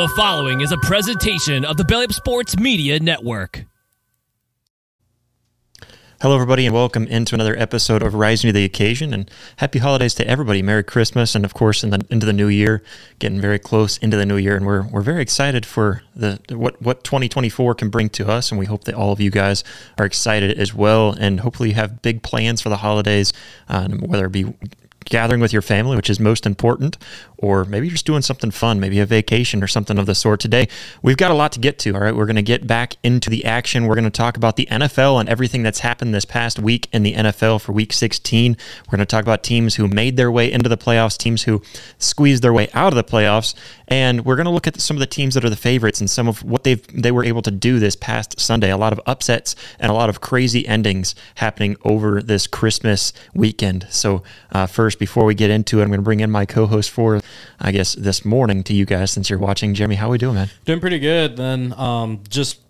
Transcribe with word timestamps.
The 0.00 0.08
following 0.08 0.62
is 0.62 0.72
a 0.72 0.78
presentation 0.78 1.62
of 1.62 1.76
the 1.76 1.84
Belly 1.84 2.06
Up 2.06 2.12
Sports 2.14 2.58
Media 2.58 2.98
Network. 2.98 3.66
Hello, 6.22 6.34
everybody, 6.34 6.64
and 6.64 6.74
welcome 6.74 7.06
into 7.06 7.34
another 7.34 7.54
episode 7.58 8.02
of 8.02 8.14
Rising 8.14 8.48
to 8.48 8.52
the 8.54 8.64
Occasion. 8.64 9.12
And 9.12 9.30
happy 9.56 9.78
holidays 9.78 10.14
to 10.14 10.26
everybody. 10.26 10.62
Merry 10.62 10.84
Christmas, 10.84 11.34
and 11.34 11.44
of 11.44 11.52
course, 11.52 11.84
in 11.84 11.90
the, 11.90 12.00
into 12.08 12.24
the 12.24 12.32
new 12.32 12.48
year, 12.48 12.82
getting 13.18 13.42
very 13.42 13.58
close 13.58 13.98
into 13.98 14.16
the 14.16 14.24
new 14.24 14.38
year, 14.38 14.56
and 14.56 14.64
we're 14.64 14.86
we're 14.86 15.02
very 15.02 15.20
excited 15.20 15.66
for 15.66 16.02
the 16.16 16.40
what 16.48 16.80
what 16.80 17.04
2024 17.04 17.74
can 17.74 17.90
bring 17.90 18.08
to 18.08 18.26
us. 18.26 18.50
And 18.50 18.58
we 18.58 18.64
hope 18.64 18.84
that 18.84 18.94
all 18.94 19.12
of 19.12 19.20
you 19.20 19.30
guys 19.30 19.64
are 19.98 20.06
excited 20.06 20.58
as 20.58 20.72
well, 20.72 21.12
and 21.12 21.40
hopefully 21.40 21.68
you 21.68 21.74
have 21.74 22.00
big 22.00 22.22
plans 22.22 22.62
for 22.62 22.70
the 22.70 22.78
holidays, 22.78 23.34
um, 23.68 23.98
whether 23.98 24.24
it 24.24 24.32
be 24.32 24.46
gathering 25.04 25.40
with 25.40 25.52
your 25.52 25.62
family, 25.62 25.96
which 25.96 26.10
is 26.10 26.20
most 26.20 26.46
important, 26.46 26.98
or 27.38 27.64
maybe 27.64 27.86
you're 27.86 27.92
just 27.92 28.06
doing 28.06 28.22
something 28.22 28.50
fun, 28.50 28.78
maybe 28.78 29.00
a 29.00 29.06
vacation 29.06 29.62
or 29.62 29.66
something 29.66 29.98
of 29.98 30.06
the 30.06 30.14
sort. 30.14 30.40
Today, 30.40 30.68
we've 31.02 31.16
got 31.16 31.30
a 31.30 31.34
lot 31.34 31.52
to 31.52 31.60
get 31.60 31.78
to. 31.80 31.94
All 31.94 32.00
right, 32.00 32.14
we're 32.14 32.26
going 32.26 32.36
to 32.36 32.42
get 32.42 32.66
back 32.66 32.96
into 33.02 33.30
the 33.30 33.44
action. 33.44 33.86
We're 33.86 33.94
going 33.94 34.04
to 34.04 34.10
talk 34.10 34.36
about 34.36 34.56
the 34.56 34.66
NFL 34.70 35.18
and 35.20 35.28
everything 35.28 35.62
that's 35.62 35.80
happened 35.80 36.14
this 36.14 36.24
past 36.24 36.58
week 36.58 36.88
in 36.92 37.02
the 37.02 37.14
NFL 37.14 37.62
for 37.62 37.72
week 37.72 37.92
16. 37.92 38.56
We're 38.86 38.96
going 38.96 38.98
to 39.00 39.06
talk 39.06 39.22
about 39.22 39.42
teams 39.42 39.76
who 39.76 39.88
made 39.88 40.16
their 40.16 40.30
way 40.30 40.52
into 40.52 40.68
the 40.68 40.76
playoffs, 40.76 41.16
teams 41.16 41.44
who 41.44 41.62
squeezed 41.98 42.42
their 42.42 42.52
way 42.52 42.68
out 42.74 42.92
of 42.92 42.96
the 42.96 43.04
playoffs, 43.04 43.54
and 43.88 44.24
we're 44.24 44.36
going 44.36 44.46
to 44.46 44.52
look 44.52 44.66
at 44.66 44.80
some 44.80 44.96
of 44.96 45.00
the 45.00 45.06
teams 45.06 45.34
that 45.34 45.44
are 45.44 45.50
the 45.50 45.56
favorites 45.56 46.00
and 46.00 46.10
some 46.10 46.28
of 46.28 46.42
what 46.44 46.64
they've 46.64 46.80
they 47.02 47.10
were 47.10 47.24
able 47.24 47.42
to 47.42 47.50
do 47.50 47.78
this 47.78 47.96
past 47.96 48.38
Sunday. 48.38 48.70
A 48.70 48.76
lot 48.76 48.92
of 48.92 49.00
upsets 49.06 49.56
and 49.78 49.90
a 49.90 49.94
lot 49.94 50.08
of 50.08 50.20
crazy 50.20 50.66
endings 50.66 51.14
happening 51.36 51.76
over 51.84 52.22
this 52.22 52.46
Christmas 52.46 53.12
weekend. 53.34 53.86
So, 53.90 54.22
uh, 54.52 54.66
first, 54.66 54.89
before 54.98 55.24
we 55.24 55.34
get 55.34 55.50
into 55.50 55.80
it, 55.80 55.82
I'm 55.82 55.88
going 55.88 56.00
to 56.00 56.04
bring 56.04 56.20
in 56.20 56.30
my 56.30 56.46
co-host 56.46 56.90
for 56.90 57.20
I 57.58 57.72
guess, 57.72 57.94
this 57.94 58.24
morning 58.24 58.62
to 58.64 58.74
you 58.74 58.86
guys 58.86 59.10
since 59.10 59.28
you're 59.28 59.38
watching. 59.38 59.74
Jeremy, 59.74 59.96
how 59.96 60.08
are 60.08 60.12
we 60.12 60.18
doing, 60.18 60.34
man? 60.34 60.50
Doing 60.64 60.80
pretty 60.80 60.98
good. 60.98 61.36
Then 61.36 61.74
um, 61.74 62.20
just 62.28 62.60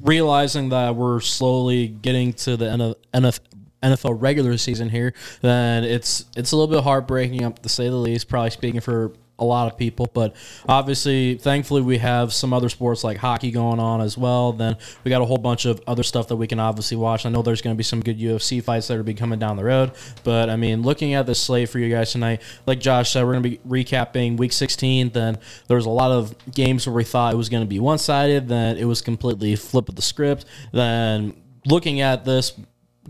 realizing 0.00 0.70
that 0.70 0.96
we're 0.96 1.20
slowly 1.20 1.88
getting 1.88 2.32
to 2.32 2.56
the 2.56 2.70
end 2.70 2.82
of 2.82 2.96
NFL, 3.14 3.40
NFL 3.82 4.20
regular 4.20 4.58
season 4.58 4.88
here, 4.88 5.14
then 5.40 5.84
it's 5.84 6.24
it's 6.36 6.52
a 6.52 6.56
little 6.56 6.74
bit 6.74 6.82
heartbreaking, 6.82 7.44
up 7.44 7.60
to 7.60 7.68
say 7.68 7.88
the 7.88 7.96
least. 7.96 8.28
Probably 8.28 8.50
speaking 8.50 8.80
for 8.80 9.12
a 9.40 9.44
lot 9.44 9.70
of 9.70 9.78
people. 9.78 10.08
But 10.12 10.36
obviously, 10.68 11.36
thankfully, 11.36 11.82
we 11.82 11.98
have 11.98 12.32
some 12.32 12.52
other 12.52 12.68
sports 12.68 13.02
like 13.02 13.16
hockey 13.16 13.50
going 13.50 13.80
on 13.80 14.00
as 14.00 14.16
well. 14.16 14.52
Then 14.52 14.76
we 15.04 15.08
got 15.08 15.22
a 15.22 15.24
whole 15.24 15.38
bunch 15.38 15.64
of 15.64 15.80
other 15.86 16.02
stuff 16.02 16.28
that 16.28 16.36
we 16.36 16.46
can 16.46 16.60
obviously 16.60 16.96
watch. 16.96 17.26
I 17.26 17.30
know 17.30 17.42
there's 17.42 17.62
going 17.62 17.74
to 17.74 17.78
be 17.78 17.84
some 17.84 18.00
good 18.00 18.18
UFC 18.18 18.62
fights 18.62 18.88
that 18.88 18.98
are 18.98 19.02
be 19.02 19.14
coming 19.14 19.38
down 19.38 19.56
the 19.56 19.64
road. 19.64 19.92
But 20.24 20.50
I 20.50 20.56
mean, 20.56 20.82
looking 20.82 21.14
at 21.14 21.26
the 21.26 21.34
slate 21.34 21.68
for 21.68 21.78
you 21.78 21.92
guys 21.92 22.12
tonight, 22.12 22.42
like 22.66 22.80
Josh 22.80 23.10
said, 23.10 23.24
we're 23.24 23.32
going 23.32 23.42
to 23.42 23.50
be 23.50 23.58
recapping 23.58 24.36
Week 24.36 24.52
16. 24.52 25.10
Then 25.10 25.38
there 25.66 25.76
was 25.76 25.86
a 25.86 25.90
lot 25.90 26.10
of 26.10 26.34
games 26.52 26.86
where 26.86 26.94
we 26.94 27.04
thought 27.04 27.32
it 27.32 27.36
was 27.36 27.48
going 27.48 27.62
to 27.62 27.68
be 27.68 27.80
one 27.80 27.98
sided. 27.98 28.48
Then 28.48 28.76
it 28.76 28.84
was 28.84 29.00
completely 29.00 29.56
flip 29.56 29.88
of 29.88 29.96
the 29.96 30.02
script. 30.02 30.44
Then 30.72 31.34
looking 31.66 32.00
at 32.00 32.24
this 32.24 32.52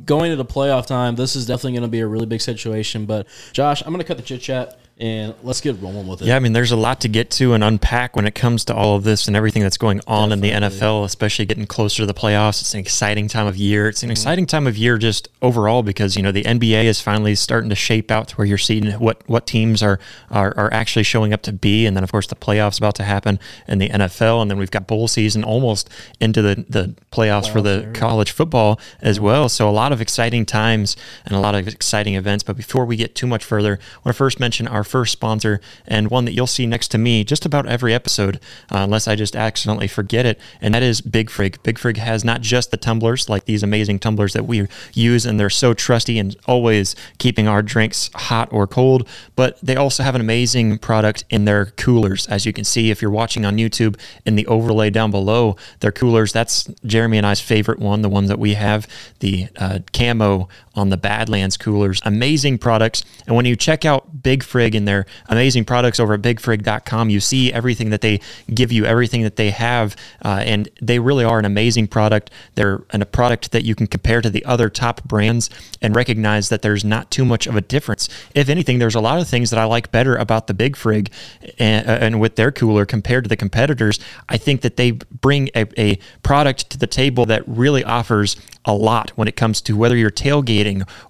going 0.05 0.33
into 0.33 0.45
playoff 0.45 0.87
time, 0.87 1.17
this 1.17 1.37
is 1.37 1.47
definitely 1.47 1.73
going 1.73 1.83
to 1.83 1.89
be 1.89 2.01
a 2.01 2.07
really 2.07 2.27
big 2.27 2.41
situation. 2.41 3.07
But 3.07 3.27
Josh, 3.53 3.83
I'm 3.83 3.89
going 3.89 3.99
to 3.99 4.05
cut 4.05 4.17
the 4.17 4.23
chit 4.23 4.41
chat 4.41 4.80
and 5.01 5.35
let's 5.43 5.63
get 5.63 5.81
rolling 5.81 6.07
with 6.07 6.21
it. 6.21 6.27
Yeah, 6.27 6.37
I 6.37 6.41
mean, 6.41 6.53
there's 6.53 6.73
a 6.73 6.77
lot 6.77 7.01
to 7.01 7.09
get 7.09 7.31
to 7.33 7.55
and 7.55 7.65
unpack 7.65 8.15
when 8.15 8.27
it 8.27 8.35
comes 8.35 8.67
to 8.67 8.75
all 8.75 8.97
of 8.97 9.03
this 9.03 9.27
and 9.29 9.37
everything 9.37 9.63
that's 9.63 9.79
going 9.79 10.01
on 10.07 10.29
Definitely. 10.29 10.51
in 10.51 10.63
the 10.63 10.69
NFL, 10.69 11.05
especially 11.05 11.47
getting 11.47 11.67
closer 11.67 12.03
to 12.03 12.07
the 12.07 12.15
playoffs. 12.15 12.61
It's 12.61 12.75
an 12.75 12.81
exciting 12.81 13.27
time 13.27 13.47
of 13.47 13.57
year. 13.57 13.89
It's 13.89 14.03
an 14.03 14.09
mm-hmm. 14.09 14.13
exciting 14.13 14.47
time 14.47 14.67
of 14.67 14.77
year 14.77 14.99
just 14.99 15.29
overall 15.41 15.83
because 15.83 16.17
you 16.17 16.23
know 16.23 16.33
the 16.33 16.43
NBA 16.43 16.85
is 16.85 17.01
finally 17.01 17.35
starting 17.35 17.71
to 17.71 17.77
shape 17.77 18.11
out 18.11 18.29
to 18.29 18.37
where 18.37 18.47
you're 18.47 18.59
seeing 18.59 18.93
what 18.93 19.27
what 19.27 19.47
teams 19.47 19.83
are 19.83 19.99
are, 20.31 20.53
are 20.57 20.73
actually 20.73 21.05
showing 21.05 21.33
up 21.33 21.41
to 21.43 21.53
be, 21.53 21.87
and 21.87 21.97
then 21.97 22.05
of 22.05 22.13
course 22.13 22.27
the 22.27 22.37
playoffs 22.37 22.77
about 22.79 22.95
to 22.97 23.03
happen 23.03 23.41
in 23.67 23.79
the 23.79 23.89
NFL, 23.89 24.43
and 24.43 24.51
then 24.51 24.59
we've 24.59 24.71
got 24.71 24.87
bowl 24.87 25.09
season 25.09 25.43
almost 25.43 25.89
into 26.21 26.43
the 26.43 26.67
the 26.69 26.95
playoffs, 27.11 27.45
playoffs 27.45 27.53
for 27.53 27.63
the 27.63 27.81
there. 27.81 27.93
college 27.93 28.31
football 28.31 28.79
as 29.01 29.19
well. 29.19 29.49
So 29.49 29.69
a 29.69 29.73
lot 29.73 29.93
of 29.93 30.01
exciting 30.01 30.45
times 30.45 30.97
and 31.25 31.35
a 31.35 31.41
lot 31.41 31.55
of 31.55 31.67
exciting 31.67 32.15
events. 32.15 32.45
But 32.45 32.57
before 32.57 32.85
we 32.85 32.97
get 32.97 33.15
too 33.15 33.27
much 33.27 33.45
further, 33.45 33.79
I 33.81 33.99
want 34.05 34.15
to 34.15 34.19
first 34.19 34.39
mention 34.39 34.69
our 34.69 34.85
first 34.91 35.13
sponsor 35.13 35.61
and 35.87 36.11
one 36.11 36.25
that 36.25 36.33
you'll 36.33 36.47
see 36.47 36.67
next 36.67 36.89
to 36.89 36.99
me 36.99 37.25
just 37.25 37.47
about 37.47 37.67
every 37.67 37.95
episode, 37.95 38.37
uh, 38.73 38.79
unless 38.79 39.07
I 39.09 39.15
just 39.15 39.37
accidentally 39.37 39.89
forget 39.89 40.27
it, 40.27 40.39
and 40.61 40.75
that 40.75 40.83
is 40.83 41.01
Big 41.01 41.31
Frig. 41.31 41.63
Big 41.63 41.79
Frig 41.79 41.97
has 41.97 42.25
not 42.25 42.41
just 42.41 42.71
the 42.71 42.77
tumblers, 42.77 43.29
like 43.29 43.45
these 43.45 43.63
amazing 43.63 43.99
tumblers 43.99 44.33
that 44.33 44.47
we 44.47 44.67
use, 44.93 45.27
and 45.27 45.39
they're 45.39 45.51
so 45.51 45.75
trusty 45.75 46.19
and 46.19 46.37
always 46.47 46.97
keeping 47.19 47.47
our 47.47 47.63
drinks 47.63 48.11
hot 48.15 48.53
or 48.53 48.67
cold, 48.67 49.09
but 49.37 49.59
they 49.63 49.77
also 49.77 50.03
have 50.03 50.15
an 50.15 50.21
amazing 50.21 50.79
product 50.79 51.25
in 51.31 51.45
their 51.45 51.67
coolers. 51.67 52.27
As 52.27 52.45
you 52.45 52.53
can 52.53 52.65
see, 52.65 52.91
if 52.91 53.01
you're 53.01 53.11
watching 53.11 53.45
on 53.45 53.57
YouTube, 53.57 53.99
in 54.27 54.37
the 54.37 54.47
overlay 54.47 54.91
down 54.91 55.11
below, 55.11 55.57
their 55.81 55.93
coolers, 55.93 56.33
that's 56.33 56.65
Jeremy 56.85 57.19
and 57.19 57.27
I's 57.27 57.41
favorite 57.41 57.79
one, 57.79 58.03
the 58.03 58.09
one 58.09 58.27
that 58.27 58.39
we 58.39 58.55
have, 58.55 58.87
the 59.21 59.49
uh, 59.57 59.79
camo 59.93 60.49
on 60.75 60.89
the 60.89 60.97
Badlands 60.97 61.57
coolers. 61.57 62.01
Amazing 62.05 62.59
products. 62.59 63.05
And 63.27 63.35
when 63.35 63.45
you 63.45 63.57
check 63.57 63.85
out 63.85 64.23
Big 64.23 64.45
Frig 64.45 64.77
and 64.77 64.87
their 64.87 65.05
amazing 65.29 65.65
products 65.65 65.99
over 65.99 66.15
at 66.15 66.23
bigfrig.com, 66.23 67.11
you 67.11 67.19
see 67.19 67.53
everything 67.53 67.91
that 67.91 68.03
they 68.03 68.21
give 68.55 68.71
you, 68.71 68.85
everything 68.85 69.23
that 69.23 69.37
they 69.37 69.51
have. 69.51 69.97
Uh, 70.25 70.43
and 70.47 70.69
they 70.81 71.01
really 71.01 71.25
are 71.25 71.39
an 71.41 71.45
amazing 71.45 71.89
product. 71.89 72.31
They're 72.55 72.85
an, 72.91 73.03
a 73.03 73.07
product 73.07 73.51
that 73.51 73.65
you 73.65 73.75
can 73.75 73.89
compare 73.89 74.21
to 74.21 74.31
the 74.31 74.45
other 74.45 74.71
top 74.71 75.03
brands 75.05 75.51
and 75.83 75.97
recognize 75.97 76.51
that 76.51 76.63
there's 76.63 76.85
not 76.85 77.11
too 77.11 77.25
much 77.25 77.49
of 77.49 77.57
a 77.57 77.61
difference. 77.61 78.09
If 78.35 78.49
anything, 78.49 78.79
there's 78.79 78.95
a 78.95 79.01
lot 79.01 79.21
of 79.21 79.27
things 79.27 79.51
that 79.51 79.59
I 79.59 79.65
like 79.65 79.91
better 79.91 80.15
about 80.15 80.47
the 80.47 80.55
Big 80.55 80.77
Frig 80.77 81.11
and, 81.59 81.89
uh, 81.89 81.99
and 82.01 82.21
with 82.21 82.37
their 82.37 82.53
cooler 82.53 82.87
compared 82.87 83.25
to 83.25 83.29
the 83.29 83.37
competitors. 83.37 83.99
I 84.29 84.37
think 84.37 84.61
that 84.61 84.77
they 84.77 84.93
bring 84.93 85.51
a, 85.57 85.67
a 85.77 85.99
product 86.23 86.71
to 86.71 86.79
the 86.79 86.87
table 86.87 87.27
that 87.27 87.43
really 87.49 87.83
offers 87.83 88.37
a 88.65 88.75
lot 88.75 89.11
when 89.17 89.27
it 89.27 89.37
comes 89.37 89.61
to 89.63 89.77
whether 89.77 89.97
you're 89.97 90.11
tailgating 90.11 90.60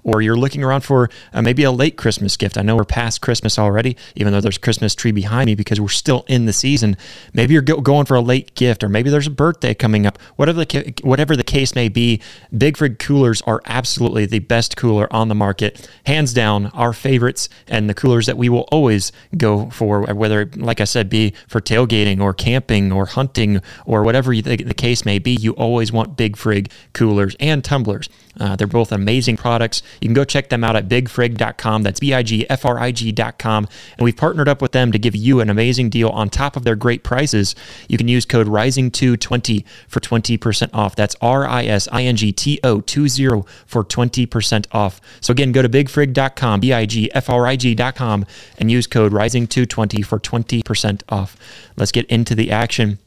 or 0.05 0.23
you're 0.23 0.37
looking 0.37 0.63
around 0.63 0.83
for 0.83 1.09
uh, 1.33 1.43
maybe 1.43 1.63
a 1.63 1.71
late 1.71 1.97
Christmas 1.97 2.37
gift. 2.37 2.57
I 2.57 2.63
know 2.63 2.77
we're 2.77 2.85
past 2.85 3.21
Christmas 3.21 3.59
already, 3.59 3.97
even 4.15 4.33
though 4.33 4.41
there's 4.41 4.57
a 4.57 4.61
Christmas 4.61 4.95
tree 4.95 5.13
behind 5.13 5.47
me 5.47 5.55
because 5.55 5.81
we're 5.81 5.89
still 5.89 6.25
in 6.29 6.47
the 6.47 6.53
season. 6.53 6.97
Maybe 7.33 7.55
you're 7.55 7.63
go- 7.63 7.81
going 7.81 8.07
for 8.07 8.15
a 8.15 8.21
late 8.21 8.55
gift, 8.55 8.85
or 8.85 8.89
maybe 8.89 9.11
there's 9.11 9.27
a 9.27 9.31
birthday 9.31 9.75
coming 9.75 10.07
up. 10.07 10.21
Whatever 10.37 10.65
the 10.65 10.67
ca- 10.67 10.93
whatever 11.03 11.37
the 11.37 11.45
case 11.45 11.75
may 11.75 11.89
be, 11.89 12.21
Big 12.57 12.77
Frig 12.77 12.99
coolers 12.99 13.43
are 13.43 13.61
absolutely 13.67 14.27
the 14.27 14.39
best 14.41 14.77
cooler 14.77 15.13
on 15.13 15.29
the 15.29 15.35
market, 15.35 15.89
hands 16.07 16.33
down. 16.33 16.67
Our 16.69 16.93
favorites 16.93 17.49
and 17.69 17.89
the 17.89 17.95
coolers 17.95 18.27
that 18.27 18.37
we 18.37 18.49
will 18.49 18.69
always 18.73 19.13
go 19.37 19.71
for, 19.71 20.03
whether 20.15 20.49
like 20.57 20.81
I 20.81 20.85
said, 20.85 21.09
be 21.11 21.35
for 21.49 21.61
tailgating 21.61 22.21
or 22.21 22.33
camping 22.33 22.93
or 22.93 23.07
hunting 23.07 23.61
or 23.87 24.03
whatever 24.03 24.35
the 24.35 24.75
case 24.75 25.05
may 25.05 25.19
be. 25.19 25.33
You 25.33 25.53
always 25.53 25.93
want 25.93 26.17
Big 26.17 26.37
Frig 26.37 26.71
coolers 26.93 27.37
and 27.41 27.65
tumblers. 27.65 28.09
Uh, 28.39 28.57
they're 28.57 28.67
both 28.67 28.93
amazing 28.93 29.37
products. 29.37 29.83
You 30.01 30.09
can 30.09 30.15
go 30.15 30.25
check 30.25 30.49
them 30.49 30.63
out 30.63 30.77
at 30.77 30.89
bigfrig.com. 30.89 31.83
That's 31.83 32.01
B 32.01 32.15
I 32.15 32.23
G 32.23 32.49
F 32.49 32.65
R 32.65 32.79
I 32.79 32.93
G.com. 32.93 33.69
And 33.97 34.05
we've 34.05 34.17
partnered 34.17 34.49
up 34.49 34.63
with 34.63 34.73
them 34.73 34.93
to 34.93 34.99
give 34.99 35.17
you 35.17 35.41
an 35.41 35.51
amazing 35.51 35.91
deal 35.91 36.09
on 36.11 36.31
top 36.31 36.57
of 36.57 36.65
their 36.65 36.77
great 36.77 37.03
prices. 37.03 37.55
You 37.89 37.99
can 37.99 38.09
use 38.09 38.25
code 38.25 38.47
RISINGTO20 38.47 39.65
for 39.89 40.01
20% 40.01 40.71
off. 40.73 40.95
That's 40.95 41.17
R 41.21 41.47
I 41.47 41.65
S 41.65 41.89
I 41.91 42.05
N 42.05 42.17
G 42.17 42.33
T 42.33 42.61
O 42.63 42.81
20 42.81 43.45
for 43.67 43.85
20% 43.85 44.67
off. 44.73 45.01
So 45.21 45.33
again, 45.33 45.53
go 45.53 45.63
to 45.63 45.69
bigfrig.com, 45.69 46.61
B 46.61 46.73
I 46.73 46.87
G 46.87 47.11
F 47.13 47.29
R 47.29 47.47
I 47.47 47.57
G.com, 47.57 48.27
and 48.59 48.71
use 48.71 48.87
code 48.87 49.13
RISINGTO20 49.13 50.05
for 50.05 50.19
20% 50.21 51.03
off. 51.09 51.37
Let's 51.77 51.93
get 51.93 52.07
into 52.07 52.35
the 52.35 52.51
action 52.51 52.99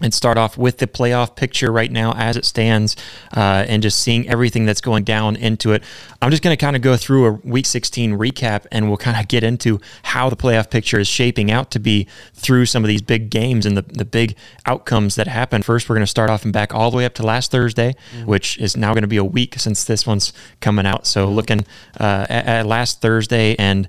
and 0.00 0.14
start 0.14 0.38
off 0.38 0.56
with 0.56 0.78
the 0.78 0.86
playoff 0.86 1.36
picture 1.36 1.70
right 1.70 1.90
now 1.90 2.12
as 2.12 2.36
it 2.36 2.44
stands 2.44 2.96
uh, 3.36 3.64
and 3.68 3.82
just 3.82 3.98
seeing 3.98 4.28
everything 4.28 4.64
that's 4.64 4.80
going 4.80 5.04
down 5.04 5.36
into 5.36 5.72
it. 5.72 5.82
I'm 6.22 6.30
just 6.30 6.42
going 6.42 6.56
to 6.56 6.60
kind 6.60 6.76
of 6.76 6.82
go 6.82 6.96
through 6.96 7.26
a 7.26 7.32
week 7.32 7.66
16 7.66 8.18
recap 8.18 8.66
and 8.72 8.88
we'll 8.88 8.96
kind 8.96 9.18
of 9.18 9.28
get 9.28 9.44
into 9.44 9.80
how 10.02 10.30
the 10.30 10.36
playoff 10.36 10.70
picture 10.70 10.98
is 10.98 11.08
shaping 11.08 11.50
out 11.50 11.70
to 11.72 11.78
be 11.78 12.06
through 12.34 12.66
some 12.66 12.84
of 12.84 12.88
these 12.88 13.02
big 13.02 13.30
games 13.30 13.66
and 13.66 13.76
the, 13.76 13.82
the 13.82 14.04
big 14.04 14.36
outcomes 14.66 15.14
that 15.16 15.26
happen. 15.26 15.62
First, 15.62 15.88
we're 15.88 15.96
going 15.96 16.04
to 16.04 16.10
start 16.10 16.30
off 16.30 16.44
and 16.44 16.52
back 16.52 16.74
all 16.74 16.90
the 16.90 16.96
way 16.96 17.04
up 17.04 17.14
to 17.14 17.22
last 17.22 17.50
Thursday, 17.50 17.94
mm-hmm. 18.14 18.26
which 18.26 18.58
is 18.58 18.76
now 18.76 18.92
going 18.92 19.02
to 19.02 19.08
be 19.08 19.16
a 19.16 19.24
week 19.24 19.58
since 19.58 19.84
this 19.84 20.06
one's 20.06 20.32
coming 20.60 20.86
out. 20.86 21.06
So, 21.06 21.28
looking 21.28 21.66
uh, 21.98 22.26
at, 22.28 22.46
at 22.46 22.66
last 22.66 23.00
Thursday, 23.00 23.56
and 23.58 23.88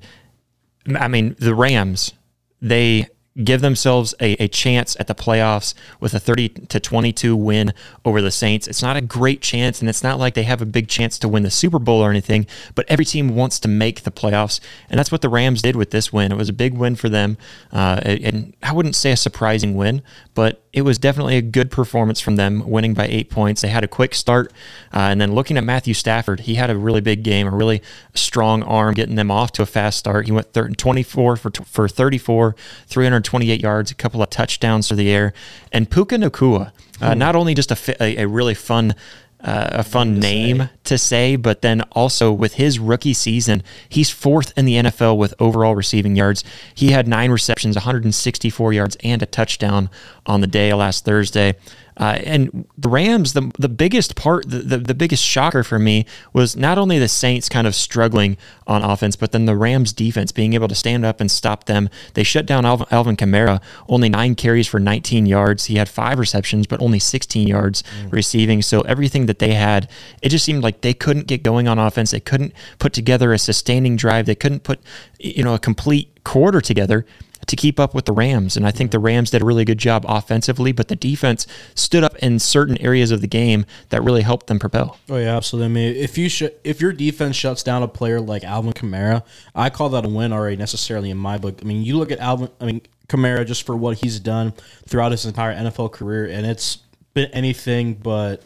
I 0.95 1.07
mean, 1.07 1.35
the 1.39 1.55
Rams, 1.55 2.13
they 2.61 3.07
give 3.43 3.61
themselves 3.61 4.13
a, 4.19 4.33
a 4.43 4.47
chance 4.47 4.97
at 4.99 5.07
the 5.07 5.15
playoffs 5.15 5.73
with 5.99 6.13
a 6.13 6.19
30 6.19 6.49
to 6.49 6.79
22 6.79 7.35
win 7.35 7.73
over 8.03 8.21
the 8.21 8.31
Saints. 8.31 8.67
It's 8.67 8.81
not 8.81 8.97
a 8.97 9.01
great 9.01 9.41
chance, 9.41 9.79
and 9.79 9.89
it's 9.89 10.03
not 10.03 10.19
like 10.19 10.33
they 10.33 10.43
have 10.43 10.61
a 10.61 10.65
big 10.65 10.87
chance 10.87 11.17
to 11.19 11.29
win 11.29 11.43
the 11.43 11.51
Super 11.51 11.79
Bowl 11.79 12.01
or 12.01 12.09
anything, 12.09 12.45
but 12.75 12.85
every 12.89 13.05
team 13.05 13.35
wants 13.35 13.59
to 13.61 13.67
make 13.67 14.03
the 14.03 14.11
playoffs, 14.11 14.59
and 14.89 14.99
that's 14.99 15.11
what 15.11 15.21
the 15.21 15.29
Rams 15.29 15.61
did 15.61 15.75
with 15.75 15.91
this 15.91 16.11
win. 16.11 16.31
It 16.31 16.37
was 16.37 16.49
a 16.49 16.53
big 16.53 16.73
win 16.73 16.95
for 16.95 17.09
them, 17.09 17.37
uh, 17.71 18.01
and 18.03 18.53
I 18.61 18.73
wouldn't 18.73 18.95
say 18.95 19.11
a 19.11 19.17
surprising 19.17 19.75
win, 19.75 20.01
but 20.33 20.63
it 20.73 20.83
was 20.83 20.97
definitely 20.97 21.35
a 21.35 21.41
good 21.41 21.69
performance 21.69 22.21
from 22.21 22.37
them, 22.37 22.67
winning 22.69 22.93
by 22.93 23.05
eight 23.07 23.29
points. 23.29 23.61
They 23.61 23.67
had 23.67 23.83
a 23.83 23.87
quick 23.87 24.15
start, 24.15 24.53
uh, 24.93 24.99
and 24.99 25.19
then 25.19 25.33
looking 25.33 25.57
at 25.57 25.63
Matthew 25.63 25.93
Stafford, 25.93 26.41
he 26.41 26.55
had 26.55 26.69
a 26.69 26.77
really 26.77 27.01
big 27.01 27.23
game, 27.23 27.47
a 27.47 27.51
really 27.51 27.81
strong 28.13 28.63
arm, 28.63 28.93
getting 28.93 29.15
them 29.15 29.29
off 29.29 29.51
to 29.53 29.61
a 29.61 29.65
fast 29.65 29.99
start. 29.99 30.27
He 30.27 30.31
went 30.31 30.53
24 30.53 31.35
for 31.35 31.51
for 31.65 31.87
34, 31.89 32.55
328 32.87 33.61
yards, 33.61 33.91
a 33.91 33.95
couple 33.95 34.21
of 34.21 34.29
touchdowns 34.29 34.87
to 34.87 34.95
the 34.95 35.09
air, 35.09 35.33
and 35.73 35.89
Puka 35.89 36.15
Nacua, 36.15 36.71
uh, 37.01 37.15
not 37.15 37.35
only 37.35 37.53
just 37.53 37.71
a, 37.71 38.03
a, 38.03 38.23
a 38.23 38.27
really 38.27 38.53
fun 38.53 38.95
uh, 39.43 39.69
a 39.71 39.83
fun 39.83 40.19
name 40.19 40.57
say. 40.59 40.69
to 40.83 40.97
say, 40.97 41.35
but 41.35 41.61
then 41.61 41.81
also 41.91 42.31
with 42.31 42.55
his 42.55 42.79
rookie 42.79 43.13
season, 43.13 43.63
he's 43.89 44.09
fourth 44.09 44.53
in 44.57 44.65
the 44.65 44.75
NFL 44.75 45.17
with 45.17 45.33
overall 45.39 45.75
receiving 45.75 46.15
yards. 46.15 46.43
He 46.75 46.91
had 46.91 47.07
nine 47.07 47.31
receptions, 47.31 47.75
164 47.75 48.73
yards, 48.73 48.97
and 49.03 49.21
a 49.21 49.25
touchdown 49.25 49.89
on 50.25 50.41
the 50.41 50.47
day 50.47 50.73
last 50.73 51.05
Thursday. 51.05 51.55
Uh, 52.01 52.17
and 52.25 52.67
the 52.79 52.89
Rams, 52.89 53.33
the 53.33 53.51
the 53.59 53.69
biggest 53.69 54.15
part, 54.15 54.49
the, 54.49 54.57
the, 54.57 54.77
the 54.79 54.95
biggest 54.95 55.23
shocker 55.23 55.63
for 55.63 55.77
me 55.77 56.07
was 56.33 56.57
not 56.57 56.79
only 56.79 56.97
the 56.97 57.07
Saints 57.07 57.47
kind 57.47 57.67
of 57.67 57.75
struggling 57.75 58.37
on 58.65 58.83
offense, 58.83 59.15
but 59.15 59.31
then 59.31 59.45
the 59.45 59.55
Rams 59.55 59.93
defense 59.93 60.31
being 60.31 60.53
able 60.53 60.67
to 60.67 60.73
stand 60.73 61.05
up 61.05 61.21
and 61.21 61.29
stop 61.29 61.65
them. 61.65 61.89
They 62.15 62.23
shut 62.23 62.47
down 62.47 62.65
Alvin, 62.65 62.87
Alvin 62.89 63.17
Kamara, 63.17 63.61
only 63.87 64.09
nine 64.09 64.33
carries 64.33 64.67
for 64.67 64.79
19 64.79 65.27
yards. 65.27 65.65
He 65.65 65.75
had 65.75 65.87
five 65.87 66.17
receptions, 66.17 66.65
but 66.65 66.81
only 66.81 66.97
16 66.97 67.47
yards 67.47 67.83
mm. 67.83 68.11
receiving. 68.11 68.63
So 68.63 68.81
everything 68.81 69.27
that 69.27 69.37
they 69.37 69.53
had, 69.53 69.87
it 70.23 70.29
just 70.29 70.43
seemed 70.43 70.63
like 70.63 70.81
they 70.81 70.95
couldn't 70.95 71.27
get 71.27 71.43
going 71.43 71.67
on 71.67 71.77
offense. 71.77 72.09
They 72.09 72.19
couldn't 72.19 72.53
put 72.79 72.93
together 72.93 73.31
a 73.31 73.37
sustaining 73.37 73.95
drive. 73.95 74.25
They 74.25 74.33
couldn't 74.33 74.63
put, 74.63 74.79
you 75.19 75.43
know, 75.43 75.53
a 75.53 75.59
complete 75.59 76.23
quarter 76.23 76.61
together 76.61 77.05
to 77.51 77.57
keep 77.57 77.81
up 77.81 77.93
with 77.93 78.05
the 78.05 78.13
Rams. 78.13 78.55
And 78.55 78.65
I 78.65 78.71
think 78.71 78.91
the 78.91 78.99
Rams 78.99 79.29
did 79.29 79.41
a 79.41 79.45
really 79.45 79.65
good 79.65 79.77
job 79.77 80.05
offensively, 80.07 80.71
but 80.71 80.87
the 80.87 80.95
defense 80.95 81.45
stood 81.75 82.01
up 82.01 82.15
in 82.19 82.39
certain 82.39 82.79
areas 82.79 83.11
of 83.11 83.19
the 83.19 83.27
game 83.27 83.65
that 83.89 84.01
really 84.01 84.21
helped 84.21 84.47
them 84.47 84.57
propel. 84.57 84.97
Oh 85.09 85.17
yeah, 85.17 85.35
absolutely. 85.35 85.65
I 85.65 85.69
mean, 85.69 85.95
if 85.97 86.17
you 86.17 86.29
sh- 86.29 86.55
if 86.63 86.79
your 86.79 86.93
defense 86.93 87.35
shuts 87.35 87.61
down 87.61 87.83
a 87.83 87.89
player 87.89 88.21
like 88.21 88.45
Alvin 88.45 88.71
Kamara, 88.71 89.23
I 89.53 89.69
call 89.69 89.89
that 89.89 90.05
a 90.05 90.07
win 90.09 90.31
already 90.31 90.55
necessarily 90.55 91.09
in 91.09 91.17
my 91.17 91.37
book. 91.37 91.59
I 91.61 91.65
mean, 91.65 91.83
you 91.83 91.97
look 91.97 92.09
at 92.09 92.19
Alvin, 92.19 92.49
I 92.61 92.65
mean 92.65 92.81
Kamara 93.09 93.45
just 93.45 93.65
for 93.65 93.75
what 93.75 93.97
he's 93.97 94.17
done 94.21 94.53
throughout 94.87 95.11
his 95.11 95.25
entire 95.25 95.53
NFL 95.53 95.91
career, 95.91 96.27
and 96.27 96.45
it's 96.45 96.77
been 97.13 97.29
anything 97.31 97.95
but 97.95 98.41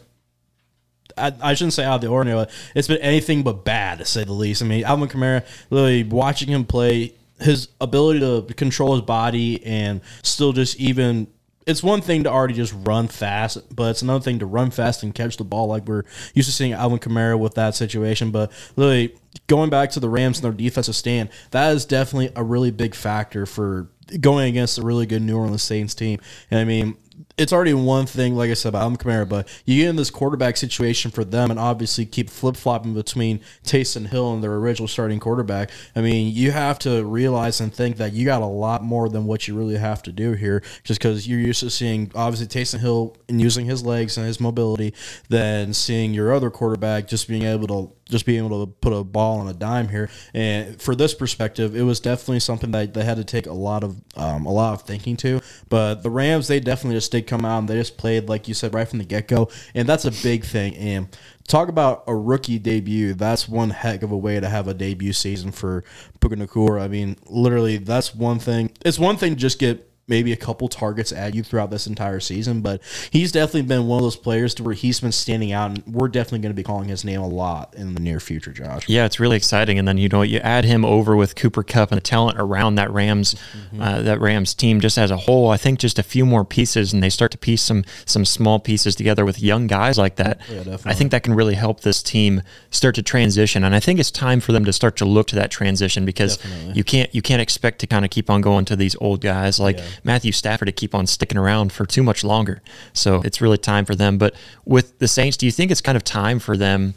I, 1.16 1.32
I, 1.40 1.54
shouldn't 1.54 1.74
say 1.74 1.84
out 1.84 1.94
of 1.94 2.00
the 2.00 2.08
ordinary. 2.08 2.46
It's 2.74 2.88
been 2.88 2.98
anything 2.98 3.44
but 3.44 3.64
bad, 3.64 3.98
to 3.98 4.04
say 4.04 4.24
the 4.24 4.32
least. 4.32 4.62
I 4.62 4.66
mean, 4.66 4.82
Alvin 4.82 5.08
Kamara, 5.08 5.46
literally 5.70 6.02
watching 6.02 6.48
him 6.48 6.64
play, 6.64 7.14
his 7.40 7.68
ability 7.80 8.20
to 8.20 8.54
control 8.54 8.94
his 8.94 9.02
body 9.02 9.64
and 9.64 10.00
still 10.22 10.52
just 10.52 10.78
even 10.80 11.28
it's 11.66 11.82
one 11.82 12.00
thing 12.00 12.22
to 12.22 12.30
already 12.30 12.54
just 12.54 12.72
run 12.86 13.08
fast, 13.08 13.74
but 13.74 13.90
it's 13.90 14.00
another 14.00 14.22
thing 14.22 14.38
to 14.38 14.46
run 14.46 14.70
fast 14.70 15.02
and 15.02 15.12
catch 15.12 15.36
the 15.36 15.44
ball 15.44 15.66
like 15.66 15.86
we're 15.86 16.04
used 16.32 16.48
to 16.48 16.54
seeing 16.54 16.72
Alvin 16.72 17.00
Kamara 17.00 17.36
with 17.36 17.54
that 17.54 17.74
situation. 17.74 18.30
But 18.30 18.52
really, 18.76 19.16
going 19.48 19.68
back 19.68 19.90
to 19.90 20.00
the 20.00 20.08
Rams 20.08 20.38
and 20.38 20.44
their 20.44 20.52
defensive 20.52 20.94
stand, 20.94 21.28
that 21.50 21.74
is 21.74 21.84
definitely 21.84 22.30
a 22.36 22.44
really 22.44 22.70
big 22.70 22.94
factor 22.94 23.46
for 23.46 23.88
going 24.20 24.48
against 24.48 24.78
a 24.78 24.82
really 24.82 25.06
good 25.06 25.22
New 25.22 25.36
Orleans 25.36 25.64
Saints 25.64 25.92
team. 25.92 26.20
And 26.52 26.60
I 26.60 26.64
mean, 26.64 26.96
it's 27.38 27.52
already 27.52 27.74
one 27.74 28.06
thing, 28.06 28.34
like 28.34 28.50
I 28.50 28.54
said, 28.54 28.70
about 28.70 28.82
Alvin 28.82 28.96
Kamara, 28.96 29.28
but 29.28 29.46
you 29.66 29.82
get 29.82 29.90
in 29.90 29.96
this 29.96 30.10
quarterback 30.10 30.56
situation 30.56 31.10
for 31.10 31.22
them 31.22 31.50
and 31.50 31.60
obviously 31.60 32.06
keep 32.06 32.30
flip 32.30 32.56
flopping 32.56 32.94
between 32.94 33.40
Taysom 33.62 34.06
Hill 34.06 34.32
and 34.32 34.42
their 34.42 34.54
original 34.54 34.88
starting 34.88 35.20
quarterback. 35.20 35.70
I 35.94 36.00
mean, 36.00 36.34
you 36.34 36.50
have 36.52 36.78
to 36.80 37.04
realize 37.04 37.60
and 37.60 37.74
think 37.74 37.98
that 37.98 38.14
you 38.14 38.24
got 38.24 38.40
a 38.40 38.46
lot 38.46 38.82
more 38.82 39.10
than 39.10 39.26
what 39.26 39.46
you 39.46 39.54
really 39.54 39.76
have 39.76 40.02
to 40.04 40.12
do 40.12 40.32
here, 40.32 40.62
just 40.82 40.98
because 40.98 41.28
you're 41.28 41.38
used 41.38 41.60
to 41.60 41.68
seeing, 41.68 42.10
obviously, 42.14 42.46
Taysom 42.46 42.80
Hill 42.80 43.16
and 43.28 43.40
using 43.40 43.66
his 43.66 43.84
legs 43.84 44.16
and 44.16 44.26
his 44.26 44.40
mobility, 44.40 44.94
than 45.28 45.74
seeing 45.74 46.14
your 46.14 46.32
other 46.32 46.50
quarterback 46.50 47.06
just 47.06 47.28
being 47.28 47.42
able 47.42 47.66
to 47.68 47.92
just 48.08 48.24
being 48.24 48.44
able 48.44 48.64
to 48.64 48.72
put 48.72 48.92
a 48.92 49.02
ball 49.02 49.40
on 49.40 49.48
a 49.48 49.52
dime 49.52 49.88
here. 49.88 50.08
And 50.32 50.80
for 50.80 50.94
this 50.94 51.12
perspective, 51.12 51.74
it 51.74 51.82
was 51.82 51.98
definitely 51.98 52.40
something 52.40 52.70
that 52.70 52.94
they 52.94 53.04
had 53.04 53.16
to 53.16 53.24
take 53.24 53.46
a 53.46 53.52
lot 53.52 53.82
of 53.82 54.00
um, 54.16 54.46
a 54.46 54.52
lot 54.52 54.74
of 54.74 54.82
thinking 54.82 55.16
to. 55.18 55.40
But 55.68 56.02
the 56.02 56.10
Rams, 56.10 56.48
they 56.48 56.60
definitely 56.60 56.96
just 56.96 57.12
did 57.12 57.25
come 57.26 57.44
out 57.44 57.58
and 57.58 57.68
they 57.68 57.74
just 57.74 57.96
played 57.96 58.28
like 58.28 58.48
you 58.48 58.54
said 58.54 58.74
right 58.74 58.88
from 58.88 58.98
the 58.98 59.04
get 59.04 59.28
go, 59.28 59.48
and 59.74 59.88
that's 59.88 60.04
a 60.04 60.10
big 60.22 60.44
thing. 60.44 60.76
And 60.76 61.08
talk 61.46 61.68
about 61.68 62.04
a 62.06 62.14
rookie 62.14 62.58
debut. 62.58 63.14
That's 63.14 63.48
one 63.48 63.70
heck 63.70 64.02
of 64.02 64.12
a 64.12 64.16
way 64.16 64.40
to 64.40 64.48
have 64.48 64.68
a 64.68 64.74
debut 64.74 65.12
season 65.12 65.52
for 65.52 65.84
Puka 66.20 66.36
Nacua. 66.36 66.80
I 66.80 66.88
mean, 66.88 67.16
literally, 67.26 67.78
that's 67.78 68.14
one 68.14 68.38
thing. 68.38 68.72
It's 68.84 68.98
one 68.98 69.16
thing 69.16 69.34
to 69.34 69.36
just 69.36 69.58
get 69.58 69.90
maybe 70.08 70.32
a 70.32 70.36
couple 70.36 70.68
targets 70.68 71.10
at 71.12 71.34
you 71.34 71.42
throughout 71.42 71.70
this 71.70 71.86
entire 71.86 72.20
season, 72.20 72.60
but 72.60 72.80
he's 73.10 73.32
definitely 73.32 73.62
been 73.62 73.86
one 73.86 73.98
of 73.98 74.04
those 74.04 74.16
players 74.16 74.54
to 74.54 74.62
where 74.62 74.74
he's 74.74 75.00
been 75.00 75.12
standing 75.12 75.52
out, 75.52 75.70
and 75.70 75.82
we're 75.86 76.08
definitely 76.08 76.38
going 76.40 76.50
to 76.50 76.56
be 76.56 76.62
calling 76.62 76.88
his 76.88 77.04
name 77.04 77.20
a 77.20 77.26
lot 77.26 77.74
in 77.76 77.94
the 77.94 78.00
near 78.00 78.20
future, 78.20 78.52
Josh. 78.52 78.88
Yeah, 78.88 79.04
it's 79.04 79.18
really 79.18 79.36
exciting, 79.36 79.78
and 79.78 79.86
then 79.86 79.98
you 79.98 80.08
know 80.08 80.22
you 80.22 80.38
add 80.38 80.64
him 80.64 80.84
over 80.84 81.16
with 81.16 81.34
Cooper 81.34 81.62
Kupp 81.62 81.90
and 81.90 81.96
the 81.96 82.02
talent 82.02 82.38
around 82.38 82.76
that 82.76 82.90
Rams, 82.90 83.34
mm-hmm. 83.34 83.80
uh, 83.80 84.02
that 84.02 84.20
Rams 84.20 84.54
team 84.54 84.80
just 84.80 84.96
as 84.96 85.10
a 85.10 85.16
whole. 85.16 85.50
I 85.50 85.56
think 85.56 85.80
just 85.80 85.98
a 85.98 86.04
few 86.04 86.24
more 86.24 86.44
pieces, 86.44 86.92
and 86.92 87.02
they 87.02 87.10
start 87.10 87.32
to 87.32 87.38
piece 87.38 87.62
some 87.62 87.84
some 88.04 88.24
small 88.24 88.60
pieces 88.60 88.94
together 88.94 89.24
with 89.24 89.42
young 89.42 89.66
guys 89.66 89.98
like 89.98 90.16
that. 90.16 90.40
Yeah, 90.48 90.76
I 90.84 90.94
think 90.94 91.10
that 91.10 91.24
can 91.24 91.34
really 91.34 91.54
help 91.54 91.80
this 91.80 92.02
team 92.02 92.42
start 92.70 92.94
to 92.94 93.02
transition, 93.02 93.64
and 93.64 93.74
I 93.74 93.80
think 93.80 93.98
it's 93.98 94.12
time 94.12 94.40
for 94.40 94.52
them 94.52 94.64
to 94.66 94.72
start 94.72 94.96
to 94.98 95.04
look 95.04 95.26
to 95.28 95.36
that 95.36 95.50
transition 95.50 96.04
because 96.04 96.36
definitely. 96.36 96.74
you 96.74 96.84
can't 96.84 97.12
you 97.14 97.22
can't 97.22 97.42
expect 97.42 97.80
to 97.80 97.88
kind 97.88 98.04
of 98.04 98.10
keep 98.12 98.30
on 98.30 98.40
going 98.40 98.64
to 98.66 98.76
these 98.76 98.94
old 99.00 99.20
guys 99.20 99.58
like. 99.58 99.78
Yeah 99.78 99.84
Matthew 100.04 100.32
Stafford 100.32 100.66
to 100.66 100.72
keep 100.72 100.94
on 100.94 101.06
sticking 101.06 101.38
around 101.38 101.72
for 101.72 101.86
too 101.86 102.02
much 102.02 102.24
longer. 102.24 102.62
So 102.92 103.22
it's 103.22 103.40
really 103.40 103.58
time 103.58 103.84
for 103.84 103.94
them. 103.94 104.18
But 104.18 104.34
with 104.64 104.98
the 104.98 105.08
Saints, 105.08 105.36
do 105.36 105.46
you 105.46 105.52
think 105.52 105.70
it's 105.70 105.80
kind 105.80 105.96
of 105.96 106.04
time 106.04 106.38
for 106.38 106.56
them 106.56 106.94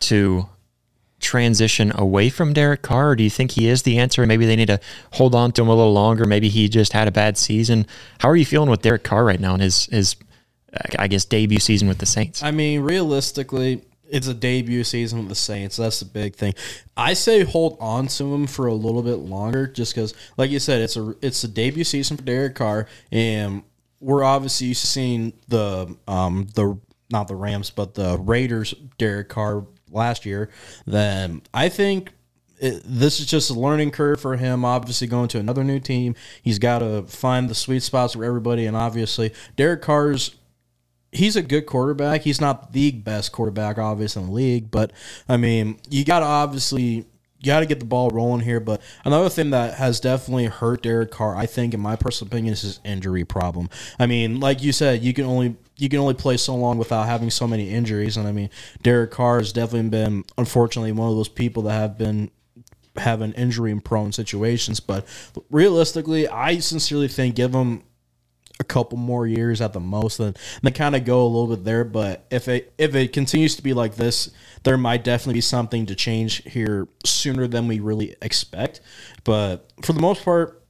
to 0.00 0.48
transition 1.18 1.92
away 1.94 2.28
from 2.28 2.52
Derek 2.52 2.82
Carr, 2.82 3.10
or 3.10 3.16
do 3.16 3.22
you 3.24 3.30
think 3.30 3.52
he 3.52 3.68
is 3.68 3.82
the 3.82 3.98
answer? 3.98 4.26
Maybe 4.26 4.46
they 4.46 4.56
need 4.56 4.66
to 4.66 4.80
hold 5.12 5.34
on 5.34 5.52
to 5.52 5.62
him 5.62 5.68
a 5.68 5.74
little 5.74 5.92
longer. 5.92 6.26
Maybe 6.26 6.48
he 6.48 6.68
just 6.68 6.92
had 6.92 7.08
a 7.08 7.10
bad 7.10 7.38
season. 7.38 7.86
How 8.18 8.28
are 8.28 8.36
you 8.36 8.44
feeling 8.44 8.70
with 8.70 8.82
Derek 8.82 9.02
Carr 9.02 9.24
right 9.24 9.40
now 9.40 9.54
in 9.54 9.60
his 9.60 9.86
his 9.86 10.16
I 10.98 11.08
guess 11.08 11.24
debut 11.24 11.58
season 11.58 11.88
with 11.88 11.98
the 11.98 12.06
Saints? 12.06 12.42
I 12.42 12.50
mean, 12.50 12.82
realistically, 12.82 13.82
it's 14.10 14.26
a 14.28 14.34
debut 14.34 14.84
season 14.84 15.20
with 15.20 15.28
the 15.28 15.34
Saints. 15.34 15.76
That's 15.76 16.00
the 16.00 16.06
big 16.06 16.36
thing. 16.36 16.54
I 16.96 17.14
say 17.14 17.44
hold 17.44 17.76
on 17.80 18.06
to 18.08 18.34
him 18.34 18.46
for 18.46 18.66
a 18.66 18.74
little 18.74 19.02
bit 19.02 19.16
longer, 19.16 19.66
just 19.66 19.94
because, 19.94 20.14
like 20.36 20.50
you 20.50 20.58
said, 20.58 20.80
it's 20.80 20.96
a 20.96 21.14
it's 21.22 21.42
a 21.44 21.48
debut 21.48 21.84
season 21.84 22.16
for 22.16 22.22
Derek 22.22 22.54
Carr, 22.54 22.86
and 23.10 23.62
we're 24.00 24.24
obviously 24.24 24.68
used 24.68 24.82
to 24.82 24.86
seeing 24.86 25.32
the 25.48 25.96
um 26.06 26.48
the 26.54 26.78
not 27.10 27.28
the 27.28 27.36
Rams 27.36 27.70
but 27.70 27.94
the 27.94 28.18
Raiders 28.18 28.74
Derek 28.98 29.28
Carr 29.28 29.66
last 29.90 30.26
year. 30.26 30.50
Then 30.86 31.42
I 31.54 31.68
think 31.68 32.12
it, 32.58 32.82
this 32.84 33.20
is 33.20 33.26
just 33.26 33.50
a 33.50 33.54
learning 33.54 33.90
curve 33.90 34.20
for 34.20 34.36
him. 34.36 34.64
Obviously, 34.64 35.06
going 35.06 35.28
to 35.28 35.38
another 35.38 35.64
new 35.64 35.80
team, 35.80 36.14
he's 36.42 36.58
got 36.58 36.78
to 36.78 37.02
find 37.02 37.50
the 37.50 37.54
sweet 37.54 37.82
spots 37.82 38.14
for 38.14 38.24
everybody, 38.24 38.66
and 38.66 38.76
obviously, 38.76 39.32
Derek 39.56 39.82
Carr's 39.82 40.35
he's 41.16 41.36
a 41.36 41.42
good 41.42 41.66
quarterback. 41.66 42.22
He's 42.22 42.40
not 42.40 42.72
the 42.72 42.92
best 42.92 43.32
quarterback, 43.32 43.78
obviously, 43.78 44.22
in 44.22 44.28
the 44.28 44.34
league, 44.34 44.70
but 44.70 44.92
I 45.28 45.36
mean, 45.36 45.78
you 45.88 46.04
got 46.04 46.20
to 46.20 46.26
obviously 46.26 47.06
you 47.38 47.46
got 47.46 47.60
to 47.60 47.66
get 47.66 47.80
the 47.80 47.86
ball 47.86 48.10
rolling 48.10 48.40
here. 48.40 48.60
But 48.60 48.80
another 49.04 49.28
thing 49.28 49.50
that 49.50 49.74
has 49.74 50.00
definitely 50.00 50.46
hurt 50.46 50.82
Derek 50.82 51.10
Carr, 51.10 51.36
I 51.36 51.46
think, 51.46 51.74
in 51.74 51.80
my 51.80 51.96
personal 51.96 52.28
opinion, 52.28 52.52
is 52.52 52.62
his 52.62 52.80
injury 52.84 53.24
problem. 53.24 53.68
I 53.98 54.06
mean, 54.06 54.40
like 54.40 54.62
you 54.62 54.72
said, 54.72 55.02
you 55.02 55.12
can 55.12 55.24
only 55.24 55.56
you 55.76 55.88
can 55.88 55.98
only 55.98 56.14
play 56.14 56.36
so 56.38 56.54
long 56.54 56.78
without 56.78 57.06
having 57.06 57.30
so 57.30 57.46
many 57.46 57.70
injuries, 57.70 58.16
and 58.16 58.26
I 58.26 58.32
mean, 58.32 58.50
Derek 58.82 59.10
Carr 59.10 59.38
has 59.38 59.52
definitely 59.52 59.90
been, 59.90 60.24
unfortunately, 60.38 60.92
one 60.92 61.10
of 61.10 61.16
those 61.16 61.28
people 61.28 61.64
that 61.64 61.72
have 61.72 61.98
been 61.98 62.30
having 62.96 63.32
injury 63.32 63.78
prone 63.80 64.12
situations. 64.12 64.80
But 64.80 65.06
realistically, 65.50 66.28
I 66.28 66.58
sincerely 66.58 67.08
think 67.08 67.36
give 67.36 67.54
him 67.54 67.82
a 68.58 68.64
couple 68.64 68.98
more 68.98 69.26
years 69.26 69.60
at 69.60 69.72
the 69.72 69.80
most, 69.80 70.18
then 70.18 70.34
they 70.62 70.70
kind 70.70 70.96
of 70.96 71.04
go 71.04 71.22
a 71.22 71.28
little 71.28 71.54
bit 71.54 71.64
there. 71.64 71.84
But 71.84 72.26
if 72.30 72.48
it 72.48 72.72
if 72.78 72.94
it 72.94 73.12
continues 73.12 73.56
to 73.56 73.62
be 73.62 73.74
like 73.74 73.96
this, 73.96 74.30
there 74.64 74.78
might 74.78 75.04
definitely 75.04 75.34
be 75.34 75.42
something 75.42 75.86
to 75.86 75.94
change 75.94 76.42
here 76.44 76.88
sooner 77.04 77.46
than 77.46 77.68
we 77.68 77.80
really 77.80 78.16
expect. 78.22 78.80
But 79.24 79.70
for 79.82 79.92
the 79.92 80.00
most 80.00 80.24
part, 80.24 80.62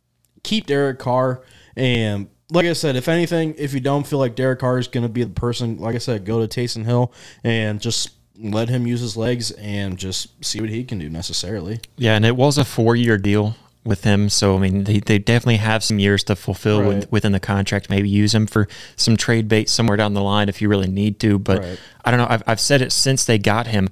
keep 0.43 0.67
Derek 0.67 0.99
Carr 0.99 1.43
and. 1.77 2.29
Like 2.49 2.67
I 2.67 2.75
said, 2.75 2.95
if 2.95 3.09
anything, 3.09 3.57
if 3.59 3.75
you 3.75 3.81
don't 3.81 4.07
feel 4.07 4.21
like 4.21 4.37
Derek 4.37 4.61
Carr 4.61 4.79
is 4.79 4.87
going 4.87 5.03
to 5.03 5.09
be 5.09 5.25
the 5.25 5.31
person, 5.31 5.79
like 5.79 5.97
I 5.97 5.99
said, 5.99 6.25
go 6.25 6.47
to 6.47 6.61
Taysom 6.61 6.85
Hill 6.85 7.13
and 7.43 7.81
just 7.81 8.11
let 8.39 8.69
him 8.69 8.87
use 8.87 9.01
his 9.01 9.17
legs 9.17 9.51
and 9.51 9.99
just 9.99 10.45
see 10.45 10.61
what 10.61 10.71
he 10.71 10.85
can 10.85 11.01
do 11.01 11.11
necessarily. 11.11 11.81
Yeah, 11.97 12.15
and 12.15 12.25
it 12.25 12.37
was 12.37 12.57
a 12.57 12.65
four 12.65 12.95
year 12.95 13.19
deal 13.19 13.57
with 13.87 14.05
him. 14.05 14.29
So 14.29 14.57
I 14.57 14.59
mean, 14.59 14.85
they, 14.85 15.01
they 15.01 15.19
definitely 15.19 15.57
have 15.57 15.83
some 15.85 15.99
years 15.99 16.25
to 16.25 16.37
fulfill 16.37 16.81
right. 16.81 16.89
with, 16.89 17.13
within 17.13 17.33
the 17.33 17.41
contract. 17.41 17.89
Maybe 17.89 18.09
use 18.09 18.35
him 18.35 18.47
for 18.47 18.69
some 18.97 19.17
trade 19.17 19.49
bait 19.49 19.69
somewhere 19.69 19.97
down 19.97 20.15
the 20.15 20.23
line 20.23 20.49
if 20.49 20.61
you 20.61 20.69
really 20.69 20.89
need 20.89 21.19
to. 21.21 21.39
But 21.39 21.61
right. 21.61 21.81
I 22.05 22.11
don't 22.11 22.19
know. 22.19 22.27
I've, 22.29 22.43
I've 22.47 22.61
said 22.61 22.83
it 22.83 22.93
since 22.93 23.25
they 23.25 23.39
got 23.39 23.67
him. 23.67 23.89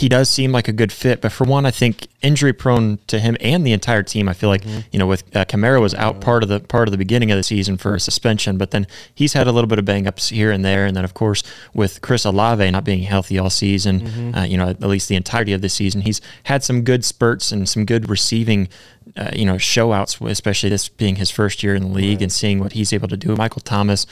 He 0.00 0.08
does 0.08 0.28
seem 0.28 0.50
like 0.50 0.66
a 0.66 0.72
good 0.72 0.90
fit. 0.90 1.20
But 1.20 1.30
for 1.30 1.44
one, 1.44 1.64
I 1.66 1.70
think 1.70 2.08
injury 2.20 2.52
prone 2.52 2.98
to 3.06 3.20
him 3.20 3.36
and 3.40 3.64
the 3.64 3.72
entire 3.72 4.02
team. 4.02 4.28
I 4.28 4.32
feel 4.32 4.48
like 4.50 4.62
Mm-hmm. 4.64 4.80
you 4.92 4.98
know 4.98 5.06
with 5.06 5.22
uh, 5.36 5.44
Kamara 5.44 5.80
was 5.80 5.94
out 5.94 6.20
part 6.20 6.42
of 6.42 6.48
the 6.48 6.58
part 6.58 6.88
of 6.88 6.92
the 6.92 6.98
beginning 6.98 7.30
of 7.30 7.36
the 7.36 7.42
season 7.44 7.76
for 7.76 7.94
a 7.94 8.00
suspension, 8.00 8.58
but 8.58 8.70
then 8.72 8.86
he's 9.14 9.34
had 9.34 9.46
a 9.46 9.52
little 9.52 9.68
bit 9.68 9.78
of 9.78 9.84
bang 9.84 10.06
ups 10.08 10.30
here 10.30 10.50
and 10.50 10.64
there, 10.64 10.84
and 10.86 10.96
then 10.96 11.04
of 11.04 11.14
course 11.14 11.42
with 11.74 12.00
Chris 12.00 12.24
Olave 12.24 12.68
not 12.72 12.82
being 12.84 13.02
healthy 13.04 13.38
all 13.38 13.50
season, 13.50 14.00
Mm-hmm. 14.00 14.34
uh, 14.34 14.44
you 14.44 14.56
know 14.58 14.68
at 14.68 14.80
least 14.80 15.08
the 15.08 15.16
entirety 15.16 15.52
of 15.52 15.60
the 15.60 15.68
season, 15.68 16.00
he's 16.00 16.20
had 16.44 16.64
some 16.64 16.82
good 16.82 17.04
spurts 17.04 17.52
and 17.52 17.68
some 17.68 17.84
good 17.84 18.10
receiving. 18.10 18.68
Uh, 19.16 19.30
you 19.36 19.44
know, 19.44 19.58
show 19.58 19.92
outs, 19.92 20.18
especially 20.20 20.70
this 20.70 20.88
being 20.88 21.16
his 21.16 21.30
first 21.30 21.62
year 21.62 21.74
in 21.76 21.82
the 21.82 21.88
league 21.88 22.22
and 22.22 22.32
seeing 22.32 22.58
what 22.58 22.72
he's 22.72 22.90
able 22.92 23.06
to 23.06 23.18
do. 23.18 23.36
Michael 23.36 23.60
Thomas, 23.60 24.06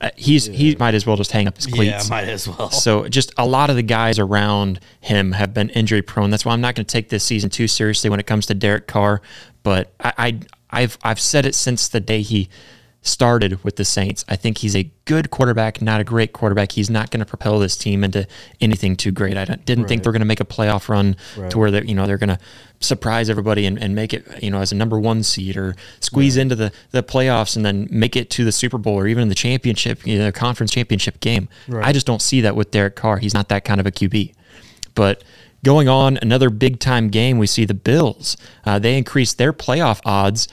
uh, 0.00 0.10
he's 0.16 0.46
he 0.46 0.76
might 0.76 0.94
as 0.94 1.06
well 1.06 1.16
just 1.16 1.32
hang 1.32 1.48
up 1.48 1.56
his 1.56 1.66
cleats. 1.66 2.04
Yeah, 2.04 2.10
might 2.10 2.28
as 2.28 2.46
well. 2.46 2.70
So 2.70 3.08
just 3.08 3.32
a 3.36 3.46
lot 3.46 3.68
of 3.68 3.76
the 3.76 3.82
guys 3.82 4.18
around 4.18 4.78
him 5.00 5.32
have 5.32 5.52
been 5.52 5.70
injury 5.70 6.02
prone. 6.02 6.30
That's 6.30 6.44
why 6.44 6.52
I'm 6.52 6.60
not 6.60 6.76
going 6.76 6.86
to 6.86 6.92
take 6.92 7.08
this 7.08 7.24
season 7.24 7.50
too 7.50 7.66
seriously 7.66 8.08
when 8.08 8.20
it 8.20 8.26
comes 8.26 8.46
to 8.46 8.54
Derek 8.54 8.86
Carr. 8.86 9.20
But 9.64 9.92
I, 9.98 10.12
I 10.18 10.40
I've 10.70 10.98
I've 11.02 11.20
said 11.20 11.46
it 11.46 11.54
since 11.54 11.88
the 11.88 12.00
day 12.00 12.22
he 12.22 12.48
started 13.08 13.62
with 13.64 13.76
the 13.76 13.84
Saints. 13.84 14.24
I 14.28 14.36
think 14.36 14.58
he's 14.58 14.76
a 14.76 14.90
good 15.04 15.30
quarterback, 15.30 15.80
not 15.82 16.00
a 16.00 16.04
great 16.04 16.32
quarterback. 16.32 16.72
He's 16.72 16.90
not 16.90 17.10
going 17.10 17.20
to 17.20 17.26
propel 17.26 17.58
this 17.58 17.76
team 17.76 18.04
into 18.04 18.26
anything 18.60 18.96
too 18.96 19.10
great. 19.10 19.36
I 19.36 19.44
didn't 19.44 19.86
think 19.88 20.02
they're 20.02 20.12
going 20.12 20.20
to 20.20 20.26
make 20.26 20.40
a 20.40 20.44
playoff 20.44 20.88
run 20.88 21.16
to 21.50 21.58
where 21.58 21.70
they 21.70 21.82
you 21.82 21.94
know 21.94 22.06
they're 22.06 22.18
going 22.18 22.28
to 22.28 22.38
surprise 22.80 23.28
everybody 23.28 23.66
and, 23.66 23.76
and 23.82 23.94
make 23.94 24.14
it 24.14 24.42
you 24.42 24.50
know 24.50 24.60
as 24.60 24.70
a 24.70 24.74
number 24.76 25.00
one 25.00 25.22
seed 25.22 25.56
or 25.56 25.74
squeeze 26.00 26.36
into 26.36 26.54
the, 26.54 26.70
the 26.92 27.02
playoffs 27.02 27.56
and 27.56 27.64
then 27.64 27.88
make 27.90 28.14
it 28.14 28.30
to 28.30 28.44
the 28.44 28.52
Super 28.52 28.78
Bowl 28.78 28.94
or 28.94 29.06
even 29.08 29.28
the 29.28 29.34
championship, 29.34 30.06
you 30.06 30.18
know, 30.18 30.30
conference 30.30 30.70
championship 30.72 31.20
game. 31.20 31.48
I 31.84 31.92
just 31.92 32.06
don't 32.06 32.22
see 32.22 32.40
that 32.42 32.54
with 32.54 32.70
Derek 32.70 32.94
Carr. 32.96 33.18
He's 33.18 33.34
not 33.34 33.48
that 33.48 33.64
kind 33.64 33.80
of 33.80 33.86
a 33.86 33.90
QB. 33.90 34.34
But 34.94 35.24
going 35.64 35.88
on 35.88 36.18
another 36.22 36.50
big 36.50 36.78
time 36.80 37.08
game, 37.08 37.38
we 37.38 37.46
see 37.46 37.64
the 37.64 37.74
Bills. 37.74 38.36
Uh, 38.64 38.78
they 38.78 38.96
increased 38.96 39.38
their 39.38 39.52
playoff 39.52 40.00
odds, 40.04 40.48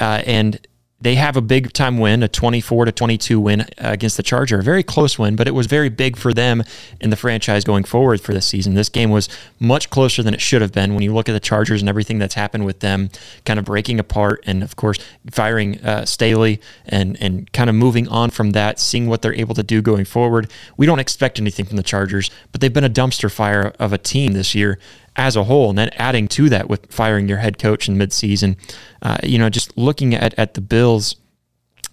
uh, 0.00 0.22
and 0.26 0.66
they 1.00 1.14
have 1.14 1.36
a 1.36 1.40
big 1.40 1.72
time 1.72 1.98
win, 1.98 2.22
a 2.22 2.28
24 2.28 2.84
to 2.84 2.92
22 2.92 3.40
win 3.40 3.60
uh, 3.62 3.64
against 3.78 4.16
the 4.16 4.22
Charger. 4.22 4.58
A 4.58 4.62
very 4.62 4.82
close 4.82 5.18
win, 5.18 5.34
but 5.34 5.48
it 5.48 5.52
was 5.52 5.66
very 5.66 5.88
big 5.88 6.16
for 6.16 6.34
them 6.34 6.62
in 7.00 7.10
the 7.10 7.16
franchise 7.16 7.64
going 7.64 7.84
forward 7.84 8.20
for 8.20 8.34
this 8.34 8.46
season. 8.46 8.74
This 8.74 8.88
game 8.88 9.10
was 9.10 9.28
much 9.58 9.88
closer 9.88 10.22
than 10.22 10.34
it 10.34 10.40
should 10.40 10.60
have 10.60 10.72
been 10.72 10.94
when 10.94 11.02
you 11.02 11.14
look 11.14 11.28
at 11.28 11.32
the 11.32 11.40
Chargers 11.40 11.80
and 11.80 11.88
everything 11.88 12.18
that's 12.18 12.34
happened 12.34 12.66
with 12.66 12.80
them 12.80 13.08
kind 13.46 13.58
of 13.58 13.64
breaking 13.64 13.98
apart 13.98 14.42
and, 14.46 14.62
of 14.62 14.76
course, 14.76 14.98
firing 15.30 15.80
uh, 15.84 16.04
Staley 16.04 16.60
and, 16.86 17.16
and 17.20 17.50
kind 17.52 17.70
of 17.70 17.76
moving 17.76 18.06
on 18.08 18.30
from 18.30 18.50
that, 18.50 18.78
seeing 18.78 19.06
what 19.06 19.22
they're 19.22 19.34
able 19.34 19.54
to 19.54 19.62
do 19.62 19.80
going 19.80 20.04
forward. 20.04 20.50
We 20.76 20.84
don't 20.84 20.98
expect 20.98 21.38
anything 21.38 21.64
from 21.64 21.76
the 21.76 21.82
Chargers, 21.82 22.30
but 22.52 22.60
they've 22.60 22.72
been 22.72 22.84
a 22.84 22.90
dumpster 22.90 23.30
fire 23.30 23.72
of 23.78 23.92
a 23.92 23.98
team 23.98 24.34
this 24.34 24.54
year 24.54 24.78
as 25.16 25.36
a 25.36 25.44
whole, 25.44 25.70
and 25.70 25.78
then 25.78 25.90
adding 25.94 26.28
to 26.28 26.48
that 26.48 26.68
with 26.68 26.90
firing 26.92 27.28
your 27.28 27.38
head 27.38 27.58
coach 27.58 27.88
in 27.88 27.96
midseason, 27.96 28.56
uh, 29.02 29.18
you 29.22 29.38
know, 29.38 29.50
just 29.50 29.76
looking 29.76 30.14
at, 30.14 30.38
at 30.38 30.54
the 30.54 30.60
Bills, 30.60 31.16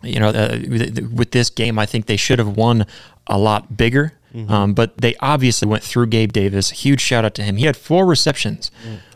you 0.04 0.20
know, 0.20 0.30
uh, 0.30 0.60
with 0.70 1.12
with 1.14 1.32
this 1.32 1.50
game, 1.50 1.80
I 1.80 1.86
think 1.86 2.06
they 2.06 2.18
should 2.18 2.40
have 2.40 2.56
won 2.56 2.86
a 3.28 3.38
lot 3.38 3.76
bigger. 3.78 4.14
Um, 4.50 4.74
but 4.76 4.98
they 5.00 5.16
obviously 5.20 5.68
went 5.68 5.84
through 5.84 6.08
Gabe 6.08 6.32
Davis. 6.32 6.70
Huge 6.70 7.02
shout 7.02 7.26
out 7.26 7.34
to 7.36 7.44
him. 7.44 7.56
He 7.58 7.66
had 7.66 7.76
four 7.76 8.06
receptions, 8.06 8.70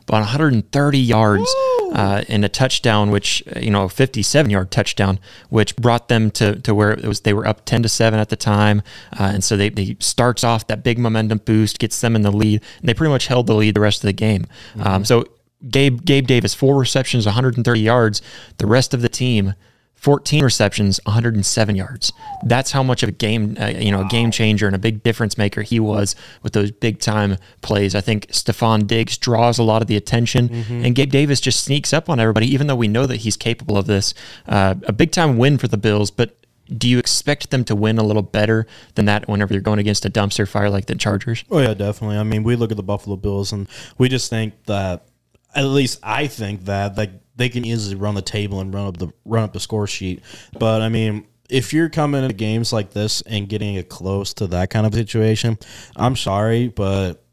about 0.03 0.20
130 0.20 1.00
yards 1.00 1.53
uh, 1.93 2.24
and 2.27 2.43
a 2.46 2.50
touchdown, 2.50 3.12
which 3.12 3.43
uh, 3.55 3.60
you 3.60 3.70
know, 3.70 3.88
57 3.88 4.50
yard 4.50 4.72
touchdown, 4.72 5.20
which 5.50 5.75
brought 5.75 6.08
them 6.08 6.31
to 6.31 6.55
to 6.62 6.74
where 6.74 6.91
it 6.91 7.05
was. 7.05 7.22
They 7.22 7.34
were 7.34 7.48
up 7.48 7.65
10 7.65 7.84
to 7.84 7.89
seven 7.89 8.20
at 8.20 8.29
the 8.29 8.36
time, 8.36 8.81
uh, 9.20 9.31
and 9.34 9.43
so 9.43 9.58
they, 9.58 9.70
they 9.70 9.96
starts 10.00 10.43
off 10.43 10.67
that 10.67 10.84
big 10.84 10.98
momentum 11.00 11.39
boost, 11.39 11.79
gets 11.79 12.01
them 12.01 12.15
in 12.15 12.22
the 12.22 12.31
lead, 12.31 12.62
and 12.79 12.89
they 12.89 12.93
pretty 12.93 13.12
much 13.12 13.27
held 13.27 13.48
the 13.48 13.55
lead 13.55 13.75
the 13.75 13.81
rest 13.81 14.03
of 14.03 14.08
the 14.08 14.13
game. 14.13 14.46
Um, 14.79 15.05
so 15.05 15.25
Gabe 15.70 16.03
Gabe 16.05 16.27
Davis, 16.27 16.53
four 16.53 16.77
receptions, 16.77 17.25
130 17.25 17.79
yards. 17.79 18.22
The 18.58 18.67
rest 18.67 18.93
of 18.93 19.01
the 19.01 19.10
team. 19.10 19.53
14 20.01 20.43
receptions, 20.43 21.00
107 21.05 21.75
yards. 21.75 22.12
That's 22.43 22.72
how 22.72 22.81
much 22.81 23.03
of 23.03 23.10
a 23.10 23.12
game, 23.12 23.55
uh, 23.62 23.67
you 23.67 23.91
know, 23.91 24.01
a 24.01 24.08
game 24.08 24.31
changer 24.31 24.65
and 24.65 24.75
a 24.75 24.79
big 24.79 25.03
difference 25.03 25.38
maker 25.38 25.62
he 25.62 25.79
was 25.79 26.15
with 26.41 26.53
those 26.53 26.72
big 26.72 27.00
time 27.00 27.38
plays. 27.62 27.93
I 27.93 28.01
think 28.01 28.25
Stefon 28.27 28.88
Diggs 28.88 29.15
draws 29.15 29.60
a 29.60 29.63
lot 29.63 29.84
of 29.84 29.88
the 29.88 29.96
attention, 29.96 30.50
and 30.84 30.96
Gabe 30.96 31.12
Davis 31.12 31.39
just 31.39 31.63
sneaks 31.63 31.93
up 31.93 32.10
on 32.10 32.20
everybody, 32.20 32.48
even 32.48 32.65
though 32.65 32.75
we 32.75 32.88
know 32.88 33.05
that 33.05 33.17
he's 33.17 33.38
capable 33.38 33.77
of 33.77 33.86
this. 33.86 34.15
Uh, 34.48 34.74
a 34.88 34.91
big 34.91 35.12
time 35.12 35.38
win 35.38 35.60
for 35.60 35.67
the 35.67 35.77
Bills, 35.77 36.10
but 36.10 36.36
do 36.75 36.89
you 36.89 36.98
expect 36.98 37.51
them 37.51 37.63
to 37.65 37.75
win 37.75 38.00
a 38.00 38.03
little 38.03 38.24
better 38.24 38.65
than 38.96 39.05
that 39.05 39.27
whenever 39.27 39.53
you're 39.53 39.62
going 39.62 39.77
against 39.77 40.03
a 40.05 40.10
dumpster 40.10 40.48
fire 40.48 40.72
like 40.72 40.88
the 40.88 40.96
Chargers? 40.96 41.43
Oh 41.51 41.60
yeah, 41.60 41.75
definitely. 41.75 42.17
I 42.17 42.24
mean, 42.24 42.41
we 42.41 42.55
look 42.55 42.72
at 42.72 42.77
the 42.77 42.84
Buffalo 42.84 43.17
Bills 43.17 43.51
and 43.51 43.67
we 44.00 44.10
just 44.10 44.31
think 44.31 44.65
that 44.65 45.05
at 45.53 45.65
least 45.65 46.00
I 46.01 46.25
think 46.25 46.65
that 46.65 46.98
like 46.98 47.12
they 47.41 47.50
can 47.50 47.65
easily 47.65 47.95
run 47.95 48.15
the 48.15 48.21
table 48.21 48.60
and 48.60 48.74
run 48.74 48.88
up 48.88 48.98
the 48.98 49.12
run 49.25 49.43
up 49.43 49.53
the 49.53 49.60
score 49.60 49.88
sheet. 49.88 50.21
But 50.60 50.81
I 50.81 50.89
mean, 50.89 51.25
if 51.50 51.74
you're 51.74 51.89
coming 51.89 52.24
into 52.24 52.36
games 52.36 52.71
like 52.71 52.91
this 52.91 53.21
and 53.24 53.50
getting 53.50 53.75
it 53.75 53.89
close 53.89 54.33
to 54.36 54.48
that 54.48 54.69
kind 54.69 54.86
of 54.86 54.93
situation, 54.93 55.57
I'm 55.95 56.15
sorry, 56.15 56.67
but 56.67 57.24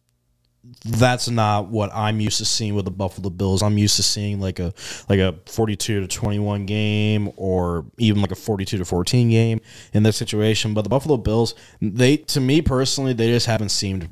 that's 0.85 1.29
not 1.29 1.69
what 1.69 1.91
I'm 1.95 2.21
used 2.21 2.38
to 2.38 2.45
seeing 2.45 2.75
with 2.75 2.85
the 2.85 2.91
Buffalo 2.91 3.31
Bills. 3.31 3.62
I'm 3.62 3.79
used 3.79 3.97
to 3.97 4.03
seeing 4.03 4.41
like 4.41 4.59
a 4.59 4.73
like 5.09 5.19
a 5.19 5.35
42 5.47 6.00
to 6.00 6.07
21 6.07 6.67
game 6.67 7.31
or 7.37 7.87
even 7.99 8.23
like 8.23 8.33
a 8.33 8.37
42 8.37 8.79
to 8.79 8.85
14 8.85 9.31
game 9.31 9.61
in 9.93 10.03
this 10.03 10.17
situation. 10.17 10.75
But 10.75 10.83
the 10.83 10.88
Buffalo 10.88 11.17
Bills, 11.17 11.55
they 11.81 12.17
to 12.19 12.41
me 12.41 12.62
personally, 12.62 13.12
they 13.12 13.29
just 13.29 13.47
haven't 13.47 13.71
seemed 13.71 14.09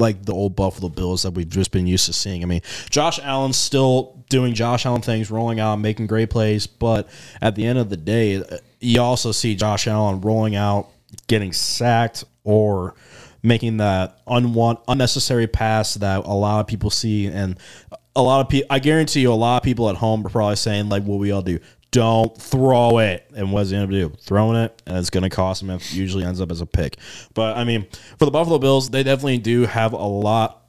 like 0.00 0.24
the 0.24 0.32
old 0.32 0.56
Buffalo 0.56 0.88
Bills 0.88 1.22
that 1.22 1.32
we've 1.32 1.48
just 1.48 1.70
been 1.70 1.86
used 1.86 2.06
to 2.06 2.12
seeing. 2.12 2.42
I 2.42 2.46
mean, 2.46 2.62
Josh 2.88 3.20
Allen's 3.20 3.56
still 3.56 4.24
doing 4.28 4.54
Josh 4.54 4.86
Allen 4.86 5.02
things, 5.02 5.30
rolling 5.30 5.60
out, 5.60 5.76
making 5.76 6.06
great 6.06 6.30
plays, 6.30 6.66
but 6.66 7.08
at 7.40 7.54
the 7.54 7.66
end 7.66 7.78
of 7.78 7.90
the 7.90 7.96
day, 7.96 8.42
you 8.80 9.00
also 9.00 9.32
see 9.32 9.54
Josh 9.54 9.86
Allen 9.86 10.20
rolling 10.20 10.56
out, 10.56 10.88
getting 11.26 11.52
sacked, 11.52 12.24
or 12.44 12.94
making 13.42 13.78
that 13.78 14.24
unwant 14.26 14.80
unnecessary 14.88 15.46
pass 15.46 15.94
that 15.94 16.24
a 16.24 16.32
lot 16.32 16.60
of 16.60 16.66
people 16.66 16.90
see 16.90 17.26
and 17.26 17.58
a 18.14 18.22
lot 18.22 18.40
of 18.40 18.48
people 18.48 18.66
I 18.70 18.78
guarantee 18.78 19.20
you 19.20 19.32
a 19.32 19.34
lot 19.34 19.58
of 19.58 19.62
people 19.62 19.88
at 19.88 19.96
home 19.96 20.26
are 20.26 20.30
probably 20.30 20.56
saying 20.56 20.88
like 20.88 21.04
what 21.04 21.18
we 21.18 21.30
all 21.30 21.42
do 21.42 21.58
don't 21.90 22.36
throw 22.40 22.98
it 22.98 23.28
and 23.34 23.52
what's 23.52 23.70
he 23.70 23.76
gonna 23.76 23.90
do 23.90 24.10
throwing 24.20 24.56
it 24.56 24.82
and 24.86 24.96
it's 24.96 25.10
gonna 25.10 25.30
cost 25.30 25.62
him 25.62 25.70
it 25.70 25.92
usually 25.92 26.24
ends 26.24 26.40
up 26.40 26.50
as 26.50 26.60
a 26.60 26.66
pick 26.66 26.96
but 27.34 27.56
I 27.56 27.64
mean 27.64 27.86
for 28.18 28.24
the 28.24 28.30
Buffalo 28.30 28.58
Bills 28.58 28.90
they 28.90 29.02
definitely 29.02 29.38
do 29.38 29.66
have 29.66 29.92
a 29.92 29.96
lot 29.96 30.62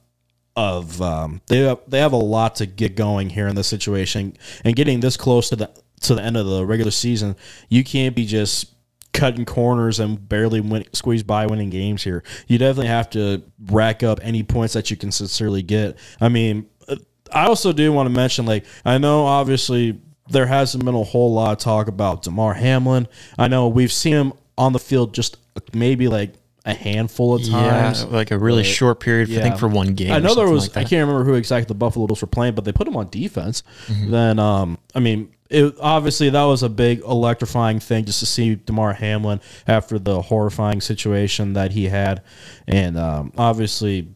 of 0.54 1.00
um, 1.00 1.40
they 1.46 1.60
have, 1.60 1.80
they 1.88 2.00
have 2.00 2.12
a 2.12 2.16
lot 2.16 2.56
to 2.56 2.66
get 2.66 2.96
going 2.96 3.30
here 3.30 3.48
in 3.48 3.54
this 3.54 3.68
situation 3.68 4.36
and 4.64 4.76
getting 4.76 5.00
this 5.00 5.16
close 5.16 5.48
to 5.50 5.56
the 5.56 5.70
to 6.00 6.14
the 6.14 6.22
end 6.22 6.36
of 6.36 6.46
the 6.46 6.66
regular 6.66 6.90
season 6.90 7.36
you 7.68 7.84
can't 7.84 8.16
be 8.16 8.26
just 8.26 8.72
cutting 9.12 9.44
corners 9.44 10.00
and 10.00 10.28
barely 10.28 10.60
win, 10.60 10.84
squeeze 10.92 11.22
by 11.22 11.46
winning 11.46 11.70
games 11.70 12.02
here. 12.02 12.22
You 12.48 12.58
definitely 12.58 12.88
have 12.88 13.10
to 13.10 13.42
rack 13.66 14.02
up 14.02 14.20
any 14.22 14.42
points 14.42 14.74
that 14.74 14.90
you 14.90 14.96
can 14.96 15.12
sincerely 15.12 15.62
get. 15.62 15.98
I 16.20 16.28
mean, 16.28 16.66
uh, 16.88 16.96
I 17.30 17.46
also 17.46 17.72
do 17.72 17.92
want 17.92 18.08
to 18.08 18.14
mention, 18.14 18.46
like, 18.46 18.64
I 18.84 18.98
know 18.98 19.24
obviously 19.26 20.00
there 20.32 20.46
hasn't 20.46 20.84
been 20.84 20.94
a 20.94 21.04
whole 21.04 21.32
lot 21.32 21.52
of 21.52 21.58
talk 21.58 21.88
about 21.88 22.22
Damar 22.22 22.54
Hamlin. 22.54 23.06
I 23.38 23.48
know 23.48 23.68
we've 23.68 23.92
seen 23.92 24.14
him 24.14 24.32
on 24.58 24.72
the 24.72 24.78
field 24.78 25.14
just 25.14 25.36
maybe 25.72 26.08
like 26.08 26.34
a 26.64 26.74
handful 26.74 27.34
of 27.34 27.44
times. 27.48 28.04
Yeah, 28.04 28.10
like 28.10 28.30
a 28.30 28.38
really 28.38 28.62
But, 28.62 28.68
short 28.68 29.00
period. 29.00 29.30
I 29.30 29.34
yeah. 29.34 29.42
think 29.42 29.58
for 29.58 29.68
one 29.68 29.94
game. 29.94 30.12
I 30.12 30.18
know 30.18 30.34
there 30.34 30.48
was. 30.48 30.68
like. 30.68 30.76
I 30.76 30.88
can't 30.88 31.06
remember 31.08 31.24
who 31.24 31.34
exactly 31.34 31.66
the 31.66 31.74
Buffalo 31.74 32.06
Bills 32.06 32.20
were 32.20 32.28
playing, 32.28 32.54
but 32.54 32.64
they 32.64 32.72
put 32.72 32.86
him 32.86 32.96
on 32.96 33.08
defense. 33.10 33.62
Mm-hmm. 33.86 34.10
Then, 34.10 34.38
um, 34.38 34.78
I 34.94 35.00
mean, 35.00 35.32
it, 35.50 35.74
obviously 35.80 36.30
that 36.30 36.44
was 36.44 36.62
a 36.62 36.68
big 36.68 37.00
electrifying 37.00 37.80
thing 37.80 38.04
just 38.04 38.20
to 38.20 38.26
see 38.26 38.54
Damar 38.54 38.94
Hamlin 38.94 39.40
after 39.66 39.98
the 39.98 40.22
horrifying 40.22 40.80
situation 40.80 41.54
that 41.54 41.72
he 41.72 41.86
had, 41.86 42.22
and 42.66 42.98
um, 42.98 43.32
obviously. 43.36 44.14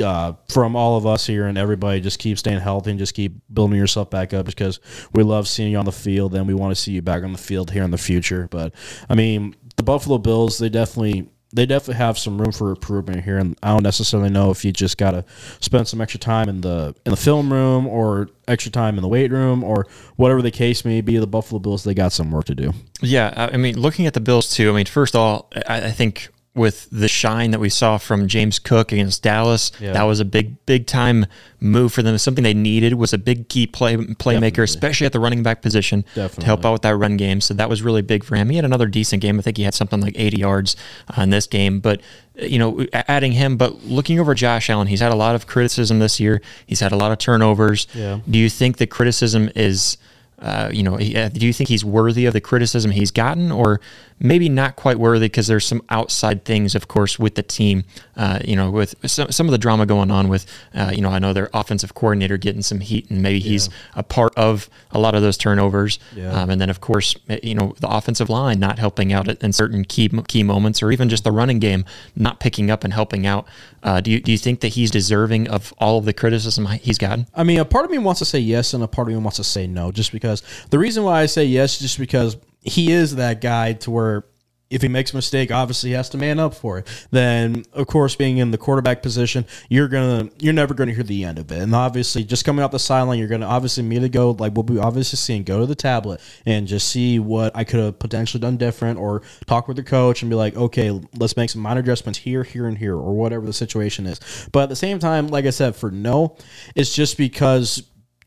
Uh, 0.00 0.34
from 0.48 0.74
all 0.74 0.96
of 0.96 1.06
us 1.06 1.26
here 1.26 1.46
and 1.46 1.56
everybody, 1.56 2.00
just 2.00 2.18
keep 2.18 2.38
staying 2.38 2.60
healthy 2.60 2.90
and 2.90 2.98
just 2.98 3.14
keep 3.14 3.34
building 3.52 3.78
yourself 3.78 4.10
back 4.10 4.32
up 4.32 4.46
because 4.46 4.80
we 5.12 5.22
love 5.22 5.46
seeing 5.46 5.72
you 5.72 5.78
on 5.78 5.84
the 5.84 5.92
field 5.92 6.34
and 6.34 6.46
we 6.46 6.54
want 6.54 6.74
to 6.74 6.80
see 6.80 6.92
you 6.92 7.02
back 7.02 7.22
on 7.22 7.32
the 7.32 7.38
field 7.38 7.70
here 7.70 7.84
in 7.84 7.90
the 7.90 7.98
future. 7.98 8.48
But 8.50 8.74
I 9.08 9.14
mean, 9.14 9.54
the 9.76 9.82
Buffalo 9.82 10.18
Bills, 10.18 10.58
they 10.58 10.68
definitely 10.68 11.28
they 11.54 11.66
definitely 11.66 11.94
have 11.94 12.18
some 12.18 12.40
room 12.40 12.50
for 12.50 12.70
improvement 12.70 13.22
here, 13.22 13.38
and 13.38 13.56
I 13.62 13.68
don't 13.68 13.84
necessarily 13.84 14.28
know 14.28 14.50
if 14.50 14.64
you 14.64 14.72
just 14.72 14.98
got 14.98 15.12
to 15.12 15.24
spend 15.60 15.86
some 15.86 16.00
extra 16.00 16.18
time 16.18 16.48
in 16.48 16.60
the 16.60 16.94
in 17.06 17.10
the 17.10 17.16
film 17.16 17.52
room 17.52 17.86
or 17.86 18.28
extra 18.48 18.72
time 18.72 18.96
in 18.96 19.02
the 19.02 19.08
weight 19.08 19.30
room 19.30 19.62
or 19.62 19.86
whatever 20.16 20.42
the 20.42 20.50
case 20.50 20.84
may 20.84 21.00
be. 21.00 21.16
The 21.16 21.28
Buffalo 21.28 21.60
Bills 21.60 21.84
they 21.84 21.94
got 21.94 22.12
some 22.12 22.32
work 22.32 22.46
to 22.46 22.54
do. 22.56 22.72
Yeah, 23.00 23.32
I 23.36 23.54
I 23.54 23.56
mean, 23.56 23.78
looking 23.78 24.06
at 24.06 24.14
the 24.14 24.20
Bills 24.20 24.50
too. 24.50 24.68
I 24.70 24.74
mean, 24.74 24.86
first 24.86 25.14
of 25.14 25.20
all, 25.20 25.50
I, 25.68 25.86
I 25.86 25.90
think 25.92 26.28
with 26.54 26.88
the 26.92 27.08
shine 27.08 27.50
that 27.50 27.58
we 27.58 27.68
saw 27.68 27.98
from 27.98 28.28
James 28.28 28.60
Cook 28.60 28.92
against 28.92 29.24
Dallas. 29.24 29.70
That 29.80 30.04
was 30.04 30.20
a 30.20 30.24
big, 30.24 30.64
big 30.66 30.86
time 30.86 31.26
move 31.58 31.92
for 31.92 32.02
them. 32.02 32.16
Something 32.16 32.44
they 32.44 32.54
needed 32.54 32.94
was 32.94 33.12
a 33.12 33.18
big 33.18 33.48
key 33.48 33.66
play 33.66 33.96
playmaker, 33.96 34.62
especially 34.62 35.04
at 35.06 35.12
the 35.12 35.18
running 35.18 35.42
back 35.42 35.62
position 35.62 36.04
to 36.14 36.28
help 36.44 36.64
out 36.64 36.72
with 36.72 36.82
that 36.82 36.96
run 36.96 37.16
game. 37.16 37.40
So 37.40 37.54
that 37.54 37.68
was 37.68 37.82
really 37.82 38.02
big 38.02 38.22
for 38.22 38.36
him. 38.36 38.50
He 38.50 38.56
had 38.56 38.64
another 38.64 38.86
decent 38.86 39.20
game. 39.20 39.38
I 39.38 39.42
think 39.42 39.56
he 39.56 39.64
had 39.64 39.74
something 39.74 40.00
like 40.00 40.14
80 40.16 40.36
yards 40.36 40.76
in 41.18 41.30
this 41.30 41.48
game. 41.48 41.80
But 41.80 42.00
you 42.36 42.58
know, 42.60 42.86
adding 42.92 43.32
him, 43.32 43.56
but 43.56 43.84
looking 43.84 44.20
over 44.20 44.32
Josh 44.34 44.70
Allen, 44.70 44.86
he's 44.86 45.00
had 45.00 45.12
a 45.12 45.16
lot 45.16 45.34
of 45.34 45.48
criticism 45.48 45.98
this 45.98 46.20
year. 46.20 46.40
He's 46.66 46.80
had 46.80 46.92
a 46.92 46.96
lot 46.96 47.10
of 47.10 47.18
turnovers. 47.18 47.88
Yeah. 47.94 48.20
Do 48.30 48.38
you 48.38 48.48
think 48.48 48.76
the 48.76 48.86
criticism 48.86 49.50
is? 49.56 49.96
Uh, 50.38 50.68
you 50.72 50.82
know, 50.82 50.96
uh, 50.96 51.28
do 51.28 51.46
you 51.46 51.52
think 51.52 51.68
he's 51.68 51.84
worthy 51.84 52.26
of 52.26 52.32
the 52.32 52.40
criticism 52.40 52.90
he's 52.90 53.10
gotten, 53.10 53.50
or 53.52 53.80
maybe 54.20 54.48
not 54.48 54.76
quite 54.76 54.98
worthy 54.98 55.26
because 55.26 55.46
there's 55.46 55.66
some 55.66 55.82
outside 55.90 56.44
things, 56.44 56.74
of 56.74 56.88
course, 56.88 57.18
with 57.18 57.34
the 57.34 57.42
team. 57.42 57.84
Uh, 58.16 58.38
you 58.44 58.54
know, 58.54 58.70
with 58.70 58.94
some, 59.08 59.30
some 59.32 59.46
of 59.46 59.52
the 59.52 59.58
drama 59.58 59.86
going 59.86 60.10
on 60.10 60.28
with, 60.28 60.46
uh, 60.74 60.92
you 60.94 61.00
know, 61.00 61.10
I 61.10 61.18
know 61.18 61.32
their 61.32 61.50
offensive 61.52 61.94
coordinator 61.94 62.36
getting 62.36 62.62
some 62.62 62.80
heat, 62.80 63.10
and 63.10 63.22
maybe 63.22 63.40
he's 63.40 63.68
a 63.94 64.02
part 64.02 64.32
of 64.36 64.68
a 64.90 64.98
lot 64.98 65.14
of 65.14 65.22
those 65.22 65.36
turnovers. 65.36 65.98
Yeah. 66.14 66.30
Um, 66.32 66.50
and 66.50 66.60
then, 66.60 66.70
of 66.70 66.80
course, 66.80 67.16
uh, 67.28 67.36
you 67.42 67.54
know, 67.54 67.74
the 67.80 67.88
offensive 67.88 68.28
line 68.28 68.60
not 68.60 68.78
helping 68.78 69.12
out 69.12 69.28
in 69.28 69.52
certain 69.52 69.84
key 69.84 70.08
key 70.28 70.42
moments, 70.42 70.82
or 70.82 70.92
even 70.92 71.08
just 71.08 71.24
the 71.24 71.32
running 71.32 71.58
game 71.58 71.84
not 72.14 72.40
picking 72.40 72.70
up 72.70 72.84
and 72.84 72.92
helping 72.92 73.26
out. 73.26 73.46
Uh, 73.84 74.00
do 74.00 74.10
you 74.10 74.20
do 74.20 74.32
you 74.32 74.38
think 74.38 74.60
that 74.60 74.68
he's 74.68 74.90
deserving 74.90 75.46
of 75.48 75.74
all 75.78 75.98
of 75.98 76.06
the 76.06 76.14
criticism 76.14 76.66
he's 76.66 76.96
gotten? 76.96 77.26
I 77.34 77.44
mean, 77.44 77.60
a 77.60 77.66
part 77.66 77.84
of 77.84 77.90
me 77.90 77.98
wants 77.98 78.18
to 78.20 78.24
say 78.24 78.38
yes, 78.38 78.72
and 78.72 78.82
a 78.82 78.88
part 78.88 79.08
of 79.08 79.14
me 79.14 79.20
wants 79.20 79.36
to 79.36 79.44
say 79.44 79.66
no. 79.66 79.92
Just 79.92 80.10
because 80.10 80.42
the 80.70 80.78
reason 80.78 81.04
why 81.04 81.20
I 81.20 81.26
say 81.26 81.44
yes, 81.44 81.74
is 81.74 81.80
just 81.80 81.98
because 81.98 82.38
he 82.62 82.90
is 82.90 83.16
that 83.16 83.42
guy 83.42 83.74
to 83.74 83.90
where 83.90 84.24
if 84.70 84.82
he 84.82 84.88
makes 84.88 85.12
a 85.12 85.16
mistake, 85.16 85.52
obviously 85.52 85.90
he 85.90 85.94
has 85.94 86.08
to 86.10 86.18
man 86.18 86.38
up 86.38 86.54
for 86.54 86.78
it. 86.78 87.06
Then, 87.10 87.64
of 87.72 87.86
course, 87.86 88.16
being 88.16 88.38
in 88.38 88.50
the 88.50 88.58
quarterback 88.58 89.02
position, 89.02 89.46
you're 89.68 89.88
gonna 89.88 90.30
you're 90.38 90.52
never 90.52 90.74
gonna 90.74 90.92
hear 90.92 91.04
the 91.04 91.24
end 91.24 91.38
of 91.38 91.52
it. 91.52 91.60
And 91.60 91.74
obviously, 91.74 92.24
just 92.24 92.44
coming 92.44 92.64
off 92.64 92.70
the 92.70 92.78
sideline, 92.78 93.18
you're 93.18 93.28
gonna 93.28 93.46
obviously 93.46 93.82
me 93.82 94.00
to 94.00 94.08
go 94.08 94.32
like 94.32 94.54
we'll 94.54 94.62
be 94.62 94.78
obviously 94.78 95.16
seeing 95.16 95.44
go 95.44 95.60
to 95.60 95.66
the 95.66 95.74
tablet 95.74 96.20
and 96.46 96.66
just 96.66 96.88
see 96.88 97.18
what 97.18 97.54
I 97.54 97.64
could 97.64 97.80
have 97.80 97.98
potentially 97.98 98.40
done 98.40 98.56
different, 98.56 98.98
or 98.98 99.22
talk 99.46 99.68
with 99.68 99.76
the 99.76 99.82
coach 99.82 100.22
and 100.22 100.30
be 100.30 100.36
like, 100.36 100.56
okay, 100.56 100.98
let's 101.16 101.36
make 101.36 101.50
some 101.50 101.62
minor 101.62 101.80
adjustments 101.80 102.18
here, 102.18 102.42
here, 102.42 102.66
and 102.66 102.78
here, 102.78 102.94
or 102.94 103.14
whatever 103.14 103.46
the 103.46 103.52
situation 103.52 104.06
is. 104.06 104.20
But 104.50 104.64
at 104.64 104.68
the 104.70 104.76
same 104.76 104.98
time, 104.98 105.28
like 105.28 105.44
I 105.44 105.50
said, 105.50 105.76
for 105.76 105.90
no, 105.90 106.36
it's 106.74 106.94
just 106.94 107.16
because 107.16 107.82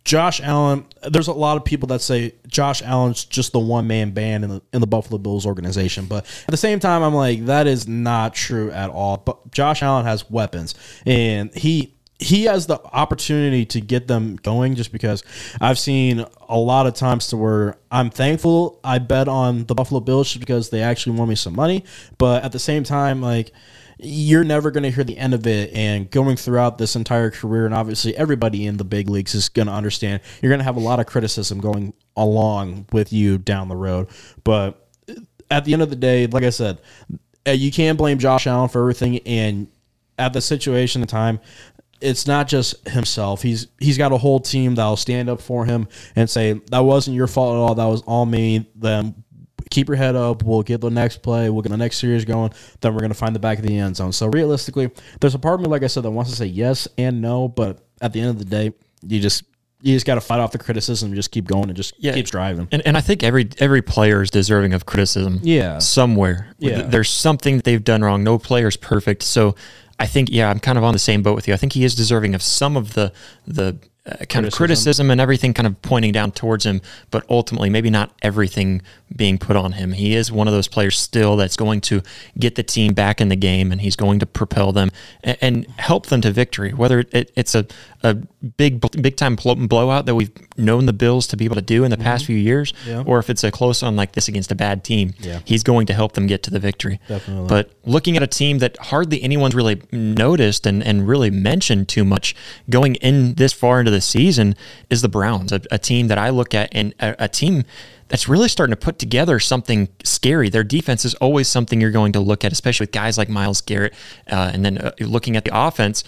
Josh 0.08 0.40
Allen, 0.40 0.86
there's 1.04 1.28
a 1.28 1.34
lot 1.34 1.58
of 1.58 1.66
people 1.66 1.88
that 1.88 2.00
say 2.00 2.34
Josh 2.48 2.82
Allen's 2.82 3.26
just 3.26 3.52
the 3.52 3.60
one 3.60 3.88
man 3.88 4.12
band 4.12 4.46
in 4.46 4.50
the 4.50 4.62
in 4.72 4.80
the 4.80 4.88
Buffalo 4.88 5.18
Bills 5.18 5.46
organization, 5.46 6.06
but 6.06 6.26
at 6.44 6.52
the 6.52 6.56
same 6.56 6.80
time, 6.80 7.04
I'm 7.04 7.14
like 7.14 7.46
that 7.48 7.68
is 7.68 7.90
not 7.90 8.34
true 8.34 8.72
at 8.72 8.90
all. 8.90 9.18
But 9.18 9.52
Josh 9.52 9.84
Allen 9.84 10.06
has 10.06 10.30
weapons, 10.32 10.76
and 11.06 11.54
he 11.54 11.94
he 12.20 12.46
has 12.46 12.68
the 12.68 12.82
opportunity 12.94 13.66
to 13.66 13.82
get 13.82 14.08
them 14.08 14.38
going. 14.38 14.76
Just 14.76 14.94
because 14.94 15.24
I've 15.60 15.78
seen 15.78 16.26
a 16.48 16.58
lot 16.58 16.88
of 16.88 16.94
times 16.94 17.28
to 17.28 17.38
where 17.38 17.76
I'm 17.92 18.10
thankful 18.10 18.80
I 18.86 19.00
bet 19.00 19.28
on 19.28 19.66
the 19.66 19.76
Buffalo 19.76 20.00
Bills 20.00 20.30
just 20.30 20.40
because 20.40 20.70
they 20.70 20.84
actually 20.84 21.18
won 21.18 21.28
me 21.28 21.36
some 21.36 21.54
money, 21.54 21.84
but 22.18 22.46
at 22.46 22.54
the 22.54 22.60
same 22.60 22.86
time, 22.86 23.22
like 23.22 23.52
you're 24.00 24.44
never 24.44 24.72
going 24.72 24.84
to 24.84 24.92
hear 24.92 25.04
the 25.04 25.18
end 25.18 25.34
of 25.34 25.46
it. 25.48 25.74
And 25.74 26.10
going 26.10 26.38
throughout 26.38 26.78
this 26.78 26.96
entire 26.96 27.32
career, 27.32 27.66
and 27.66 27.74
obviously 27.74 28.16
everybody 28.16 28.66
in 28.66 28.78
the 28.78 28.84
big 28.84 29.10
leagues 29.10 29.34
is 29.34 29.50
going 29.50 29.68
to 29.68 29.74
understand, 29.74 30.22
you're 30.42 30.50
going 30.50 30.60
to 30.60 30.66
have 30.66 30.78
a 30.78 30.82
lot 30.82 31.00
of 31.00 31.06
criticism 31.06 31.60
going 31.60 31.94
along 32.16 32.88
with 32.92 33.12
you 33.12 33.38
down 33.38 33.68
the 33.68 33.76
road. 33.76 34.08
But 34.44 34.88
at 35.50 35.66
the 35.66 35.74
end 35.74 35.82
of 35.82 35.90
the 35.90 35.96
day, 35.96 36.28
like 36.28 36.44
I 36.44 36.50
said, 36.50 36.80
uh, 37.48 37.52
you 37.52 37.72
can't 37.72 37.98
blame 37.98 38.20
Josh 38.20 38.46
Allen 38.46 38.70
for 38.70 38.82
everything. 38.82 39.20
And 39.20 39.68
at 40.18 40.34
the 40.34 40.42
situation 40.42 41.02
and 41.02 41.10
time, 41.10 41.40
it's 42.00 42.28
not 42.28 42.48
just 42.48 42.88
himself. 42.88 43.42
He's 43.42 43.68
he's 43.80 43.98
got 43.98 44.12
a 44.12 44.18
whole 44.18 44.40
team 44.40 44.76
that'll 44.76 44.98
stand 44.98 45.30
up 45.30 45.42
for 45.42 45.66
him 45.66 45.88
and 46.16 46.30
say 46.30 46.54
that 46.72 46.80
wasn't 46.80 47.16
your 47.16 47.26
fault 47.28 47.56
at 47.56 47.58
all. 47.58 47.76
That 47.76 47.86
was 47.86 48.02
all 48.02 48.26
me. 48.26 48.70
Then 48.76 49.24
keep 49.70 49.88
your 49.88 49.98
head 49.98 50.16
up. 50.16 50.44
We'll 50.44 50.64
get 50.64 50.82
the 50.82 50.90
next 50.90 51.22
play. 51.22 51.50
We'll 51.50 51.62
get 51.62 51.70
the 51.70 51.78
next 51.78 51.98
series 51.98 52.26
going. 52.26 52.52
Then 52.82 52.94
we're 52.94 53.02
gonna 53.02 53.14
find 53.14 53.36
the 53.36 53.40
back 53.40 53.58
of 53.60 53.66
the 53.66 53.78
end 53.78 53.96
zone. 53.96 54.12
So 54.12 54.28
realistically, 54.28 54.90
there's 55.20 55.36
a 55.36 55.40
part 55.40 55.56
of 55.56 55.62
me, 55.62 55.68
like 55.68 55.84
I 55.84 55.88
said, 55.88 56.04
that 56.04 56.12
wants 56.12 56.32
to 56.32 56.38
say 56.38 56.46
yes 56.46 56.88
and 56.98 57.22
no. 57.22 57.48
But 57.48 57.80
at 58.02 58.14
the 58.14 58.22
end 58.22 58.30
of 58.30 58.40
the 58.40 58.46
day, 58.46 58.74
you 59.02 59.20
just 59.20 59.44
you 59.82 59.94
just 59.94 60.08
got 60.08 60.16
to 60.16 60.22
fight 60.22 60.40
off 60.40 60.52
the 60.52 60.58
criticism. 60.58 61.08
and 61.10 61.16
Just 61.16 61.30
keep 61.30 61.46
going 61.46 61.66
and 61.70 61.76
just 61.76 61.94
Yeah. 62.00 62.14
keep 62.14 62.26
striving. 62.28 62.68
And, 62.72 62.82
and 62.88 62.98
I 62.98 63.02
think 63.02 63.22
every 63.24 63.48
every 63.60 63.82
player 63.84 64.22
is 64.24 64.32
deserving 64.32 64.74
of 64.74 64.86
criticism. 64.88 65.40
Yeah. 65.44 65.78
somewhere. 65.80 66.48
Yeah. 66.58 66.82
there's 66.82 67.10
something 67.10 67.58
that 67.58 67.64
they've 67.64 67.84
done 67.84 68.02
wrong. 68.02 68.24
No 68.24 68.40
player's 68.40 68.76
perfect. 68.76 69.22
So 69.24 69.56
I 70.00 70.08
think 70.08 70.30
yeah, 70.32 70.50
I'm 70.50 70.60
kind 70.60 70.78
of 70.78 70.84
on 70.84 70.94
the 70.94 71.00
same 71.00 71.22
boat 71.24 71.36
with 71.36 71.48
you. 71.48 71.54
I 71.54 71.58
think 71.58 71.74
he 71.74 71.84
is 71.84 71.94
deserving 71.96 72.34
of 72.36 72.42
some 72.42 72.76
of 72.76 72.94
the 72.96 73.12
the 73.46 73.78
uh, 74.08 74.26
kind 74.30 74.46
of 74.46 74.54
criticism 74.54 75.12
and 75.12 75.20
everything 75.20 75.54
kind 75.54 75.68
of 75.68 75.80
pointing 75.82 76.12
down 76.12 76.32
towards 76.32 76.66
him, 76.66 76.82
but 77.12 77.24
ultimately 77.30 77.70
maybe 77.70 77.90
not 77.90 78.14
everything 78.22 78.82
being 79.16 79.38
put 79.38 79.56
on 79.56 79.74
him. 79.74 79.94
He 79.94 80.16
is 80.16 80.32
one 80.32 80.48
of 80.48 80.54
those 80.54 80.68
players 80.68 80.98
still 80.98 81.38
that's 81.38 81.56
going 81.56 81.82
to 81.82 82.02
get 82.38 82.56
the 82.56 82.64
team 82.64 82.94
back 82.94 83.22
in 83.22 83.30
the 83.30 83.36
game 83.36 83.72
and 83.72 83.82
he's 83.82 83.96
going 83.96 84.20
to 84.20 84.26
propel 84.26 84.72
them 84.72 84.92
and, 85.24 85.38
and 85.42 85.68
help 85.78 86.08
them 86.08 86.22
to 86.22 86.32
victory. 86.32 86.74
Whether 86.74 87.00
it, 87.12 87.32
it's 87.36 87.56
a, 87.56 87.66
a 88.04 88.16
big 88.16 88.82
big 89.02 89.16
time 89.16 89.36
blowout 89.36 90.06
that 90.06 90.16
we've 90.16 90.32
known 90.58 90.86
the 90.86 90.94
Bills 90.94 91.28
to 91.28 91.38
be 91.38 91.46
able 91.46 91.56
to 91.56 91.62
do 91.62 91.84
in 91.84 91.92
the 91.92 91.98
past 91.98 92.24
mm-hmm. 92.24 92.34
few 92.34 92.38
years, 92.38 92.74
Yeah. 92.86 93.04
or 93.06 93.20
if 93.20 93.30
it's 93.30 93.44
a 93.44 93.52
close 93.52 93.82
one 93.82 93.96
like 93.96 94.12
this 94.14 94.28
against 94.28 94.52
a 94.52 94.56
bad 94.56 94.84
team, 94.84 95.14
Yeah. 95.20 95.40
he's 95.46 95.64
going 95.64 95.86
to 95.88 95.94
help 95.94 96.14
them 96.14 96.28
get 96.28 96.44
to 96.44 96.52
the 96.52 96.60
victory. 96.60 97.00
Definitely. 97.08 97.48
But 97.48 97.72
looking 97.86 98.18
at 98.18 98.24
a 98.24 98.28
team 98.28 98.60
that 98.60 98.78
hardly 98.78 99.22
anyone's 99.22 99.56
really 99.56 99.82
noticed 99.92 100.66
and, 100.66 100.84
and 100.84 101.08
really 101.08 101.30
mentioned 101.30 101.88
too 101.88 102.04
much 102.04 102.36
going 102.70 102.96
in 102.96 103.36
this 103.36 103.54
far 103.54 103.80
into 103.80 103.92
the 103.92 104.02
season 104.02 104.56
is 104.90 105.02
the 105.02 105.10
Browns, 105.10 105.52
a, 105.52 105.62
a 105.72 105.78
team 105.78 106.08
that 106.08 106.18
I 106.18 106.30
look 106.30 106.54
at 106.54 106.70
and 106.72 106.94
a, 107.00 107.26
a 107.26 107.28
team 107.28 107.64
that's 108.10 108.28
really 108.28 108.48
starting 108.48 108.72
to 108.72 108.80
put 108.80 109.00
together 109.00 109.40
something 109.40 109.90
scary. 110.04 110.50
Their 110.50 110.64
defense 110.64 111.06
is 111.06 111.14
always 111.16 111.48
something 111.48 111.82
you're 111.82 111.92
going 111.92 112.14
to 112.14 112.20
look 112.20 112.46
at, 112.46 112.52
especially 112.52 112.86
with 112.86 112.92
guys 112.92 113.18
like 113.18 113.30
Myles 113.30 113.62
Garrett. 113.62 113.94
Uh, 114.32 114.52
and 114.54 114.64
then 114.64 114.78
uh, 114.78 114.92
looking 115.00 115.36
at 115.36 115.46
the 115.46 115.52
offense, 115.54 116.04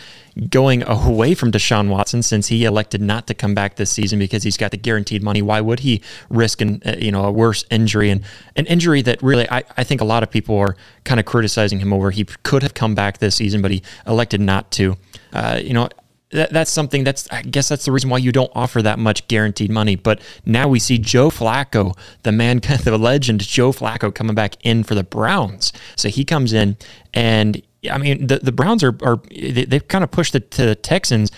going 0.50 0.84
away 0.84 1.34
from 1.34 1.52
Deshaun 1.52 1.90
Watson 1.90 2.24
since 2.24 2.48
he 2.48 2.64
elected 2.66 3.02
not 3.02 3.28
to 3.28 3.34
come 3.34 3.54
back 3.54 3.76
this 3.76 3.92
season 3.92 4.20
because 4.20 4.44
he's 4.44 4.58
got 4.58 4.72
the 4.72 4.78
guaranteed 4.78 5.22
money. 5.22 5.42
Why 5.42 5.62
would 5.62 5.82
he 5.82 6.02
risk 6.30 6.62
an, 6.62 6.82
uh, 6.86 6.96
you 6.98 7.12
know 7.12 7.26
a 7.26 7.32
worse 7.32 7.66
injury 7.70 8.10
and 8.10 8.24
an 8.56 8.66
injury 8.68 9.02
that 9.02 9.22
really 9.22 9.50
I, 9.50 9.64
I 9.78 9.84
think 9.84 10.02
a 10.02 10.06
lot 10.06 10.24
of 10.24 10.32
people 10.32 10.58
are 10.58 10.76
kind 11.04 11.20
of 11.20 11.26
criticizing 11.26 11.80
him 11.80 11.92
over. 11.92 12.12
He 12.12 12.26
could 12.44 12.64
have 12.64 12.74
come 12.74 12.96
back 12.96 13.18
this 13.18 13.36
season, 13.36 13.62
but 13.62 13.72
he 13.72 13.84
elected 14.08 14.42
not 14.42 14.72
to. 14.72 14.98
Uh, 15.32 15.60
you 15.62 15.74
know 15.74 15.90
that, 16.32 16.52
that's 16.52 16.72
something 16.72 17.04
that's 17.04 17.28
I 17.32 17.42
guess 17.42 17.70
that's 17.70 17.86
the 17.86 17.92
reason 17.92 18.10
why 18.10 18.20
you 18.20 18.32
don't 18.32 18.52
offer 18.54 18.82
that 18.82 19.00
much 19.00 19.28
guaranteed 19.28 19.72
money. 19.72 19.96
But 19.96 20.22
now 20.46 20.68
we 20.68 20.80
see 20.80 20.98
Joe 20.98 21.30
Flacco, 21.30 21.98
the 22.24 22.32
man, 22.32 22.60
the 22.84 22.98
legend 22.98 23.42
Joe 23.42 23.72
Flacco, 23.72 24.14
coming 24.14 24.36
back 24.36 24.56
in 24.64 24.84
for 24.84 24.96
the 24.96 25.04
Browns. 25.04 25.74
So 25.96 26.10
he 26.10 26.24
comes 26.24 26.54
in, 26.54 26.78
and 27.14 27.62
I 27.90 27.98
mean 27.98 28.28
the 28.28 28.40
the 28.40 28.52
Browns 28.52 28.84
are 28.84 28.96
are 29.02 29.22
they, 29.30 29.66
they've 29.66 29.88
kind 29.88 30.04
of 30.04 30.12
pushed 30.12 30.34
the, 30.34 30.40
to 30.40 30.66
the 30.66 30.76
Texans 30.76 31.32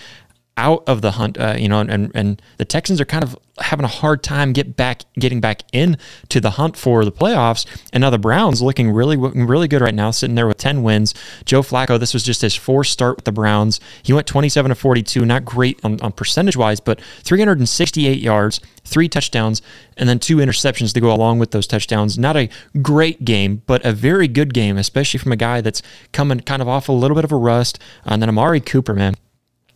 out 0.58 0.84
of 0.86 1.00
the 1.00 1.12
hunt, 1.12 1.38
uh, 1.38 1.54
you 1.58 1.68
know, 1.68 1.80
and 1.80 2.10
and 2.14 2.42
the 2.58 2.64
Texans 2.64 3.00
are 3.00 3.06
kind 3.06 3.24
of 3.24 3.38
having 3.58 3.84
a 3.84 3.88
hard 3.88 4.22
time 4.22 4.52
get 4.52 4.76
back 4.76 5.02
getting 5.14 5.40
back 5.40 5.62
in 5.72 5.96
to 6.28 6.40
the 6.40 6.50
hunt 6.52 6.76
for 6.76 7.04
the 7.04 7.12
playoffs. 7.12 7.64
And 7.92 8.02
now 8.02 8.10
the 8.10 8.18
Browns 8.18 8.60
looking 8.60 8.90
really 8.90 9.16
really 9.16 9.66
good 9.66 9.80
right 9.80 9.94
now, 9.94 10.10
sitting 10.10 10.34
there 10.34 10.46
with 10.46 10.58
ten 10.58 10.82
wins. 10.82 11.14
Joe 11.46 11.62
Flacco, 11.62 11.98
this 11.98 12.12
was 12.12 12.22
just 12.22 12.42
his 12.42 12.54
fourth 12.54 12.88
start 12.88 13.16
with 13.16 13.24
the 13.24 13.32
Browns. 13.32 13.80
He 14.02 14.12
went 14.12 14.26
twenty 14.26 14.50
seven 14.50 14.68
to 14.68 14.74
forty 14.74 15.02
two, 15.02 15.24
not 15.24 15.44
great 15.44 15.80
on, 15.82 16.00
on 16.02 16.12
percentage 16.12 16.56
wise, 16.56 16.80
but 16.80 17.00
three 17.00 17.38
hundred 17.38 17.58
and 17.58 17.68
sixty 17.68 18.06
eight 18.06 18.20
yards, 18.20 18.60
three 18.84 19.08
touchdowns, 19.08 19.62
and 19.96 20.06
then 20.06 20.18
two 20.18 20.36
interceptions 20.36 20.92
to 20.92 21.00
go 21.00 21.14
along 21.14 21.38
with 21.38 21.52
those 21.52 21.66
touchdowns. 21.66 22.18
Not 22.18 22.36
a 22.36 22.50
great 22.82 23.24
game, 23.24 23.62
but 23.66 23.84
a 23.86 23.92
very 23.92 24.28
good 24.28 24.52
game, 24.52 24.76
especially 24.76 25.18
from 25.18 25.32
a 25.32 25.36
guy 25.36 25.62
that's 25.62 25.80
coming 26.12 26.40
kind 26.40 26.60
of 26.60 26.68
off 26.68 26.90
a 26.90 26.92
little 26.92 27.14
bit 27.14 27.24
of 27.24 27.32
a 27.32 27.36
rust. 27.36 27.78
And 28.04 28.20
then 28.20 28.28
Amari 28.28 28.60
Cooper, 28.60 28.92
man. 28.94 29.14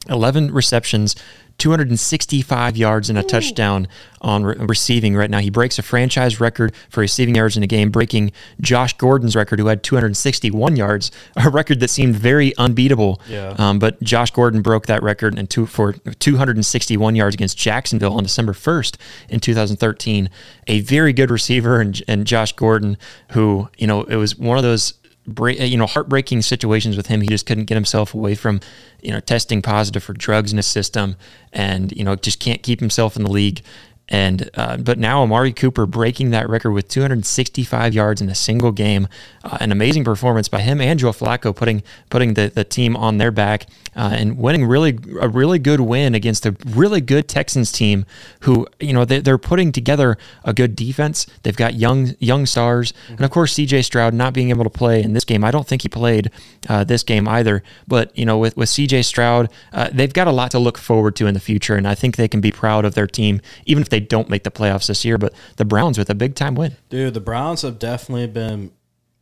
11 0.09 0.53
receptions, 0.53 1.17
265 1.59 2.77
yards 2.77 3.09
and 3.09 3.19
a 3.19 3.23
touchdown 3.23 3.89
on 4.21 4.45
re- 4.45 4.57
receiving 4.59 5.17
right 5.17 5.31
now. 5.31 5.39
He 5.39 5.51
breaks 5.51 5.79
a 5.79 5.83
franchise 5.83 6.39
record 6.41 6.75
for 6.91 7.01
receiving 7.01 7.35
yards 7.35 7.57
in 7.57 7.63
a 7.63 7.67
game, 7.67 7.91
breaking 7.91 8.33
Josh 8.61 8.93
Gordon's 8.97 9.35
record, 9.35 9.59
who 9.59 9.67
had 9.67 9.83
261 9.83 10.77
yards, 10.77 11.11
a 11.37 11.49
record 11.49 11.81
that 11.81 11.89
seemed 11.89 12.15
very 12.15 12.55
unbeatable. 12.57 13.21
Yeah. 13.29 13.55
Um, 13.59 13.79
but 13.79 14.03
Josh 14.03 14.31
Gordon 14.31 14.61
broke 14.61 14.87
that 14.87 15.03
record 15.03 15.39
and 15.39 15.49
two, 15.49 15.67
for 15.67 15.93
261 15.93 17.17
yards 17.17 17.35
against 17.35 17.57
Jacksonville 17.57 18.15
on 18.15 18.23
December 18.23 18.53
1st 18.53 18.97
in 19.29 19.41
2013. 19.41 20.29
A 20.67 20.81
very 20.81 21.13
good 21.13 21.31
receiver, 21.31 21.81
and, 21.81 22.03
and 22.07 22.27
Josh 22.27 22.53
Gordon, 22.53 22.99
who, 23.33 23.69
you 23.79 23.87
know, 23.87 24.03
it 24.03 24.17
was 24.17 24.37
one 24.37 24.59
of 24.59 24.65
those 24.65 24.95
you 25.27 25.77
know, 25.77 25.87
heartbreaking 25.87 26.43
situations 26.43 26.97
with 26.97 27.07
him. 27.07 27.21
He 27.21 27.29
just 27.29 27.47
couldn't 27.47 27.65
get 27.65 27.75
himself 27.75 28.15
away 28.15 28.35
from, 28.35 28.61
you 29.03 29.13
know, 29.13 29.21
testing 29.21 29.63
positive 29.63 30.03
for 30.03 30.13
drugs 30.13 30.53
in 30.53 30.57
his 30.57 30.67
system, 30.67 31.17
and 31.53 31.93
you 31.93 32.05
know, 32.05 32.17
just 32.17 32.41
can't 32.41 32.63
keep 32.63 32.81
himself 32.81 33.17
in 33.17 33.23
the 33.23 33.31
league. 33.31 33.63
And 34.09 34.51
uh, 34.55 34.77
but 34.77 34.99
now 34.99 35.23
Amari 35.23 35.53
Cooper 35.53 35.85
breaking 35.85 36.31
that 36.31 36.49
record 36.49 36.71
with 36.71 36.87
265 36.89 37.93
yards 37.93 38.21
in 38.21 38.29
a 38.29 38.37
single 38.37 38.71
game, 38.71 39.09
uh, 39.43 39.59
an 39.61 39.73
amazing 39.73 40.05
performance 40.05 40.49
by 40.49 40.61
him 40.61 40.81
and 40.81 40.99
Joe 40.99 41.11
Flacco 41.11 41.55
putting 41.55 41.83
putting 42.09 42.35
the, 42.35 42.49
the 42.49 42.63
team 42.63 42.97
on 42.97 43.19
their 43.19 43.33
back 43.33 43.67
uh, 43.97 44.11
and 44.13 44.39
winning 44.39 44.67
really 44.67 44.99
a 45.21 45.29
really 45.29 45.59
good 45.59 45.81
win 45.81 46.15
against 46.15 46.45
a 46.47 46.55
really 46.67 47.01
good 47.01 47.29
Texans 47.29 47.73
team 47.73 48.05
who 48.41 48.67
you 48.79 48.93
know 48.93 49.05
they, 49.05 49.21
they're 49.21 49.39
putting 49.39 49.73
together 49.73 50.17
a 50.45 50.53
good 50.53 50.77
defense. 50.77 51.27
They've 51.43 51.57
got 51.57 51.75
young 51.75 52.15
young 52.19 52.47
stars, 52.47 52.93
and 53.09 53.23
of 53.23 53.31
course 53.31 53.55
C.J. 53.55 53.83
Stroud 53.83 54.15
not 54.15 54.35
being 54.35 54.51
able 54.51 54.65
to 54.65 54.71
play 54.71 55.03
in 55.03 55.15
this 55.15 55.25
game. 55.25 55.43
I 55.43 55.51
don't 55.51 55.67
think 55.67 55.83
he 55.83 55.89
played 55.89 56.31
uh, 56.69 56.85
this 56.85 57.03
game 57.03 57.27
either. 57.27 57.63
But 57.89 58.17
you 58.17 58.27
know 58.27 58.39
with 58.39 58.57
with 58.57 58.69
C.J. 58.69 59.03
Stroud, 59.03 59.51
uh, 59.73 59.89
they've 59.93 60.13
got 60.13 60.27
a 60.27 60.33
lot 60.33 60.51
to 60.53 60.59
look 60.59 60.79
forward 60.79 61.17
to 61.17 61.27
in 61.27 61.35
the 61.35 61.41
future, 61.41 61.75
and 61.75 61.89
I 61.89 61.95
think 61.95 62.17
they 62.17 62.29
can 62.29 62.41
be 62.41 62.53
proud 62.53 62.85
of 62.85 62.95
their 62.95 63.07
team 63.07 63.41
even 63.65 63.83
if 63.83 63.89
they 63.89 64.01
don't 64.01 64.29
make 64.29 64.45
the 64.45 64.51
playoffs 64.51 64.89
this 64.89 65.05
year. 65.05 65.19
But 65.19 65.33
the 65.57 65.65
Browns 65.65 65.99
with 65.99 66.11
a 66.11 66.15
big 66.15 66.35
time 66.35 66.55
win. 66.55 66.77
Dude, 66.91 67.15
the 67.15 67.21
Browns 67.21 67.63
have 67.63 67.79
definitely 67.79 68.27
been 68.27 68.71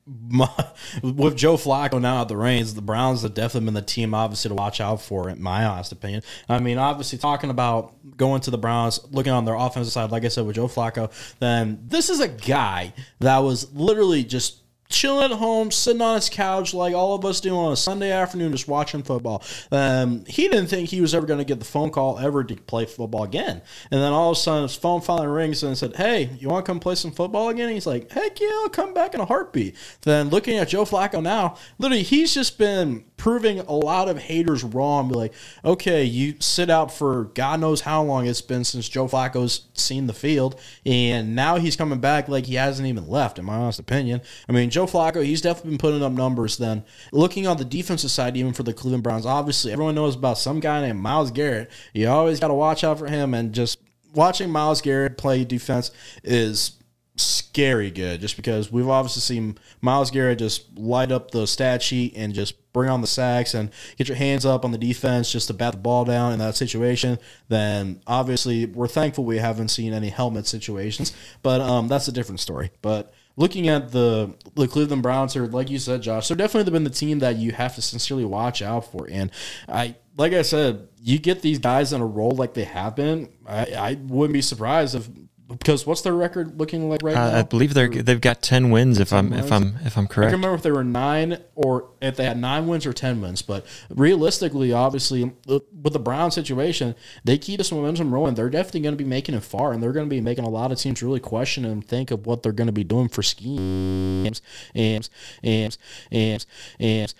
with 0.06 1.36
Joe 1.36 1.56
Flacco 1.56 2.00
now 2.00 2.22
at 2.22 2.28
the 2.28 2.36
reins, 2.36 2.74
the 2.74 2.82
Browns 2.82 3.22
have 3.22 3.32
definitely 3.34 3.66
been 3.66 3.74
the 3.74 3.82
team, 3.82 4.14
obviously, 4.14 4.50
to 4.50 4.54
watch 4.54 4.80
out 4.80 5.00
for, 5.00 5.30
in 5.30 5.40
my 5.40 5.64
honest 5.64 5.92
opinion. 5.92 6.22
I 6.48 6.58
mean, 6.58 6.76
obviously, 6.76 7.18
talking 7.18 7.50
about 7.50 7.94
going 8.16 8.42
to 8.42 8.50
the 8.50 8.58
Browns, 8.58 9.00
looking 9.10 9.32
on 9.32 9.44
their 9.44 9.54
offensive 9.54 9.92
side, 9.92 10.10
like 10.10 10.24
I 10.24 10.28
said, 10.28 10.46
with 10.46 10.56
Joe 10.56 10.68
Flacco, 10.68 11.10
then 11.38 11.80
this 11.86 12.10
is 12.10 12.20
a 12.20 12.28
guy 12.28 12.92
that 13.20 13.38
was 13.38 13.72
literally 13.74 14.24
just 14.24 14.63
chilling 14.88 15.30
at 15.30 15.36
home, 15.38 15.70
sitting 15.70 16.02
on 16.02 16.16
his 16.16 16.28
couch 16.28 16.74
like 16.74 16.94
all 16.94 17.14
of 17.14 17.24
us 17.24 17.40
do 17.40 17.56
on 17.56 17.72
a 17.72 17.76
Sunday 17.76 18.10
afternoon, 18.10 18.52
just 18.52 18.68
watching 18.68 19.02
football. 19.02 19.42
Um, 19.70 20.24
he 20.26 20.48
didn't 20.48 20.68
think 20.68 20.88
he 20.88 21.00
was 21.00 21.14
ever 21.14 21.26
going 21.26 21.38
to 21.38 21.44
get 21.44 21.58
the 21.58 21.64
phone 21.64 21.90
call 21.90 22.18
ever 22.18 22.44
to 22.44 22.56
play 22.56 22.86
football 22.86 23.24
again. 23.24 23.62
And 23.90 24.00
then 24.00 24.12
all 24.12 24.30
of 24.30 24.36
a 24.36 24.40
sudden, 24.40 24.62
his 24.62 24.76
phone 24.76 25.00
finally 25.00 25.28
rings 25.28 25.62
and 25.62 25.76
said, 25.76 25.96
"Hey, 25.96 26.30
you 26.38 26.48
want 26.48 26.64
to 26.64 26.70
come 26.70 26.80
play 26.80 26.94
some 26.94 27.12
football 27.12 27.48
again?" 27.48 27.66
And 27.66 27.74
he's 27.74 27.86
like, 27.86 28.10
"Heck 28.10 28.40
yeah, 28.40 28.48
I'll 28.62 28.68
come 28.68 28.94
back 28.94 29.14
in 29.14 29.20
a 29.20 29.26
heartbeat." 29.26 29.76
Then 30.02 30.28
looking 30.28 30.58
at 30.58 30.68
Joe 30.68 30.84
Flacco 30.84 31.22
now, 31.22 31.56
literally, 31.78 32.02
he's 32.02 32.34
just 32.34 32.58
been 32.58 33.04
proving 33.16 33.60
a 33.60 33.72
lot 33.72 34.08
of 34.08 34.18
haters 34.18 34.64
wrong. 34.64 35.08
Be 35.08 35.14
like, 35.14 35.34
okay, 35.64 36.04
you 36.04 36.34
sit 36.40 36.70
out 36.70 36.92
for 36.92 37.24
God 37.34 37.60
knows 37.60 37.82
how 37.82 38.02
long 38.02 38.26
it's 38.26 38.40
been 38.40 38.64
since 38.64 38.88
Joe 38.88 39.06
Flacco's 39.06 39.66
seen 39.74 40.06
the 40.06 40.12
field, 40.12 40.60
and 40.84 41.34
now 41.34 41.56
he's 41.56 41.76
coming 41.76 42.00
back 42.00 42.28
like 42.28 42.46
he 42.46 42.54
hasn't 42.54 42.88
even 42.88 43.08
left. 43.08 43.38
In 43.38 43.44
my 43.44 43.54
honest 43.54 43.78
opinion, 43.78 44.20
I 44.48 44.52
mean, 44.52 44.70
Joe 44.70 44.86
Flacco, 44.86 45.24
he's 45.24 45.40
definitely 45.40 45.70
been 45.70 45.78
putting 45.78 46.02
up 46.02 46.12
numbers. 46.12 46.58
Then 46.58 46.84
looking 47.12 47.46
on 47.46 47.56
the 47.56 47.64
defensive 47.64 48.10
side, 48.10 48.36
even 48.36 48.52
for 48.52 48.62
the 48.62 48.74
Cleveland 48.74 49.02
Browns, 49.02 49.26
obviously 49.26 49.72
everyone 49.72 49.94
knows 49.94 50.16
about 50.16 50.38
some 50.38 50.60
guy 50.60 50.80
named 50.80 51.00
Myles 51.00 51.30
Garrett. 51.30 51.70
You 51.92 52.08
always 52.08 52.40
got 52.40 52.48
to 52.48 52.54
watch 52.54 52.84
out 52.84 52.98
for 52.98 53.06
him, 53.06 53.34
and 53.34 53.52
just 53.52 53.78
watching 54.14 54.50
Myles 54.50 54.80
Garrett 54.80 55.18
play 55.18 55.44
defense 55.44 55.90
is 56.22 56.72
scary 57.16 57.90
good 57.90 58.20
just 58.20 58.36
because 58.36 58.72
we've 58.72 58.88
obviously 58.88 59.20
seen 59.20 59.56
Myles 59.80 60.10
Garrett 60.10 60.40
just 60.40 60.76
light 60.76 61.12
up 61.12 61.30
the 61.30 61.46
stat 61.46 61.82
sheet 61.82 62.14
and 62.16 62.34
just 62.34 62.54
bring 62.72 62.90
on 62.90 63.00
the 63.00 63.06
sacks 63.06 63.54
and 63.54 63.70
get 63.96 64.08
your 64.08 64.16
hands 64.16 64.44
up 64.44 64.64
on 64.64 64.72
the 64.72 64.78
defense 64.78 65.30
just 65.30 65.46
to 65.46 65.54
bat 65.54 65.72
the 65.72 65.78
ball 65.78 66.04
down 66.04 66.32
in 66.32 66.40
that 66.40 66.56
situation, 66.56 67.18
then 67.48 68.00
obviously 68.06 68.66
we're 68.66 68.88
thankful 68.88 69.24
we 69.24 69.38
haven't 69.38 69.68
seen 69.68 69.92
any 69.92 70.08
helmet 70.08 70.46
situations. 70.46 71.12
But 71.42 71.60
um, 71.60 71.86
that's 71.86 72.08
a 72.08 72.12
different 72.12 72.40
story. 72.40 72.72
But 72.82 73.14
looking 73.36 73.68
at 73.68 73.92
the 73.92 74.34
the 74.54 74.66
Cleveland 74.66 75.02
Browns 75.02 75.36
are 75.36 75.46
like 75.46 75.70
you 75.70 75.78
said, 75.78 76.02
Josh, 76.02 76.28
they're 76.28 76.36
definitely 76.36 76.72
been 76.72 76.84
the 76.84 76.90
team 76.90 77.20
that 77.20 77.36
you 77.36 77.52
have 77.52 77.76
to 77.76 77.82
sincerely 77.82 78.24
watch 78.24 78.60
out 78.60 78.90
for. 78.90 79.08
And 79.08 79.30
I 79.68 79.94
like 80.16 80.32
I 80.32 80.42
said, 80.42 80.88
you 81.00 81.18
get 81.18 81.42
these 81.42 81.58
guys 81.58 81.92
in 81.92 82.00
a 82.00 82.06
role 82.06 82.32
like 82.32 82.54
they 82.54 82.64
have 82.64 82.96
been. 82.96 83.28
I, 83.46 83.66
I 83.76 83.98
wouldn't 84.02 84.34
be 84.34 84.42
surprised 84.42 84.94
if 84.94 85.08
because 85.58 85.86
what's 85.86 86.02
their 86.02 86.14
record 86.14 86.58
looking 86.58 86.88
like 86.88 87.00
right 87.02 87.16
Uh, 87.16 87.30
now? 87.30 87.38
I 87.38 87.42
believe 87.42 87.74
they're 87.74 87.88
they've 87.88 88.20
got 88.20 88.42
10 88.42 88.70
wins 88.70 89.00
if 89.00 89.12
I'm 89.12 89.32
if? 89.32 89.50
I'm 89.52 89.76
if 89.84 89.96
I'm 89.96 90.04
I 90.04 90.06
correct. 90.06 90.30
can 90.30 90.40
remember 90.40 90.54
if 90.54 90.62
they 90.62 90.70
were 90.70 90.84
nine 90.84 91.38
or 91.54 91.88
if 92.00 92.16
they 92.16 92.24
had 92.24 92.38
nine 92.38 92.66
wins 92.66 92.86
or 92.86 92.92
ten 92.92 93.20
wins. 93.20 93.42
But 93.42 93.66
realistically, 93.90 94.72
obviously, 94.72 95.32
with 95.46 95.92
the 95.92 95.98
Brown 95.98 96.30
situation, 96.30 96.94
they 97.24 97.38
keep 97.38 97.58
this 97.58 97.72
momentum 97.72 98.12
rolling. 98.12 98.34
They're 98.34 98.50
definitely 98.50 98.80
going 98.80 98.96
to 98.96 99.02
be 99.02 99.08
making 99.08 99.34
it 99.34 99.42
far, 99.42 99.72
and 99.72 99.82
they're 99.82 99.92
going 99.92 100.06
to 100.06 100.10
be 100.14 100.20
making 100.20 100.44
a 100.44 100.48
lot 100.50 100.72
of 100.72 100.78
teams 100.78 101.02
really 101.02 101.20
question 101.20 101.64
and 101.64 101.86
think 101.86 102.10
of 102.10 102.26
what 102.26 102.42
they're 102.42 102.52
going 102.52 102.66
to 102.66 102.72
be 102.72 102.84
doing 102.84 103.08
for 103.08 103.22
schemes, 103.22 104.42
and 104.74 105.08
and 105.42 105.76
and 106.10 106.44
and 106.78 107.14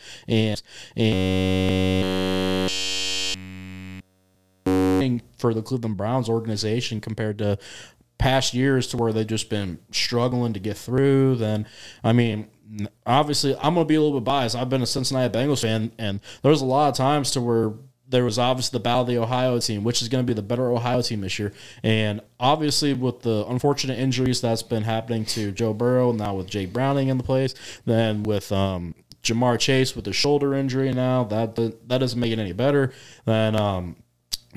and 0.97 0.97
and 0.97 2.71
for 5.39 5.53
the 5.53 5.63
Cleveland 5.63 5.97
Browns 5.97 6.29
organization 6.29 7.01
compared 7.01 7.39
to 7.39 7.59
past 8.19 8.55
years 8.55 8.87
to 8.89 8.97
where 8.97 9.13
they've 9.13 9.27
just 9.27 9.51
been 9.51 9.79
struggling 9.91 10.53
to 10.53 10.61
get 10.61 10.77
through, 10.77 11.37
then 11.37 11.67
I 12.03 12.13
mean, 12.13 12.49
obviously 13.07 13.57
I'm 13.57 13.75
gonna 13.75 13.85
be 13.85 13.95
a 13.97 14.03
little 14.03 14.19
bit 14.21 14.25
biased. 14.25 14.57
I've 14.57 14.71
been 14.71 14.83
a 14.83 14.87
Cincinnati 14.87 15.37
Bengals 15.37 15.63
fan, 15.63 15.93
and 15.99 16.21
there's 16.43 16.61
a 16.61 16.67
lot 16.67 16.89
of 16.89 16.97
times 16.97 17.31
to 17.33 17.41
where 17.41 17.73
there 18.07 18.25
was 18.25 18.39
obviously 18.39 18.79
the 18.79 18.83
battle 18.83 19.01
of 19.03 19.07
the 19.09 19.19
Ohio 19.19 19.59
team, 19.59 19.83
which 19.83 20.03
is 20.03 20.09
going 20.09 20.25
to 20.25 20.27
be 20.27 20.35
the 20.35 20.43
better 20.43 20.71
Ohio 20.71 21.01
team 21.01 21.21
this 21.21 21.39
year, 21.39 21.53
and 21.83 22.21
obviously 22.39 22.95
with 22.95 23.23
the 23.23 23.45
unfortunate 23.49 23.99
injuries 23.99 24.41
that's 24.41 24.63
been 24.63 24.83
happening 24.83 25.25
to 25.25 25.53
Joe 25.53 25.73
Burrow 25.73 26.13
now 26.13 26.35
with 26.35 26.47
Jake 26.47 26.73
Browning 26.73 27.09
in 27.09 27.19
the 27.19 27.25
place, 27.25 27.55
then 27.87 28.23
with 28.23 28.53
um, 28.53 28.95
Ja'Marr 29.25 29.59
Chase 29.59 29.97
with 29.97 30.05
the 30.05 30.13
shoulder 30.13 30.55
injury 30.55 30.93
now 30.93 31.25
that 31.25 31.57
that 31.57 31.89
doesn't 31.89 32.21
make 32.21 32.33
it 32.33 32.39
any 32.39 32.53
better. 32.53 32.93
Then 33.25 33.57
um, 33.57 33.97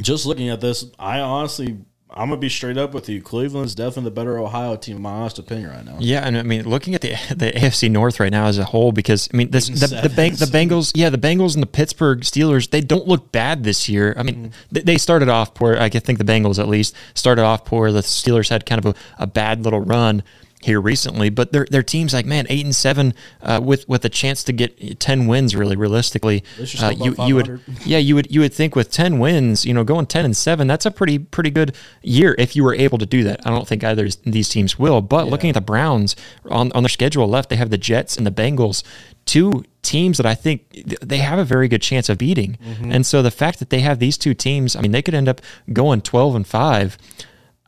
just 0.01 0.25
looking 0.25 0.49
at 0.49 0.61
this, 0.61 0.85
I 0.99 1.21
honestly, 1.21 1.79
I'm 2.09 2.29
gonna 2.29 2.37
be 2.37 2.49
straight 2.49 2.77
up 2.77 2.93
with 2.93 3.09
you. 3.09 3.21
Cleveland's 3.21 3.75
definitely 3.75 4.05
the 4.05 4.11
better 4.11 4.39
Ohio 4.39 4.77
team, 4.77 4.95
in 4.95 5.01
my 5.01 5.11
honest 5.11 5.39
opinion, 5.39 5.71
right 5.71 5.85
now. 5.85 5.97
Yeah, 5.99 6.21
and 6.21 6.37
I 6.37 6.43
mean, 6.43 6.67
looking 6.67 6.95
at 6.95 7.01
the 7.01 7.09
the 7.35 7.51
AFC 7.51 7.91
North 7.91 8.19
right 8.19 8.31
now 8.31 8.45
as 8.45 8.57
a 8.57 8.65
whole, 8.65 8.91
because 8.91 9.27
I 9.33 9.37
mean, 9.37 9.51
this 9.51 9.67
the 9.67 9.87
the, 9.87 10.09
bang, 10.09 10.31
the 10.33 10.45
Bengals, 10.45 10.93
yeah, 10.95 11.09
the 11.09 11.17
Bengals 11.17 11.55
and 11.55 11.61
the 11.61 11.67
Pittsburgh 11.67 12.21
Steelers, 12.21 12.69
they 12.69 12.81
don't 12.81 13.07
look 13.07 13.31
bad 13.31 13.63
this 13.63 13.89
year. 13.89 14.13
I 14.17 14.23
mean, 14.23 14.35
mm-hmm. 14.35 14.51
they, 14.71 14.81
they 14.81 14.97
started 14.97 15.27
off 15.27 15.53
poor. 15.53 15.75
I 15.77 15.89
think 15.89 16.17
the 16.17 16.25
Bengals 16.25 16.59
at 16.59 16.67
least 16.67 16.95
started 17.13 17.43
off 17.43 17.65
poor. 17.65 17.91
The 17.91 17.99
Steelers 17.99 18.49
had 18.49 18.65
kind 18.65 18.83
of 18.83 18.95
a, 18.95 19.23
a 19.23 19.27
bad 19.27 19.63
little 19.63 19.81
run 19.81 20.23
here 20.67 20.79
recently, 20.79 21.29
but 21.31 21.51
their 21.51 21.65
their 21.71 21.81
teams 21.81 22.13
like 22.13 22.27
man 22.27 22.45
eight 22.49 22.63
and 22.63 22.75
seven 22.75 23.15
uh, 23.41 23.59
with 23.63 23.89
with 23.89 24.05
a 24.05 24.09
chance 24.09 24.43
to 24.43 24.53
get 24.53 24.99
ten 24.99 25.25
wins. 25.25 25.55
Really, 25.55 25.75
realistically, 25.75 26.43
uh, 26.79 26.91
you 26.91 27.15
you 27.25 27.35
would 27.35 27.61
yeah 27.85 27.97
you 27.97 28.13
would 28.13 28.31
you 28.31 28.41
would 28.41 28.53
think 28.53 28.75
with 28.75 28.91
ten 28.91 29.17
wins, 29.17 29.65
you 29.65 29.73
know, 29.73 29.83
going 29.83 30.05
ten 30.05 30.25
and 30.25 30.37
seven, 30.37 30.67
that's 30.67 30.85
a 30.85 30.91
pretty 30.91 31.17
pretty 31.17 31.49
good 31.49 31.75
year 32.03 32.35
if 32.37 32.55
you 32.55 32.63
were 32.63 32.75
able 32.75 32.99
to 32.99 33.05
do 33.07 33.23
that. 33.23 33.39
I 33.47 33.49
don't 33.49 33.67
think 33.67 33.83
either 33.83 34.05
of 34.05 34.21
these 34.23 34.49
teams 34.49 34.77
will, 34.77 35.01
but 35.01 35.27
looking 35.27 35.49
at 35.49 35.55
the 35.55 35.61
Browns 35.61 36.15
on 36.45 36.71
on 36.73 36.83
their 36.83 36.89
schedule 36.89 37.27
left, 37.27 37.49
they 37.49 37.55
have 37.55 37.71
the 37.71 37.77
Jets 37.77 38.17
and 38.17 38.27
the 38.27 38.31
Bengals, 38.31 38.83
two 39.25 39.63
teams 39.81 40.17
that 40.17 40.25
I 40.25 40.35
think 40.35 40.69
they 41.01 41.19
have 41.19 41.39
a 41.39 41.45
very 41.45 41.69
good 41.69 41.81
chance 41.81 42.09
of 42.09 42.17
beating. 42.17 42.57
And 42.91 43.05
so 43.05 43.21
the 43.21 43.31
fact 43.31 43.59
that 43.59 43.69
they 43.69 43.79
have 43.79 43.99
these 43.99 44.17
two 44.17 44.33
teams, 44.33 44.75
I 44.75 44.81
mean, 44.81 44.91
they 44.91 45.01
could 45.01 45.15
end 45.15 45.29
up 45.29 45.41
going 45.71 46.01
twelve 46.01 46.35
and 46.35 46.45
five. 46.45 46.97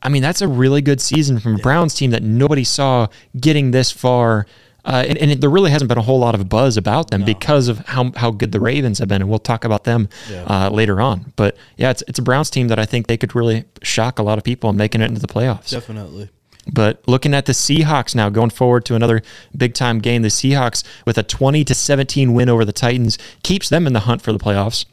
I 0.02 0.10
mean, 0.10 0.22
that's 0.22 0.42
a 0.42 0.48
really 0.48 0.82
good 0.82 1.02
season 1.02 1.40
from 1.40 1.56
a 1.56 1.58
Browns 1.60 1.94
team 1.94 2.12
that 2.12 2.24
nobody 2.24 2.64
saw 2.64 3.08
getting 3.40 3.72
this 3.72 3.92
far. 3.92 4.46
Uh, 4.86 5.04
and, 5.08 5.18
and 5.18 5.32
it, 5.32 5.42
there 5.42 5.50
really 5.50 5.72
hasn't 5.72 5.90
been 5.90 5.98
a 5.98 6.02
whole 6.02 6.20
lot 6.20 6.34
of 6.34 6.48
buzz 6.48 6.78
about 6.78 7.12
them 7.12 7.26
because 7.26 7.68
of 7.68 7.80
how, 7.80 8.12
how 8.16 8.32
good 8.32 8.54
the 8.54 8.62
Ravens 8.62 9.00
have 9.00 9.10
been. 9.10 9.22
And 9.22 9.30
we'll 9.30 9.38
talk 9.40 9.66
about 9.66 9.84
them 9.84 10.08
uh, 10.48 10.70
later 10.70 11.02
on. 11.02 11.34
But 11.36 11.58
yeah, 11.76 11.90
it's, 11.92 12.02
it's 12.08 12.18
a 12.18 12.22
Browns 12.22 12.50
team 12.50 12.70
that 12.70 12.80
I 12.80 12.86
think 12.86 13.08
they 13.08 13.18
could 13.18 13.36
really 13.36 13.66
shock 13.84 14.20
a 14.20 14.24
lot 14.24 14.38
of 14.38 14.44
people 14.46 14.70
and 14.70 14.78
making 14.78 15.02
it 15.02 15.06
into 15.06 15.20
the 15.20 15.28
playoffs. 15.28 15.70
Definitely. 15.70 16.30
But 16.72 17.02
looking 17.08 17.34
at 17.34 17.46
the 17.46 17.54
Seahawks 17.54 18.16
now, 18.16 18.30
going 18.30 18.52
forward 18.52 18.86
to 18.86 18.96
another 18.96 19.22
big 19.56 19.74
time 19.74 20.00
game, 20.00 20.22
the 20.22 20.30
Seahawks 20.30 20.84
with 21.06 21.18
a 21.18 21.24
20 21.24 21.64
to 21.66 21.76
17 21.76 22.34
win 22.34 22.50
over 22.50 22.64
the 22.64 22.74
Titans 22.74 23.18
keeps 23.44 23.70
them 23.70 23.88
in 23.88 23.94
the 23.94 24.02
hunt 24.02 24.22
for 24.22 24.32
the 24.32 24.40
playoffs. 24.40 24.86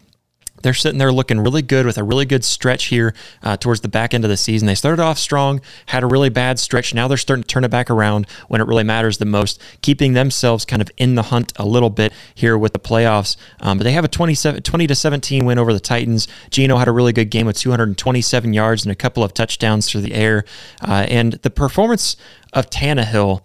They're 0.67 0.75
sitting 0.75 0.99
there 0.99 1.13
looking 1.13 1.39
really 1.39 1.63
good 1.63 1.87
with 1.87 1.97
a 1.97 2.03
really 2.03 2.25
good 2.25 2.45
stretch 2.45 2.87
here 2.87 3.15
uh, 3.41 3.57
towards 3.57 3.83
the 3.83 3.89
back 3.89 4.13
end 4.13 4.25
of 4.25 4.31
the 4.31 4.37
season. 4.37 4.67
They 4.67 4.75
started 4.75 5.01
off 5.01 5.17
strong, 5.17 5.61
had 5.87 6.03
a 6.03 6.09
really 6.09 6.29
bad 6.29 6.59
stretch. 6.59 6.93
Now 6.93 7.07
they're 7.07 7.17
starting 7.17 7.45
to 7.45 7.47
turn 7.47 7.63
it 7.63 7.71
back 7.71 7.89
around 7.89 8.27
when 8.49 8.61
it 8.61 8.67
really 8.67 8.83
matters 8.83 9.19
the 9.19 9.27
most, 9.27 9.63
keeping 9.81 10.15
themselves 10.15 10.65
kind 10.65 10.83
of 10.83 10.91
in 10.97 11.15
the 11.15 11.23
hunt 11.23 11.53
a 11.55 11.65
little 11.65 11.89
bit 11.89 12.13
here 12.35 12.59
with 12.59 12.73
the 12.73 12.81
playoffs. 12.81 13.37
Um, 13.61 13.79
but 13.79 13.85
they 13.85 13.93
have 13.93 14.05
a 14.05 14.09
27, 14.09 14.61
20 14.61 14.87
to 14.89 14.95
17 14.97 15.45
win 15.45 15.57
over 15.57 15.73
the 15.73 15.79
Titans. 15.79 16.27
Geno 16.51 16.79
had 16.79 16.89
a 16.89 16.93
really 16.93 17.13
good 17.13 17.31
game 17.31 17.47
with 17.47 17.57
227 17.59 18.53
yards 18.53 18.85
and 18.85 18.91
a 18.91 18.97
couple 18.97 19.23
of 19.23 19.33
touchdowns 19.33 19.89
through 19.89 20.01
the 20.01 20.15
air. 20.15 20.45
Uh, 20.83 21.07
and 21.09 21.35
the 21.35 21.51
performance 21.51 22.17
of 22.53 22.71
Tannehill 22.71 23.41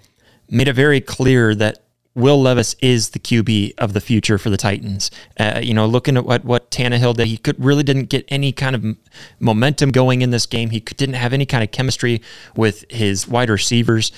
made 0.50 0.68
it 0.68 0.74
very 0.74 1.00
clear 1.00 1.54
that 1.54 1.84
Will 2.14 2.42
Levis 2.42 2.76
is 2.82 3.10
the 3.10 3.20
QB 3.20 3.74
of 3.78 3.94
the 3.94 4.02
future 4.02 4.38
for 4.38 4.50
the 4.50 4.58
Titans. 4.58 5.12
Uh, 5.40 5.62
you 5.64 5.74
know, 5.74 5.86
looking 5.86 6.18
at 6.18 6.26
what 6.26 6.44
what 6.44 6.70
Tannehill 6.70 7.16
did, 7.16 7.28
he 7.28 7.38
could 7.38 7.64
really 7.64 7.84
didn't 7.84 8.06
get 8.06 8.26
any 8.28 8.52
kind 8.52 8.76
of 8.76 8.86
momentum 9.40 9.92
going 9.92 10.22
in 10.22 10.32
this 10.32 10.46
game. 10.46 10.72
He 10.72 10.82
could, 10.82 10.98
didn't 10.98 11.16
have 11.16 11.32
any 11.32 11.46
kind 11.46 11.64
of 11.64 11.72
chemistry 11.72 12.22
with 12.56 12.84
his 12.90 13.28
wide 13.28 13.50
receivers. 13.50 14.12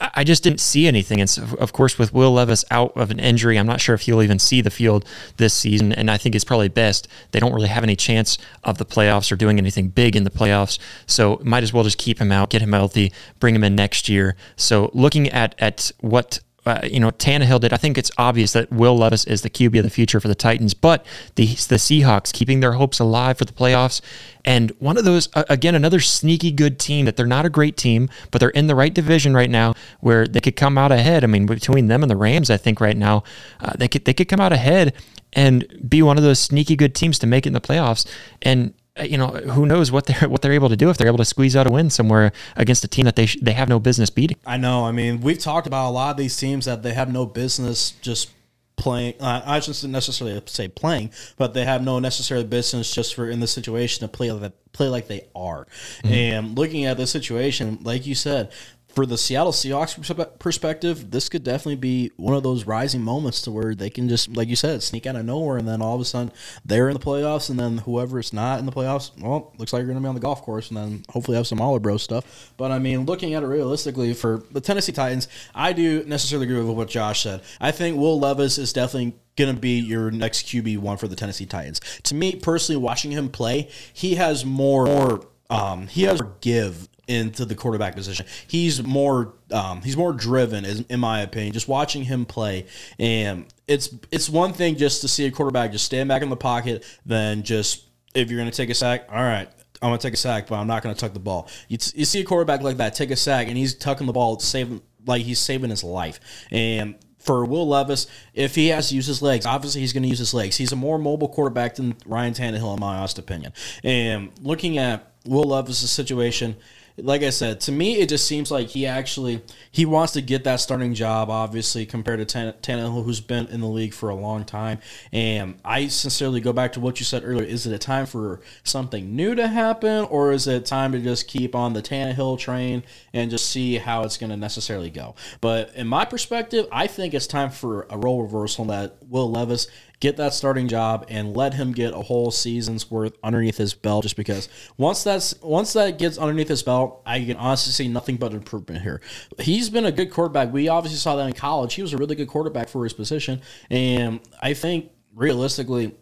I 0.00 0.10
I 0.14 0.24
just 0.24 0.42
didn't 0.42 0.60
see 0.60 0.88
anything. 0.88 1.20
And 1.20 1.30
so, 1.30 1.42
of 1.58 1.72
course, 1.72 1.96
with 1.98 2.12
Will 2.12 2.32
Levis 2.32 2.64
out 2.72 2.96
of 2.96 3.10
an 3.12 3.20
injury, 3.20 3.56
I'm 3.56 3.66
not 3.66 3.80
sure 3.80 3.94
if 3.94 4.02
he'll 4.02 4.22
even 4.22 4.40
see 4.40 4.60
the 4.60 4.70
field 4.70 5.04
this 5.36 5.54
season. 5.54 5.92
And 5.92 6.10
I 6.10 6.16
think 6.16 6.34
it's 6.34 6.44
probably 6.44 6.68
best 6.68 7.06
they 7.30 7.38
don't 7.40 7.52
really 7.52 7.68
have 7.68 7.84
any 7.84 7.96
chance 7.96 8.36
of 8.64 8.78
the 8.78 8.84
playoffs 8.84 9.30
or 9.30 9.36
doing 9.36 9.58
anything 9.58 9.88
big 9.88 10.16
in 10.16 10.24
the 10.24 10.30
playoffs. 10.30 10.78
So 11.06 11.40
might 11.44 11.62
as 11.62 11.72
well 11.72 11.84
just 11.84 11.98
keep 11.98 12.20
him 12.20 12.32
out, 12.32 12.50
get 12.50 12.62
him 12.62 12.72
healthy, 12.72 13.12
bring 13.38 13.54
him 13.54 13.62
in 13.62 13.76
next 13.76 14.08
year. 14.08 14.34
So 14.56 14.90
looking 14.92 15.28
at 15.28 15.54
at 15.60 15.92
what 16.00 16.40
uh, 16.68 16.80
you 16.84 17.00
know, 17.00 17.10
Tannehill 17.10 17.60
did. 17.60 17.72
I 17.72 17.76
think 17.76 17.96
it's 17.98 18.10
obvious 18.18 18.52
that 18.52 18.70
Will 18.70 18.96
Levis 18.96 19.24
is 19.24 19.42
the 19.42 19.50
QB 19.50 19.78
of 19.78 19.84
the 19.84 19.90
future 19.90 20.20
for 20.20 20.28
the 20.28 20.34
Titans, 20.34 20.74
but 20.74 21.04
the 21.36 21.46
the 21.46 21.76
Seahawks 21.76 22.32
keeping 22.32 22.60
their 22.60 22.72
hopes 22.72 22.98
alive 22.98 23.38
for 23.38 23.44
the 23.44 23.52
playoffs. 23.52 24.00
And 24.44 24.70
one 24.78 24.96
of 24.96 25.04
those, 25.04 25.28
uh, 25.34 25.44
again, 25.48 25.74
another 25.74 26.00
sneaky 26.00 26.50
good 26.52 26.78
team 26.78 27.04
that 27.04 27.16
they're 27.16 27.26
not 27.26 27.44
a 27.44 27.50
great 27.50 27.76
team, 27.76 28.08
but 28.30 28.38
they're 28.38 28.50
in 28.50 28.66
the 28.66 28.74
right 28.74 28.92
division 28.92 29.34
right 29.34 29.50
now 29.50 29.74
where 30.00 30.26
they 30.26 30.40
could 30.40 30.56
come 30.56 30.78
out 30.78 30.92
ahead. 30.92 31.24
I 31.24 31.26
mean, 31.26 31.46
between 31.46 31.88
them 31.88 32.02
and 32.02 32.10
the 32.10 32.16
Rams, 32.16 32.50
I 32.50 32.56
think 32.56 32.80
right 32.80 32.96
now 32.96 33.24
uh, 33.60 33.72
they 33.76 33.88
could 33.88 34.04
they 34.04 34.14
could 34.14 34.28
come 34.28 34.40
out 34.40 34.52
ahead 34.52 34.94
and 35.32 35.66
be 35.88 36.02
one 36.02 36.16
of 36.16 36.22
those 36.22 36.38
sneaky 36.38 36.76
good 36.76 36.94
teams 36.94 37.18
to 37.18 37.26
make 37.26 37.44
it 37.46 37.48
in 37.48 37.52
the 37.52 37.60
playoffs. 37.60 38.06
And 38.42 38.74
you 39.02 39.18
know, 39.18 39.28
who 39.28 39.66
knows 39.66 39.90
what 39.92 40.06
they're 40.06 40.28
what 40.28 40.42
they're 40.42 40.52
able 40.52 40.68
to 40.68 40.76
do 40.76 40.90
if 40.90 40.96
they're 40.96 41.06
able 41.06 41.18
to 41.18 41.24
squeeze 41.24 41.56
out 41.56 41.66
a 41.66 41.70
win 41.70 41.90
somewhere 41.90 42.32
against 42.56 42.84
a 42.84 42.88
team 42.88 43.04
that 43.04 43.16
they 43.16 43.26
sh- 43.26 43.38
they 43.40 43.52
have 43.52 43.68
no 43.68 43.78
business 43.78 44.10
beating. 44.10 44.36
I 44.46 44.56
know. 44.56 44.84
I 44.84 44.92
mean, 44.92 45.20
we've 45.20 45.38
talked 45.38 45.66
about 45.66 45.88
a 45.88 45.92
lot 45.92 46.12
of 46.12 46.16
these 46.16 46.36
teams 46.36 46.64
that 46.66 46.82
they 46.82 46.94
have 46.94 47.12
no 47.12 47.26
business 47.26 47.92
just 48.02 48.30
playing. 48.76 49.14
Uh, 49.20 49.42
I 49.44 49.60
shouldn't 49.60 49.92
necessarily 49.92 50.40
say 50.46 50.68
playing, 50.68 51.10
but 51.36 51.52
they 51.52 51.64
have 51.64 51.82
no 51.82 51.98
necessary 51.98 52.44
business 52.44 52.94
just 52.94 53.14
for 53.14 53.28
in 53.28 53.40
this 53.40 53.52
situation 53.52 54.06
to 54.06 54.08
play 54.08 54.32
like 54.32 54.52
play 54.72 54.88
like 54.88 55.08
they 55.08 55.26
are. 55.34 55.66
And 56.04 56.56
looking 56.56 56.84
at 56.86 56.96
this 56.96 57.10
situation, 57.10 57.78
like 57.82 58.06
you 58.06 58.14
said. 58.14 58.52
For 58.88 59.04
the 59.06 59.18
Seattle 59.18 59.52
Seahawks 59.52 60.38
perspective, 60.38 61.10
this 61.10 61.28
could 61.28 61.44
definitely 61.44 61.76
be 61.76 62.10
one 62.16 62.34
of 62.34 62.42
those 62.42 62.66
rising 62.66 63.02
moments 63.02 63.42
to 63.42 63.50
where 63.50 63.74
they 63.74 63.90
can 63.90 64.08
just, 64.08 64.34
like 64.34 64.48
you 64.48 64.56
said, 64.56 64.82
sneak 64.82 65.06
out 65.06 65.14
of 65.14 65.24
nowhere, 65.24 65.58
and 65.58 65.68
then 65.68 65.82
all 65.82 65.94
of 65.94 66.00
a 66.00 66.04
sudden 66.04 66.32
they're 66.64 66.88
in 66.88 66.94
the 66.94 67.00
playoffs, 67.00 67.50
and 67.50 67.60
then 67.60 67.78
whoever 67.78 68.18
is 68.18 68.32
not 68.32 68.58
in 68.58 68.66
the 68.66 68.72
playoffs, 68.72 69.10
well, 69.20 69.52
looks 69.58 69.72
like 69.72 69.80
you're 69.80 69.86
going 69.86 69.98
to 69.98 70.02
be 70.02 70.08
on 70.08 70.14
the 70.14 70.20
golf 70.20 70.42
course, 70.42 70.68
and 70.68 70.76
then 70.76 71.04
hopefully 71.10 71.36
have 71.36 71.46
some 71.46 71.60
Aller 71.60 71.78
Bro 71.78 71.98
stuff. 71.98 72.52
But 72.56 72.72
I 72.72 72.78
mean, 72.78 73.04
looking 73.04 73.34
at 73.34 73.42
it 73.42 73.46
realistically 73.46 74.14
for 74.14 74.42
the 74.50 74.60
Tennessee 74.60 74.92
Titans, 74.92 75.28
I 75.54 75.74
do 75.74 76.02
necessarily 76.04 76.46
agree 76.46 76.60
with 76.62 76.76
what 76.76 76.88
Josh 76.88 77.22
said. 77.22 77.42
I 77.60 77.70
think 77.70 77.98
Will 77.98 78.18
Levis 78.18 78.58
is 78.58 78.72
definitely 78.72 79.14
going 79.36 79.54
to 79.54 79.60
be 79.60 79.78
your 79.78 80.10
next 80.10 80.46
QB 80.46 80.78
one 80.78 80.96
for 80.96 81.06
the 81.06 81.14
Tennessee 81.14 81.46
Titans. 81.46 81.80
To 82.04 82.14
me 82.14 82.34
personally, 82.34 82.82
watching 82.82 83.12
him 83.12 83.28
play, 83.28 83.68
he 83.92 84.16
has 84.16 84.44
more, 84.44 84.86
more 84.86 85.26
um, 85.50 85.86
he 85.86 86.02
has 86.02 86.20
more 86.20 86.34
give 86.40 86.88
into 87.08 87.44
the 87.44 87.54
quarterback 87.54 87.96
position. 87.96 88.26
He's 88.46 88.82
more 88.82 89.34
um, 89.50 89.82
he's 89.82 89.96
more 89.96 90.12
driven, 90.12 90.64
in 90.64 91.00
my 91.00 91.22
opinion. 91.22 91.52
Just 91.52 91.66
watching 91.66 92.04
him 92.04 92.24
play, 92.24 92.66
and 92.98 93.46
it's 93.66 93.92
it's 94.12 94.28
one 94.28 94.52
thing 94.52 94.76
just 94.76 95.00
to 95.00 95.08
see 95.08 95.26
a 95.26 95.30
quarterback 95.30 95.72
just 95.72 95.84
stand 95.84 96.08
back 96.08 96.22
in 96.22 96.28
the 96.28 96.36
pocket, 96.36 96.84
than 97.04 97.42
just 97.42 97.84
if 98.14 98.30
you're 98.30 98.38
going 98.38 98.50
to 98.50 98.56
take 98.56 98.70
a 98.70 98.74
sack, 98.74 99.06
all 99.10 99.22
right. 99.22 99.48
I'm 99.80 99.90
gonna 99.90 99.98
take 99.98 100.14
a 100.14 100.16
sack, 100.16 100.48
but 100.48 100.56
I'm 100.56 100.66
not 100.66 100.82
gonna 100.82 100.96
tuck 100.96 101.12
the 101.12 101.20
ball. 101.20 101.48
You, 101.68 101.78
you 101.94 102.04
see 102.04 102.20
a 102.20 102.24
quarterback 102.24 102.62
like 102.62 102.78
that 102.78 102.96
take 102.96 103.12
a 103.12 103.16
sack, 103.16 103.46
and 103.46 103.56
he's 103.56 103.76
tucking 103.76 104.08
the 104.08 104.12
ball, 104.12 104.36
saving 104.40 104.82
like 105.06 105.22
he's 105.22 105.38
saving 105.38 105.70
his 105.70 105.84
life. 105.84 106.18
And 106.50 106.96
for 107.18 107.44
Will 107.44 107.68
Levis, 107.68 108.06
if 108.34 108.54
he 108.54 108.68
has 108.68 108.88
to 108.88 108.94
use 108.94 109.06
his 109.06 109.22
legs, 109.22 109.46
obviously 109.46 109.80
he's 109.80 109.92
going 109.92 110.02
to 110.02 110.08
use 110.08 110.18
his 110.18 110.32
legs. 110.34 110.56
He's 110.56 110.72
a 110.72 110.76
more 110.76 110.98
mobile 110.98 111.28
quarterback 111.28 111.74
than 111.74 111.96
Ryan 112.06 112.32
Tannehill, 112.32 112.74
in 112.74 112.80
my 112.80 112.96
honest 112.96 113.18
opinion. 113.18 113.52
And 113.84 114.30
looking 114.40 114.78
at 114.78 115.12
Will 115.26 115.44
Levis' 115.44 115.90
situation, 115.90 116.56
like 117.02 117.22
I 117.22 117.30
said, 117.30 117.60
to 117.62 117.72
me 117.72 118.00
it 118.00 118.08
just 118.08 118.26
seems 118.26 118.50
like 118.50 118.68
he 118.68 118.86
actually 118.86 119.42
he 119.70 119.84
wants 119.84 120.12
to 120.14 120.20
get 120.20 120.44
that 120.44 120.56
starting 120.56 120.94
job. 120.94 121.30
Obviously, 121.30 121.86
compared 121.86 122.18
to 122.18 122.24
Tan- 122.24 122.54
Tannehill, 122.62 123.04
who's 123.04 123.20
been 123.20 123.46
in 123.46 123.60
the 123.60 123.66
league 123.66 123.94
for 123.94 124.08
a 124.08 124.14
long 124.14 124.44
time. 124.44 124.78
And 125.12 125.58
I 125.64 125.88
sincerely 125.88 126.40
go 126.40 126.52
back 126.52 126.72
to 126.72 126.80
what 126.80 127.00
you 127.00 127.04
said 127.04 127.22
earlier: 127.24 127.46
is 127.46 127.66
it 127.66 127.72
a 127.72 127.78
time 127.78 128.06
for 128.06 128.40
something 128.64 129.14
new 129.14 129.34
to 129.34 129.48
happen, 129.48 130.04
or 130.06 130.32
is 130.32 130.46
it 130.46 130.66
time 130.66 130.92
to 130.92 131.00
just 131.00 131.28
keep 131.28 131.54
on 131.54 131.72
the 131.72 131.82
Tannehill 131.82 132.38
train 132.38 132.82
and 133.12 133.30
just 133.30 133.48
see 133.48 133.76
how 133.76 134.02
it's 134.02 134.16
going 134.16 134.30
to 134.30 134.36
necessarily 134.36 134.90
go? 134.90 135.14
But 135.40 135.74
in 135.74 135.86
my 135.86 136.04
perspective, 136.04 136.66
I 136.72 136.86
think 136.86 137.14
it's 137.14 137.26
time 137.26 137.50
for 137.50 137.86
a 137.90 137.98
role 137.98 138.22
reversal 138.22 138.64
that 138.66 138.96
Will 139.08 139.30
Levis 139.30 139.68
get 140.00 140.16
that 140.16 140.32
starting 140.32 140.68
job 140.68 141.04
and 141.08 141.36
let 141.36 141.54
him 141.54 141.72
get 141.72 141.92
a 141.92 142.02
whole 142.02 142.30
season's 142.30 142.90
worth 142.90 143.16
underneath 143.22 143.56
his 143.56 143.74
belt 143.74 144.04
just 144.04 144.16
because 144.16 144.48
once 144.76 145.02
that's 145.02 145.34
once 145.42 145.72
that 145.72 145.98
gets 145.98 146.18
underneath 146.18 146.48
his 146.48 146.62
belt 146.62 146.87
i 147.06 147.24
can 147.24 147.36
honestly 147.36 147.72
see 147.72 147.88
nothing 147.88 148.16
but 148.16 148.32
improvement 148.32 148.82
here. 148.82 149.00
He's 149.38 149.70
been 149.70 149.84
a 149.84 149.92
good 149.92 150.10
quarterback. 150.10 150.52
We 150.52 150.68
obviously 150.68 150.98
saw 150.98 151.16
that 151.16 151.26
in 151.26 151.32
college. 151.32 151.74
He 151.74 151.82
was 151.82 151.92
a 151.92 151.96
really 151.96 152.14
good 152.14 152.28
quarterback 152.28 152.68
for 152.68 152.84
his 152.84 152.92
position. 152.92 153.40
And 153.70 154.20
i 154.40 154.54
think 154.54 154.90
realistically 155.14 155.94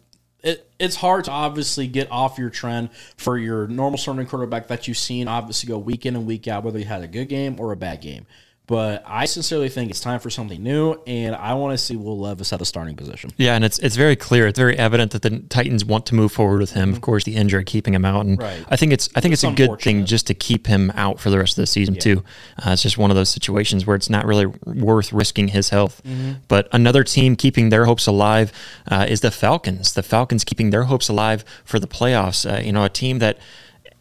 it, 0.43 0.71
it's 0.79 0.95
hard 0.95 1.25
to 1.25 1.31
obviously 1.31 1.87
get 1.87 2.09
off 2.11 2.37
your 2.37 2.49
trend 2.49 2.89
for 3.17 3.37
your 3.37 3.67
normal 3.67 3.97
starting 3.97 4.25
quarterback 4.27 4.67
that 4.67 4.87
you've 4.87 4.97
seen 4.97 5.27
obviously 5.27 5.67
go 5.67 5.77
week 5.77 6.05
in 6.05 6.15
and 6.15 6.25
week 6.27 6.47
out 6.47 6.63
whether 6.63 6.77
he 6.77 6.85
had 6.85 7.01
a 7.01 7.07
good 7.07 7.27
game 7.27 7.59
or 7.59 7.71
a 7.71 7.75
bad 7.75 8.01
game 8.01 8.25
but 8.67 9.01
I 9.07 9.25
sincerely 9.25 9.69
think 9.69 9.89
it's 9.89 10.01
time 10.01 10.19
for 10.19 10.29
something 10.29 10.61
new, 10.61 11.01
and 11.07 11.33
I 11.35 11.53
want 11.53 11.73
to 11.73 11.77
see 11.77 11.95
Will 11.95 12.19
Levis 12.19 12.51
at 12.51 12.59
the 12.59 12.65
starting 12.65 12.95
position. 12.95 13.31
Yeah, 13.37 13.55
and 13.55 13.63
it's 13.63 13.79
it's 13.79 13.95
very 13.95 14.15
clear. 14.15 14.45
It's 14.47 14.59
very 14.59 14.77
evident 14.77 15.11
that 15.13 15.21
the 15.21 15.39
Titans 15.39 15.85
want 15.85 16.05
to 16.07 16.15
move 16.15 16.31
forward 16.33 16.59
with 16.59 16.73
him. 16.73 16.91
Of 16.91 16.99
course, 17.01 17.23
the 17.23 17.35
injury 17.35 17.63
keeping 17.63 17.93
him 17.93 18.03
out, 18.05 18.25
and 18.25 18.37
Right. 18.39 18.63
I 18.69 18.75
think 18.75 18.91
it's 18.91 19.09
I 19.15 19.21
think 19.21 19.33
it's, 19.33 19.43
It's 19.43 19.53
a 19.53 19.55
good 19.55 19.79
thing 19.79 20.05
just 20.05 20.27
to 20.27 20.33
keep 20.33 20.67
him 20.67 20.91
out 20.95 21.19
for 21.19 21.29
the 21.29 21.37
rest 21.39 21.57
of 21.57 21.61
the 21.63 21.67
season 21.67 21.95
too. 21.95 22.23
Uh, 22.63 22.71
it's 22.71 22.83
just 22.83 22.97
one 22.97 23.09
of 23.09 23.15
those 23.15 23.29
situations 23.29 23.87
where 23.87 23.95
it's 23.95 24.09
not 24.09 24.25
really 24.25 24.47
worth 24.65 25.13
risking 25.13 25.47
his 25.47 25.69
health. 25.69 26.01
But 26.47 26.67
another 26.73 27.03
team 27.03 27.35
keeping 27.35 27.69
their 27.69 27.85
hopes 27.85 28.05
alive 28.05 28.51
uh, 28.91 29.05
is 29.07 29.21
the 29.21 29.31
Falcons. 29.31 29.93
The 29.93 30.03
Falcons 30.03 30.43
keeping 30.43 30.71
their 30.71 30.83
hopes 30.83 31.07
alive 31.07 31.45
for 31.63 31.79
the 31.79 31.87
playoffs. 31.87 32.45
Uh, 32.45 32.59
you 32.61 32.73
know, 32.73 32.83
a 32.83 32.89
team 32.89 33.19
that 33.19 33.37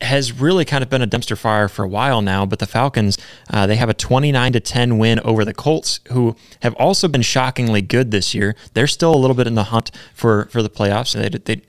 has 0.01 0.33
really 0.33 0.65
kind 0.65 0.83
of 0.83 0.91
been 0.91 1.03
a 1.03 1.07
dumpster 1.07 1.37
fire 1.37 1.69
for 1.69 1.85
a 1.85 1.89
while 1.89 2.23
now. 2.23 2.45
But 2.45 2.59
the 2.59 2.67
Falcons, 2.67 3.19
uh, 3.51 3.67
they 3.67 3.77
have 3.77 3.89
a 3.89 3.95
29 3.95 4.53
to 4.53 4.61
10 4.61 4.99
win 4.99 5.21
over 5.21 5.45
the 5.45 5.55
Colts, 5.55 6.01
who 6.13 6.37
have 6.61 6.75
also 6.75 7.09
been 7.09 7.23
shockingly 7.23 7.83
good 7.83 8.11
this 8.11 8.35
year. 8.35 8.55
They're 8.75 8.87
still 8.87 9.15
a 9.15 9.17
little 9.17 9.37
bit 9.37 9.47
in 9.47 9.55
the 9.55 9.65
hunt 9.65 9.91
for 10.15 10.47
for 10.47 10.63
the 10.63 10.71
playoffs. 10.71 11.15
They, 11.15 11.39
they 11.39 11.63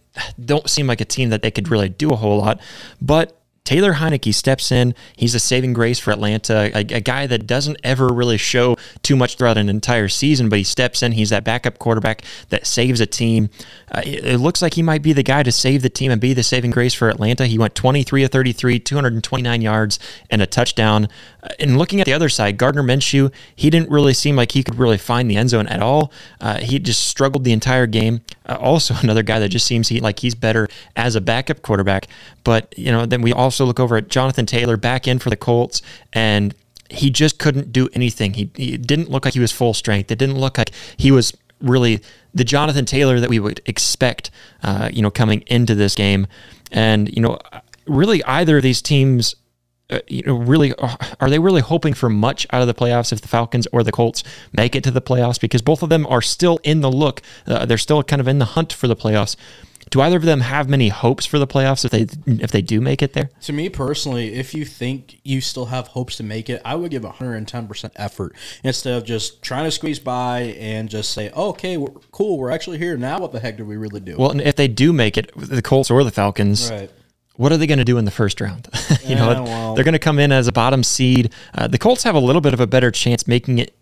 don't 0.44 0.70
seem 0.70 0.88
like 0.88 1.02
a 1.02 1.06
team 1.06 1.30
that 1.30 1.42
they 1.42 1.52
could 1.52 1.70
really 1.70 1.90
do 1.90 2.12
a 2.12 2.16
whole 2.16 2.40
lot, 2.40 2.60
but. 3.02 3.34
Taylor 3.68 3.96
Heinicke 3.96 4.34
steps 4.34 4.72
in. 4.72 4.96
He's 5.18 5.36
a 5.36 5.42
saving 5.42 5.74
grace 5.74 6.00
for 6.00 6.12
Atlanta, 6.12 6.72
a, 6.74 6.80
a 6.80 7.02
guy 7.02 7.28
that 7.28 7.46
doesn't 7.46 7.78
ever 7.84 8.08
really 8.08 8.38
show 8.38 8.78
too 9.04 9.18
much 9.18 9.36
throughout 9.36 9.58
an 9.58 9.68
entire 9.68 10.08
season, 10.08 10.48
but 10.48 10.58
he 10.58 10.64
steps 10.64 11.04
in. 11.04 11.12
He's 11.12 11.32
that 11.32 11.44
backup 11.44 11.78
quarterback 11.78 12.22
that 12.48 12.66
saves 12.66 13.02
a 13.02 13.06
team. 13.06 13.50
Uh, 13.92 14.04
it, 14.06 14.26
it 14.26 14.38
looks 14.38 14.62
like 14.62 14.76
he 14.76 14.82
might 14.82 15.02
be 15.02 15.12
the 15.12 15.22
guy 15.22 15.44
to 15.44 15.52
save 15.52 15.82
the 15.82 15.90
team 15.90 16.12
and 16.12 16.22
be 16.22 16.34
the 16.34 16.44
saving 16.44 16.72
grace 16.72 16.94
for 16.94 17.10
Atlanta. 17.10 17.46
He 17.46 17.58
went 17.58 17.76
23 17.76 18.24
of 18.24 18.32
33, 18.32 18.80
229 18.80 19.62
yards, 19.62 20.00
and 20.30 20.42
a 20.42 20.48
touchdown. 20.48 21.10
Uh, 21.48 21.54
and 21.60 21.78
looking 21.78 22.00
at 22.00 22.06
the 22.06 22.14
other 22.14 22.30
side, 22.30 22.58
Gardner 22.58 22.84
Minshew, 22.84 23.32
he 23.56 23.70
didn't 23.70 23.90
really 23.90 24.14
seem 24.14 24.36
like 24.36 24.52
he 24.52 24.64
could 24.64 24.76
really 24.76 24.98
find 24.98 25.30
the 25.30 25.38
end 25.38 25.50
zone 25.50 25.68
at 25.68 25.82
all. 25.82 26.12
Uh, 26.42 26.58
he 26.58 26.80
just 26.80 27.08
struggled 27.08 27.44
the 27.44 27.52
entire 27.52 27.88
game. 27.88 28.22
Uh, 28.46 28.58
also, 28.60 28.96
another 29.02 29.24
guy 29.24 29.40
that 29.40 29.50
just 29.50 29.66
seems 29.66 29.90
he, 29.90 30.00
like 30.00 30.20
he's 30.20 30.36
better 30.36 30.68
as 30.96 31.16
a 31.16 31.22
backup 31.22 31.62
quarterback. 31.62 32.08
But, 32.44 32.74
you 32.78 32.92
know, 32.92 33.06
then 33.06 33.22
we 33.22 33.34
also 33.34 33.66
look 33.66 33.80
over 33.80 33.98
at 33.98 34.10
Jonathan 34.10 34.46
Taylor 34.46 34.78
back 34.78 35.08
in 35.08 35.20
for 35.20 35.30
the 35.30 35.38
Colts, 35.38 35.82
and 36.14 36.54
he 36.90 37.10
just 37.10 37.40
couldn't 37.40 37.72
do 37.72 37.90
anything. 37.94 38.34
He, 38.34 38.50
he 38.56 38.78
didn't 38.78 39.10
look 39.10 39.26
like 39.26 39.34
he 39.34 39.40
was 39.40 39.52
full 39.52 39.74
strength. 39.74 40.12
It 40.12 40.18
didn't 40.18 40.40
look 40.40 40.58
like 40.58 40.72
he 40.98 41.12
was 41.12 41.36
really 41.62 42.02
the 42.34 42.44
Jonathan 42.44 42.86
Taylor 42.86 43.20
that 43.20 43.30
we 43.30 43.40
would 43.40 43.62
expect, 43.66 44.30
uh, 44.64 44.90
you 44.94 45.02
know, 45.02 45.12
coming 45.12 45.44
into 45.48 45.76
this 45.76 45.96
game. 45.96 46.28
And, 46.72 47.14
you 47.14 47.22
know, 47.22 47.40
really 47.88 48.24
either 48.24 48.58
of 48.58 48.64
these 48.64 48.82
teams 48.82 49.36
uh, 49.90 50.00
you 50.08 50.24
know, 50.24 50.36
really, 50.36 50.74
are 50.76 51.30
they 51.30 51.40
really 51.40 51.62
hoping 51.62 51.94
for 51.94 52.10
much 52.10 52.46
out 52.52 52.62
of 52.62 52.68
the 52.68 52.74
playoffs 52.74 53.14
if 53.14 53.22
the 53.22 53.28
Falcons 53.28 53.68
or 53.72 53.84
the 53.84 53.92
Colts 53.92 54.24
make 54.52 54.76
it 54.76 54.84
to 54.84 54.92
the 54.92 55.02
playoffs? 55.02 55.40
Because 55.40 55.62
both 55.62 55.82
of 55.82 55.90
them 55.90 56.06
are 56.08 56.22
still 56.22 56.60
in 56.64 56.82
the 56.82 56.92
look. 56.92 57.22
Uh, 57.46 57.66
they're 57.66 57.78
still 57.78 58.04
kind 58.04 58.20
of 58.20 58.28
in 58.28 58.40
the 58.40 58.46
hunt 58.46 58.74
for 58.74 58.88
the 58.88 58.96
playoffs. 58.96 59.36
Do 59.90 60.02
either 60.02 60.18
of 60.18 60.24
them 60.24 60.42
have 60.42 60.68
many 60.68 60.90
hopes 60.90 61.26
for 61.26 61.40
the 61.40 61.48
playoffs 61.48 61.86
if 61.86 61.92
they 61.92 62.08
if 62.44 62.52
they 62.52 62.62
do 62.62 62.82
make 62.82 63.02
it 63.02 63.14
there? 63.14 63.30
To 63.44 63.54
me 63.54 63.70
personally, 63.70 64.34
if 64.34 64.54
you 64.54 64.66
think 64.66 65.20
you 65.24 65.40
still 65.40 65.68
have 65.68 65.88
hopes 65.88 66.18
to 66.18 66.24
make 66.24 66.50
it, 66.50 66.62
I 66.66 66.76
would 66.76 66.92
give 66.92 67.04
110% 67.04 67.92
effort 67.96 68.36
instead 68.64 68.98
of 68.98 69.06
just 69.06 69.42
trying 69.42 69.64
to 69.64 69.72
squeeze 69.72 70.00
by 70.00 70.56
and 70.60 70.90
just 70.90 71.12
say, 71.12 71.32
okay, 71.32 71.78
we're, 71.78 71.92
cool, 72.12 72.38
we're 72.38 72.52
actually 72.52 72.80
here. 72.80 72.98
Now 72.98 73.20
what 73.20 73.32
the 73.32 73.40
heck 73.40 73.56
do 73.56 73.66
we 73.66 73.78
really 73.78 74.02
do? 74.02 74.18
Well, 74.18 74.32
and 74.32 74.42
if 74.42 74.58
they 74.58 74.68
do 74.68 74.92
make 74.92 75.18
it, 75.18 75.32
the 75.36 75.62
Colts 75.62 75.90
or 75.90 76.04
the 76.04 76.12
Falcons, 76.12 76.70
right. 76.70 76.92
What 77.38 77.52
are 77.52 77.58
they 77.58 77.66
going 77.68 77.80
to 77.80 77.86
do 77.86 77.98
in 77.98 78.06
the 78.06 78.12
first 78.12 78.42
round? 78.42 78.68
you 79.06 79.16
know, 79.16 79.32
Yeah, 79.32 79.42
well- 79.42 79.76
they're 79.76 79.84
going 79.84 79.94
to 79.94 80.00
come 80.00 80.20
in 80.20 80.32
as 80.32 80.48
a 80.48 80.52
bottom 80.52 80.84
seed. 80.84 81.32
Uh, 81.56 81.68
the 81.68 81.78
Colts 81.78 82.04
have 82.04 82.16
a 82.16 82.20
little 82.20 82.42
bit 82.42 82.54
of 82.54 82.60
a 82.60 82.68
better 82.68 82.92
chance 82.92 83.28
making 83.28 83.60
it 83.60 83.74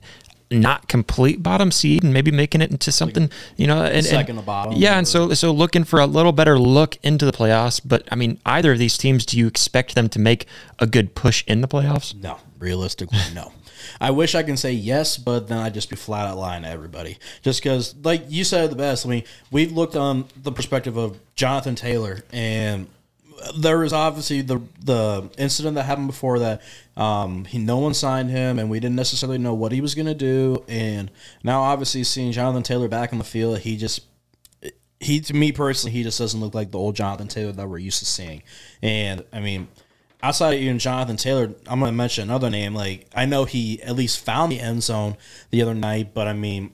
not 0.52 0.88
complete 0.88 1.42
bottom 1.42 1.72
seed 1.72 2.04
and 2.04 2.14
maybe 2.14 2.30
making 2.30 2.62
it 2.62 2.70
into 2.70 2.92
something, 2.92 3.32
you 3.58 3.66
know, 3.66 3.84
and, 3.84 3.96
and- 3.96 4.06
second 4.06 4.36
to 4.36 4.42
bottom 4.44 4.74
Yeah, 4.76 4.98
and 4.98 5.08
so 5.08 5.34
so 5.34 5.52
looking 5.52 5.84
for 5.84 6.00
a 6.00 6.06
little 6.06 6.32
better 6.32 6.60
look 6.60 6.98
into 7.04 7.26
the 7.26 7.32
playoffs. 7.32 7.82
But 7.84 8.08
I 8.12 8.16
mean, 8.16 8.40
either 8.46 8.74
of 8.74 8.78
these 8.78 8.96
teams, 8.98 9.26
do 9.26 9.40
you 9.40 9.48
expect 9.48 9.96
them 9.96 10.08
to 10.10 10.20
make 10.20 10.46
a 10.78 10.86
good 10.86 11.16
push 11.16 11.44
in 11.48 11.62
the 11.62 11.68
playoffs? 11.68 12.14
No, 12.14 12.38
realistically, 12.60 13.18
no. 13.34 13.54
I 14.00 14.12
wish 14.12 14.36
I 14.36 14.44
can 14.44 14.58
say 14.58 14.72
yes, 14.72 15.18
but 15.18 15.48
then 15.48 15.58
I'd 15.60 15.74
just 15.74 15.90
be 15.90 15.96
flat 15.96 16.28
out 16.28 16.38
lying 16.38 16.64
to 16.64 16.70
everybody. 16.70 17.18
Just 17.42 17.62
because, 17.64 17.96
like 18.04 18.26
you 18.30 18.44
said 18.44 18.70
the 18.72 18.76
best. 18.76 19.06
I 19.06 19.10
mean, 19.10 19.24
we've 19.52 19.72
looked 19.72 19.96
on 19.96 20.26
the 20.42 20.52
perspective 20.52 20.96
of 20.98 21.18
Jonathan 21.36 21.76
Taylor, 21.76 22.24
and 22.32 22.88
there 23.58 23.80
was 23.80 23.94
obviously 23.94 24.42
the 24.42 24.62
the 24.84 25.30
incident 25.38 25.76
that 25.76 25.84
happened 25.84 26.08
before 26.08 26.40
that. 26.40 26.62
Um, 26.98 27.46
he 27.46 27.58
no 27.58 27.78
one 27.78 27.94
signed 27.94 28.32
him, 28.32 28.60
and 28.60 28.70
we 28.70 28.80
didn't 28.80 28.96
necessarily 28.96 29.38
know 29.38 29.54
what 29.54 29.72
he 29.72 29.82
was 29.82 29.96
going 29.96 30.08
to 30.08 30.14
do. 30.16 30.64
And 30.68 31.12
now, 31.44 31.62
obviously, 31.62 32.04
seeing 32.04 32.32
Jonathan 32.32 32.64
Taylor 32.64 32.88
back 32.88 33.12
in 33.12 33.18
the 33.18 33.24
field, 33.24 33.60
he 33.60 33.78
just 33.78 34.02
he 35.00 35.20
to 35.22 35.34
me 35.34 35.52
personally, 35.52 35.92
he 35.92 36.04
just 36.04 36.20
doesn't 36.20 36.40
look 36.40 36.54
like 36.54 36.72
the 36.72 36.80
old 36.80 36.96
Jonathan 36.96 37.28
Taylor 37.28 37.52
that 37.52 37.68
we're 37.68 37.78
used 37.78 38.00
to 38.00 38.06
seeing. 38.06 38.44
And 38.82 39.24
I 39.32 39.40
mean, 39.40 39.68
outside 40.24 40.56
of 40.56 40.62
even 40.62 40.80
Jonathan 40.80 41.18
Taylor, 41.18 41.54
I'm 41.68 41.80
going 41.80 41.92
to 41.92 41.98
mention 41.98 42.24
another 42.24 42.50
name. 42.50 42.74
Like 42.74 43.08
I 43.14 43.26
know 43.26 43.46
he 43.46 43.82
at 43.82 43.96
least 43.96 44.24
found 44.24 44.52
the 44.52 44.60
end 44.60 44.84
zone 44.84 45.18
the 45.52 45.62
other 45.62 45.74
night, 45.74 46.14
but 46.14 46.28
I 46.28 46.34
mean, 46.34 46.72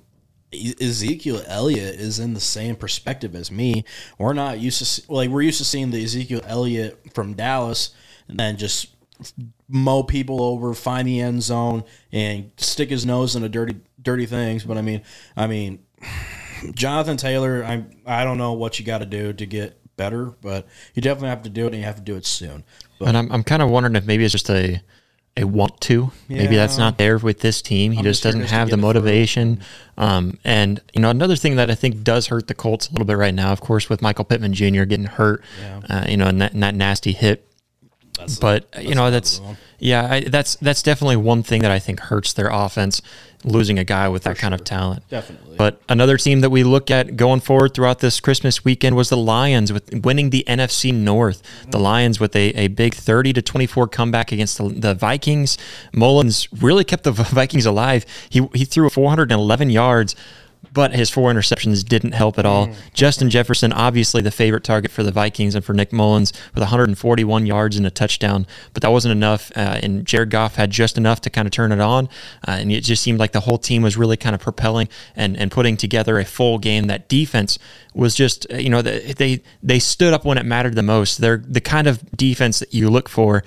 Ezekiel 0.54 1.44
Elliott 1.48 1.96
is 1.96 2.20
in 2.20 2.34
the 2.34 2.40
same 2.40 2.76
perspective 2.76 3.36
as 3.36 3.52
me. 3.52 3.86
We're 4.18 4.34
not 4.34 4.60
used 4.60 4.84
to 4.84 5.12
like 5.12 5.30
we're 5.30 5.44
used 5.44 5.60
to 5.60 5.66
seeing 5.66 5.92
the 5.92 6.04
Ezekiel 6.04 6.42
Elliott 6.46 7.14
from 7.14 7.34
Dallas 7.34 7.92
and 8.28 8.40
then 8.40 8.58
just 8.58 8.88
mow 9.70 10.04
people 10.04 10.44
over, 10.44 10.74
find 10.74 11.08
the 11.08 11.20
end 11.22 11.44
zone, 11.44 11.84
and 12.12 12.52
stick 12.58 12.90
his 12.90 13.06
nose 13.06 13.36
into 13.36 13.50
dirty 13.50 13.78
dirty 14.02 14.26
things. 14.26 14.64
But 14.64 14.78
I 14.78 14.82
mean, 14.82 15.04
I 15.38 15.48
mean, 15.48 15.80
Jonathan 16.74 17.18
Taylor, 17.18 17.64
I 17.64 17.86
I 18.06 18.24
don't 18.24 18.38
know 18.38 18.54
what 18.54 18.80
you 18.80 18.86
got 18.86 19.00
to 19.00 19.06
do 19.06 19.34
to 19.34 19.46
get 19.46 19.78
better, 19.96 20.26
but 20.42 20.68
you 20.94 21.02
definitely 21.02 21.30
have 21.30 21.44
to 21.44 21.50
do 21.50 21.64
it, 21.66 21.68
and 21.68 21.78
you 21.78 21.84
have 21.84 21.96
to 21.96 22.02
do 22.02 22.16
it 22.16 22.26
soon. 22.26 22.64
But 23.00 23.10
And 23.10 23.18
I'm, 23.18 23.32
I'm 23.32 23.44
kind 23.44 23.62
of 23.62 23.70
wondering 23.70 23.96
if 23.96 24.06
maybe 24.06 24.26
it's 24.26 24.32
just 24.32 24.50
a 24.50 24.82
a 25.38 25.46
want 25.46 25.80
to. 25.82 26.12
Maybe 26.28 26.56
that's 26.56 26.78
not 26.78 26.98
there 26.98 27.18
with 27.18 27.40
this 27.40 27.62
team. 27.62 27.92
He 27.94 28.00
I'm 28.00 28.04
just 28.04 28.24
doesn't 28.24 28.42
have 28.44 28.70
the 28.70 28.78
motivation. 28.78 29.62
Um, 29.98 30.38
and 30.44 30.82
you 30.94 31.02
know 31.02 31.10
another 31.10 31.36
thing 31.36 31.56
that 31.56 31.72
I 31.72 31.76
think 31.76 32.04
does 32.04 32.28
hurt 32.28 32.48
the 32.48 32.54
Colts 32.54 32.90
a 32.90 32.92
little 32.92 33.06
bit 33.06 33.18
right 33.18 33.34
now, 33.34 33.52
of 33.52 33.62
course, 33.62 33.90
with 33.90 34.02
Michael 34.02 34.26
Pittman 34.26 34.54
Jr. 34.54 34.84
getting 34.84 35.06
hurt. 35.06 35.44
Uh, 35.90 36.06
you 36.10 36.18
know, 36.18 36.28
and 36.28 36.42
that, 36.42 36.54
and 36.54 36.64
that 36.64 36.76
nasty 36.76 37.14
hit. 37.14 37.48
but 38.40 38.68
you 38.82 38.94
know 38.94 39.10
that's 39.10 39.40
yeah, 39.80 40.08
I, 40.12 40.22
that's 40.22 40.56
that's 40.58 40.84
definitely 40.84 41.16
one 41.16 41.42
thing 41.44 41.62
that 41.64 41.72
I 41.72 41.80
think 41.80 42.02
hurts 42.02 42.34
their 42.34 42.50
offense, 42.50 43.02
losing 43.44 43.80
a 43.80 43.84
guy 43.84 44.08
with 44.08 44.24
that 44.24 44.38
kind 44.38 44.54
of 44.54 44.64
talent. 44.64 45.08
Definitely. 45.10 45.58
But 45.58 45.82
another 45.90 46.18
team 46.18 46.42
that 46.42 46.50
we 46.50 46.64
look 46.64 46.92
at 46.92 47.16
going 47.16 47.40
forward 47.40 47.74
throughout 47.74 48.00
this 48.00 48.20
Christmas 48.20 48.64
weekend 48.64 48.96
was 48.96 49.10
the 49.10 49.18
Lions 49.18 49.74
with 49.74 49.94
winning 50.04 50.30
the 50.30 50.44
NFC 50.48 50.94
North. 50.94 51.42
The 51.42 51.78
mm-hmm. 51.78 51.84
Lions 51.84 52.20
with 52.20 52.36
a, 52.36 52.50
a 52.50 52.68
big 52.68 52.94
30 52.94 53.34
to 53.34 53.42
24 53.42 53.88
comeback 53.88 54.32
against 54.32 54.58
the, 54.58 54.70
the 54.70 54.94
Vikings. 54.94 55.58
Mullens 55.94 56.48
really 56.62 56.84
kept 56.84 57.04
the 57.04 57.12
Vikings 57.12 57.66
alive. 57.66 58.06
He, 58.30 58.48
he 58.54 58.66
threw 58.66 58.90
411 58.90 59.70
yards. 59.70 60.16
But 60.74 60.94
his 60.94 61.10
four 61.10 61.32
interceptions 61.32 61.84
didn't 61.84 62.14
help 62.14 62.40
at 62.40 62.46
all. 62.46 62.68
Justin 62.94 63.30
Jefferson, 63.30 63.74
obviously 63.74 64.22
the 64.22 64.32
favorite 64.32 64.64
target 64.64 64.90
for 64.90 65.04
the 65.04 65.12
Vikings 65.12 65.54
and 65.54 65.66
for 65.66 65.74
Nick 65.74 65.92
Mullens, 65.92 66.32
with 66.54 66.62
141 66.62 67.46
yards 67.46 67.76
and 67.76 67.86
a 67.86 67.92
touchdown. 67.92 68.48
But 68.74 68.82
that 68.82 68.92
wasn't 68.92 69.12
enough. 69.12 69.52
Uh, 69.56 69.80
and 69.84 70.06
Jared 70.06 70.30
Goff 70.30 70.56
had 70.56 70.72
just 70.72 70.98
enough 70.98 71.20
to 71.22 71.30
kind 71.30 71.46
of 71.46 71.52
turn 71.52 71.72
it 71.72 71.82
on. 71.82 72.08
Uh, 72.48 72.52
and 72.52 72.72
it 72.72 72.82
just 72.82 73.04
seemed 73.04 73.20
like 73.20 73.34
the 73.34 73.42
whole 73.42 73.58
team 73.58 73.82
was 73.82 73.98
really 73.98 74.18
kind 74.18 74.34
of 74.34 74.42
propelling 74.42 74.88
and, 75.16 75.36
and 75.38 75.52
putting 75.52 75.76
together 75.76 76.18
a 76.20 76.26
full 76.26 76.58
game. 76.58 76.88
That 76.88 77.10
defense 77.10 77.60
was 77.94 78.16
just, 78.16 78.48
uh, 78.52 78.56
you 78.56 78.70
know, 78.70 78.82
they, 78.82 79.42
they 79.62 79.80
stood 79.80 80.14
up 80.14 80.24
when 80.24 80.38
it 80.38 80.46
mattered 80.46 80.76
the 80.76 80.84
most. 80.84 81.18
They're 81.18 81.44
the 81.46 81.62
kind 81.62 81.88
of 81.88 82.02
defense 82.16 82.60
that 82.60 82.74
you 82.74 82.90
look 82.90 83.10
for 83.10 83.44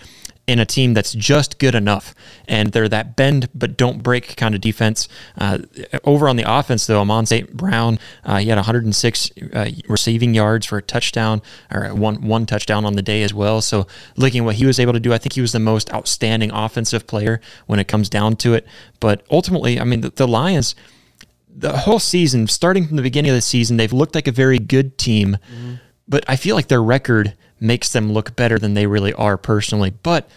in 0.46 0.58
a 0.58 0.66
team 0.66 0.94
that's 0.94 1.12
just 1.12 1.58
good 1.58 1.74
enough. 1.74 2.14
And 2.46 2.72
they're 2.72 2.88
that 2.88 3.16
bend 3.16 3.48
but 3.54 3.76
don't 3.76 4.02
break 4.02 4.36
kind 4.36 4.54
of 4.54 4.60
defense. 4.60 5.08
Uh, 5.38 5.58
over 6.04 6.28
on 6.28 6.36
the 6.36 6.44
offense, 6.46 6.86
though, 6.86 7.00
Amon 7.00 7.26
St. 7.26 7.52
Brown, 7.56 7.98
uh, 8.24 8.38
he 8.38 8.48
had 8.48 8.56
106 8.56 9.30
uh, 9.52 9.70
receiving 9.88 10.34
yards 10.34 10.66
for 10.66 10.78
a 10.78 10.82
touchdown, 10.82 11.40
or 11.70 11.94
one 11.94 12.26
one 12.26 12.46
touchdown 12.46 12.84
on 12.84 12.94
the 12.94 13.02
day 13.02 13.22
as 13.22 13.32
well. 13.32 13.60
So 13.60 13.86
looking 14.16 14.40
at 14.40 14.44
what 14.44 14.56
he 14.56 14.66
was 14.66 14.78
able 14.78 14.92
to 14.92 15.00
do, 15.00 15.12
I 15.12 15.18
think 15.18 15.32
he 15.32 15.40
was 15.40 15.52
the 15.52 15.60
most 15.60 15.92
outstanding 15.92 16.50
offensive 16.52 17.06
player 17.06 17.40
when 17.66 17.78
it 17.78 17.88
comes 17.88 18.08
down 18.08 18.36
to 18.36 18.54
it. 18.54 18.66
But 19.00 19.24
ultimately, 19.30 19.80
I 19.80 19.84
mean, 19.84 20.02
the, 20.02 20.10
the 20.10 20.28
Lions 20.28 20.74
the 21.56 21.76
whole 21.76 22.00
season, 22.00 22.48
starting 22.48 22.86
from 22.86 22.96
the 22.96 23.02
beginning 23.02 23.30
of 23.30 23.36
the 23.36 23.40
season, 23.40 23.76
they've 23.76 23.92
looked 23.92 24.16
like 24.16 24.26
a 24.26 24.32
very 24.32 24.58
good 24.58 24.98
team, 24.98 25.38
but 26.08 26.24
I 26.26 26.34
feel 26.34 26.56
like 26.56 26.66
their 26.66 26.82
record 26.82 27.34
makes 27.64 27.90
them 27.90 28.12
look 28.12 28.36
better 28.36 28.58
than 28.58 28.74
they 28.74 28.86
really 28.86 29.12
are 29.14 29.36
personally. 29.36 29.92
But 30.02 30.28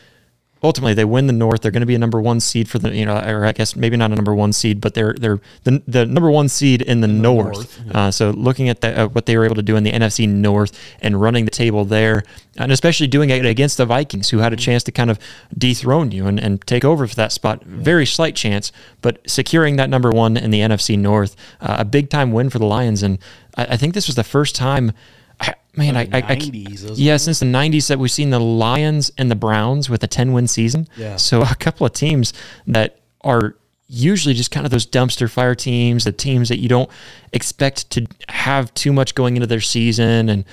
ultimately, 0.63 0.93
they 0.93 1.05
win 1.05 1.27
the 1.27 1.33
North. 1.33 1.61
They're 1.61 1.71
going 1.71 1.81
to 1.81 1.87
be 1.87 1.95
a 1.95 1.99
number 1.99 2.21
one 2.21 2.39
seed 2.39 2.69
for 2.69 2.79
the 2.79 2.95
you 2.95 3.05
know, 3.05 3.17
or 3.17 3.45
I 3.45 3.51
guess 3.51 3.75
maybe 3.75 3.97
not 3.97 4.11
a 4.11 4.15
number 4.15 4.33
one 4.33 4.53
seed, 4.53 4.81
but 4.81 4.93
they're 4.93 5.13
they're 5.13 5.39
the, 5.63 5.81
the 5.87 6.05
number 6.05 6.31
one 6.31 6.49
seed 6.49 6.81
in 6.81 7.01
the 7.01 7.07
North. 7.07 7.79
uh, 7.95 8.11
so 8.11 8.31
looking 8.31 8.69
at 8.69 8.81
the, 8.81 9.03
uh, 9.03 9.07
what 9.09 9.25
they 9.25 9.37
were 9.37 9.45
able 9.45 9.55
to 9.55 9.61
do 9.61 9.75
in 9.75 9.83
the 9.83 9.91
NFC 9.91 10.27
North 10.27 10.77
and 11.01 11.21
running 11.21 11.45
the 11.45 11.51
table 11.51 11.85
there, 11.85 12.23
and 12.57 12.71
especially 12.71 13.07
doing 13.07 13.29
it 13.29 13.45
against 13.45 13.77
the 13.77 13.85
Vikings, 13.85 14.29
who 14.29 14.39
had 14.39 14.53
a 14.53 14.57
chance 14.57 14.83
to 14.83 14.91
kind 14.91 15.11
of 15.11 15.19
dethrone 15.57 16.11
you 16.11 16.25
and, 16.25 16.39
and 16.39 16.65
take 16.65 16.83
over 16.83 17.07
for 17.07 17.15
that 17.15 17.31
spot. 17.31 17.63
Very 17.63 18.05
slight 18.05 18.35
chance, 18.35 18.71
but 19.01 19.19
securing 19.29 19.75
that 19.75 19.89
number 19.89 20.11
one 20.11 20.37
in 20.37 20.51
the 20.51 20.61
NFC 20.61 20.97
North, 20.97 21.35
uh, 21.61 21.77
a 21.79 21.85
big 21.85 22.09
time 22.09 22.31
win 22.31 22.49
for 22.49 22.59
the 22.59 22.65
Lions. 22.65 23.03
And 23.03 23.19
I, 23.55 23.65
I 23.65 23.77
think 23.77 23.93
this 23.93 24.07
was 24.07 24.15
the 24.15 24.23
first 24.23 24.55
time. 24.55 24.91
I, 25.39 25.55
man, 25.75 25.95
I, 25.95 26.01
I, 26.01 26.17
I 26.17 26.35
90s, 26.35 26.73
isn't 26.73 26.97
yeah, 26.97 27.17
since 27.17 27.39
the 27.39 27.45
'90s 27.45 27.87
that 27.87 27.99
we've 27.99 28.11
seen 28.11 28.29
the 28.29 28.39
Lions 28.39 29.11
and 29.17 29.29
the 29.29 29.35
Browns 29.35 29.89
with 29.89 30.03
a 30.03 30.07
10 30.07 30.33
win 30.33 30.47
season. 30.47 30.87
Yeah. 30.97 31.15
So 31.17 31.41
a 31.41 31.55
couple 31.55 31.85
of 31.85 31.93
teams 31.93 32.33
that 32.65 32.99
are 33.21 33.55
usually 33.87 34.33
just 34.33 34.51
kind 34.51 34.65
of 34.65 34.71
those 34.71 34.85
dumpster 34.85 35.29
fire 35.29 35.55
teams, 35.55 36.03
the 36.03 36.11
teams 36.11 36.49
that 36.49 36.59
you 36.59 36.69
don't 36.69 36.89
expect 37.33 37.89
to 37.91 38.05
have 38.29 38.73
too 38.73 38.91
much 38.91 39.15
going 39.15 39.35
into 39.35 39.47
their 39.47 39.61
season, 39.61 40.29
and 40.29 40.45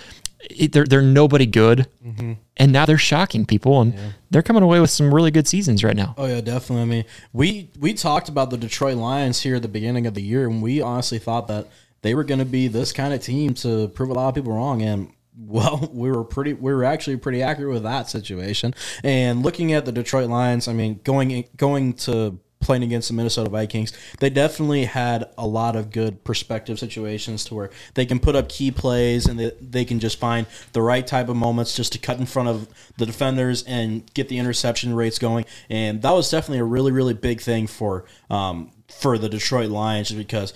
it, 0.50 0.72
they're 0.72 0.84
they're 0.84 1.02
nobody 1.02 1.46
good, 1.46 1.88
mm-hmm. 2.04 2.34
and 2.56 2.72
now 2.72 2.86
they're 2.86 2.98
shocking 2.98 3.44
people, 3.44 3.80
and 3.80 4.14
they're 4.30 4.42
coming 4.42 4.62
away 4.62 4.80
with 4.80 4.90
some 4.90 5.12
really 5.12 5.30
good 5.30 5.48
seasons 5.48 5.82
right 5.82 5.96
now. 5.96 6.14
Oh 6.16 6.26
yeah, 6.26 6.40
definitely. 6.40 6.82
I 6.82 6.86
mean, 6.86 7.04
we 7.32 7.70
we 7.78 7.94
talked 7.94 8.28
about 8.28 8.50
the 8.50 8.56
Detroit 8.56 8.96
Lions 8.96 9.40
here 9.40 9.56
at 9.56 9.62
the 9.62 9.68
beginning 9.68 10.06
of 10.06 10.14
the 10.14 10.22
year, 10.22 10.48
and 10.48 10.62
we 10.62 10.80
honestly 10.80 11.18
thought 11.18 11.48
that 11.48 11.68
they 12.04 12.14
were 12.14 12.22
going 12.22 12.38
to 12.38 12.44
be 12.44 12.68
this 12.68 12.92
kind 12.92 13.14
of 13.14 13.22
team 13.22 13.54
to 13.54 13.88
prove 13.88 14.10
a 14.10 14.12
lot 14.12 14.28
of 14.28 14.34
people 14.34 14.52
wrong. 14.52 14.82
And 14.82 15.10
well, 15.38 15.88
we 15.92 16.12
were 16.12 16.22
pretty, 16.22 16.52
we 16.52 16.72
were 16.72 16.84
actually 16.84 17.16
pretty 17.16 17.42
accurate 17.42 17.72
with 17.72 17.82
that 17.84 18.10
situation. 18.10 18.74
And 19.02 19.42
looking 19.42 19.72
at 19.72 19.86
the 19.86 19.92
Detroit 19.92 20.28
Lions, 20.28 20.68
I 20.68 20.74
mean, 20.74 21.00
going 21.02 21.46
going 21.56 21.94
to 21.94 22.38
playing 22.60 22.82
against 22.82 23.08
the 23.08 23.14
Minnesota 23.14 23.48
Vikings, 23.48 23.92
they 24.20 24.28
definitely 24.28 24.84
had 24.84 25.30
a 25.38 25.46
lot 25.46 25.76
of 25.76 25.90
good 25.90 26.24
perspective 26.24 26.78
situations 26.78 27.44
to 27.46 27.54
where 27.54 27.70
they 27.94 28.04
can 28.04 28.18
put 28.18 28.36
up 28.36 28.48
key 28.48 28.70
plays 28.70 29.26
and 29.26 29.38
they, 29.38 29.52
they 29.60 29.84
can 29.84 29.98
just 29.98 30.18
find 30.18 30.46
the 30.72 30.80
right 30.80 31.06
type 31.06 31.28
of 31.28 31.36
moments 31.36 31.76
just 31.76 31.92
to 31.92 31.98
cut 31.98 32.18
in 32.18 32.26
front 32.26 32.48
of 32.48 32.68
the 32.96 33.04
defenders 33.06 33.62
and 33.64 34.12
get 34.14 34.28
the 34.28 34.38
interception 34.38 34.94
rates 34.94 35.18
going. 35.18 35.44
And 35.70 36.02
that 36.02 36.12
was 36.12 36.30
definitely 36.30 36.60
a 36.60 36.64
really, 36.64 36.92
really 36.92 37.14
big 37.14 37.40
thing 37.40 37.66
for 37.66 38.04
um, 38.28 38.72
for 38.88 39.18
the 39.18 39.28
Detroit 39.28 39.70
Lions 39.70 40.10
because 40.12 40.52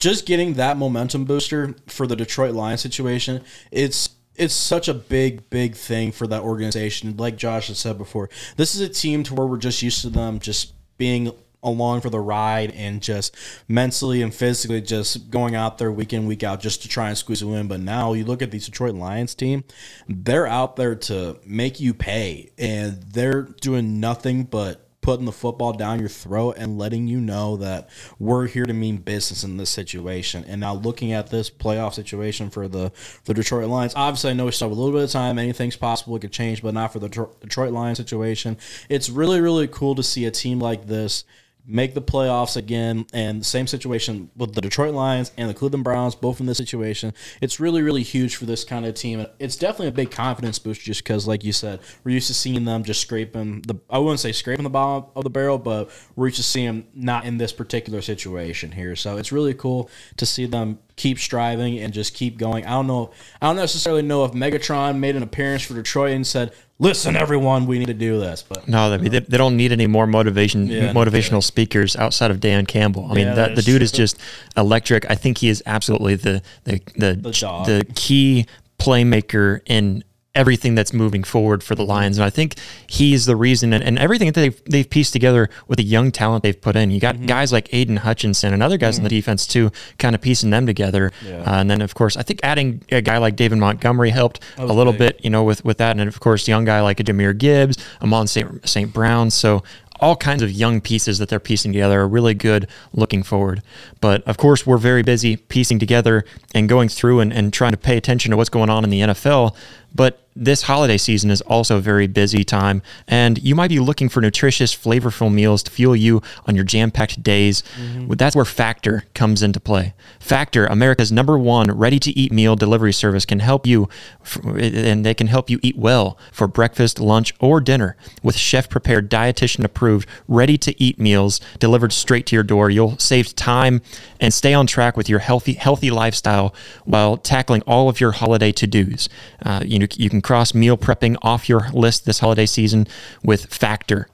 just 0.00 0.26
getting 0.26 0.54
that 0.54 0.76
momentum 0.76 1.24
booster 1.24 1.76
for 1.86 2.06
the 2.06 2.16
Detroit 2.16 2.54
Lions 2.54 2.80
situation, 2.80 3.44
it's 3.70 4.10
it's 4.34 4.54
such 4.54 4.88
a 4.88 4.94
big, 4.94 5.50
big 5.50 5.76
thing 5.76 6.12
for 6.12 6.26
that 6.26 6.42
organization. 6.42 7.16
Like 7.18 7.36
Josh 7.36 7.68
has 7.68 7.78
said 7.78 7.98
before, 7.98 8.30
this 8.56 8.74
is 8.74 8.80
a 8.80 8.88
team 8.88 9.22
to 9.24 9.34
where 9.34 9.46
we're 9.46 9.58
just 9.58 9.82
used 9.82 10.00
to 10.00 10.08
them 10.08 10.38
just 10.38 10.72
being 10.96 11.30
along 11.62 12.00
for 12.00 12.08
the 12.08 12.20
ride 12.20 12.70
and 12.70 13.02
just 13.02 13.36
mentally 13.68 14.22
and 14.22 14.34
physically 14.34 14.80
just 14.80 15.30
going 15.30 15.54
out 15.54 15.76
there 15.76 15.92
week 15.92 16.14
in 16.14 16.24
week 16.24 16.42
out 16.42 16.60
just 16.60 16.80
to 16.80 16.88
try 16.88 17.08
and 17.08 17.18
squeeze 17.18 17.42
a 17.42 17.46
win. 17.46 17.68
But 17.68 17.80
now 17.80 18.14
you 18.14 18.24
look 18.24 18.40
at 18.40 18.50
the 18.50 18.58
Detroit 18.58 18.94
Lions 18.94 19.34
team, 19.34 19.64
they're 20.08 20.46
out 20.46 20.76
there 20.76 20.94
to 20.94 21.38
make 21.44 21.78
you 21.78 21.92
pay, 21.92 22.50
and 22.56 23.02
they're 23.02 23.42
doing 23.42 24.00
nothing 24.00 24.44
but 24.44 24.89
putting 25.10 25.26
the 25.26 25.32
football 25.32 25.72
down 25.72 25.98
your 25.98 26.08
throat 26.08 26.54
and 26.56 26.78
letting 26.78 27.08
you 27.08 27.20
know 27.20 27.56
that 27.56 27.90
we're 28.20 28.46
here 28.46 28.64
to 28.64 28.72
mean 28.72 28.96
business 28.96 29.42
in 29.42 29.56
this 29.56 29.68
situation. 29.68 30.44
And 30.46 30.60
now 30.60 30.74
looking 30.74 31.10
at 31.10 31.30
this 31.30 31.50
playoff 31.50 31.94
situation 31.94 32.48
for 32.48 32.68
the 32.68 32.92
the 33.24 33.34
Detroit 33.34 33.68
Lions, 33.68 33.92
obviously 33.96 34.30
I 34.30 34.34
know 34.34 34.44
we 34.44 34.52
still 34.52 34.68
have 34.68 34.78
a 34.78 34.80
little 34.80 34.96
bit 34.96 35.02
of 35.02 35.10
time. 35.10 35.36
Anything's 35.36 35.74
possible; 35.74 36.14
it 36.14 36.20
could 36.20 36.30
change, 36.30 36.62
but 36.62 36.74
not 36.74 36.92
for 36.92 37.00
the 37.00 37.08
Detroit 37.08 37.72
Lions 37.72 37.98
situation. 37.98 38.56
It's 38.88 39.10
really 39.10 39.40
really 39.40 39.66
cool 39.66 39.96
to 39.96 40.02
see 40.04 40.26
a 40.26 40.30
team 40.30 40.60
like 40.60 40.86
this 40.86 41.24
make 41.66 41.94
the 41.94 42.02
playoffs 42.02 42.56
again 42.56 43.06
and 43.12 43.44
same 43.44 43.66
situation 43.66 44.30
with 44.36 44.54
the 44.54 44.60
Detroit 44.60 44.94
Lions 44.94 45.32
and 45.36 45.48
the 45.48 45.54
Cleveland 45.54 45.84
Browns 45.84 46.14
both 46.14 46.40
in 46.40 46.46
this 46.46 46.58
situation 46.58 47.12
it's 47.40 47.60
really 47.60 47.82
really 47.82 48.02
huge 48.02 48.36
for 48.36 48.46
this 48.46 48.64
kind 48.64 48.86
of 48.86 48.94
team. 48.94 49.26
It's 49.38 49.56
definitely 49.56 49.88
a 49.88 49.92
big 49.92 50.10
confidence 50.10 50.58
boost 50.58 50.82
just 50.82 51.02
because 51.02 51.26
like 51.26 51.44
you 51.44 51.52
said 51.52 51.80
we're 52.04 52.12
used 52.12 52.28
to 52.28 52.34
seeing 52.34 52.64
them 52.64 52.84
just 52.84 53.00
scraping 53.00 53.62
the 53.62 53.76
I 53.88 53.98
wouldn't 53.98 54.20
say 54.20 54.32
scraping 54.32 54.64
the 54.64 54.70
bottom 54.70 55.10
of 55.14 55.24
the 55.24 55.30
barrel 55.30 55.58
but 55.58 55.90
we're 56.16 56.26
used 56.26 56.38
to 56.38 56.42
seeing 56.42 56.66
them 56.66 56.86
not 56.94 57.24
in 57.24 57.38
this 57.38 57.52
particular 57.52 58.02
situation 58.02 58.72
here. 58.72 58.96
So 58.96 59.16
it's 59.16 59.32
really 59.32 59.54
cool 59.54 59.90
to 60.16 60.26
see 60.26 60.46
them 60.46 60.78
keep 60.96 61.18
striving 61.18 61.78
and 61.78 61.92
just 61.92 62.14
keep 62.14 62.38
going. 62.38 62.66
I 62.66 62.70
don't 62.70 62.86
know 62.86 63.12
I 63.40 63.46
don't 63.46 63.56
necessarily 63.56 64.02
know 64.02 64.24
if 64.24 64.32
Megatron 64.32 64.98
made 64.98 65.16
an 65.16 65.22
appearance 65.22 65.62
for 65.62 65.74
Detroit 65.74 66.12
and 66.12 66.26
said 66.26 66.52
listen, 66.80 67.14
everyone, 67.14 67.66
we 67.66 67.78
need 67.78 67.86
to 67.86 67.94
do 67.94 68.18
this. 68.18 68.42
But 68.42 68.66
No, 68.66 68.96
they, 68.96 69.08
they, 69.08 69.20
they 69.20 69.36
don't 69.36 69.56
need 69.56 69.70
any 69.70 69.86
more 69.86 70.06
motivation 70.08 70.66
Yeah. 70.66 70.92
motivational 70.92 71.42
speakers 71.44 71.94
outside 71.94 72.32
of 72.32 72.40
Dan 72.40 72.66
Campbell. 72.66 73.06
I 73.08 73.14
mean, 73.14 73.26
Yeah, 73.28 73.34
that, 73.34 73.54
the 73.54 73.62
dude 73.62 73.82
is 73.82 73.92
just 73.92 74.16
electric. 74.56 75.08
I 75.08 75.14
think 75.14 75.38
he 75.38 75.48
is 75.48 75.62
absolutely 75.66 76.16
the 76.16 76.42
the 76.64 76.80
the, 76.96 77.14
dog. 77.38 77.66
the 77.66 77.86
key 77.94 78.46
playmaker 78.78 79.60
in 79.66 80.02
everything 80.40 80.74
that's 80.74 80.92
moving 80.92 81.22
forward 81.24 81.62
for 81.62 81.74
the 81.74 81.84
Lions. 81.84 82.18
And 82.18 82.24
I 82.24 82.30
think 82.30 82.54
he's 82.86 83.26
the 83.26 83.36
reason 83.36 83.72
and, 83.72 83.84
and 83.84 83.98
everything 83.98 84.26
that 84.32 84.40
they've 84.40 84.64
they've 84.64 84.88
pieced 84.88 85.12
together 85.12 85.48
with 85.68 85.76
the 85.76 85.84
young 85.84 86.10
talent 86.10 86.42
they've 86.42 86.60
put 86.60 86.76
in. 86.76 86.90
You 86.90 87.00
Mm-hmm. 87.00 87.20
got 87.22 87.26
guys 87.26 87.52
like 87.52 87.72
Aidan 87.72 87.98
Hutchinson 87.98 88.52
and 88.54 88.62
other 88.62 88.76
guys 88.78 88.98
in 88.98 89.04
the 89.04 89.10
defense 89.10 89.46
too, 89.46 89.70
kind 89.98 90.14
of 90.14 90.20
piecing 90.20 90.50
them 90.50 90.66
together. 90.66 91.12
Uh, 91.26 91.60
and 91.60 91.70
then 91.70 91.80
of 91.82 91.94
course, 91.94 92.16
I 92.16 92.22
think 92.22 92.40
adding 92.42 92.82
a 92.90 93.00
guy 93.02 93.18
like 93.18 93.36
David 93.36 93.58
Montgomery 93.58 94.10
helped 94.10 94.40
a 94.58 94.66
little 94.66 94.92
big. 94.92 94.98
bit, 95.16 95.24
you 95.24 95.30
know, 95.30 95.44
with 95.44 95.64
with 95.64 95.78
that. 95.78 95.98
And 95.98 96.08
of 96.08 96.18
course, 96.20 96.48
young 96.48 96.64
guy 96.64 96.80
like 96.80 96.98
a 97.00 97.04
Jahmyr 97.04 97.36
Gibbs, 97.36 97.76
Amon 98.02 98.26
St. 98.26 98.68
St. 98.68 98.92
Brown. 98.92 99.30
So 99.30 99.62
all 100.02 100.16
kinds 100.16 100.42
of 100.42 100.50
young 100.50 100.80
pieces 100.80 101.18
that 101.18 101.28
they're 101.28 101.38
piecing 101.38 101.72
together 101.74 102.00
are 102.00 102.08
really 102.08 102.32
good 102.32 102.66
looking 102.94 103.22
forward. 103.22 103.62
But 104.00 104.22
of 104.26 104.38
course, 104.38 104.66
we're 104.66 104.78
very 104.78 105.02
busy 105.02 105.36
piecing 105.36 105.78
together 105.78 106.24
and 106.54 106.70
going 106.70 106.88
through 106.88 107.20
and, 107.20 107.30
and 107.34 107.52
trying 107.52 107.72
to 107.72 107.76
pay 107.76 107.98
attention 107.98 108.30
to 108.30 108.36
what's 108.38 108.48
going 108.48 108.70
on 108.70 108.82
in 108.82 108.88
the 108.88 109.00
NFL. 109.00 109.54
But 109.94 110.20
this 110.36 110.62
holiday 110.62 110.96
season 110.96 111.30
is 111.30 111.40
also 111.42 111.76
a 111.78 111.80
very 111.80 112.06
busy 112.06 112.44
time, 112.44 112.82
and 113.08 113.42
you 113.42 113.54
might 113.56 113.68
be 113.68 113.80
looking 113.80 114.08
for 114.08 114.20
nutritious, 114.20 114.74
flavorful 114.74 115.30
meals 115.30 115.62
to 115.64 115.70
fuel 115.70 115.96
you 115.96 116.22
on 116.46 116.54
your 116.54 116.64
jam 116.64 116.92
packed 116.92 117.22
days. 117.22 117.64
Well, 118.06 118.16
That's 118.16 118.36
where 118.36 118.44
Factor 118.44 119.04
comes 119.12 119.42
into 119.42 119.58
play. 119.58 119.92
Factor, 120.20 120.66
America's 120.66 121.10
number 121.10 121.36
one 121.36 121.70
ready 121.72 121.98
to 121.98 122.16
eat 122.16 122.30
meal 122.30 122.54
delivery 122.54 122.92
service, 122.92 123.26
can 123.26 123.40
help 123.40 123.66
you, 123.66 123.88
f- 124.22 124.38
and 124.44 125.04
they 125.04 125.14
can 125.14 125.26
help 125.26 125.50
you 125.50 125.58
eat 125.62 125.76
well 125.76 126.16
for 126.30 126.46
breakfast, 126.46 127.00
lunch, 127.00 127.34
or 127.40 127.60
dinner 127.60 127.96
with 128.22 128.36
chef 128.36 128.68
prepared, 128.68 129.10
dietitian 129.10 129.64
approved, 129.64 130.08
ready 130.28 130.56
to 130.58 130.80
eat 130.80 130.98
meals 130.98 131.40
delivered 131.58 131.92
straight 131.92 132.24
to 132.26 132.36
your 132.36 132.44
door. 132.44 132.70
You'll 132.70 132.96
save 132.98 133.34
time 133.34 133.82
and 134.20 134.32
stay 134.32 134.54
on 134.54 134.68
track 134.68 134.96
with 134.96 135.08
your 135.08 135.18
healthy 135.18 135.54
healthy 135.54 135.90
lifestyle 135.90 136.54
while 136.84 137.16
tackling 137.16 137.62
all 137.62 137.88
of 137.88 138.00
your 138.00 138.12
holiday 138.12 138.52
to 138.52 138.66
dos. 138.66 139.08
Uh, 139.44 139.62
you 139.66 139.79
you 139.96 140.10
can 140.10 140.20
cross 140.20 140.54
meal 140.54 140.76
prepping 140.76 141.16
off 141.22 141.48
your 141.48 141.70
list 141.70 142.06
this 142.06 142.20
holiday 142.20 142.46
season 142.46 142.86
with 143.22 143.46
Factor. 143.46 144.08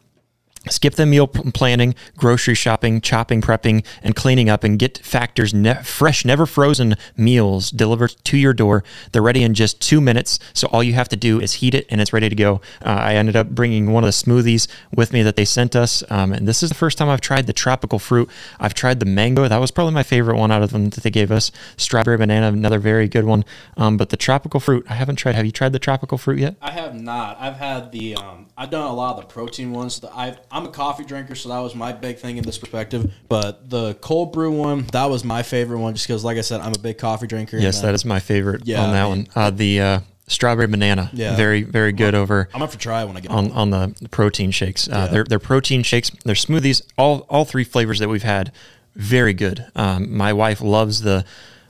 Skip 0.68 0.94
the 0.94 1.06
meal 1.06 1.28
planning, 1.28 1.94
grocery 2.16 2.54
shopping, 2.54 3.00
chopping, 3.00 3.40
prepping, 3.40 3.84
and 4.02 4.16
cleaning 4.16 4.48
up, 4.48 4.64
and 4.64 4.78
get 4.78 4.98
Factor's 4.98 5.54
ne- 5.54 5.82
fresh, 5.82 6.24
never 6.24 6.44
frozen 6.44 6.96
meals 7.16 7.70
delivered 7.70 8.16
to 8.24 8.36
your 8.36 8.52
door. 8.52 8.82
They're 9.12 9.22
ready 9.22 9.42
in 9.42 9.54
just 9.54 9.80
two 9.80 10.00
minutes, 10.00 10.38
so 10.52 10.66
all 10.68 10.82
you 10.82 10.94
have 10.94 11.08
to 11.10 11.16
do 11.16 11.40
is 11.40 11.54
heat 11.54 11.74
it, 11.74 11.86
and 11.88 12.00
it's 12.00 12.12
ready 12.12 12.28
to 12.28 12.34
go. 12.34 12.60
Uh, 12.84 12.90
I 12.90 13.14
ended 13.14 13.36
up 13.36 13.50
bringing 13.50 13.92
one 13.92 14.02
of 14.02 14.08
the 14.08 14.12
smoothies 14.12 14.66
with 14.94 15.12
me 15.12 15.22
that 15.22 15.36
they 15.36 15.44
sent 15.44 15.76
us, 15.76 16.02
um, 16.10 16.32
and 16.32 16.48
this 16.48 16.62
is 16.62 16.68
the 16.68 16.74
first 16.74 16.98
time 16.98 17.08
I've 17.08 17.20
tried 17.20 17.46
the 17.46 17.52
tropical 17.52 17.98
fruit. 17.98 18.28
I've 18.58 18.74
tried 18.74 18.98
the 18.98 19.06
mango; 19.06 19.46
that 19.46 19.58
was 19.58 19.70
probably 19.70 19.94
my 19.94 20.02
favorite 20.02 20.36
one 20.36 20.50
out 20.50 20.62
of 20.62 20.70
them 20.72 20.90
that 20.90 21.02
they 21.02 21.10
gave 21.10 21.30
us. 21.30 21.52
Strawberry 21.76 22.16
banana, 22.16 22.48
another 22.48 22.78
very 22.80 23.08
good 23.08 23.24
one. 23.24 23.44
Um, 23.76 23.96
but 23.96 24.10
the 24.10 24.16
tropical 24.16 24.58
fruit, 24.58 24.84
I 24.88 24.94
haven't 24.94 25.16
tried. 25.16 25.36
Have 25.36 25.46
you 25.46 25.52
tried 25.52 25.72
the 25.72 25.78
tropical 25.78 26.18
fruit 26.18 26.40
yet? 26.40 26.56
I 26.60 26.72
have 26.72 27.00
not. 27.00 27.36
I've 27.40 27.56
had 27.56 27.92
the. 27.92 28.16
Um, 28.16 28.46
I've 28.56 28.70
done 28.70 28.86
a 28.86 28.92
lot 28.92 29.16
of 29.16 29.22
the 29.22 29.26
protein 29.26 29.72
ones. 29.72 30.00
The, 30.00 30.14
I've, 30.16 30.38
I'm 30.57 30.64
a 30.64 30.70
coffee 30.70 31.04
drinker, 31.04 31.34
so 31.34 31.50
that 31.50 31.59
was 31.59 31.74
my 31.74 31.92
big 31.92 32.16
thing 32.16 32.38
in 32.38 32.44
this 32.44 32.57
perspective. 32.57 33.12
But 33.28 33.68
the 33.68 33.92
cold 33.94 34.32
brew 34.32 34.50
one, 34.50 34.86
that 34.92 35.04
was 35.11 35.22
my 35.22 35.42
favorite 35.42 35.80
one, 35.80 35.94
just 35.94 36.07
because, 36.07 36.24
like 36.24 36.38
I 36.38 36.40
said, 36.40 36.62
I'm 36.62 36.72
a 36.72 36.78
big 36.78 36.96
coffee 36.96 37.26
drinker. 37.26 37.59
Yes, 37.59 37.78
uh, 37.82 37.86
that 37.86 37.94
is 37.94 38.07
my 38.07 38.20
favorite 38.20 38.62
Yeah, 38.66 38.82
on 38.82 38.92
that 38.92 39.02
I 39.02 39.07
one. 39.07 39.26
Uh, 39.34 39.50
the 39.50 39.80
uh, 39.80 40.00
strawberry 40.28 40.66
banana, 40.66 41.11
Yeah. 41.12 41.36
very 41.36 41.62
very 41.62 41.92
good 41.92 42.14
over 42.14 42.48
I'm 42.54 42.62
up 42.62 42.72
for 42.72 42.78
try 42.78 43.04
when 43.04 43.18
I 43.18 43.20
get 43.20 43.30
on 43.30 43.52
on 43.52 43.68
the 43.68 43.94
protein 44.11 44.50
shakes. 44.50 44.88
Uh, 44.88 44.92
Yeah. 44.92 45.07
They're 45.09 45.24
they're 45.24 45.38
protein 45.38 45.82
shakes. 45.82 46.11
They're 46.24 46.34
smoothies. 46.34 46.80
All 46.96 47.26
all 47.28 47.44
three 47.44 47.64
flavors 47.64 47.98
that 47.98 48.09
we've 48.09 48.22
had, 48.22 48.50
very 48.94 49.34
good. 49.34 49.66
Um, 49.76 50.16
my 50.16 50.32
wife 50.32 50.62
loves 50.62 51.02
the. 51.02 51.26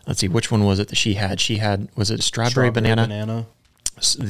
Let's 0.07 0.21
see, 0.21 0.29
which 0.29 0.53
one 0.53 0.63
was 0.65 0.79
it 0.79 0.87
that 0.91 0.95
she 0.97 1.15
had? 1.15 1.41
She 1.41 1.57
had 1.57 1.89
was 1.97 2.13
it 2.13 2.23
strawberry, 2.23 2.71
banana? 2.71 3.03
banana. 3.03 3.47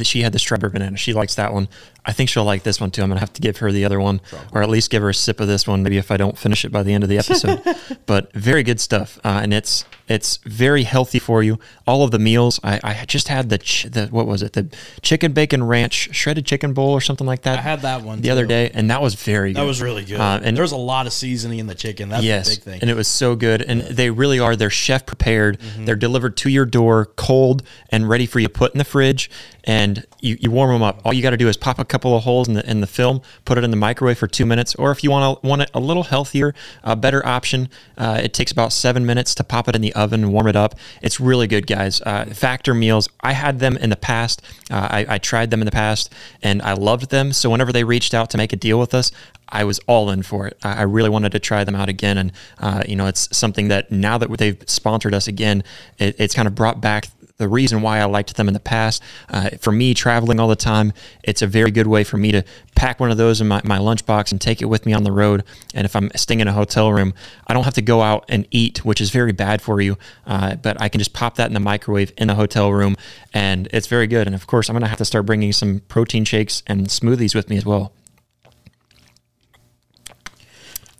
She 0.04 0.22
had 0.22 0.32
the 0.32 0.38
strawberry 0.38 0.70
banana. 0.72 0.96
She 0.96 1.12
likes 1.12 1.34
that 1.34 1.52
one. 1.52 1.68
I 2.06 2.12
think 2.12 2.30
she'll 2.30 2.44
like 2.44 2.62
this 2.62 2.80
one 2.80 2.90
too. 2.92 3.02
I'm 3.02 3.08
gonna 3.08 3.20
have 3.20 3.32
to 3.34 3.40
give 3.40 3.58
her 3.58 3.72
the 3.72 3.84
other 3.84 4.00
one, 4.00 4.20
or 4.52 4.62
at 4.62 4.68
least 4.68 4.90
give 4.90 5.02
her 5.02 5.10
a 5.10 5.14
sip 5.14 5.40
of 5.40 5.48
this 5.48 5.66
one. 5.66 5.82
Maybe 5.82 5.98
if 5.98 6.10
I 6.10 6.16
don't 6.16 6.38
finish 6.38 6.64
it 6.64 6.70
by 6.70 6.84
the 6.84 6.94
end 6.94 7.02
of 7.02 7.10
the 7.10 7.18
episode. 7.18 7.62
but 8.06 8.32
very 8.32 8.62
good 8.62 8.80
stuff, 8.80 9.18
uh, 9.24 9.40
and 9.42 9.52
it's 9.52 9.84
it's 10.08 10.36
very 10.44 10.84
healthy 10.84 11.18
for 11.18 11.42
you. 11.42 11.58
All 11.86 12.04
of 12.04 12.12
the 12.12 12.20
meals. 12.20 12.60
I, 12.62 12.80
I 12.84 13.04
just 13.06 13.26
had 13.26 13.48
the 13.48 13.58
ch- 13.58 13.86
the 13.90 14.06
what 14.06 14.26
was 14.26 14.42
it? 14.42 14.52
The 14.52 14.68
chicken 15.02 15.32
bacon 15.32 15.64
ranch 15.64 16.14
shredded 16.14 16.46
chicken 16.46 16.74
bowl 16.74 16.90
or 16.90 17.00
something 17.00 17.26
like 17.26 17.42
that. 17.42 17.58
I 17.58 17.62
had 17.62 17.80
that 17.80 18.02
one 18.02 18.20
the 18.20 18.30
other 18.30 18.46
day, 18.46 18.70
and 18.72 18.90
that 18.90 19.02
was 19.02 19.14
very 19.14 19.52
good. 19.52 19.60
That 19.60 19.66
was 19.66 19.82
really 19.82 20.04
good. 20.04 20.20
Uh, 20.20 20.40
and 20.42 20.56
there's 20.56 20.72
a 20.72 20.76
lot 20.76 21.06
of 21.06 21.12
seasoning 21.12 21.58
in 21.58 21.66
the 21.66 21.74
chicken. 21.74 22.08
That's 22.08 22.22
yes, 22.22 22.48
the 22.48 22.54
big 22.54 22.62
thing. 22.62 22.80
and 22.82 22.90
it 22.90 22.94
was 22.94 23.08
so 23.08 23.34
good. 23.34 23.62
And 23.62 23.82
they 23.82 24.10
really 24.10 24.38
are. 24.38 24.54
They're 24.54 24.70
chef 24.70 25.06
prepared. 25.06 25.58
Mm-hmm. 25.58 25.86
They're 25.86 25.96
delivered 25.96 26.36
to 26.38 26.50
your 26.50 26.66
door, 26.66 27.06
cold 27.16 27.64
and 27.90 28.08
ready 28.08 28.26
for 28.26 28.38
you 28.38 28.46
to 28.46 28.52
put 28.52 28.72
in 28.72 28.78
the 28.78 28.84
fridge. 28.84 29.28
And 29.66 30.06
you, 30.20 30.36
you 30.40 30.50
warm 30.50 30.72
them 30.72 30.82
up. 30.82 31.00
All 31.04 31.12
you 31.12 31.22
got 31.22 31.30
to 31.30 31.36
do 31.36 31.48
is 31.48 31.56
pop 31.56 31.78
a 31.78 31.84
couple 31.84 32.16
of 32.16 32.22
holes 32.22 32.46
in 32.46 32.54
the 32.54 32.70
in 32.70 32.80
the 32.80 32.86
film, 32.86 33.20
put 33.44 33.58
it 33.58 33.64
in 33.64 33.70
the 33.70 33.76
microwave 33.76 34.16
for 34.16 34.28
two 34.28 34.46
minutes. 34.46 34.74
Or 34.76 34.92
if 34.92 35.02
you 35.02 35.10
want 35.10 35.40
to 35.42 35.46
want 35.46 35.62
it 35.62 35.70
a 35.74 35.80
little 35.80 36.04
healthier, 36.04 36.54
a 36.84 36.94
better 36.94 37.24
option, 37.26 37.68
uh, 37.98 38.20
it 38.22 38.32
takes 38.32 38.52
about 38.52 38.72
seven 38.72 39.04
minutes 39.04 39.34
to 39.36 39.44
pop 39.44 39.68
it 39.68 39.74
in 39.74 39.82
the 39.82 39.92
oven 39.94 40.22
and 40.22 40.32
warm 40.32 40.46
it 40.46 40.56
up. 40.56 40.76
It's 41.02 41.18
really 41.18 41.46
good, 41.46 41.66
guys. 41.66 42.00
Uh, 42.02 42.26
Factor 42.26 42.74
meals. 42.74 43.08
I 43.20 43.32
had 43.32 43.58
them 43.58 43.76
in 43.76 43.90
the 43.90 43.96
past. 43.96 44.40
Uh, 44.70 44.88
I, 44.90 45.06
I 45.08 45.18
tried 45.18 45.50
them 45.50 45.60
in 45.60 45.66
the 45.66 45.72
past, 45.72 46.12
and 46.42 46.62
I 46.62 46.72
loved 46.74 47.10
them. 47.10 47.32
So 47.32 47.50
whenever 47.50 47.72
they 47.72 47.84
reached 47.84 48.14
out 48.14 48.30
to 48.30 48.38
make 48.38 48.52
a 48.52 48.56
deal 48.56 48.78
with 48.78 48.94
us, 48.94 49.10
I 49.48 49.64
was 49.64 49.78
all 49.86 50.10
in 50.10 50.22
for 50.22 50.48
it. 50.48 50.56
I 50.62 50.82
really 50.82 51.08
wanted 51.08 51.30
to 51.32 51.38
try 51.38 51.62
them 51.62 51.76
out 51.76 51.88
again, 51.88 52.18
and 52.18 52.32
uh, 52.58 52.82
you 52.86 52.96
know, 52.96 53.06
it's 53.06 53.34
something 53.36 53.68
that 53.68 53.92
now 53.92 54.18
that 54.18 54.30
they've 54.38 54.60
sponsored 54.66 55.14
us 55.14 55.28
again, 55.28 55.62
it, 55.98 56.16
it's 56.18 56.34
kind 56.34 56.48
of 56.48 56.54
brought 56.54 56.80
back 56.80 57.08
the 57.38 57.48
reason 57.48 57.82
why 57.82 57.98
I 57.98 58.04
liked 58.04 58.36
them 58.36 58.48
in 58.48 58.54
the 58.54 58.60
past. 58.60 59.02
Uh, 59.28 59.50
for 59.60 59.72
me, 59.72 59.94
traveling 59.94 60.40
all 60.40 60.48
the 60.48 60.56
time, 60.56 60.92
it's 61.22 61.42
a 61.42 61.46
very 61.46 61.70
good 61.70 61.86
way 61.86 62.04
for 62.04 62.16
me 62.16 62.32
to 62.32 62.42
pack 62.74 63.00
one 63.00 63.10
of 63.10 63.16
those 63.16 63.40
in 63.40 63.48
my, 63.48 63.60
my 63.64 63.78
lunchbox 63.78 64.32
and 64.32 64.40
take 64.40 64.62
it 64.62 64.66
with 64.66 64.86
me 64.86 64.92
on 64.92 65.04
the 65.04 65.12
road. 65.12 65.44
And 65.74 65.84
if 65.84 65.94
I'm 65.94 66.10
staying 66.14 66.40
in 66.40 66.48
a 66.48 66.52
hotel 66.52 66.92
room, 66.92 67.14
I 67.46 67.54
don't 67.54 67.64
have 67.64 67.74
to 67.74 67.82
go 67.82 68.02
out 68.02 68.24
and 68.28 68.46
eat, 68.50 68.84
which 68.84 69.00
is 69.00 69.10
very 69.10 69.32
bad 69.32 69.60
for 69.60 69.80
you. 69.80 69.98
Uh, 70.26 70.56
but 70.56 70.80
I 70.80 70.88
can 70.88 70.98
just 70.98 71.12
pop 71.12 71.36
that 71.36 71.48
in 71.48 71.54
the 71.54 71.60
microwave 71.60 72.12
in 72.16 72.28
the 72.28 72.34
hotel 72.34 72.72
room, 72.72 72.96
and 73.34 73.68
it's 73.72 73.86
very 73.86 74.06
good. 74.06 74.26
And 74.26 74.34
of 74.34 74.46
course, 74.46 74.68
I'm 74.68 74.74
going 74.74 74.82
to 74.82 74.88
have 74.88 74.98
to 74.98 75.04
start 75.04 75.26
bringing 75.26 75.52
some 75.52 75.80
protein 75.88 76.24
shakes 76.24 76.62
and 76.66 76.86
smoothies 76.88 77.34
with 77.34 77.50
me 77.50 77.56
as 77.56 77.66
well. 77.66 77.92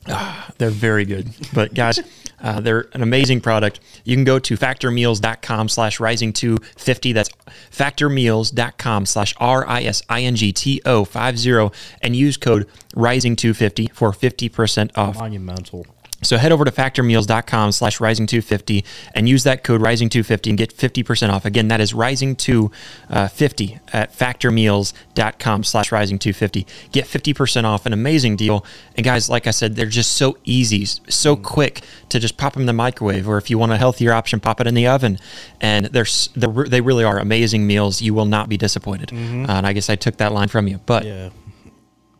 Ah, 0.08 0.50
they're 0.58 0.70
very 0.70 1.04
good. 1.04 1.28
But 1.52 1.74
guys, 1.74 2.00
uh, 2.40 2.60
they're 2.60 2.88
an 2.92 3.02
amazing 3.02 3.40
product. 3.40 3.80
You 4.04 4.16
can 4.16 4.24
go 4.24 4.38
to 4.38 4.56
factormeals.com 4.56 5.68
slash 5.68 6.00
rising 6.00 6.32
to 6.34 6.58
50. 6.76 7.12
That's 7.12 7.30
factormeals.com 7.70 9.06
slash 9.06 9.34
R 9.38 9.66
I 9.66 9.82
S 9.84 10.02
I 10.08 10.22
N 10.22 10.36
G 10.36 10.52
T 10.52 10.80
O 10.84 11.04
50 11.04 11.70
and 12.02 12.16
use 12.16 12.36
code 12.36 12.68
RISINGTO50 12.94 13.92
for 13.92 14.12
50% 14.12 14.90
off. 14.96 15.16
Monumental. 15.16 15.86
So 16.22 16.38
head 16.38 16.50
over 16.50 16.64
to 16.64 16.70
factormeals.com 16.70 17.72
slash 17.72 17.98
risingto50 17.98 18.84
and 19.14 19.28
use 19.28 19.44
that 19.44 19.62
code 19.62 19.80
RISINGTO50 19.82 20.48
and 20.48 20.58
get 20.58 20.74
50% 20.74 21.30
off. 21.30 21.44
Again, 21.44 21.68
that 21.68 21.80
is 21.80 21.92
RISINGTO50 21.92 23.80
at 23.92 24.12
factormeals.com 24.12 25.64
slash 25.64 25.90
risingto50. 25.90 26.66
Get 26.92 27.04
50% 27.04 27.64
off, 27.64 27.86
an 27.86 27.92
amazing 27.92 28.36
deal. 28.36 28.64
And 28.96 29.04
guys, 29.04 29.28
like 29.28 29.46
I 29.46 29.50
said, 29.50 29.76
they're 29.76 29.86
just 29.86 30.12
so 30.12 30.38
easy, 30.44 30.84
so 30.86 31.36
quick 31.36 31.82
to 32.08 32.18
just 32.18 32.36
pop 32.36 32.54
them 32.54 32.62
in 32.62 32.66
the 32.66 32.72
microwave. 32.72 33.28
Or 33.28 33.36
if 33.38 33.50
you 33.50 33.58
want 33.58 33.72
a 33.72 33.76
healthier 33.76 34.12
option, 34.12 34.40
pop 34.40 34.60
it 34.60 34.66
in 34.66 34.74
the 34.74 34.86
oven. 34.86 35.18
And 35.60 35.86
they're, 35.86 36.06
they're 36.34 36.64
they 36.64 36.80
really 36.80 37.04
are 37.04 37.18
amazing 37.18 37.66
meals. 37.66 38.00
You 38.00 38.14
will 38.14 38.24
not 38.24 38.48
be 38.48 38.56
disappointed. 38.56 39.12
Uh, 39.12 39.16
and 39.52 39.66
I 39.66 39.72
guess 39.72 39.90
I 39.90 39.96
took 39.96 40.16
that 40.16 40.32
line 40.32 40.48
from 40.48 40.66
you. 40.66 40.80
But 40.86 41.04
Yeah. 41.04 41.30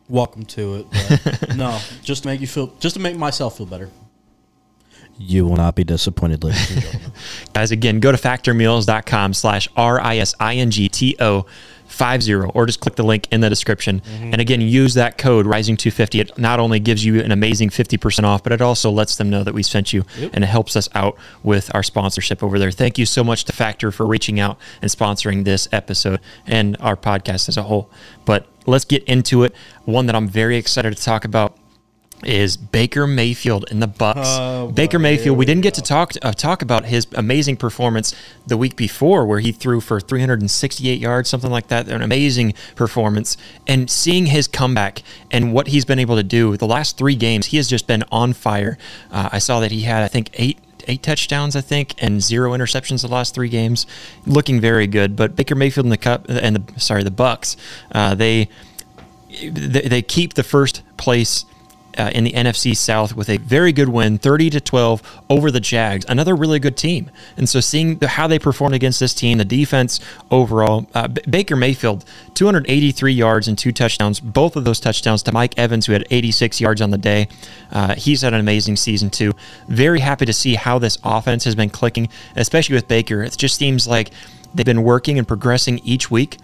Welcome 0.09 0.45
to 0.45 0.75
it. 0.75 0.87
but 1.41 1.55
no, 1.57 1.79
just 2.01 2.23
to 2.23 2.29
make 2.29 2.39
you 2.41 2.47
feel, 2.47 2.67
just 2.79 2.95
to 2.95 3.01
make 3.01 3.17
myself 3.17 3.57
feel 3.57 3.65
better. 3.65 3.89
You 5.19 5.45
will 5.45 5.55
not 5.55 5.75
be 5.75 5.83
disappointed, 5.83 6.43
ladies 6.43 6.71
and 6.71 6.81
gentlemen. 6.81 7.11
Guys, 7.53 7.71
again, 7.71 7.99
go 7.99 8.11
to 8.11 8.17
factormeals.com 8.17 9.33
slash 9.33 9.67
R-I-S-I-N-G-T-O 9.75 11.45
50 11.87 12.33
or 12.53 12.65
just 12.65 12.79
click 12.79 12.95
the 12.95 13.03
link 13.03 13.27
in 13.31 13.41
the 13.41 13.49
description. 13.49 14.01
Mm-hmm. 14.01 14.31
And 14.33 14.41
again, 14.41 14.61
use 14.61 14.93
that 14.93 15.17
code 15.17 15.45
RISINGTO50. 15.45 16.19
It 16.19 16.37
not 16.37 16.59
only 16.59 16.79
gives 16.79 17.03
you 17.03 17.21
an 17.21 17.31
amazing 17.31 17.69
50% 17.69 18.23
off, 18.23 18.43
but 18.43 18.51
it 18.51 18.61
also 18.61 18.91
lets 18.91 19.15
them 19.15 19.29
know 19.29 19.43
that 19.43 19.53
we 19.53 19.63
sent 19.63 19.93
you 19.93 20.05
and 20.17 20.43
it 20.43 20.47
helps 20.47 20.75
us 20.75 20.89
out 20.93 21.17
with 21.43 21.73
our 21.73 21.83
sponsorship 21.83 22.43
over 22.43 22.59
there. 22.59 22.71
Thank 22.71 22.97
you 22.97 23.05
so 23.05 23.23
much 23.23 23.45
to 23.45 23.53
Factor 23.53 23.91
for 23.91 24.05
reaching 24.05 24.39
out 24.39 24.59
and 24.81 24.91
sponsoring 24.91 25.45
this 25.45 25.67
episode 25.71 26.19
and 26.45 26.77
our 26.79 26.95
podcast 26.95 27.49
as 27.49 27.57
a 27.57 27.63
whole. 27.63 27.89
But 28.25 28.47
let's 28.67 28.85
get 28.85 29.03
into 29.05 29.43
it. 29.43 29.55
One 29.85 30.05
that 30.05 30.15
I'm 30.15 30.27
very 30.27 30.57
excited 30.57 30.95
to 30.95 31.03
talk 31.03 31.25
about 31.25 31.57
is 32.23 32.57
Baker 32.57 33.05
Mayfield 33.05 33.65
in 33.69 33.79
the 33.79 33.87
Bucks. 33.87 34.19
Oh, 34.23 34.71
Baker 34.71 34.97
Mayfield. 34.97 35.37
We 35.37 35.41
we 35.41 35.45
didn't 35.45 35.61
get 35.61 35.75
to 35.75 35.81
talk 35.81 36.13
uh, 36.21 36.31
talk 36.33 36.61
about 36.61 36.85
his 36.85 37.07
amazing 37.13 37.57
performance 37.57 38.13
the 38.45 38.57
week 38.57 38.75
before, 38.75 39.25
where 39.25 39.39
he 39.39 39.51
threw 39.51 39.79
for 39.79 39.99
368 39.99 40.99
yards, 40.99 41.29
something 41.29 41.51
like 41.51 41.67
that. 41.67 41.87
An 41.87 42.01
amazing 42.01 42.53
performance, 42.75 43.37
and 43.67 43.89
seeing 43.89 44.27
his 44.27 44.47
comeback 44.47 45.03
and 45.31 45.53
what 45.53 45.67
he's 45.67 45.85
been 45.85 45.99
able 45.99 46.15
to 46.15 46.23
do 46.23 46.57
the 46.57 46.67
last 46.67 46.97
three 46.97 47.15
games, 47.15 47.47
he 47.47 47.57
has 47.57 47.67
just 47.67 47.87
been 47.87 48.03
on 48.11 48.33
fire. 48.33 48.77
Uh, 49.11 49.29
I 49.31 49.39
saw 49.39 49.59
that 49.59 49.71
he 49.71 49.81
had, 49.81 50.03
I 50.03 50.07
think, 50.07 50.29
eight 50.33 50.59
eight 50.87 51.03
touchdowns, 51.03 51.55
I 51.55 51.61
think, 51.61 51.95
and 51.99 52.21
zero 52.21 52.51
interceptions 52.51 53.01
the 53.01 53.07
last 53.07 53.33
three 53.33 53.49
games, 53.49 53.85
looking 54.25 54.59
very 54.59 54.87
good. 54.87 55.15
But 55.15 55.35
Baker 55.35 55.55
Mayfield 55.55 55.85
and 55.85 55.91
the 55.91 55.97
cup 55.97 56.25
and 56.29 56.55
the 56.55 56.79
sorry 56.79 57.03
the 57.03 57.11
Bucks, 57.11 57.57
uh, 57.91 58.15
they 58.15 58.49
they, 59.29 59.81
they 59.81 60.01
keep 60.01 60.33
the 60.33 60.43
first 60.43 60.83
place 60.97 61.45
uh, 61.97 62.11
in 62.13 62.23
the 62.23 62.31
NFC 62.31 62.75
South 62.75 63.15
with 63.15 63.29
a 63.29 63.37
very 63.37 63.71
good 63.71 63.89
win, 63.89 64.17
30 64.17 64.49
to 64.51 64.61
12 64.61 65.21
over 65.29 65.51
the 65.51 65.59
Jags. 65.59 66.05
Another 66.07 66.35
really 66.35 66.59
good 66.59 66.77
team. 66.77 67.09
And 67.35 67.47
so 67.49 67.59
seeing 67.59 67.99
how 67.99 68.27
they 68.27 68.39
performed 68.39 68.75
against 68.75 68.99
this 68.99 69.13
team, 69.13 69.37
the 69.37 69.45
defense 69.45 69.99
overall, 70.31 70.87
uh, 70.93 71.07
B- 71.07 71.21
Baker 71.29 71.55
Mayfield, 71.55 72.05
283 72.35 73.13
yards 73.13 73.47
and 73.47 73.57
two 73.57 73.71
touchdowns. 73.71 74.19
Both 74.19 74.55
of 74.55 74.63
those 74.63 74.79
touchdowns 74.79 75.23
to 75.23 75.31
Mike 75.31 75.57
Evans, 75.57 75.85
who 75.85 75.93
had 75.93 76.05
86 76.09 76.61
yards 76.61 76.81
on 76.81 76.91
the 76.91 76.97
day. 76.97 77.27
Uh, 77.71 77.95
he's 77.95 78.21
had 78.21 78.33
an 78.33 78.39
amazing 78.39 78.75
season 78.75 79.09
too. 79.09 79.33
Very 79.67 79.99
happy 79.99 80.25
to 80.25 80.33
see 80.33 80.55
how 80.55 80.79
this 80.79 80.97
offense 81.03 81.43
has 81.45 81.55
been 81.55 81.69
clicking, 81.69 82.09
especially 82.35 82.75
with 82.75 82.87
Baker. 82.87 83.23
It 83.23 83.37
just 83.37 83.55
seems 83.55 83.87
like 83.87 84.11
they've 84.53 84.65
been 84.65 84.83
working 84.83 85.17
and 85.17 85.27
progressing 85.27 85.79
each 85.79 86.11
week 86.11 86.37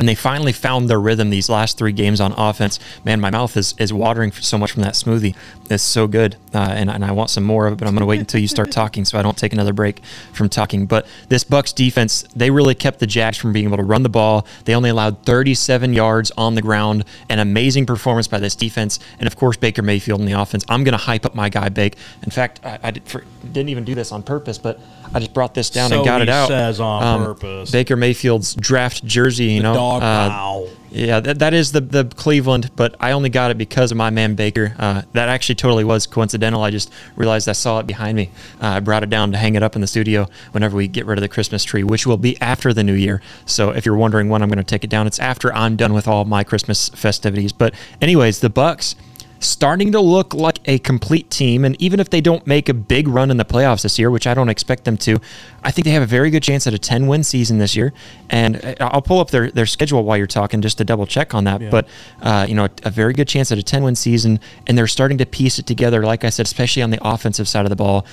and 0.00 0.08
they 0.08 0.14
finally 0.14 0.52
found 0.52 0.88
their 0.88 0.98
rhythm 0.98 1.28
these 1.28 1.50
last 1.50 1.76
three 1.76 1.92
games 1.92 2.22
on 2.22 2.32
offense. 2.32 2.80
Man, 3.04 3.20
my 3.20 3.30
mouth 3.30 3.54
is, 3.54 3.74
is 3.78 3.92
watering 3.92 4.32
so 4.32 4.56
much 4.56 4.72
from 4.72 4.82
that 4.82 4.94
smoothie. 4.94 5.36
It's 5.68 5.82
so 5.82 6.06
good, 6.06 6.36
uh, 6.54 6.72
and, 6.74 6.90
and 6.90 7.04
I 7.04 7.12
want 7.12 7.28
some 7.28 7.44
more 7.44 7.66
of 7.66 7.74
it. 7.74 7.76
But 7.76 7.86
I'm 7.86 7.92
going 7.92 8.00
to 8.00 8.06
wait 8.06 8.18
until 8.18 8.40
you 8.40 8.48
start 8.48 8.72
talking, 8.72 9.04
so 9.04 9.18
I 9.18 9.22
don't 9.22 9.36
take 9.36 9.52
another 9.52 9.74
break 9.74 10.02
from 10.32 10.48
talking. 10.48 10.86
But 10.86 11.06
this 11.28 11.44
Bucks 11.44 11.74
defense, 11.74 12.22
they 12.34 12.50
really 12.50 12.74
kept 12.74 12.98
the 12.98 13.06
Jags 13.06 13.36
from 13.36 13.52
being 13.52 13.66
able 13.66 13.76
to 13.76 13.82
run 13.82 14.02
the 14.02 14.08
ball. 14.08 14.46
They 14.64 14.74
only 14.74 14.88
allowed 14.88 15.22
37 15.26 15.92
yards 15.92 16.30
on 16.30 16.54
the 16.54 16.62
ground. 16.62 17.04
An 17.28 17.38
amazing 17.38 17.84
performance 17.84 18.26
by 18.26 18.38
this 18.38 18.56
defense, 18.56 19.00
and 19.18 19.26
of 19.26 19.36
course 19.36 19.58
Baker 19.58 19.82
Mayfield 19.82 20.20
in 20.20 20.26
the 20.26 20.32
offense. 20.32 20.64
I'm 20.70 20.82
going 20.82 20.92
to 20.92 21.04
hype 21.04 21.26
up 21.26 21.34
my 21.34 21.50
guy, 21.50 21.68
Bake. 21.68 21.96
In 22.22 22.30
fact, 22.30 22.60
I, 22.64 22.78
I 22.82 22.90
did 22.90 23.04
for, 23.06 23.22
didn't 23.42 23.68
even 23.68 23.84
do 23.84 23.94
this 23.94 24.12
on 24.12 24.22
purpose, 24.22 24.56
but 24.56 24.80
I 25.12 25.18
just 25.18 25.34
brought 25.34 25.54
this 25.54 25.70
down 25.70 25.90
So 25.90 25.96
and 25.96 26.04
got 26.04 26.22
it 26.22 26.28
out. 26.28 26.44
Um, 26.44 26.48
says 26.48 26.80
on 26.80 27.24
purpose. 27.24 27.70
Baker 27.70 27.96
Mayfield's 27.96 28.54
draft 28.54 29.04
jersey, 29.04 29.46
you 29.46 29.62
know, 29.62 29.74
Dog 29.74 30.02
uh, 30.02 30.66
yeah, 30.92 31.20
that, 31.20 31.38
that 31.38 31.54
is 31.54 31.72
the 31.72 31.80
the 31.80 32.04
Cleveland, 32.04 32.70
but 32.74 32.96
I 32.98 33.12
only 33.12 33.28
got 33.28 33.50
it 33.50 33.58
because 33.58 33.92
of 33.92 33.96
my 33.96 34.10
man 34.10 34.34
Baker. 34.34 34.74
Uh, 34.78 35.02
that 35.12 35.28
actually 35.28 35.54
totally 35.54 35.84
was 35.84 36.06
coincidental. 36.06 36.62
I 36.62 36.70
just 36.70 36.92
realized 37.16 37.48
I 37.48 37.52
saw 37.52 37.78
it 37.78 37.86
behind 37.86 38.16
me. 38.16 38.30
Uh, 38.60 38.66
I 38.66 38.80
brought 38.80 39.02
it 39.02 39.10
down 39.10 39.32
to 39.32 39.38
hang 39.38 39.54
it 39.54 39.62
up 39.62 39.76
in 39.76 39.80
the 39.80 39.86
studio 39.86 40.28
whenever 40.52 40.76
we 40.76 40.88
get 40.88 41.06
rid 41.06 41.18
of 41.18 41.22
the 41.22 41.28
Christmas 41.28 41.62
tree, 41.62 41.84
which 41.84 42.06
will 42.06 42.16
be 42.16 42.40
after 42.40 42.72
the 42.72 42.82
new 42.82 42.94
year. 42.94 43.22
So 43.46 43.70
if 43.70 43.86
you're 43.86 43.96
wondering 43.96 44.28
when 44.28 44.42
I'm 44.42 44.48
going 44.48 44.58
to 44.58 44.64
take 44.64 44.82
it 44.82 44.90
down, 44.90 45.06
it's 45.06 45.20
after 45.20 45.54
I'm 45.54 45.76
done 45.76 45.92
with 45.92 46.08
all 46.08 46.24
my 46.24 46.42
Christmas 46.42 46.88
festivities. 46.88 47.52
But 47.52 47.74
anyways, 48.00 48.40
the 48.40 48.50
Bucks 48.50 48.96
starting 49.40 49.90
to 49.92 50.00
look 50.00 50.34
like 50.34 50.60
a 50.66 50.78
complete 50.78 51.30
team. 51.30 51.64
And 51.64 51.80
even 51.80 51.98
if 51.98 52.10
they 52.10 52.20
don't 52.20 52.46
make 52.46 52.68
a 52.68 52.74
big 52.74 53.08
run 53.08 53.30
in 53.30 53.38
the 53.38 53.44
playoffs 53.44 53.82
this 53.82 53.98
year, 53.98 54.10
which 54.10 54.26
I 54.26 54.34
don't 54.34 54.50
expect 54.50 54.84
them 54.84 54.96
to, 54.98 55.18
I 55.64 55.70
think 55.70 55.86
they 55.86 55.92
have 55.92 56.02
a 56.02 56.06
very 56.06 56.30
good 56.30 56.42
chance 56.42 56.66
at 56.66 56.74
a 56.74 56.78
10 56.78 57.06
win 57.06 57.24
season 57.24 57.58
this 57.58 57.74
year. 57.74 57.92
And 58.28 58.64
uh, 58.64 58.74
I'll 58.80 59.02
pull 59.02 59.18
up 59.18 59.30
their, 59.30 59.50
their 59.50 59.66
schedule 59.66 60.04
while 60.04 60.18
you're 60.18 60.26
talking 60.26 60.60
just 60.60 60.78
to 60.78 60.84
double 60.84 61.06
check 61.06 61.34
on 61.34 61.44
that. 61.44 61.70
But, 61.70 61.88
uh, 62.22 62.46
you 62.48 62.54
know, 62.54 62.68
a 62.84 62.90
very 62.90 63.14
good 63.14 63.28
chance 63.28 63.50
at 63.50 63.58
a 63.58 63.62
10 63.62 63.82
win 63.82 63.96
season. 63.96 64.40
And 64.66 64.76
they're 64.76 64.86
starting 64.86 65.18
to 65.18 65.26
piece 65.26 65.58
it 65.58 65.66
together, 65.66 66.04
like 66.04 66.24
I 66.24 66.30
said, 66.30 66.46
especially 66.46 66.82
on 66.82 66.90
the 66.90 66.98
offensive 67.02 67.48
side 67.48 67.64
of 67.64 67.70
the 67.70 67.76
ball 67.76 68.06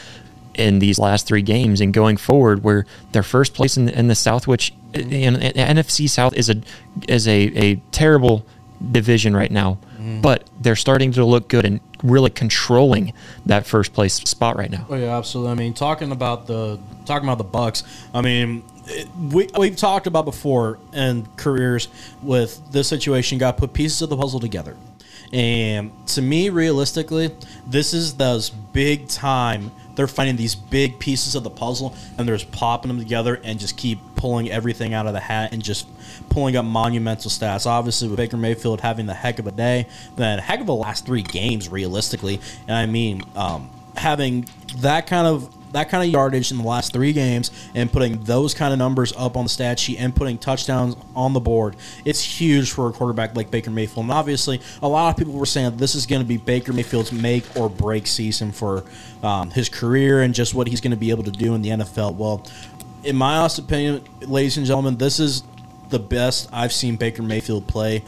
in 0.55 0.79
these 0.79 0.97
last 0.97 1.27
three 1.27 1.41
games 1.41 1.81
and 1.81 1.93
going 1.93 2.17
forward 2.17 2.63
where 2.63 2.85
their 3.11 3.23
first 3.23 3.53
place 3.53 3.77
in 3.77 3.85
the, 3.85 3.97
in 3.97 4.07
the 4.07 4.15
South, 4.15 4.47
which 4.47 4.73
in, 4.93 5.35
in, 5.35 5.53
NFC 5.53 6.09
South 6.09 6.33
is 6.33 6.49
a 6.49 6.55
is 7.07 7.27
a, 7.27 7.39
a 7.55 7.75
terrible 7.91 8.45
division 8.91 9.35
right 9.35 9.51
now, 9.51 9.77
Mm-hmm. 10.07 10.21
but 10.21 10.49
they're 10.61 10.77
starting 10.77 11.11
to 11.13 11.25
look 11.25 11.49
good 11.49 11.65
and 11.65 11.81
really 12.01 12.29
controlling 12.29 13.11
that 13.45 13.65
first 13.65 13.91
place 13.91 14.13
spot 14.13 14.55
right 14.55 14.71
now. 14.71 14.85
Oh 14.89 14.95
yeah, 14.95 15.17
absolutely. 15.17 15.51
I 15.51 15.55
mean, 15.55 15.73
talking 15.73 16.13
about 16.13 16.47
the 16.47 16.79
talking 17.05 17.27
about 17.27 17.39
the 17.39 17.43
Bucks. 17.43 17.83
I 18.13 18.21
mean, 18.21 18.63
it, 18.85 19.09
we 19.17 19.49
we've 19.57 19.75
talked 19.75 20.07
about 20.07 20.23
before 20.23 20.79
in 20.93 21.27
careers 21.35 21.89
with 22.21 22.71
this 22.71 22.87
situation. 22.87 23.37
Got 23.37 23.57
put 23.57 23.73
pieces 23.73 24.01
of 24.01 24.09
the 24.09 24.15
puzzle 24.15 24.39
together, 24.39 24.77
and 25.33 25.91
to 26.07 26.21
me, 26.21 26.47
realistically, 26.51 27.31
this 27.65 27.93
is 27.93 28.13
those 28.13 28.49
big 28.49 29.09
time. 29.09 29.71
They're 29.97 30.07
finding 30.07 30.37
these 30.37 30.55
big 30.55 30.99
pieces 30.99 31.35
of 31.35 31.43
the 31.43 31.49
puzzle, 31.49 31.93
and 32.17 32.27
they're 32.27 32.37
just 32.37 32.51
popping 32.51 32.87
them 32.87 32.99
together 32.99 33.41
and 33.43 33.59
just 33.59 33.75
keep 33.75 33.99
pulling 34.15 34.49
everything 34.49 34.93
out 34.93 35.07
of 35.07 35.13
the 35.13 35.19
hat 35.19 35.51
and 35.51 35.61
just 35.61 35.87
pulling 36.29 36.55
up 36.55 36.63
monumental 36.63 37.29
stats. 37.29 37.65
Obviously, 37.65 38.07
with 38.07 38.17
Baker 38.17 38.37
Mayfield 38.37 38.79
having 38.79 39.07
the 39.07 39.13
heck 39.13 39.39
of 39.39 39.47
a 39.47 39.51
day, 39.51 39.87
then 40.15 40.39
heck 40.39 40.61
of 40.61 40.69
a 40.69 40.73
last 40.73 41.05
three 41.05 41.23
games, 41.23 41.67
realistically. 41.67 42.39
And 42.67 42.77
I 42.77 42.85
mean, 42.85 43.23
um, 43.35 43.69
having 43.95 44.47
that 44.77 45.07
kind 45.07 45.27
of 45.27 45.53
that 45.71 45.89
kind 45.89 46.03
of 46.03 46.09
yardage 46.09 46.51
in 46.51 46.57
the 46.57 46.63
last 46.63 46.93
three 46.93 47.13
games 47.13 47.51
and 47.75 47.91
putting 47.91 48.23
those 48.23 48.53
kind 48.53 48.73
of 48.73 48.79
numbers 48.79 49.13
up 49.17 49.35
on 49.35 49.45
the 49.45 49.49
stat 49.49 49.79
sheet 49.79 49.99
and 49.99 50.15
putting 50.15 50.37
touchdowns 50.37 50.95
on 51.15 51.33
the 51.33 51.39
board, 51.39 51.75
it's 52.05 52.21
huge 52.21 52.71
for 52.71 52.87
a 52.87 52.91
quarterback 52.91 53.35
like 53.35 53.51
Baker 53.51 53.71
Mayfield. 53.71 54.05
And 54.05 54.11
obviously, 54.11 54.61
a 54.81 54.87
lot 54.87 55.09
of 55.09 55.17
people 55.17 55.33
were 55.33 55.45
saying 55.45 55.77
this 55.77 55.95
is 55.95 56.05
going 56.05 56.21
to 56.21 56.27
be 56.27 56.37
Baker 56.37 56.73
Mayfield's 56.73 57.11
make 57.11 57.43
or 57.55 57.69
break 57.69 58.07
season 58.07 58.51
for 58.51 58.83
um, 59.23 59.51
his 59.51 59.69
career 59.69 60.21
and 60.21 60.33
just 60.33 60.53
what 60.53 60.67
he's 60.67 60.81
going 60.81 60.91
to 60.91 60.97
be 60.97 61.09
able 61.09 61.23
to 61.23 61.31
do 61.31 61.55
in 61.55 61.61
the 61.61 61.69
NFL. 61.69 62.15
Well, 62.15 62.45
in 63.03 63.15
my 63.15 63.37
honest 63.37 63.59
opinion, 63.59 64.03
ladies 64.21 64.57
and 64.57 64.65
gentlemen, 64.65 64.97
this 64.97 65.19
is 65.19 65.43
the 65.89 65.99
best 65.99 66.49
I've 66.51 66.73
seen 66.73 66.97
Baker 66.97 67.23
Mayfield 67.23 67.67
play 67.67 68.03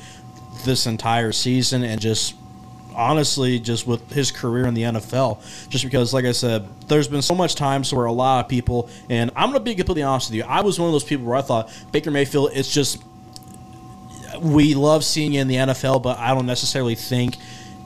this 0.66 0.86
entire 0.86 1.32
season 1.32 1.84
and 1.84 2.02
just 2.02 2.36
honestly 3.00 3.60
just 3.60 3.88
with 3.88 4.12
his 4.12 4.30
career 4.30 4.68
in 4.68 4.74
the 4.74 4.84
NFL 4.84 5.40
just 5.70 5.86
because 5.86 6.14
like 6.14 6.26
I 6.26 6.34
said 6.34 6.68
there's 6.88 7.08
been 7.08 7.22
so 7.22 7.34
much 7.34 7.56
times 7.56 7.94
where 7.94 8.06
a 8.06 8.12
lot 8.12 8.44
of 8.44 8.50
people 8.50 8.90
and 9.10 9.32
I'm 9.38 9.52
going 9.52 9.60
to 9.60 9.64
be 9.64 9.74
completely 9.74 10.04
honest 10.04 10.30
with 10.30 10.36
you 10.36 10.44
I 10.44 10.62
was 10.62 10.78
one 10.78 10.90
of 10.90 10.94
those 10.94 11.06
people 11.06 11.26
where 11.26 11.38
I 11.38 11.42
thought 11.42 11.72
Baker 11.94 12.12
Mayfield 12.12 12.52
it's 12.54 12.72
just 12.72 13.02
we 14.42 14.76
love 14.76 15.06
seeing 15.06 15.34
you 15.34 15.40
in 15.40 15.48
the 15.48 15.56
NFL 15.56 16.04
but 16.04 16.20
I 16.20 16.34
don't 16.34 16.46
necessarily 16.46 16.96
think 16.96 17.38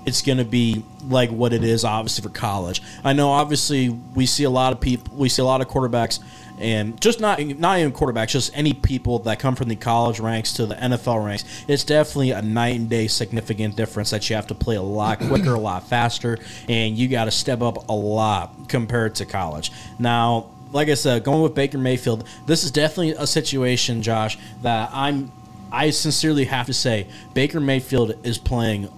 it's 0.06 0.24
going 0.24 0.40
to 0.40 0.46
be 0.46 0.84
like 1.08 1.30
what 1.30 1.54
it 1.54 1.64
is 1.64 1.86
obviously 1.86 2.24
for 2.24 2.30
college. 2.30 2.82
I 3.04 3.14
know 3.14 3.30
obviously 3.30 3.90
we 3.90 4.26
see 4.26 4.44
a 4.46 4.50
lot 4.50 4.74
of 4.74 4.82
people 4.82 5.16
we 5.16 5.30
see 5.30 5.44
a 5.44 5.46
lot 5.46 5.62
of 5.62 5.68
quarterbacks 5.68 6.20
and 6.64 7.00
just 7.00 7.20
not 7.20 7.40
not 7.42 7.80
even 7.80 7.92
quarterbacks, 7.92 8.30
just 8.30 8.58
any 8.58 8.74
people 8.74 9.20
that 9.20 9.40
come 9.40 9.56
from 9.56 9.68
the 9.68 9.76
college 9.76 10.20
ranks 10.20 10.54
to 10.54 10.66
the 10.66 10.76
NFL 10.76 11.24
ranks. 11.24 11.44
It's 11.68 11.84
definitely 11.84 12.32
a 12.32 12.42
night 12.42 12.76
and 12.78 12.90
day 12.90 13.08
significant 13.08 13.76
difference 13.76 14.12
that 14.12 14.30
you 14.30 14.36
have 14.36 14.48
to 14.48 14.56
play 14.56 14.76
a 14.76 14.82
lot 14.82 15.20
quicker, 15.28 15.54
a 15.54 15.60
lot 15.60 15.88
faster, 15.88 16.40
and 16.70 16.98
you 16.98 17.10
got 17.10 17.26
to 17.26 17.32
step 17.32 17.62
up 17.62 17.90
a 17.90 17.94
lot 17.94 18.54
compared 18.70 19.16
to 19.16 19.26
college. 19.26 19.72
Now, 20.00 20.48
like 20.72 20.88
I 20.88 20.94
said, 20.96 21.24
going 21.24 21.44
with 21.44 21.54
Baker 21.54 21.78
Mayfield, 21.78 22.26
this 22.46 22.64
is 22.64 22.72
definitely 22.72 23.12
a 23.12 23.28
situation, 23.28 24.02
Josh, 24.02 24.38
that 24.62 24.90
I'm 24.94 25.32
I 25.72 25.90
sincerely 25.90 26.46
have 26.46 26.68
to 26.68 26.74
say 26.74 27.08
Baker 27.34 27.60
Mayfield 27.60 28.16
is 28.24 28.38
playing 28.38 28.90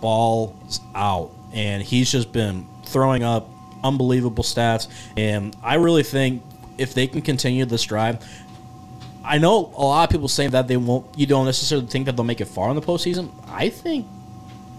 balls 0.00 0.80
out, 0.94 1.30
and 1.52 1.82
he's 1.82 2.12
just 2.12 2.32
been 2.32 2.66
throwing 2.84 3.24
up 3.24 3.48
unbelievable 3.82 4.44
stats. 4.44 4.88
And 5.16 5.56
I 5.62 5.74
really 5.74 6.02
think 6.02 6.42
if 6.78 6.94
they 6.94 7.06
can 7.06 7.22
continue 7.22 7.64
this 7.64 7.82
drive, 7.82 8.24
I 9.24 9.38
know 9.38 9.72
a 9.76 9.84
lot 9.84 10.04
of 10.04 10.10
people 10.10 10.28
saying 10.28 10.50
that 10.50 10.68
they 10.68 10.76
won't. 10.76 11.06
You 11.16 11.26
don't 11.26 11.44
necessarily 11.44 11.86
think 11.86 12.06
that 12.06 12.16
they'll 12.16 12.24
make 12.24 12.40
it 12.40 12.46
far 12.46 12.70
in 12.70 12.76
the 12.76 12.82
postseason. 12.82 13.30
I 13.48 13.68
think 13.68 14.06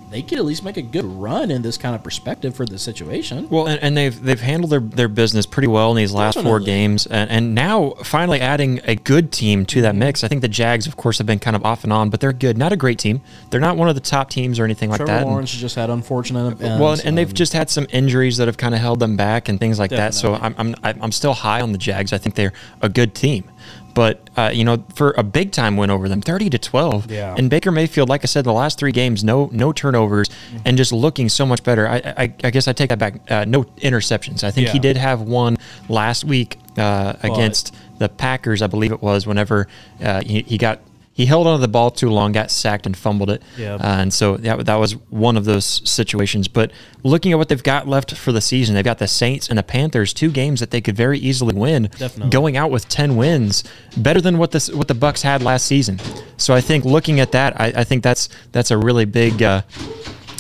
they 0.10 0.22
could 0.22 0.38
at 0.40 0.46
least 0.46 0.64
make 0.64 0.78
a 0.78 0.82
good 0.82 1.06
run 1.06 1.52
in 1.52 1.62
this 1.62 1.78
kind 1.78 1.96
of 1.96 2.04
perspective 2.04 2.56
for 2.56 2.66
the 2.66 2.80
situation. 2.80 3.48
Well, 3.50 3.68
and, 3.68 3.82
and 3.82 3.96
they've 3.98 4.22
they've 4.22 4.40
handled 4.40 4.72
their, 4.72 4.80
their 4.80 5.08
business 5.08 5.46
pretty 5.46 5.68
well 5.68 5.92
in 5.92 5.98
these 5.98 6.12
last 6.12 6.40
four 6.42 6.60
games, 6.60 7.06
and, 7.06 7.30
and 7.30 7.56
now 7.56 7.92
finally 8.04 8.40
adding 8.42 8.82
a 8.86 8.96
good 8.96 9.32
team 9.32 9.66
to 9.68 9.82
that 9.84 9.96
mix. 9.96 10.24
I 10.24 10.28
think 10.28 10.42
the 10.42 10.48
Jags, 10.48 10.88
of 10.88 10.98
course, 10.98 11.18
have 11.20 11.28
been 11.28 11.40
kind 11.40 11.56
of 11.56 11.66
off 11.66 11.84
and 11.84 11.94
on, 11.94 12.10
but 12.10 12.20
they're 12.20 12.34
good. 12.34 12.58
Not 12.58 12.74
a 12.74 12.78
great 12.78 13.00
team. 13.00 13.22
They're 13.50 13.60
not 13.60 13.78
one 13.78 13.90
of 13.90 13.96
the 13.96 14.02
top 14.02 14.30
teams 14.30 14.60
or 14.60 14.64
anything 14.66 14.90
like 14.90 14.98
Trevor 14.98 15.12
that. 15.12 15.22
And- 15.22 15.30
Lawrence 15.30 15.52
just 15.52 15.76
had 15.76 15.90
unfortunate 15.90 16.48
events. 16.48 16.82
well, 16.82 16.94
and, 16.94 17.06
and 17.06 17.18
they've 17.18 17.28
um, 17.30 17.34
just 17.34 17.54
had 17.54 17.70
some 17.70 17.88
injuries 17.92 18.38
that 18.38 18.48
have 18.48 18.58
kind 18.58 18.74
of 18.74 18.82
held 18.82 19.00
them 19.00 19.16
back 19.16 19.50
and 19.50 19.60
things 19.60 19.80
like 19.80 19.92
that. 19.92 20.14
So 20.14 20.34
I'm, 20.36 20.56
I'm 20.58 20.76
I'm 20.84 21.12
still 21.12 21.34
high 21.34 21.62
on 21.62 21.72
the 21.72 21.78
Jags. 21.78 22.14
I 22.14 22.18
think 22.18 22.36
they're 22.36 22.54
a 22.82 22.90
good 22.90 23.14
team, 23.16 23.50
but 23.94 24.30
uh, 24.38 24.52
you 24.54 24.64
know, 24.64 24.84
for 24.96 25.14
a 25.18 25.24
big 25.24 25.52
time 25.52 25.76
win 25.78 25.90
over 25.90 26.08
them, 26.10 26.22
thirty 26.22 26.50
to 26.50 26.58
twelve. 26.58 27.10
Yeah. 27.12 27.36
And 27.38 27.50
Baker 27.50 27.72
Mayfield, 27.72 28.10
like 28.10 28.24
I 28.24 28.28
said, 28.28 28.44
the 28.46 28.54
last 28.54 28.78
three 28.80 28.92
games, 28.92 29.24
no 29.24 29.50
no 29.52 29.72
turnovers, 29.74 30.30
Mm-hmm. 30.30 30.58
and 30.66 30.78
just 30.78 30.92
looking 30.92 31.30
so 31.30 31.46
much 31.46 31.64
better. 31.64 31.88
I 31.88 31.98
I, 32.18 32.34
I 32.44 32.50
guess 32.52 32.68
I 32.68 32.74
take 32.74 32.90
that 32.90 33.00
back. 33.00 33.16
Uh, 33.30 33.46
no 33.46 33.64
interceptions. 33.78 34.44
I 34.44 34.52
think 34.52 34.70
he 34.70 34.80
did 34.80 34.98
have 34.98 35.22
one 35.22 35.58
last 35.90 36.24
week 36.24 36.58
uh, 36.78 37.14
against 37.24 37.76
the 37.98 38.08
Packers, 38.10 38.62
I 38.62 38.68
believe 38.68 38.92
it 38.92 39.02
was. 39.02 39.28
Whenever 39.28 39.68
uh, 40.02 40.22
he, 40.22 40.42
he 40.44 40.58
got 40.58 40.80
he 41.20 41.26
held 41.26 41.48
onto 41.48 41.60
the 41.60 41.68
ball 41.68 41.92
too 41.92 42.10
long, 42.10 42.32
got 42.32 42.50
sacked, 42.50 42.86
and 42.86 42.96
fumbled 42.96 43.30
it. 43.30 43.44
Yeah. 43.58 43.74
Uh, 43.74 43.80
and 44.00 44.14
so 44.14 44.38
that 44.38 44.66
that 44.68 44.76
was 44.76 44.94
one 45.10 45.36
of 45.36 45.44
those 45.44 45.82
situations. 45.84 46.48
But 46.48 46.72
looking 47.04 47.34
at 47.34 47.38
what 47.38 47.50
they've 47.50 47.62
got 47.62 47.90
left 47.90 48.16
for 48.16 48.32
the 48.32 48.40
season, 48.40 48.74
they've 48.74 48.86
got 48.86 49.00
the 49.00 49.08
Saints 49.08 49.50
and 49.50 49.58
the 49.58 49.64
Panthers, 49.64 50.14
two 50.14 50.32
games 50.32 50.62
that 50.62 50.72
they 50.72 50.80
could 50.80 50.96
very 50.96 51.20
easily 51.20 51.54
win. 51.54 51.90
Definitely. 51.98 52.30
Going 52.30 52.56
out 52.56 52.72
with 52.72 52.88
ten 52.88 53.18
wins, 53.18 53.66
better 53.98 54.22
than 54.22 54.38
what 54.38 54.52
this 54.52 54.72
what 54.72 54.88
the 54.88 54.96
Bucks 54.96 55.22
had 55.22 55.44
last 55.44 55.66
season. 55.66 56.00
So 56.38 56.54
I 56.54 56.62
think 56.62 56.86
looking 56.86 57.20
at 57.20 57.34
that, 57.34 57.60
I, 57.60 57.74
I 57.76 57.84
think 57.84 58.02
that's 58.02 58.30
that's 58.54 58.72
a 58.72 58.78
really 58.78 59.04
big. 59.04 59.44
Uh, 59.44 59.64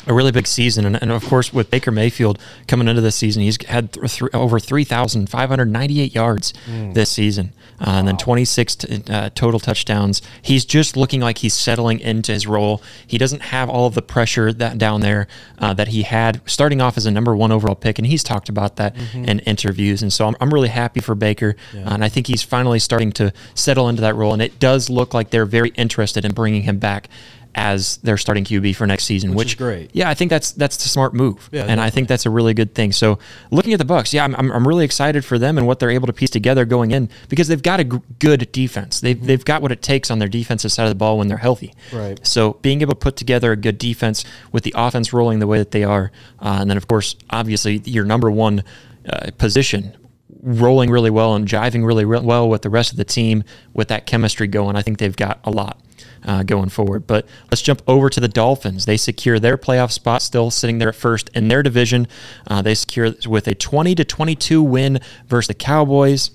a 0.08 0.14
really 0.14 0.32
big 0.32 0.48
season, 0.48 0.86
and, 0.86 1.00
and 1.04 1.12
of 1.12 1.24
course 1.26 1.54
with 1.54 1.70
Baker 1.70 1.92
Mayfield 1.92 2.40
coming 2.68 2.88
into 2.88 3.02
this 3.02 3.16
season, 3.16 3.44
he's 3.44 3.64
had 3.66 3.94
th- 3.94 4.18
th- 4.18 4.34
over 4.34 4.60
three 4.60 4.84
thousand 4.84 5.30
five 5.30 5.50
hundred 5.50 5.70
ninety-eight 5.70 6.16
yards 6.16 6.52
this 6.94 7.12
season, 7.12 7.54
uh, 7.82 7.92
and 7.92 8.08
then 8.08 8.18
twenty-six 8.18 8.76
t- 8.76 9.04
uh, 9.10 9.30
total 9.36 9.60
touchdowns. 9.60 10.22
He's 10.42 10.66
just 10.66 10.98
looking 10.98 11.22
like 11.22 11.40
he's 11.40 11.54
settling 11.54 12.00
into 12.00 12.32
his 12.32 12.48
role. 12.48 12.82
He 13.08 13.18
doesn't 13.18 13.42
have 13.42 13.70
all 13.70 13.86
of 13.86 13.94
the 13.94 14.02
pressure 14.02 14.52
that 14.54 14.78
down 14.78 15.02
there 15.02 15.28
uh, 15.58 15.74
that 15.74 15.90
he 15.90 16.04
had 16.04 16.42
starting 16.46 16.82
off 16.82 16.98
as 16.98 17.06
a 17.06 17.12
number 17.12 17.36
one 17.36 17.52
overall 17.52 17.76
pick, 17.76 18.00
and 18.00 18.08
he's 18.08 18.24
talked 18.24 18.50
about 18.50 18.76
that 18.76 18.96
in 19.14 19.40
interviews. 19.40 20.02
And 20.02 20.12
so 20.12 20.28
I'm, 20.28 20.36
I'm 20.40 20.54
really 20.54 20.70
happy 20.70 21.00
for 21.00 21.16
Baker, 21.16 21.56
uh, 21.74 21.94
and 21.94 22.04
I 22.04 22.10
think 22.10 22.28
he's 22.28 22.44
finally 22.44 22.80
starting 22.80 23.12
to 23.14 23.32
settle 23.54 23.90
into 23.90 24.02
that 24.02 24.16
role. 24.16 24.34
And 24.34 24.42
it 24.42 24.60
does 24.60 24.90
look 24.90 25.14
like 25.14 25.30
they're 25.30 25.46
very 25.46 25.70
interested 25.76 26.26
in 26.26 26.34
bringing 26.34 26.64
him 26.64 26.80
back 26.80 27.10
as 27.56 27.98
their 27.98 28.18
starting 28.18 28.44
QB 28.44 28.76
for 28.76 28.86
next 28.86 29.06
season, 29.06 29.34
which, 29.34 29.50
is 29.50 29.56
great. 29.56 29.90
Yeah, 29.94 30.10
I 30.10 30.14
think 30.14 30.30
that's 30.30 30.52
that's 30.52 30.78
the 30.78 30.90
smart 30.90 31.14
move, 31.14 31.50
Yeah, 31.52 31.66
and 31.66 31.82
I 31.82 31.90
think 31.90 32.08
that's 32.08 32.26
a 32.26 32.30
really 32.30 32.54
good 32.54 32.76
thing. 32.76 32.92
So, 32.92 33.20
looking 33.52 33.74
at 33.74 33.80
the 33.80 33.86
Bucks, 33.86 34.14
yeah, 34.14 34.24
I'm, 34.24 34.36
I'm, 34.36 34.68
really 34.68 34.86
excited 34.86 35.26
for 35.26 35.40
them 35.40 35.58
and 35.58 35.66
what 35.66 35.80
they're 35.80 35.90
able 35.90 36.08
to 36.08 36.14
piece 36.14 36.30
together 36.30 36.66
going 36.66 36.92
in 36.92 37.10
because 37.28 37.48
they've 37.48 37.62
got 37.62 37.80
a 37.80 37.84
g- 37.84 38.00
good 38.20 38.52
defense. 38.52 39.00
They've 39.00 39.22
they've 39.22 39.44
got 39.44 39.62
what 39.62 39.72
it 39.72 39.82
takes 39.82 40.12
on 40.12 40.20
their 40.20 40.28
defensive 40.28 40.72
side 40.72 40.84
of 40.84 40.90
the 40.90 40.96
ball 40.96 41.18
when 41.18 41.28
they're 41.28 41.38
healthy. 41.38 41.74
Right. 41.92 42.20
So, 42.26 42.54
being 42.62 42.82
able 42.82 42.94
to 42.94 43.00
put 43.00 43.16
together 43.16 43.52
a 43.52 43.58
good 43.58 43.78
defense 43.78 44.24
with 44.52 44.64
the 44.64 44.74
offense 44.78 45.12
rolling 45.12 45.40
the 45.40 45.48
way 45.48 45.58
that 45.58 45.72
they 45.72 45.84
are, 45.84 46.12
uh, 46.40 46.58
and 46.62 46.70
then 46.70 46.78
of 46.78 46.88
course, 46.88 47.16
obviously, 47.30 47.78
your 47.86 48.06
number 48.06 48.30
one 48.30 48.64
uh, 49.08 49.32
position 49.38 49.96
rolling 50.42 50.90
really 50.90 51.10
well 51.10 51.36
and 51.36 51.48
jiving 51.48 51.86
really 51.86 52.06
re- 52.06 52.20
well 52.22 52.48
with 52.48 52.62
the 52.62 52.70
rest 52.70 52.92
of 52.92 52.98
the 52.98 53.04
team 53.04 53.44
with 53.74 53.88
that 53.90 54.06
chemistry 54.06 54.48
going. 54.48 54.76
I 54.76 54.82
think 54.82 55.00
they've 55.00 55.16
got 55.16 55.40
a 55.44 55.52
lot 55.52 55.82
uh, 56.24 56.44
going 56.44 56.70
forward. 56.70 57.08
But 57.08 57.28
let's 57.52 57.62
jump 57.62 57.82
over 57.88 58.10
to 58.10 58.20
the 58.20 58.28
Dolphins. 58.28 58.86
They 58.86 58.98
secure 58.98 59.40
their 59.40 59.58
playoff 59.58 59.92
spot, 59.92 60.22
still 60.22 60.52
sitting 60.52 60.80
there 60.80 60.90
at 60.90 60.96
first 60.96 61.30
in 61.30 61.48
their 61.48 61.64
division. 61.64 62.08
Uh, 62.48 62.62
they 62.62 62.76
secure 62.76 63.14
with 63.28 63.48
a 63.48 63.56
20 63.56 63.96
to 63.96 64.06
22 64.06 64.62
win 64.64 65.00
versus 65.28 65.48
the 65.48 65.54
Cowboys. 65.54 66.32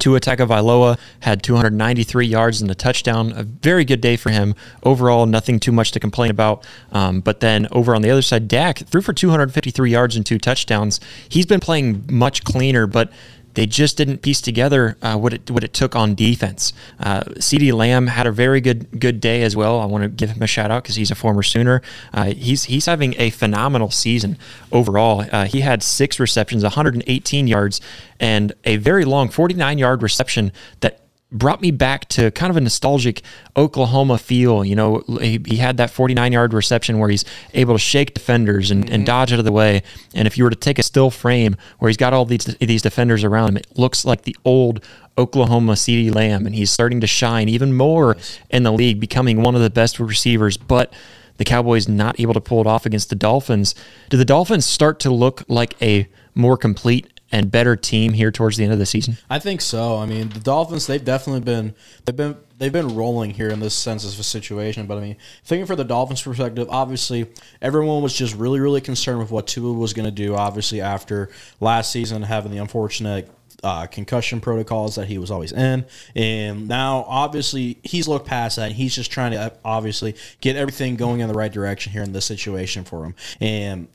Tua 0.00 0.18
Tagovailoa 0.18 0.98
had 1.20 1.42
293 1.42 2.26
yards 2.26 2.60
and 2.60 2.70
a 2.70 2.74
touchdown. 2.74 3.32
A 3.36 3.44
very 3.44 3.84
good 3.84 4.00
day 4.00 4.16
for 4.16 4.30
him. 4.30 4.54
Overall, 4.82 5.26
nothing 5.26 5.60
too 5.60 5.72
much 5.72 5.92
to 5.92 6.00
complain 6.00 6.30
about. 6.30 6.66
Um, 6.90 7.20
but 7.20 7.40
then 7.40 7.68
over 7.70 7.94
on 7.94 8.02
the 8.02 8.10
other 8.10 8.22
side, 8.22 8.48
Dak 8.48 8.78
threw 8.78 9.02
for 9.02 9.12
253 9.12 9.90
yards 9.90 10.16
and 10.16 10.26
two 10.26 10.38
touchdowns. 10.38 11.00
He's 11.28 11.46
been 11.46 11.60
playing 11.60 12.06
much 12.10 12.42
cleaner, 12.44 12.86
but 12.86 13.12
they 13.54 13.66
just 13.66 13.96
didn't 13.96 14.18
piece 14.18 14.40
together 14.40 14.96
uh, 15.02 15.16
what 15.16 15.32
it 15.32 15.50
what 15.50 15.64
it 15.64 15.72
took 15.72 15.96
on 15.96 16.14
defense. 16.14 16.72
Uh, 16.98 17.22
CeeDee 17.38 17.72
Lamb 17.72 18.06
had 18.06 18.26
a 18.26 18.32
very 18.32 18.60
good 18.60 19.00
good 19.00 19.20
day 19.20 19.42
as 19.42 19.56
well. 19.56 19.80
I 19.80 19.86
want 19.86 20.02
to 20.02 20.08
give 20.08 20.30
him 20.30 20.42
a 20.42 20.46
shout 20.46 20.70
out 20.70 20.82
because 20.82 20.96
he's 20.96 21.10
a 21.10 21.14
former 21.14 21.42
Sooner. 21.42 21.82
Uh, 22.12 22.26
he's 22.26 22.64
he's 22.64 22.86
having 22.86 23.14
a 23.18 23.30
phenomenal 23.30 23.90
season 23.90 24.38
overall. 24.70 25.24
Uh, 25.32 25.46
he 25.46 25.60
had 25.60 25.82
six 25.82 26.20
receptions, 26.20 26.62
118 26.62 27.46
yards, 27.46 27.80
and 28.18 28.52
a 28.64 28.76
very 28.76 29.04
long 29.04 29.28
49 29.28 29.78
yard 29.78 30.02
reception 30.02 30.52
that 30.80 30.99
brought 31.32 31.60
me 31.60 31.70
back 31.70 32.08
to 32.08 32.30
kind 32.32 32.50
of 32.50 32.56
a 32.56 32.60
nostalgic 32.60 33.22
Oklahoma 33.56 34.18
feel. 34.18 34.64
You 34.64 34.74
know, 34.74 35.02
he, 35.20 35.40
he 35.46 35.56
had 35.56 35.76
that 35.76 35.90
49 35.90 36.32
yard 36.32 36.52
reception 36.52 36.98
where 36.98 37.08
he's 37.08 37.24
able 37.54 37.74
to 37.74 37.78
shake 37.78 38.14
defenders 38.14 38.70
and, 38.70 38.84
and 38.84 38.90
mm-hmm. 38.90 39.04
dodge 39.04 39.32
out 39.32 39.38
of 39.38 39.44
the 39.44 39.52
way. 39.52 39.82
And 40.14 40.26
if 40.26 40.36
you 40.36 40.44
were 40.44 40.50
to 40.50 40.56
take 40.56 40.78
a 40.78 40.82
still 40.82 41.10
frame 41.10 41.56
where 41.78 41.88
he's 41.88 41.96
got 41.96 42.12
all 42.12 42.24
these 42.24 42.44
these 42.44 42.82
defenders 42.82 43.24
around 43.24 43.50
him, 43.50 43.56
it 43.58 43.78
looks 43.78 44.04
like 44.04 44.22
the 44.22 44.36
old 44.44 44.84
Oklahoma 45.18 45.72
CeeDee 45.74 46.14
Lamb, 46.14 46.46
and 46.46 46.54
he's 46.54 46.70
starting 46.70 47.00
to 47.00 47.06
shine 47.06 47.48
even 47.48 47.74
more 47.74 48.16
in 48.48 48.62
the 48.62 48.72
league, 48.72 49.00
becoming 49.00 49.42
one 49.42 49.54
of 49.54 49.60
the 49.60 49.70
best 49.70 50.00
receivers. 50.00 50.56
But 50.56 50.92
the 51.36 51.44
Cowboys 51.44 51.88
not 51.88 52.18
able 52.18 52.34
to 52.34 52.40
pull 52.40 52.60
it 52.60 52.66
off 52.66 52.86
against 52.86 53.10
the 53.10 53.16
Dolphins. 53.16 53.74
Do 54.08 54.16
the 54.16 54.24
Dolphins 54.24 54.66
start 54.66 55.00
to 55.00 55.10
look 55.10 55.42
like 55.48 55.80
a 55.82 56.08
more 56.34 56.56
complete 56.56 57.19
and 57.32 57.50
better 57.50 57.76
team 57.76 58.12
here 58.12 58.30
towards 58.30 58.56
the 58.56 58.64
end 58.64 58.72
of 58.72 58.78
the 58.78 58.86
season? 58.86 59.16
I 59.28 59.38
think 59.38 59.60
so. 59.60 59.96
I 59.96 60.06
mean, 60.06 60.30
the 60.30 60.40
Dolphins 60.40 60.86
they've 60.86 61.04
definitely 61.04 61.40
been 61.40 61.74
they've 62.04 62.16
been 62.16 62.36
they've 62.58 62.72
been 62.72 62.94
rolling 62.94 63.30
here 63.30 63.50
in 63.50 63.60
this 63.60 63.74
sense 63.74 64.04
of 64.04 64.18
a 64.18 64.22
situation. 64.22 64.86
But 64.86 64.98
I 64.98 65.00
mean, 65.00 65.16
thinking 65.44 65.66
for 65.66 65.76
the 65.76 65.84
Dolphins' 65.84 66.22
perspective, 66.22 66.68
obviously 66.70 67.28
everyone 67.62 68.02
was 68.02 68.14
just 68.14 68.34
really 68.34 68.60
really 68.60 68.80
concerned 68.80 69.20
with 69.20 69.30
what 69.30 69.46
Tua 69.46 69.72
was 69.72 69.92
going 69.92 70.06
to 70.06 70.10
do. 70.10 70.34
Obviously, 70.34 70.80
after 70.80 71.30
last 71.60 71.90
season 71.90 72.22
having 72.22 72.52
the 72.52 72.58
unfortunate. 72.58 73.30
Uh, 73.62 73.84
concussion 73.84 74.40
protocols 74.40 74.94
that 74.94 75.06
he 75.06 75.18
was 75.18 75.30
always 75.30 75.52
in, 75.52 75.84
and 76.16 76.66
now 76.66 77.04
obviously 77.06 77.76
he's 77.82 78.08
looked 78.08 78.26
past 78.26 78.56
that. 78.56 78.72
He's 78.72 78.94
just 78.94 79.12
trying 79.12 79.32
to 79.32 79.52
obviously 79.62 80.14
get 80.40 80.56
everything 80.56 80.96
going 80.96 81.20
in 81.20 81.28
the 81.28 81.34
right 81.34 81.52
direction 81.52 81.92
here 81.92 82.02
in 82.02 82.12
this 82.14 82.24
situation 82.24 82.84
for 82.84 83.04
him. 83.04 83.14
And 83.38 83.88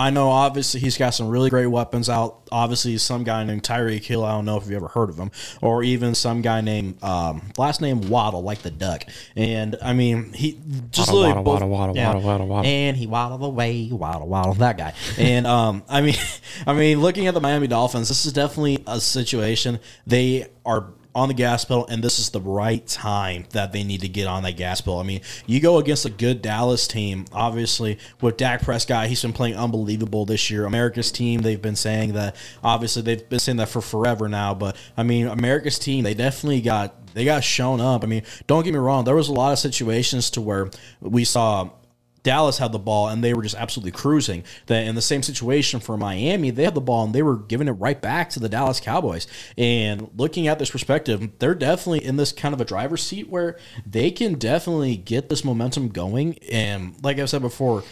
I 0.00 0.10
know 0.10 0.30
obviously 0.30 0.80
he's 0.80 0.96
got 0.96 1.10
some 1.10 1.28
really 1.28 1.50
great 1.50 1.66
weapons 1.66 2.08
out. 2.08 2.48
Obviously, 2.50 2.96
some 2.98 3.22
guy 3.22 3.44
named 3.44 3.62
Tyreek 3.62 4.02
Hill. 4.02 4.24
I 4.24 4.32
don't 4.32 4.46
know 4.46 4.56
if 4.56 4.64
you've 4.64 4.72
ever 4.72 4.88
heard 4.88 5.10
of 5.10 5.18
him, 5.18 5.30
or 5.60 5.82
even 5.82 6.14
some 6.14 6.40
guy 6.40 6.62
named 6.62 7.02
um, 7.04 7.52
last 7.58 7.80
name 7.80 8.08
Waddle, 8.08 8.42
like 8.42 8.62
the 8.62 8.70
duck. 8.70 9.04
And 9.36 9.76
I 9.82 9.92
mean, 9.92 10.32
he 10.32 10.58
just 10.90 11.08
Waddle, 11.08 11.20
literally 11.20 11.32
waddle, 11.32 11.42
both- 11.42 11.54
waddle, 11.54 11.94
waddle, 11.94 11.94
waddle, 11.94 12.22
waddle, 12.22 12.46
waddle. 12.48 12.70
and 12.70 12.96
he 12.96 13.06
waddled 13.06 13.42
away, 13.42 13.88
waddle, 13.92 14.26
waddle, 14.26 14.54
that 14.54 14.78
guy. 14.78 14.94
And 15.18 15.46
um, 15.46 15.82
I 15.88 16.00
mean, 16.00 16.16
I 16.66 16.72
mean, 16.72 17.00
looking 17.00 17.26
at 17.26 17.34
the 17.34 17.40
Miami 17.40 17.66
Dolphins, 17.66 18.08
this 18.08 18.24
is 18.24 18.32
definitely 18.32 18.82
a 18.86 19.00
situation 19.00 19.80
they 20.06 20.46
are 20.64 20.92
on 21.14 21.28
the 21.28 21.34
gas 21.34 21.64
pedal, 21.64 21.86
and 21.88 22.02
this 22.02 22.18
is 22.18 22.30
the 22.30 22.40
right 22.40 22.86
time 22.86 23.44
that 23.50 23.72
they 23.72 23.82
need 23.82 24.00
to 24.02 24.08
get 24.08 24.26
on 24.26 24.42
that 24.44 24.56
gas 24.56 24.80
pedal. 24.80 24.98
I 24.98 25.02
mean, 25.02 25.20
you 25.46 25.60
go 25.60 25.78
against 25.78 26.04
a 26.04 26.10
good 26.10 26.40
Dallas 26.40 26.86
team, 26.86 27.24
obviously 27.32 27.98
with 28.20 28.36
Dak 28.36 28.62
Prescott, 28.62 29.08
he's 29.08 29.22
been 29.22 29.32
playing 29.32 29.56
unbelievable 29.56 30.24
this 30.24 30.50
year. 30.50 30.66
America's 30.66 31.10
team, 31.10 31.42
they've 31.42 31.60
been 31.60 31.76
saying 31.76 32.12
that. 32.12 32.36
Obviously, 32.62 33.02
they've 33.02 33.28
been 33.28 33.40
saying 33.40 33.56
that 33.58 33.68
for 33.68 33.80
forever 33.80 34.28
now, 34.28 34.54
but 34.54 34.76
I 34.96 35.02
mean, 35.02 35.26
America's 35.26 35.78
team, 35.78 36.04
they 36.04 36.14
definitely 36.14 36.60
got 36.60 36.94
they 37.12 37.24
got 37.24 37.42
shown 37.42 37.80
up. 37.80 38.04
I 38.04 38.06
mean, 38.06 38.22
don't 38.46 38.62
get 38.62 38.72
me 38.72 38.78
wrong, 38.78 39.04
there 39.04 39.16
was 39.16 39.28
a 39.28 39.32
lot 39.32 39.52
of 39.52 39.58
situations 39.58 40.30
to 40.30 40.40
where 40.40 40.70
we 41.00 41.24
saw 41.24 41.70
Dallas 42.22 42.58
had 42.58 42.72
the 42.72 42.78
ball 42.78 43.08
and 43.08 43.22
they 43.24 43.34
were 43.34 43.42
just 43.42 43.54
absolutely 43.54 43.92
cruising. 43.92 44.44
In 44.68 44.94
the 44.94 45.02
same 45.02 45.22
situation 45.22 45.80
for 45.80 45.96
Miami, 45.96 46.50
they 46.50 46.64
had 46.64 46.74
the 46.74 46.80
ball 46.80 47.04
and 47.04 47.14
they 47.14 47.22
were 47.22 47.36
giving 47.36 47.68
it 47.68 47.72
right 47.72 48.00
back 48.00 48.30
to 48.30 48.40
the 48.40 48.48
Dallas 48.48 48.80
Cowboys. 48.80 49.26
And 49.56 50.10
looking 50.16 50.48
at 50.48 50.58
this 50.58 50.70
perspective, 50.70 51.38
they're 51.38 51.54
definitely 51.54 52.04
in 52.04 52.16
this 52.16 52.32
kind 52.32 52.54
of 52.54 52.60
a 52.60 52.64
driver's 52.64 53.02
seat 53.02 53.28
where 53.28 53.58
they 53.86 54.10
can 54.10 54.34
definitely 54.34 54.96
get 54.96 55.28
this 55.28 55.44
momentum 55.44 55.88
going. 55.88 56.38
And 56.50 56.96
like 57.02 57.18
I 57.18 57.24
said 57.24 57.42
before, 57.42 57.84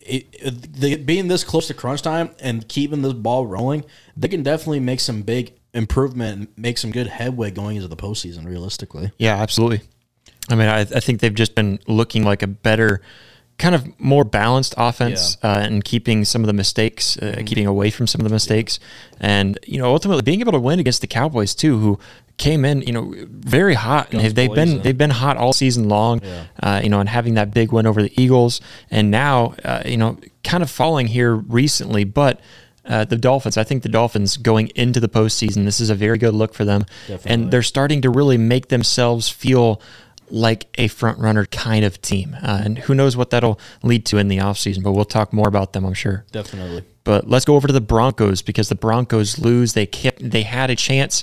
it, 0.00 0.26
it, 0.32 1.06
being 1.06 1.28
this 1.28 1.44
close 1.44 1.66
to 1.68 1.74
crunch 1.74 2.02
time 2.02 2.30
and 2.40 2.66
keeping 2.68 3.02
this 3.02 3.14
ball 3.14 3.46
rolling, 3.46 3.84
they 4.16 4.28
can 4.28 4.42
definitely 4.42 4.80
make 4.80 5.00
some 5.00 5.22
big 5.22 5.54
improvement 5.72 6.38
and 6.38 6.58
make 6.58 6.78
some 6.78 6.90
good 6.90 7.06
headway 7.06 7.50
going 7.50 7.76
into 7.76 7.88
the 7.88 7.96
postseason. 7.96 8.46
Realistically, 8.46 9.12
Yeah, 9.18 9.36
absolutely. 9.36 9.80
I 10.48 10.56
mean, 10.56 10.68
I, 10.68 10.80
I 10.80 11.00
think 11.00 11.20
they've 11.20 11.34
just 11.34 11.54
been 11.54 11.78
looking 11.86 12.24
like 12.24 12.42
a 12.42 12.46
better, 12.46 13.00
kind 13.56 13.74
of 13.74 13.98
more 14.00 14.24
balanced 14.24 14.74
offense 14.76 15.36
uh, 15.42 15.60
and 15.62 15.84
keeping 15.84 16.24
some 16.24 16.42
of 16.42 16.48
the 16.48 16.52
mistakes, 16.52 17.16
uh, 17.18 17.40
keeping 17.46 17.66
away 17.66 17.90
from 17.90 18.06
some 18.06 18.20
of 18.20 18.24
the 18.24 18.34
mistakes. 18.34 18.80
And, 19.20 19.58
you 19.64 19.78
know, 19.78 19.86
ultimately 19.86 20.22
being 20.22 20.40
able 20.40 20.52
to 20.52 20.60
win 20.60 20.80
against 20.80 21.00
the 21.00 21.06
Cowboys, 21.06 21.54
too, 21.54 21.78
who 21.78 21.98
came 22.36 22.64
in, 22.64 22.82
you 22.82 22.92
know, 22.92 23.14
very 23.28 23.74
hot. 23.74 24.12
And 24.12 24.20
they've, 24.20 24.34
they've 24.34 24.54
been 24.54 24.82
they've 24.82 24.98
been 24.98 25.10
hot 25.10 25.36
all 25.36 25.52
season 25.52 25.88
long, 25.88 26.20
uh, 26.62 26.80
you 26.82 26.90
know, 26.90 26.98
and 26.98 27.08
having 27.08 27.34
that 27.34 27.54
big 27.54 27.70
win 27.72 27.86
over 27.86 28.02
the 28.02 28.12
Eagles. 28.20 28.60
And 28.90 29.10
now, 29.10 29.54
uh, 29.64 29.82
you 29.86 29.96
know, 29.96 30.18
kind 30.42 30.62
of 30.62 30.70
falling 30.70 31.06
here 31.06 31.34
recently, 31.34 32.04
but. 32.04 32.40
Uh, 32.86 33.02
the 33.02 33.16
Dolphins, 33.16 33.56
I 33.56 33.64
think 33.64 33.82
the 33.82 33.88
Dolphins 33.88 34.36
going 34.36 34.68
into 34.74 35.00
the 35.00 35.08
postseason, 35.08 35.64
this 35.64 35.80
is 35.80 35.88
a 35.88 35.94
very 35.94 36.18
good 36.18 36.34
look 36.34 36.52
for 36.52 36.66
them. 36.66 36.84
And 37.24 37.50
they're 37.50 37.62
starting 37.62 38.02
to 38.02 38.10
really 38.10 38.36
make 38.36 38.68
themselves 38.68 39.26
feel 39.26 39.80
like 40.30 40.66
a 40.76 40.88
front 40.88 41.18
runner 41.18 41.46
kind 41.46 41.84
of 41.84 42.00
team. 42.02 42.36
Uh, 42.42 42.60
and 42.64 42.78
who 42.78 42.94
knows 42.94 43.16
what 43.16 43.30
that'll 43.30 43.58
lead 43.82 44.06
to 44.06 44.18
in 44.18 44.28
the 44.28 44.38
offseason, 44.38 44.82
but 44.82 44.92
we'll 44.92 45.04
talk 45.04 45.32
more 45.32 45.48
about 45.48 45.72
them, 45.72 45.84
I'm 45.84 45.94
sure. 45.94 46.24
definitely. 46.32 46.84
But 47.04 47.28
let's 47.28 47.44
go 47.44 47.54
over 47.54 47.66
to 47.66 47.72
the 47.72 47.82
Broncos 47.82 48.40
because 48.40 48.70
the 48.70 48.74
Broncos 48.74 49.38
lose. 49.38 49.74
They 49.74 49.84
kept, 49.84 50.30
they 50.30 50.42
had 50.42 50.70
a 50.70 50.76
chance 50.76 51.22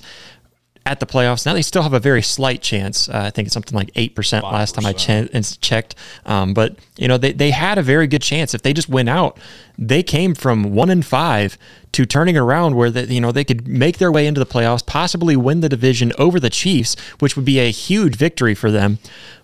at 0.86 1.00
the 1.00 1.06
playoffs. 1.06 1.46
Now 1.46 1.54
they 1.54 1.62
still 1.62 1.84
have 1.84 1.94
a 1.94 2.00
very 2.00 2.22
slight 2.22 2.62
chance. 2.62 3.08
Uh, 3.08 3.24
I 3.26 3.30
think 3.30 3.46
it's 3.46 3.54
something 3.54 3.76
like 3.76 3.92
eight 3.96 4.16
percent 4.16 4.44
last 4.44 4.76
time 4.76 4.86
I 4.86 4.94
che- 4.94 5.30
checked. 5.62 5.96
Um, 6.26 6.54
but 6.54 6.76
You 6.98 7.08
know, 7.08 7.18
they, 7.18 7.32
they 7.34 7.52
had 7.52 7.78
a 7.78 7.84
very 7.84 8.08
good 8.08 8.22
chance. 8.22 8.54
If 8.54 8.64
they 8.64 8.74
just 8.74 8.90
went 8.90 9.08
out, 9.10 9.38
they 9.78 10.04
came 10.04 10.34
from 10.36 10.74
one 10.74 10.90
and 10.90 11.06
five 11.06 11.58
to 11.92 12.06
turning 12.06 12.38
around 12.38 12.76
where 12.76 12.90
they, 12.90 13.06
you 13.06 13.22
know 13.22 13.32
they 13.32 13.44
could 13.44 13.68
make 13.68 13.98
their 13.98 14.12
way 14.12 14.26
into 14.26 14.40
the 14.40 14.46
playoffs, 14.46 14.86
possibly 14.86 15.36
win 15.36 15.60
the 15.62 15.70
division 15.70 16.14
over 16.18 16.40
the 16.40 16.50
Chiefs, 16.50 16.96
which 17.20 17.36
would 17.36 17.46
be 17.46 17.60
a 17.60 17.70
huge 17.72 18.16
victory 18.16 18.56
for 18.56 18.72
them. 18.72 18.98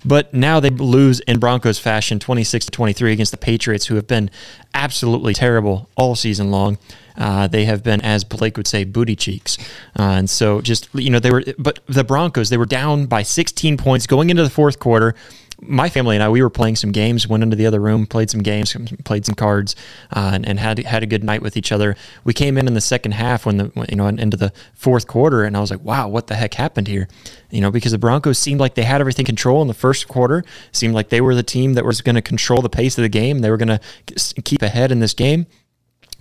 But 0.06 0.34
now 0.34 0.60
they 0.60 0.70
lose 0.70 1.20
in 1.22 1.40
Broncos 1.40 1.78
fashion, 1.80 2.20
26 2.20 2.66
to 2.66 2.72
23 2.72 3.12
against 3.12 3.32
the 3.32 3.38
Patriots, 3.38 3.88
who 3.88 3.96
have 3.96 4.08
been 4.08 4.30
absolutely 4.74 5.34
terrible 5.34 5.90
all 5.96 6.16
season 6.16 6.50
long. 6.52 6.78
Uh, 7.18 7.48
they 7.48 7.66
have 7.66 7.84
been, 7.84 8.02
as 8.02 8.24
Blake 8.24 8.58
would 8.58 8.68
say, 8.68 8.84
booty 8.84 9.16
cheeks. 9.16 9.58
Uh, 9.98 10.04
and 10.04 10.30
so 10.30 10.62
just, 10.62 10.88
you 10.94 11.10
know, 11.10 11.20
they 11.20 11.32
were, 11.32 11.44
but 11.58 11.80
the 11.88 12.04
Broncos, 12.04 12.50
they 12.50 12.58
were 12.58 12.66
down 12.66 13.06
by 13.06 13.24
16 13.24 13.78
points 13.78 14.08
going 14.08 14.30
into 14.30 14.44
the 14.44 14.50
fourth 14.50 14.80
quarter 14.80 15.16
my 15.60 15.90
family 15.90 16.16
and 16.16 16.24
I, 16.24 16.30
we 16.30 16.42
were 16.42 16.50
playing 16.50 16.76
some 16.76 16.92
games, 16.92 17.28
went 17.28 17.44
into 17.44 17.56
the 17.56 17.66
other 17.66 17.80
room, 17.80 18.06
played 18.06 18.30
some 18.30 18.42
games, 18.42 18.76
played 19.04 19.26
some 19.26 19.36
cards, 19.36 19.76
uh, 20.16 20.32
and, 20.34 20.48
and, 20.48 20.60
had 20.60 20.80
had 20.80 21.04
a 21.04 21.08
good 21.08 21.24
night 21.24 21.42
with 21.42 21.58
each 21.58 21.72
other. 21.72 21.96
We 22.24 22.34
came 22.34 22.58
in 22.58 22.68
in 22.68 22.74
the 22.74 22.82
second 22.82 23.14
half 23.14 23.46
when 23.46 23.58
the 23.58 23.86
you 23.90 23.96
know 23.96 24.08
into 24.08 24.38
the 24.38 24.54
fourth 24.74 25.08
quarter, 25.08 25.44
and 25.44 25.58
I 25.58 25.60
was 25.60 25.72
like, 25.72 25.82
wow, 25.82 26.08
what 26.08 26.28
the 26.28 26.36
heck 26.36 26.54
happened 26.54 26.88
here? 26.88 27.08
You 27.50 27.62
know, 27.62 27.72
because 27.72 27.92
the 27.92 27.98
Broncos 27.98 28.38
seemed 28.38 28.60
like 28.60 28.76
they 28.76 28.84
had 28.84 29.02
everything 29.02 29.26
control 29.26 29.62
in 29.62 29.68
the 29.68 29.74
first 29.74 30.08
quarter. 30.08 30.44
Seemed 30.72 30.94
like 30.94 31.10
they 31.10 31.22
were 31.22 31.36
the 31.36 31.44
team 31.44 31.74
that 31.74 31.86
was 31.86 32.02
going 32.02 32.16
to 32.16 32.22
control 32.22 32.62
the 32.62 32.70
pace 32.70 32.98
of 32.98 33.02
the 33.02 33.10
game. 33.10 33.40
They 33.40 33.50
were 33.50 33.58
going 33.58 33.80
to 33.80 34.42
keep 34.44 34.62
ahead 34.62 34.92
in 34.92 35.00
this 35.00 35.14
game 35.14 35.48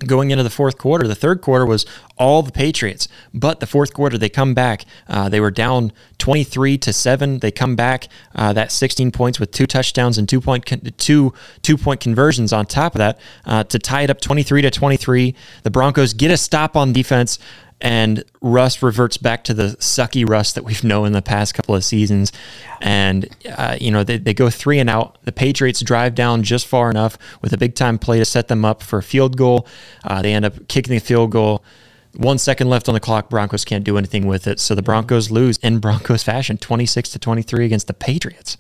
going 0.00 0.30
into 0.30 0.44
the 0.44 0.50
fourth 0.50 0.76
quarter. 0.76 1.06
The 1.08 1.14
third 1.14 1.40
quarter 1.40 1.64
was 1.64 1.86
all 2.18 2.42
the 2.42 2.52
Patriots, 2.52 3.08
but 3.32 3.60
the 3.60 3.66
fourth 3.66 3.94
quarter 3.94 4.18
they 4.18 4.28
come 4.28 4.52
back. 4.52 4.84
Uh, 5.08 5.28
they 5.28 5.40
were 5.40 5.50
down 5.50 5.92
23 6.18 6.78
to 6.78 6.92
seven. 6.92 7.38
They 7.38 7.50
come 7.50 7.76
back 7.76 8.08
uh, 8.34 8.52
that 8.52 8.72
16 8.72 9.10
points 9.10 9.40
with 9.40 9.52
two 9.52 9.66
touchdowns 9.66 10.18
and 10.18 10.28
two 10.28 10.40
point 10.40 10.66
con- 10.66 10.80
two 10.98 11.32
two 11.62 11.76
point 11.76 12.00
conversions 12.00 12.52
on 12.52 12.66
top 12.66 12.94
of 12.94 12.98
that 12.98 13.18
uh, 13.44 13.64
to 13.64 13.78
tie 13.78 14.02
it 14.02 14.10
up 14.10 14.20
23 14.20 14.62
to 14.62 14.70
23. 14.70 15.34
The 15.62 15.70
Broncos 15.70 16.12
get 16.12 16.30
a 16.30 16.36
stop 16.36 16.76
on 16.76 16.92
defense 16.92 17.38
and 17.80 18.24
Russ 18.40 18.82
reverts 18.82 19.16
back 19.18 19.44
to 19.44 19.54
the 19.54 19.76
sucky 19.78 20.28
Russ 20.28 20.52
that 20.52 20.64
we've 20.64 20.82
known 20.82 21.08
in 21.08 21.12
the 21.12 21.22
past 21.22 21.54
couple 21.54 21.74
of 21.74 21.84
seasons. 21.84 22.32
And, 22.80 23.28
uh, 23.56 23.76
you 23.80 23.90
know, 23.90 24.02
they, 24.02 24.16
they 24.16 24.32
go 24.32 24.48
three 24.48 24.78
and 24.78 24.88
out. 24.88 25.18
The 25.24 25.32
Patriots 25.32 25.80
drive 25.80 26.14
down 26.14 26.42
just 26.42 26.66
far 26.66 26.90
enough 26.90 27.18
with 27.42 27.52
a 27.52 27.58
big 27.58 27.74
time 27.74 27.98
play 27.98 28.18
to 28.18 28.24
set 28.24 28.48
them 28.48 28.64
up 28.64 28.82
for 28.82 28.98
a 28.98 29.02
field 29.02 29.36
goal. 29.36 29.66
Uh, 30.04 30.22
they 30.22 30.32
end 30.32 30.44
up 30.44 30.68
kicking 30.68 30.94
the 30.94 31.00
field 31.00 31.32
goal. 31.32 31.62
One 32.14 32.38
second 32.38 32.70
left 32.70 32.88
on 32.88 32.94
the 32.94 33.00
clock. 33.00 33.28
Broncos 33.28 33.64
can't 33.66 33.84
do 33.84 33.98
anything 33.98 34.26
with 34.26 34.46
it. 34.46 34.58
So 34.58 34.74
the 34.74 34.82
Broncos 34.82 35.30
lose 35.30 35.58
in 35.58 35.78
Broncos 35.78 36.22
fashion, 36.22 36.56
26 36.56 37.10
to 37.10 37.18
23 37.18 37.66
against 37.66 37.88
the 37.88 37.94
Patriots. 37.94 38.56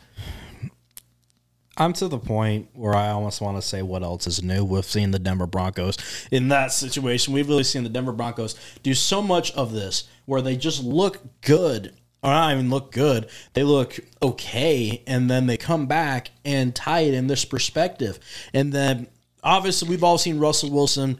I'm 1.76 1.92
to 1.94 2.08
the 2.08 2.18
point 2.18 2.68
where 2.72 2.94
I 2.94 3.10
almost 3.10 3.40
want 3.40 3.58
to 3.58 3.62
say 3.62 3.82
what 3.82 4.02
else 4.02 4.26
is 4.26 4.42
new 4.42 4.64
We've 4.64 4.84
seen 4.84 5.10
the 5.10 5.18
Denver 5.18 5.46
Broncos 5.46 5.98
in 6.30 6.48
that 6.48 6.72
situation. 6.72 7.34
We've 7.34 7.48
really 7.48 7.64
seen 7.64 7.82
the 7.82 7.90
Denver 7.90 8.12
Broncos 8.12 8.54
do 8.82 8.94
so 8.94 9.20
much 9.20 9.52
of 9.52 9.72
this 9.72 10.04
where 10.24 10.40
they 10.40 10.56
just 10.56 10.82
look 10.82 11.18
good. 11.42 11.94
Or 12.22 12.30
not 12.30 12.52
even 12.52 12.70
look 12.70 12.92
good. 12.92 13.28
They 13.52 13.62
look 13.62 14.00
okay, 14.20 15.02
and 15.06 15.30
then 15.30 15.46
they 15.46 15.56
come 15.56 15.86
back 15.86 16.30
and 16.44 16.74
tie 16.74 17.00
it 17.00 17.14
in 17.14 17.26
this 17.28 17.44
perspective. 17.44 18.18
And 18.52 18.72
then 18.72 19.06
obviously 19.44 19.88
we've 19.88 20.02
all 20.02 20.18
seen 20.18 20.38
Russell 20.38 20.70
Wilson 20.70 21.18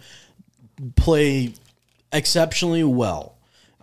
play 0.97 1.53
exceptionally 2.13 2.83
well 2.83 3.36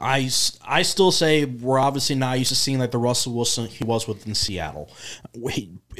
I, 0.04 0.30
I 0.66 0.82
still 0.82 1.12
say 1.12 1.46
we're 1.46 1.80
obviously 1.80 2.16
not 2.16 2.38
used 2.38 2.50
to 2.50 2.56
seeing 2.56 2.80
like 2.80 2.92
the 2.92 2.98
Russell 2.98 3.34
Wilson 3.34 3.68
he 3.68 3.84
was 3.86 4.08
with 4.08 4.28
in 4.28 4.36
Seattle. 4.36 4.92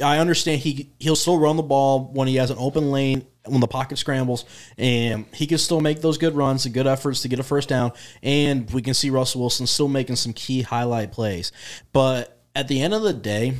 I 0.02 0.18
understand 0.18 0.60
he 0.60 0.90
he'll 0.98 1.16
still 1.16 1.38
run 1.38 1.56
the 1.56 1.62
ball 1.62 2.10
when 2.12 2.28
he 2.28 2.36
has 2.36 2.50
an 2.50 2.58
open 2.58 2.90
lane 2.90 3.26
when 3.46 3.60
the 3.60 3.66
pocket 3.66 3.98
scrambles, 3.98 4.44
and 4.78 5.26
he 5.34 5.46
can 5.46 5.58
still 5.58 5.80
make 5.80 6.00
those 6.00 6.18
good 6.18 6.34
runs 6.34 6.64
and 6.64 6.74
good 6.74 6.86
efforts 6.86 7.22
to 7.22 7.28
get 7.28 7.38
a 7.38 7.42
first 7.42 7.68
down. 7.68 7.92
And 8.22 8.70
we 8.70 8.82
can 8.82 8.94
see 8.94 9.10
Russell 9.10 9.42
Wilson 9.42 9.66
still 9.66 9.88
making 9.88 10.16
some 10.16 10.32
key 10.32 10.62
highlight 10.62 11.12
plays. 11.12 11.52
But 11.92 12.40
at 12.54 12.68
the 12.68 12.80
end 12.80 12.94
of 12.94 13.02
the 13.02 13.12
day, 13.12 13.54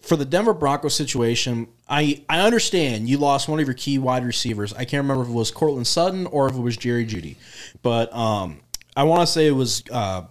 for 0.00 0.16
the 0.16 0.26
Denver 0.26 0.52
Broncos 0.52 0.94
situation, 0.94 1.68
I, 1.88 2.24
I 2.28 2.40
understand 2.40 3.08
you 3.08 3.16
lost 3.16 3.48
one 3.48 3.58
of 3.58 3.66
your 3.66 3.74
key 3.74 3.98
wide 3.98 4.24
receivers. 4.24 4.74
I 4.74 4.84
can't 4.84 5.02
remember 5.02 5.22
if 5.22 5.30
it 5.30 5.34
was 5.34 5.50
Courtland 5.50 5.86
Sutton 5.86 6.26
or 6.26 6.46
if 6.48 6.54
it 6.54 6.60
was 6.60 6.76
Jerry 6.76 7.06
Jeudy, 7.06 7.36
but 7.82 8.14
um, 8.14 8.60
I 8.96 9.04
want 9.04 9.22
to 9.22 9.26
say 9.26 9.46
it 9.46 9.52
was 9.52 9.82
uh, 9.90 10.22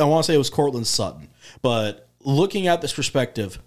I 0.00 0.04
want 0.04 0.24
to 0.24 0.26
say 0.26 0.34
it 0.34 0.38
was 0.38 0.50
Courtland 0.50 0.86
Sutton. 0.86 1.28
But 1.62 2.08
looking 2.20 2.66
at 2.66 2.80
this 2.80 2.92
perspective, 2.92 3.60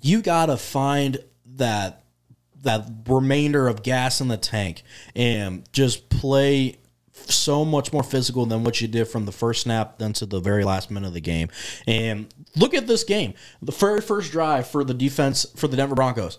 you 0.00 0.22
got 0.22 0.46
to 0.46 0.56
find 0.56 1.18
that 1.56 2.04
that 2.62 2.88
remainder 3.06 3.68
of 3.68 3.82
gas 3.82 4.20
in 4.20 4.28
the 4.28 4.38
tank 4.38 4.82
and 5.14 5.70
just 5.72 6.08
play 6.08 6.78
so 7.12 7.64
much 7.64 7.92
more 7.92 8.02
physical 8.02 8.44
than 8.44 8.64
what 8.64 8.80
you 8.80 8.88
did 8.88 9.06
from 9.06 9.24
the 9.24 9.32
first 9.32 9.62
snap 9.62 9.98
then 9.98 10.12
to 10.14 10.26
the 10.26 10.40
very 10.40 10.64
last 10.64 10.90
minute 10.90 11.08
of 11.08 11.14
the 11.14 11.20
game. 11.20 11.48
And 11.86 12.32
look 12.56 12.74
at 12.74 12.86
this 12.86 13.04
game. 13.04 13.34
The 13.62 13.72
very 13.72 14.00
first 14.00 14.32
drive 14.32 14.66
for 14.66 14.82
the 14.82 14.94
defense 14.94 15.46
for 15.56 15.68
the 15.68 15.76
Denver 15.76 15.94
Broncos. 15.94 16.38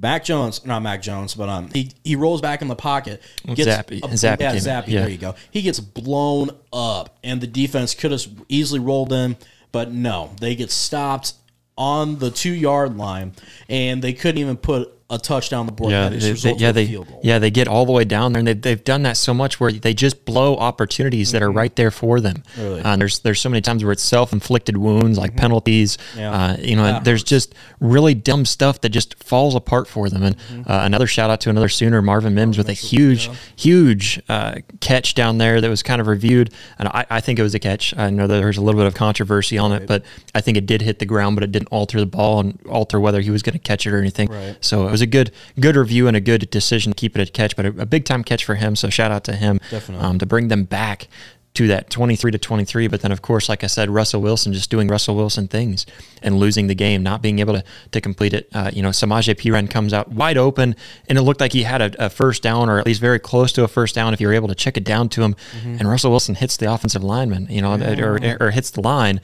Mac 0.00 0.24
Jones, 0.24 0.64
not 0.64 0.82
Mac 0.82 1.02
Jones, 1.02 1.34
but 1.34 1.48
um, 1.48 1.68
he 1.72 1.92
he 2.04 2.16
rolls 2.16 2.40
back 2.40 2.62
in 2.62 2.68
the 2.68 2.76
pocket. 2.76 3.22
Gets 3.46 3.68
Zappe, 3.68 3.98
a, 3.98 4.08
Zappe 4.08 4.40
yeah, 4.40 4.54
Zappe. 4.54 4.88
Yeah. 4.88 5.00
There 5.00 5.10
you 5.10 5.18
go. 5.18 5.34
He 5.50 5.62
gets 5.62 5.80
blown 5.80 6.50
up, 6.72 7.18
and 7.22 7.40
the 7.40 7.46
defense 7.46 7.94
could 7.94 8.10
have 8.12 8.26
easily 8.48 8.80
rolled 8.80 9.12
in, 9.12 9.36
but 9.72 9.90
no, 9.90 10.32
they 10.40 10.54
get 10.54 10.70
stopped 10.70 11.34
on 11.78 12.18
the 12.18 12.30
two 12.30 12.52
yard 12.52 12.96
line, 12.96 13.32
and 13.68 14.02
they 14.02 14.12
couldn't 14.12 14.38
even 14.38 14.56
put 14.56 14.92
a 15.08 15.18
touchdown 15.18 15.66
the 15.66 15.72
board. 15.72 15.92
Yeah, 15.92 16.08
they, 16.08 16.32
they, 16.32 16.52
yeah, 16.54 16.72
they 16.72 16.98
yeah 17.22 17.38
they 17.38 17.50
get 17.50 17.68
all 17.68 17.86
the 17.86 17.92
way 17.92 18.04
down 18.04 18.32
there, 18.32 18.40
and 18.40 18.48
they've, 18.48 18.60
they've 18.60 18.82
done 18.82 19.02
that 19.02 19.16
so 19.16 19.32
much 19.32 19.60
where 19.60 19.70
they 19.70 19.94
just 19.94 20.24
blow 20.24 20.56
opportunities 20.56 21.28
mm-hmm. 21.28 21.34
that 21.34 21.42
are 21.42 21.48
mm-hmm. 21.48 21.58
right 21.58 21.76
there 21.76 21.92
for 21.92 22.20
them. 22.20 22.42
Really? 22.58 22.82
Uh, 22.82 22.96
there's 22.96 23.20
there's 23.20 23.40
so 23.40 23.48
many 23.48 23.60
times 23.60 23.84
where 23.84 23.92
it's 23.92 24.02
self 24.02 24.32
inflicted 24.32 24.76
wounds 24.76 25.16
like 25.16 25.32
mm-hmm. 25.32 25.40
penalties. 25.40 25.96
Yeah. 26.16 26.32
Uh, 26.32 26.56
you 26.58 26.74
know, 26.74 27.00
there's 27.00 27.22
just 27.22 27.54
really 27.78 28.14
dumb 28.14 28.44
stuff 28.44 28.80
that 28.80 28.88
just 28.88 29.22
falls 29.22 29.54
apart 29.54 29.86
for 29.86 30.08
them. 30.08 30.24
And 30.24 30.36
mm-hmm. 30.36 30.70
uh, 30.70 30.84
another 30.84 31.06
shout 31.06 31.30
out 31.30 31.40
to 31.42 31.50
another 31.50 31.68
Sooner, 31.68 32.02
Marvin 32.02 32.34
Mims, 32.34 32.58
with 32.58 32.68
a 32.68 32.72
huge 32.72 33.30
huge 33.54 34.20
uh, 34.28 34.56
catch 34.80 35.14
down 35.14 35.38
there 35.38 35.60
that 35.60 35.68
was 35.68 35.84
kind 35.84 36.00
of 36.00 36.08
reviewed, 36.08 36.52
and 36.80 36.88
I, 36.88 37.06
I 37.10 37.20
think 37.20 37.38
it 37.38 37.42
was 37.42 37.54
a 37.54 37.60
catch. 37.60 37.96
I 37.96 38.10
know 38.10 38.26
that 38.26 38.40
there's 38.40 38.56
a 38.56 38.62
little 38.62 38.80
bit 38.80 38.88
of 38.88 38.94
controversy 38.94 39.56
on 39.56 39.70
right. 39.70 39.82
it, 39.82 39.88
but 39.88 40.04
I 40.34 40.40
think 40.40 40.56
it 40.56 40.66
did 40.66 40.82
hit 40.82 40.98
the 40.98 41.06
ground, 41.06 41.36
but 41.36 41.44
it 41.44 41.52
didn't 41.52 41.68
alter 41.68 42.00
the 42.00 42.06
ball 42.06 42.40
and 42.40 42.58
alter 42.68 42.98
whether 42.98 43.20
he 43.20 43.30
was 43.30 43.44
going 43.44 43.52
to 43.52 43.60
catch 43.60 43.86
it 43.86 43.92
or 43.92 43.98
anything. 43.98 44.28
Right. 44.28 44.56
So 44.60 44.95
was 44.96 45.02
a 45.02 45.06
good 45.06 45.30
good 45.60 45.76
review 45.76 46.08
and 46.08 46.16
a 46.16 46.20
good 46.20 46.48
decision 46.50 46.92
to 46.92 46.96
keep 46.96 47.16
it 47.16 47.28
a 47.28 47.30
catch, 47.30 47.54
but 47.54 47.66
a, 47.66 47.68
a 47.82 47.86
big 47.86 48.04
time 48.04 48.24
catch 48.24 48.44
for 48.44 48.54
him. 48.54 48.76
So 48.76 48.88
shout 48.88 49.10
out 49.10 49.24
to 49.24 49.34
him. 49.34 49.60
Um, 50.00 50.18
to 50.18 50.26
bring 50.26 50.48
them 50.48 50.64
back 50.64 51.08
to 51.56 51.66
that 51.68 51.90
23 51.90 52.30
to 52.32 52.38
23. 52.38 52.86
But 52.88 53.00
then, 53.00 53.12
of 53.12 53.22
course, 53.22 53.48
like 53.48 53.64
I 53.64 53.66
said, 53.66 53.90
Russell 53.90 54.20
Wilson 54.20 54.52
just 54.52 54.70
doing 54.70 54.88
Russell 54.88 55.16
Wilson 55.16 55.48
things 55.48 55.86
and 56.22 56.38
losing 56.38 56.66
the 56.66 56.74
game, 56.74 57.02
not 57.02 57.22
being 57.22 57.38
able 57.38 57.54
to, 57.54 57.64
to 57.92 58.00
complete 58.00 58.34
it. 58.34 58.48
Uh, 58.52 58.70
you 58.72 58.82
know, 58.82 58.90
Samaje 58.90 59.34
Perine 59.34 59.68
comes 59.68 59.92
out 59.92 60.08
wide 60.08 60.36
open, 60.36 60.76
and 61.08 61.18
it 61.18 61.22
looked 61.22 61.40
like 61.40 61.52
he 61.52 61.62
had 61.62 61.80
a, 61.80 62.06
a, 62.06 62.10
first 62.10 62.42
down 62.42 62.68
or 62.68 62.78
at 62.78 62.86
least 62.86 63.00
very 63.00 63.18
close 63.18 63.52
to 63.52 63.64
a 63.64 63.68
first 63.68 63.94
down 63.94 64.12
if 64.12 64.20
you 64.20 64.26
were 64.26 64.34
able 64.34 64.48
to 64.48 64.54
check 64.54 64.76
it 64.76 64.84
down 64.84 65.08
to 65.10 65.22
him. 65.22 65.34
Mm-hmm. 65.34 65.76
And 65.78 65.88
Russell 65.88 66.10
Wilson 66.10 66.34
hits 66.34 66.56
the 66.56 66.72
offensive 66.72 67.02
lineman, 67.02 67.46
you 67.50 67.62
know, 67.62 67.74
yeah. 67.76 68.00
or, 68.00 68.36
or 68.40 68.50
hits 68.50 68.70
the 68.70 68.82
line 68.82 69.20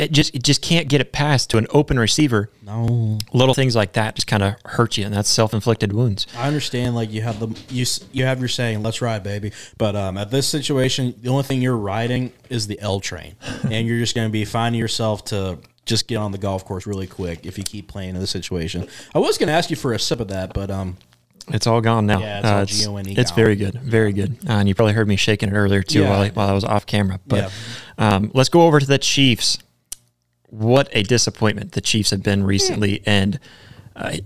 it 0.00 0.12
just 0.12 0.34
it 0.34 0.42
just 0.42 0.62
can't 0.62 0.88
get 0.88 1.00
it 1.00 1.12
past 1.12 1.50
to 1.50 1.58
an 1.58 1.66
open 1.70 1.98
receiver. 1.98 2.50
No, 2.62 3.18
little 3.32 3.54
things 3.54 3.76
like 3.76 3.92
that 3.92 4.14
just 4.14 4.26
kind 4.26 4.42
of 4.42 4.54
hurt 4.64 4.96
you, 4.96 5.04
and 5.04 5.14
that's 5.14 5.28
self 5.28 5.52
inflicted 5.52 5.92
wounds. 5.92 6.26
I 6.36 6.46
understand, 6.46 6.94
like 6.94 7.12
you 7.12 7.22
have 7.22 7.38
the 7.38 7.48
you 7.68 7.84
you 8.12 8.24
have 8.24 8.40
your 8.40 8.48
saying, 8.48 8.82
"Let's 8.82 9.02
ride, 9.02 9.22
baby," 9.22 9.52
but 9.76 9.94
um, 9.94 10.16
at 10.16 10.30
this 10.30 10.48
situation, 10.48 11.14
the 11.20 11.28
only 11.28 11.42
thing 11.42 11.60
you're 11.60 11.76
riding 11.76 12.32
is 12.48 12.66
the 12.66 12.80
L 12.80 13.00
train, 13.00 13.36
and 13.70 13.86
you're 13.86 13.98
just 13.98 14.14
going 14.14 14.28
to 14.28 14.32
be 14.32 14.44
finding 14.44 14.80
yourself 14.80 15.24
to 15.26 15.58
just 15.84 16.06
get 16.06 16.16
on 16.16 16.32
the 16.32 16.38
golf 16.38 16.64
course 16.64 16.86
really 16.86 17.06
quick 17.06 17.44
if 17.44 17.58
you 17.58 17.64
keep 17.64 17.88
playing 17.88 18.10
in 18.10 18.20
this 18.20 18.30
situation. 18.30 18.88
I 19.14 19.18
was 19.18 19.38
going 19.38 19.48
to 19.48 19.52
ask 19.52 19.70
you 19.70 19.76
for 19.76 19.92
a 19.92 19.98
sip 19.98 20.20
of 20.20 20.28
that, 20.28 20.54
but 20.54 20.70
um, 20.70 20.96
it's 21.48 21.66
all 21.66 21.80
gone 21.80 22.06
now. 22.06 22.20
Yeah, 22.20 22.38
it's, 22.62 22.86
uh, 22.86 22.96
it's, 22.96 23.18
it's 23.18 23.30
very 23.32 23.56
good, 23.56 23.74
very 23.74 24.12
good. 24.12 24.38
Uh, 24.48 24.52
and 24.52 24.68
you 24.68 24.74
probably 24.74 24.92
heard 24.94 25.08
me 25.08 25.16
shaking 25.16 25.48
it 25.48 25.52
earlier 25.52 25.82
too 25.82 26.02
yeah. 26.02 26.10
while, 26.10 26.20
I, 26.20 26.28
while 26.30 26.48
I 26.48 26.52
was 26.52 26.64
off 26.64 26.86
camera. 26.86 27.18
But 27.26 27.50
yeah. 27.98 28.16
um, 28.16 28.30
let's 28.34 28.48
go 28.48 28.62
over 28.62 28.78
to 28.78 28.86
the 28.86 28.98
Chiefs 28.98 29.58
what 30.50 30.88
a 30.92 31.02
disappointment 31.02 31.72
the 31.72 31.80
Chiefs 31.80 32.10
have 32.10 32.22
been 32.22 32.44
recently, 32.44 33.02
and 33.06 33.38
uh, 33.96 34.16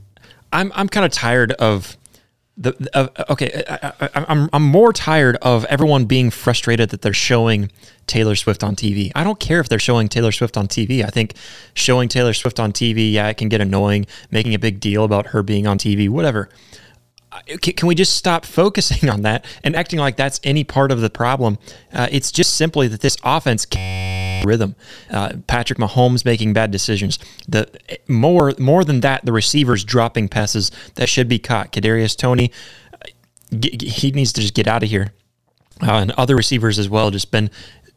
I'm 0.52 0.72
I'm 0.74 0.88
kind 0.88 1.04
of 1.04 1.12
tired 1.12 1.52
of 1.52 1.96
the 2.56 2.74
uh, 2.94 3.08
okay. 3.30 3.62
I, 3.68 4.08
am 4.14 4.24
I'm 4.28 4.50
I'm 4.52 4.62
more 4.62 4.92
tired 4.92 5.36
of 5.42 5.64
everyone 5.66 6.06
being 6.06 6.30
frustrated 6.30 6.90
that 6.90 7.02
they're 7.02 7.12
showing 7.12 7.70
Taylor 8.06 8.36
Swift 8.36 8.64
on 8.64 8.74
TV. 8.74 9.12
I 9.14 9.24
don't 9.24 9.40
care 9.40 9.60
if 9.60 9.68
they're 9.68 9.78
showing 9.78 10.08
Taylor 10.08 10.32
Swift 10.32 10.56
on 10.56 10.66
TV. 10.66 11.04
I 11.04 11.08
think 11.08 11.34
showing 11.74 12.08
Taylor 12.08 12.32
Swift 12.32 12.58
on 12.58 12.72
TV, 12.72 13.12
yeah, 13.12 13.28
it 13.28 13.36
can 13.36 13.48
get 13.48 13.60
annoying. 13.60 14.06
Making 14.30 14.54
a 14.54 14.58
big 14.58 14.80
deal 14.80 15.04
about 15.04 15.28
her 15.28 15.42
being 15.42 15.66
on 15.66 15.78
TV, 15.78 16.08
whatever. 16.08 16.48
Can 17.60 17.88
we 17.88 17.96
just 17.96 18.14
stop 18.14 18.44
focusing 18.44 19.08
on 19.10 19.22
that 19.22 19.44
and 19.64 19.74
acting 19.74 19.98
like 19.98 20.16
that's 20.16 20.40
any 20.44 20.64
part 20.64 20.92
of 20.92 21.00
the 21.00 21.10
problem? 21.10 21.58
Uh, 21.92 22.08
it's 22.10 22.30
just 22.32 22.54
simply 22.54 22.88
that 22.88 23.00
this 23.00 23.16
offense. 23.24 23.66
Can- 23.66 24.03
rhythm. 24.45 24.74
Uh, 25.11 25.34
Patrick 25.47 25.78
Mahomes 25.78 26.24
making 26.24 26.53
bad 26.53 26.70
decisions. 26.70 27.18
The 27.49 27.68
more 28.09 28.53
more 28.59 28.84
than 28.84 29.01
that, 29.01 29.24
the 29.24 29.32
receivers 29.32 29.84
dropping 29.84 30.28
passes 30.28 30.70
that 30.95 31.09
should 31.09 31.28
be 31.28 31.38
caught. 31.38 31.72
Kadarius 31.72 32.16
Toney, 32.16 32.53
uh, 32.92 33.09
he 33.51 34.11
needs 34.12 34.32
to 34.34 34.40
just 34.40 34.55
get 34.55 34.68
out 34.68 34.82
of 34.82 34.88
here. 34.88 35.12
Uh, 35.82 35.95
and 35.95 36.12
other 36.12 36.36
receivers 36.36 36.78
as 36.78 36.88
well, 36.88 37.11
just 37.11 37.32
been 37.32 37.51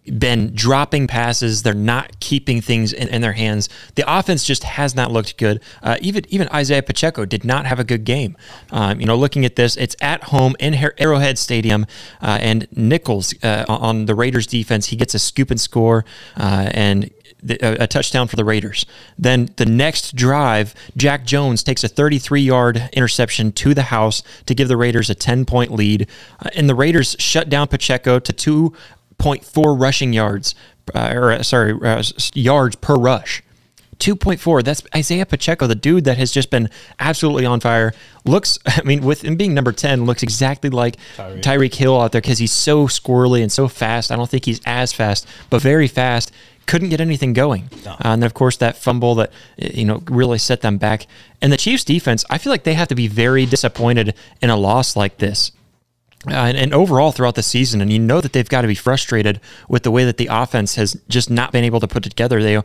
been 0.07 0.53
dropping 0.53 1.07
passes. 1.07 1.63
They're 1.63 1.73
not 1.73 2.19
keeping 2.19 2.61
things 2.61 2.93
in, 2.93 3.07
in 3.09 3.21
their 3.21 3.33
hands. 3.33 3.69
The 3.95 4.03
offense 4.07 4.43
just 4.43 4.63
has 4.63 4.95
not 4.95 5.11
looked 5.11 5.37
good. 5.37 5.61
Uh, 5.81 5.97
even 6.01 6.25
even 6.29 6.47
Isaiah 6.49 6.83
Pacheco 6.83 7.25
did 7.25 7.43
not 7.43 7.65
have 7.65 7.79
a 7.79 7.83
good 7.83 8.03
game. 8.03 8.37
Um, 8.71 8.99
you 8.99 9.05
know, 9.05 9.15
looking 9.15 9.45
at 9.45 9.55
this, 9.55 9.75
it's 9.77 9.95
at 10.01 10.25
home 10.25 10.55
in 10.59 10.75
Arrowhead 10.97 11.37
Stadium, 11.37 11.85
uh, 12.21 12.37
and 12.41 12.67
Nichols 12.71 13.33
uh, 13.43 13.65
on 13.67 14.05
the 14.05 14.15
Raiders 14.15 14.47
defense, 14.47 14.87
he 14.87 14.95
gets 14.95 15.13
a 15.13 15.19
scoop 15.19 15.51
and 15.51 15.59
score, 15.59 16.05
uh, 16.37 16.69
and 16.73 17.11
a, 17.49 17.83
a 17.83 17.87
touchdown 17.87 18.27
for 18.27 18.35
the 18.35 18.45
Raiders. 18.45 18.85
Then 19.17 19.49
the 19.57 19.65
next 19.65 20.15
drive, 20.15 20.73
Jack 20.95 21.25
Jones 21.25 21.63
takes 21.63 21.83
a 21.83 21.87
33 21.87 22.41
yard 22.41 22.89
interception 22.93 23.51
to 23.53 23.73
the 23.73 23.83
house 23.83 24.23
to 24.45 24.55
give 24.55 24.67
the 24.67 24.77
Raiders 24.77 25.09
a 25.09 25.15
10 25.15 25.45
point 25.45 25.71
lead. 25.71 26.07
Uh, 26.39 26.49
and 26.55 26.69
the 26.69 26.75
Raiders 26.75 27.15
shut 27.19 27.49
down 27.49 27.67
Pacheco 27.67 28.19
to 28.19 28.33
two 28.33 28.73
2.4 29.19 29.79
rushing 29.79 30.13
yards, 30.13 30.55
uh, 30.93 31.13
or 31.15 31.31
uh, 31.31 31.43
sorry, 31.43 31.73
uh, 31.83 32.03
yards 32.33 32.75
per 32.75 32.95
rush. 32.95 33.43
2.4. 33.99 34.63
That's 34.63 34.83
Isaiah 34.95 35.25
Pacheco, 35.25 35.65
the 35.67 35.75
dude 35.75 36.03
that 36.05 36.17
has 36.17 36.31
just 36.31 36.49
been 36.49 36.69
absolutely 36.99 37.45
on 37.45 37.59
fire. 37.59 37.93
Looks, 38.25 38.59
I 38.65 38.81
mean, 38.83 39.03
with 39.03 39.23
him 39.23 39.35
being 39.35 39.53
number 39.53 39.71
10, 39.71 40.05
looks 40.05 40.23
exactly 40.23 40.69
like 40.69 40.97
Tyreek, 41.15 41.41
Tyreek 41.41 41.73
Hill 41.73 41.99
out 41.99 42.11
there 42.11 42.21
because 42.21 42.37
he's 42.37 42.51
so 42.51 42.87
squirrely 42.87 43.41
and 43.41 43.51
so 43.51 43.67
fast. 43.67 44.11
I 44.11 44.15
don't 44.15 44.29
think 44.29 44.45
he's 44.45 44.61
as 44.65 44.93
fast, 44.93 45.27
but 45.49 45.61
very 45.61 45.87
fast. 45.87 46.31
Couldn't 46.67 46.89
get 46.89 46.99
anything 46.99 47.33
going. 47.33 47.69
No. 47.85 47.93
Uh, 47.93 47.97
and 48.03 48.23
of 48.23 48.33
course, 48.33 48.57
that 48.57 48.77
fumble 48.77 49.15
that, 49.15 49.31
you 49.57 49.85
know, 49.85 50.03
really 50.09 50.37
set 50.37 50.61
them 50.61 50.77
back. 50.77 51.07
And 51.41 51.51
the 51.51 51.57
Chiefs 51.57 51.85
defense, 51.85 52.25
I 52.29 52.37
feel 52.37 52.51
like 52.51 52.63
they 52.63 52.73
have 52.73 52.89
to 52.89 52.95
be 52.95 53.07
very 53.07 53.45
disappointed 53.45 54.13
in 54.41 54.49
a 54.49 54.57
loss 54.57 54.95
like 54.95 55.17
this. 55.17 55.53
Uh, 56.29 56.33
and, 56.33 56.57
and, 56.57 56.73
overall 56.73 57.11
throughout 57.11 57.35
the 57.35 57.43
season, 57.43 57.81
and 57.81 57.91
you 57.91 57.99
know 57.99 58.21
that 58.21 58.33
they've 58.33 58.49
got 58.49 58.61
to 58.61 58.67
be 58.67 58.75
frustrated 58.75 59.39
with 59.69 59.83
the 59.83 59.91
way 59.91 60.03
that 60.03 60.17
the 60.17 60.27
offense 60.29 60.75
has 60.75 60.99
just 61.07 61.29
not 61.29 61.51
been 61.51 61.63
able 61.63 61.79
to 61.79 61.87
put 61.87 62.05
it 62.05 62.09
together. 62.09 62.41
They, 62.41 62.57
uh, 62.57 62.63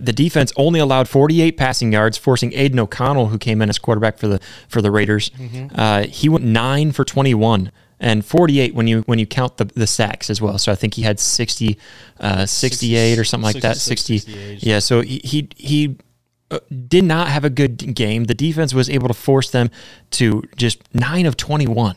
the 0.00 0.12
defense 0.12 0.52
only 0.56 0.80
allowed 0.80 1.08
48 1.08 1.56
passing 1.56 1.92
yards, 1.92 2.18
forcing 2.18 2.52
Aidan 2.54 2.78
O'Connell, 2.78 3.28
who 3.28 3.38
came 3.38 3.62
in 3.62 3.68
as 3.68 3.78
quarterback 3.78 4.18
for 4.18 4.26
the 4.26 4.40
for 4.68 4.82
the 4.82 4.90
Raiders. 4.90 5.30
Mm-hmm. 5.30 5.68
Uh, 5.74 6.02
he 6.04 6.28
went 6.28 6.44
nine 6.44 6.92
for 6.92 7.04
21 7.04 7.70
and 8.00 8.24
48 8.24 8.74
when 8.74 8.86
you 8.86 9.02
when 9.02 9.18
you 9.18 9.26
count 9.26 9.56
the, 9.56 9.64
the 9.64 9.86
sacks 9.86 10.28
as 10.30 10.40
well. 10.40 10.58
So 10.58 10.72
I 10.72 10.74
think 10.74 10.94
he 10.94 11.02
had 11.02 11.20
60, 11.20 11.78
uh, 12.20 12.46
68 12.46 13.18
or 13.18 13.24
something 13.24 13.44
like 13.44 13.62
that. 13.62 13.76
60, 13.76 14.58
yeah. 14.60 14.78
So 14.78 15.00
he 15.00 15.20
he. 15.24 15.48
he 15.56 15.96
uh, 16.50 16.58
did 16.86 17.02
not 17.02 17.28
have 17.28 17.42
a 17.42 17.50
good 17.50 17.94
game. 17.94 18.24
The 18.24 18.34
defense 18.34 18.74
was 18.74 18.90
able 18.90 19.08
to 19.08 19.14
force 19.14 19.50
them 19.50 19.70
to 20.10 20.42
just 20.56 20.82
nine 20.94 21.24
of 21.24 21.38
21 21.38 21.96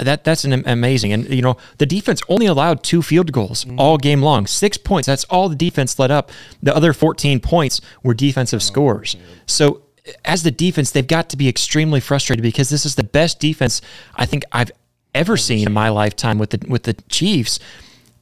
that 0.00 0.24
that's 0.24 0.44
an 0.44 0.62
amazing. 0.66 1.12
And 1.12 1.28
you 1.28 1.42
know, 1.42 1.56
the 1.78 1.86
defense 1.86 2.22
only 2.28 2.46
allowed 2.46 2.82
two 2.82 3.02
field 3.02 3.32
goals 3.32 3.64
mm-hmm. 3.64 3.78
all 3.78 3.96
game 3.96 4.22
long. 4.22 4.46
6 4.46 4.78
points. 4.78 5.06
That's 5.06 5.24
all 5.24 5.48
the 5.48 5.56
defense 5.56 5.98
let 5.98 6.10
up. 6.10 6.30
The 6.62 6.74
other 6.74 6.92
14 6.92 7.40
points 7.40 7.80
were 8.02 8.14
defensive 8.14 8.62
scores. 8.62 9.16
So 9.46 9.82
as 10.24 10.42
the 10.42 10.50
defense, 10.50 10.90
they've 10.90 11.06
got 11.06 11.28
to 11.30 11.36
be 11.36 11.48
extremely 11.48 12.00
frustrated 12.00 12.42
because 12.42 12.68
this 12.68 12.84
is 12.84 12.96
the 12.96 13.04
best 13.04 13.40
defense 13.40 13.80
I 14.16 14.26
think 14.26 14.44
I've 14.52 14.72
ever 15.14 15.36
seen 15.36 15.66
in 15.66 15.72
my 15.72 15.88
lifetime 15.88 16.38
with 16.38 16.50
the 16.50 16.66
with 16.68 16.84
the 16.84 16.94
Chiefs. 17.08 17.58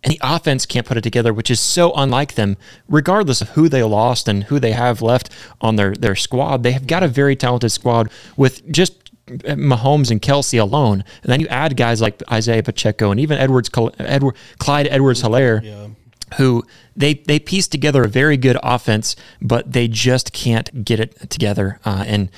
And 0.05 0.13
the 0.13 0.21
offense 0.21 0.67
can't 0.67 0.85
put 0.85 0.97
it 0.97 1.03
together, 1.03 1.33
which 1.33 1.49
is 1.49 1.61
so 1.61 1.93
unlike 1.95 2.35
them, 2.35 2.57
regardless 2.89 3.41
of 3.41 3.51
who 3.51 3.69
they 3.69 3.85
lost 3.85 4.27
and 4.27 4.43
who 4.45 4.59
they 4.59 4.73
have 4.73 5.01
left 5.01 5.31
on 5.61 5.77
their, 5.77 5.95
their 5.95 6.17
squad. 6.17 6.65
They 6.65 6.73
have 6.73 6.89
got 6.89 7.05
a 7.05 7.09
very 7.09 7.37
talented 7.37 7.71
squad 7.71 8.11
with 8.37 8.69
just 8.69 9.02
Mahomes 9.41 10.11
and 10.11 10.21
Kelce 10.21 10.61
alone, 10.61 11.05
and 11.23 11.33
then 11.33 11.41
you 11.41 11.49
add 11.49 11.77
guys 11.77 12.01
like 12.01 12.23
Isaiah 12.31 12.63
Pacheco 12.63 13.11
and 13.11 13.21
even 13.21 13.39
Edwards, 13.39 13.71
Edward, 13.99 14.37
Clyde 14.59 14.89
Edwards-Helaire, 14.89 15.63
yeah. 15.63 15.89
who 16.37 16.65
they 16.97 17.15
they 17.15 17.39
piece 17.39 17.69
together 17.69 18.05
a 18.05 18.09
very 18.09 18.37
good 18.37 18.59
offense, 18.63 19.17
but 19.41 19.73
they 19.73 19.89
just 19.89 20.33
can't 20.33 20.85
get 20.85 21.01
it 21.01 21.31
together. 21.31 21.79
Uh, 21.85 22.05
and 22.07 22.31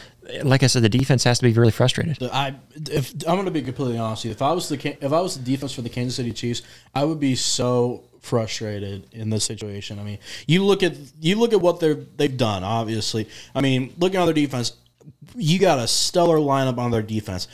like 0.43 0.63
I 0.63 0.69
said, 0.69 0.83
the 0.83 0.89
defense 0.89 1.25
has 1.25 1.39
to 1.39 1.45
be 1.45 1.53
really 1.53 1.71
frustrated. 1.71 2.23
I, 2.23 2.55
if 2.91 3.13
I'm 3.29 3.35
going 3.35 3.45
to 3.45 3.51
be 3.51 3.63
completely 3.63 3.99
honest 3.99 4.25
with 4.25 4.31
you, 4.31 4.33
if 4.33 4.43
I 4.43 4.53
was 4.53 4.69
the 4.69 5.05
if 5.05 5.13
I 5.13 5.21
was 5.21 5.39
the 5.39 5.45
defense 5.45 5.73
for 5.73 5.83
the 5.83 5.89
Kansas 5.89 6.17
City 6.17 6.33
Chiefs, 6.33 6.63
I 6.95 7.05
would 7.05 7.21
be 7.21 7.35
so 7.35 8.05
frustrated 8.21 9.07
in 9.13 9.29
this 9.29 9.45
situation. 9.45 9.99
I 9.99 10.03
mean, 10.03 10.19
you 10.47 10.65
look 10.65 10.83
at 10.83 10.97
you 11.21 11.37
look 11.37 11.53
at 11.53 11.61
what 11.61 11.81
they're 11.81 11.95
they've 11.95 12.37
done. 12.37 12.65
Obviously, 12.65 13.29
I 13.55 13.61
mean, 13.61 13.95
looking 13.99 14.19
at 14.19 14.25
their 14.25 14.35
defense, 14.35 14.73
you 15.35 15.59
got 15.59 15.79
a 15.79 15.87
stellar 15.87 16.39
lineup 16.39 16.79
on 16.79 16.91
their 16.91 17.03
defense. 17.03 17.49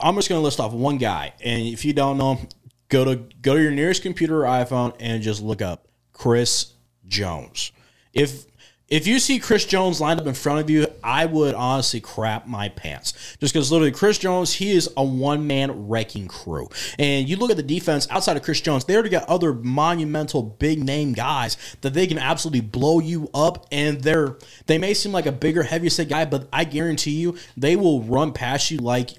I'm 0.00 0.14
just 0.16 0.28
going 0.28 0.40
to 0.40 0.44
list 0.44 0.60
off 0.60 0.72
one 0.72 0.98
guy, 0.98 1.32
and 1.40 1.62
if 1.62 1.84
you 1.84 1.92
don't 1.92 2.18
know, 2.18 2.40
go 2.88 3.04
to 3.04 3.16
go 3.40 3.54
to 3.54 3.62
your 3.62 3.70
nearest 3.70 4.02
computer 4.02 4.44
or 4.44 4.48
iPhone 4.48 4.94
and 5.00 5.22
just 5.22 5.42
look 5.42 5.62
up 5.62 5.88
Chris 6.12 6.74
Jones. 7.06 7.72
If 8.12 8.46
if 8.90 9.06
you 9.06 9.20
see 9.20 9.38
Chris 9.38 9.64
Jones 9.64 10.00
lined 10.00 10.20
up 10.20 10.26
in 10.26 10.34
front 10.34 10.60
of 10.60 10.68
you, 10.68 10.88
I 11.02 11.24
would 11.24 11.54
honestly 11.54 12.00
crap 12.00 12.48
my 12.48 12.68
pants. 12.68 13.12
Just 13.38 13.54
because 13.54 13.70
literally 13.70 13.92
Chris 13.92 14.18
Jones, 14.18 14.54
he 14.54 14.72
is 14.72 14.90
a 14.96 15.04
one 15.04 15.46
man 15.46 15.88
wrecking 15.88 16.26
crew. 16.26 16.68
And 16.98 17.28
you 17.28 17.36
look 17.36 17.52
at 17.52 17.56
the 17.56 17.62
defense 17.62 18.08
outside 18.10 18.36
of 18.36 18.42
Chris 18.42 18.60
Jones, 18.60 18.84
they 18.84 18.94
already 18.94 19.10
got 19.10 19.28
other 19.28 19.54
monumental 19.54 20.42
big 20.42 20.82
name 20.82 21.12
guys 21.12 21.56
that 21.82 21.94
they 21.94 22.08
can 22.08 22.18
absolutely 22.18 22.62
blow 22.62 22.98
you 22.98 23.30
up. 23.32 23.68
And 23.70 24.00
they're 24.00 24.36
they 24.66 24.76
may 24.76 24.92
seem 24.92 25.12
like 25.12 25.26
a 25.26 25.32
bigger, 25.32 25.62
heavier 25.62 25.90
set 25.90 26.08
guy, 26.08 26.24
but 26.24 26.48
I 26.52 26.64
guarantee 26.64 27.12
you 27.12 27.36
they 27.56 27.76
will 27.76 28.02
run 28.02 28.32
past 28.32 28.72
you 28.72 28.78
like 28.78 29.10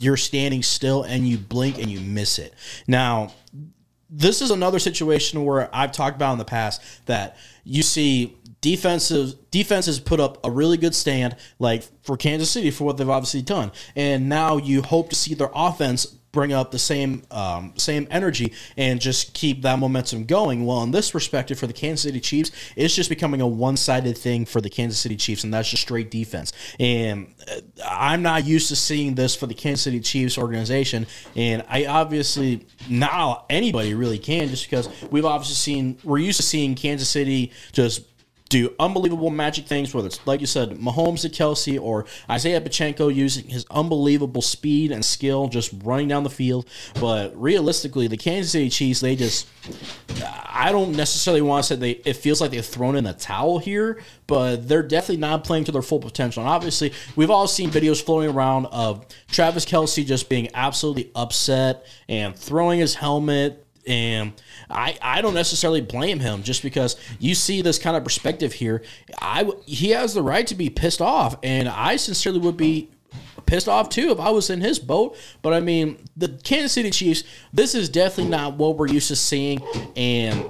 you're 0.00 0.16
standing 0.16 0.62
still 0.64 1.04
and 1.04 1.28
you 1.28 1.38
blink 1.38 1.78
and 1.78 1.88
you 1.88 2.00
miss 2.00 2.40
it. 2.40 2.52
Now, 2.88 3.32
this 4.10 4.42
is 4.42 4.50
another 4.50 4.80
situation 4.80 5.44
where 5.44 5.74
I've 5.74 5.92
talked 5.92 6.16
about 6.16 6.32
in 6.32 6.38
the 6.38 6.44
past 6.44 6.82
that 7.06 7.36
you 7.64 7.82
see 7.82 8.36
defensive 8.60 9.34
defenses 9.50 9.98
put 9.98 10.20
up 10.20 10.44
a 10.44 10.50
really 10.50 10.76
good 10.76 10.94
stand 10.94 11.36
like 11.58 11.82
for 12.02 12.16
Kansas 12.16 12.50
City 12.50 12.70
for 12.70 12.84
what 12.84 12.96
they've 12.96 13.08
obviously 13.08 13.42
done. 13.42 13.72
And 13.96 14.28
now 14.28 14.56
you 14.56 14.82
hope 14.82 15.10
to 15.10 15.16
see 15.16 15.34
their 15.34 15.50
offense 15.54 16.16
bring 16.32 16.52
up 16.52 16.70
the 16.70 16.78
same 16.78 17.22
um, 17.32 17.72
same 17.76 18.06
energy 18.10 18.52
and 18.76 19.00
just 19.00 19.34
keep 19.34 19.62
that 19.62 19.78
momentum 19.78 20.26
going. 20.26 20.64
Well 20.64 20.82
in 20.82 20.92
this 20.92 21.10
perspective 21.10 21.58
for 21.58 21.66
the 21.66 21.72
Kansas 21.72 22.02
City 22.02 22.20
Chiefs 22.20 22.52
it's 22.76 22.94
just 22.94 23.08
becoming 23.08 23.40
a 23.40 23.46
one-sided 23.48 24.16
thing 24.16 24.44
for 24.44 24.60
the 24.60 24.70
Kansas 24.70 25.00
City 25.00 25.16
Chiefs 25.16 25.42
and 25.42 25.52
that's 25.52 25.68
just 25.68 25.82
straight 25.82 26.10
defense. 26.10 26.52
And 26.78 27.34
uh, 27.50 27.60
I'm 27.84 28.22
not 28.22 28.44
used 28.44 28.68
to 28.68 28.76
seeing 28.76 29.14
this 29.14 29.34
for 29.34 29.46
the 29.46 29.54
Kansas 29.54 29.82
City 29.82 30.00
Chiefs 30.00 30.38
organization 30.38 31.06
and 31.34 31.64
I 31.68 31.86
obviously 31.86 32.66
not 32.88 33.46
anybody 33.50 33.94
really 33.94 34.18
can 34.18 34.48
just 34.48 34.70
because 34.70 34.88
we've 35.10 35.24
obviously 35.24 35.54
seen 35.54 35.98
we're 36.04 36.18
used 36.18 36.36
to 36.36 36.46
seeing 36.46 36.74
Kansas 36.74 37.08
City 37.08 37.50
just 37.72 38.04
do 38.50 38.74
unbelievable 38.80 39.30
magic 39.30 39.64
things, 39.66 39.94
whether 39.94 40.08
it's, 40.08 40.26
like 40.26 40.40
you 40.40 40.46
said, 40.46 40.70
Mahomes 40.72 41.22
to 41.22 41.28
Kelce 41.28 41.80
or 41.80 42.04
Isaiah 42.28 42.60
Pacheco 42.60 43.08
using 43.08 43.48
his 43.48 43.64
unbelievable 43.70 44.42
speed 44.42 44.90
and 44.90 45.04
skill 45.04 45.48
just 45.48 45.72
running 45.84 46.08
down 46.08 46.24
the 46.24 46.30
field. 46.30 46.68
But 47.00 47.32
realistically, 47.40 48.08
the 48.08 48.16
Kansas 48.16 48.52
City 48.52 48.68
Chiefs, 48.68 49.00
they 49.00 49.14
just, 49.14 49.46
I 50.44 50.72
don't 50.72 50.96
necessarily 50.96 51.42
want 51.42 51.64
to 51.64 51.68
say 51.68 51.76
they, 51.76 51.90
it 52.04 52.14
feels 52.14 52.40
like 52.40 52.50
they've 52.50 52.66
thrown 52.66 52.96
in 52.96 53.04
the 53.04 53.12
towel 53.12 53.60
here, 53.60 54.02
but 54.26 54.68
they're 54.68 54.82
definitely 54.82 55.18
not 55.18 55.44
playing 55.44 55.64
to 55.64 55.72
their 55.72 55.80
full 55.80 56.00
potential. 56.00 56.42
And 56.42 56.50
obviously, 56.50 56.92
we've 57.14 57.30
all 57.30 57.46
seen 57.46 57.70
videos 57.70 58.02
floating 58.02 58.34
around 58.34 58.66
of 58.66 59.06
Travis 59.28 59.64
Kelce 59.64 60.04
just 60.04 60.28
being 60.28 60.48
absolutely 60.54 61.12
upset 61.14 61.86
and 62.08 62.36
throwing 62.36 62.80
his 62.80 62.96
helmet 62.96 63.64
and 63.86 64.32
I, 64.68 64.98
I 65.00 65.20
don't 65.22 65.34
necessarily 65.34 65.80
blame 65.80 66.20
him 66.20 66.42
just 66.42 66.62
because 66.62 66.96
you 67.18 67.34
see 67.34 67.62
this 67.62 67.78
kind 67.78 67.96
of 67.96 68.04
perspective 68.04 68.52
here. 68.52 68.82
I 69.20 69.50
he 69.66 69.90
has 69.90 70.14
the 70.14 70.22
right 70.22 70.46
to 70.46 70.54
be 70.54 70.70
pissed 70.70 71.00
off, 71.00 71.36
and 71.42 71.68
I 71.68 71.96
sincerely 71.96 72.38
would 72.40 72.56
be 72.56 72.90
pissed 73.46 73.68
off 73.68 73.88
too 73.88 74.10
if 74.10 74.20
I 74.20 74.30
was 74.30 74.50
in 74.50 74.60
his 74.60 74.78
boat. 74.78 75.16
But 75.42 75.52
I 75.52 75.60
mean, 75.60 76.04
the 76.16 76.28
Kansas 76.28 76.72
City 76.72 76.90
Chiefs, 76.90 77.24
this 77.52 77.74
is 77.74 77.88
definitely 77.88 78.30
not 78.30 78.54
what 78.54 78.76
we're 78.76 78.88
used 78.88 79.08
to 79.08 79.16
seeing, 79.16 79.60
and 79.96 80.44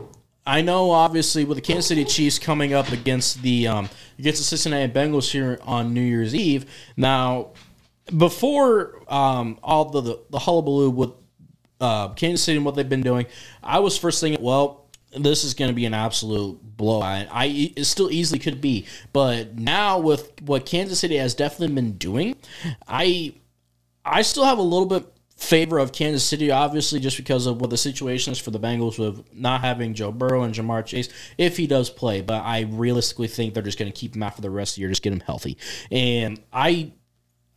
I 0.47 0.63
know 0.63 0.91
obviously 0.91 1.45
with 1.45 1.57
the 1.57 1.63
Kansas 1.63 1.87
City 1.87 2.05
Chiefs 2.05 2.39
coming 2.39 2.75
up 2.75 2.91
against 2.91 3.43
the 3.43 3.69
um, 3.69 3.89
against 4.19 4.41
the 4.41 4.45
Cincinnati 4.45 4.93
Bengals 4.93 5.31
here 5.31 5.61
on 5.63 5.95
New 5.95 6.01
Year's 6.01 6.35
Eve. 6.35 6.67
Now, 6.97 7.51
before 8.17 9.03
um, 9.09 9.59
all 9.63 9.87
the, 9.87 10.01
the 10.01 10.21
the 10.31 10.39
hullabaloo 10.41 10.91
with 10.91 11.11
uh, 11.81 12.09
Kansas 12.11 12.45
City 12.45 12.57
and 12.57 12.65
what 12.65 12.75
they've 12.75 12.89
been 12.89 13.03
doing, 13.03 13.27
I 13.63 13.79
was 13.81 13.97
first 13.97 14.21
thinking, 14.21 14.43
well, 14.43 14.87
this 15.13 15.45
is 15.45 15.55
going 15.55 15.71
to 15.71 15.75
be 15.75 15.87
an 15.87 15.95
absolute 15.95 16.61
blowout. 16.77 17.27
I 17.31 17.73
it 17.77 17.85
still 17.85 18.11
easily 18.11 18.39
could 18.39 18.61
be, 18.61 18.87
but 19.13 19.59
now 19.59 19.99
with 19.99 20.33
what 20.43 20.67
Kansas 20.67 21.01
City 21.01 21.17
has 21.17 21.35
definitely 21.35 21.75
been 21.75 21.93
doing, 21.93 22.37
I 22.87 23.35
I 24.05 24.23
still 24.23 24.45
have 24.45 24.59
a 24.59 24.63
little 24.63 24.87
bit 24.87 25.07
favor 25.37 25.79
of 25.79 25.93
Kansas 25.93 26.23
City, 26.23 26.51
obviously, 26.51 27.01
just 27.01 27.17
because 27.17 27.47
of 27.47 27.61
what 27.61 27.71
the 27.71 27.77
situation 27.77 28.33
is 28.33 28.39
for 28.39 28.51
the 28.51 28.61
Bengals 28.61 28.99
with 28.99 29.25
not 29.35 29.63
having 29.63 29.95
Joe 29.95 30.13
Burrow 30.13 30.43
and 30.43 30.55
Ja'Marr 30.55 30.85
Chase, 30.85 31.09
if 31.39 31.57
he 31.57 31.67
does 31.67 31.89
play. 31.91 32.21
But 32.21 32.45
I 32.45 32.61
realistically 32.61 33.29
think 33.29 33.55
they're 33.55 33.63
just 33.63 33.79
going 33.79 33.91
to 33.91 33.99
keep 33.99 34.15
him 34.15 34.23
out 34.23 34.37
for 34.37 34.43
the 34.43 34.51
rest 34.51 34.73
of 34.73 34.75
the 34.77 34.81
year, 34.83 34.91
just 34.91 35.03
get 35.03 35.13
him 35.13 35.21
healthy. 35.21 35.57
And 35.91 36.41
I 36.53 36.93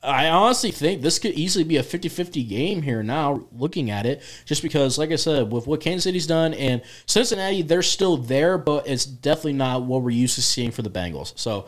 I 0.04 0.28
honestly 0.30 0.72
think 0.72 1.02
this 1.02 1.18
could 1.18 1.32
easily 1.34 1.64
be 1.64 1.78
a 1.78 1.84
50 1.84 2.10
50 2.10 2.44
game 2.44 2.82
here 2.82 3.02
now, 3.04 3.46
looking 3.58 3.90
at 3.90 4.06
it, 4.06 4.22
just 4.46 4.62
because, 4.62 4.98
like 4.98 5.12
I 5.12 5.16
said, 5.16 5.52
with 5.52 5.66
what 5.66 5.80
Kansas 5.82 6.04
City's 6.04 6.28
done 6.28 6.54
and 6.54 6.82
Cincinnati, 7.06 7.62
they're 7.62 7.82
still 7.82 8.18
there, 8.18 8.58
but 8.58 8.88
it's 8.88 9.06
definitely 9.06 9.54
not 9.54 9.84
what 9.84 10.02
we're 10.02 10.10
used 10.10 10.36
to 10.36 10.42
seeing 10.42 10.72
for 10.72 10.82
the 10.82 10.90
Bengals. 10.90 11.32
So 11.40 11.68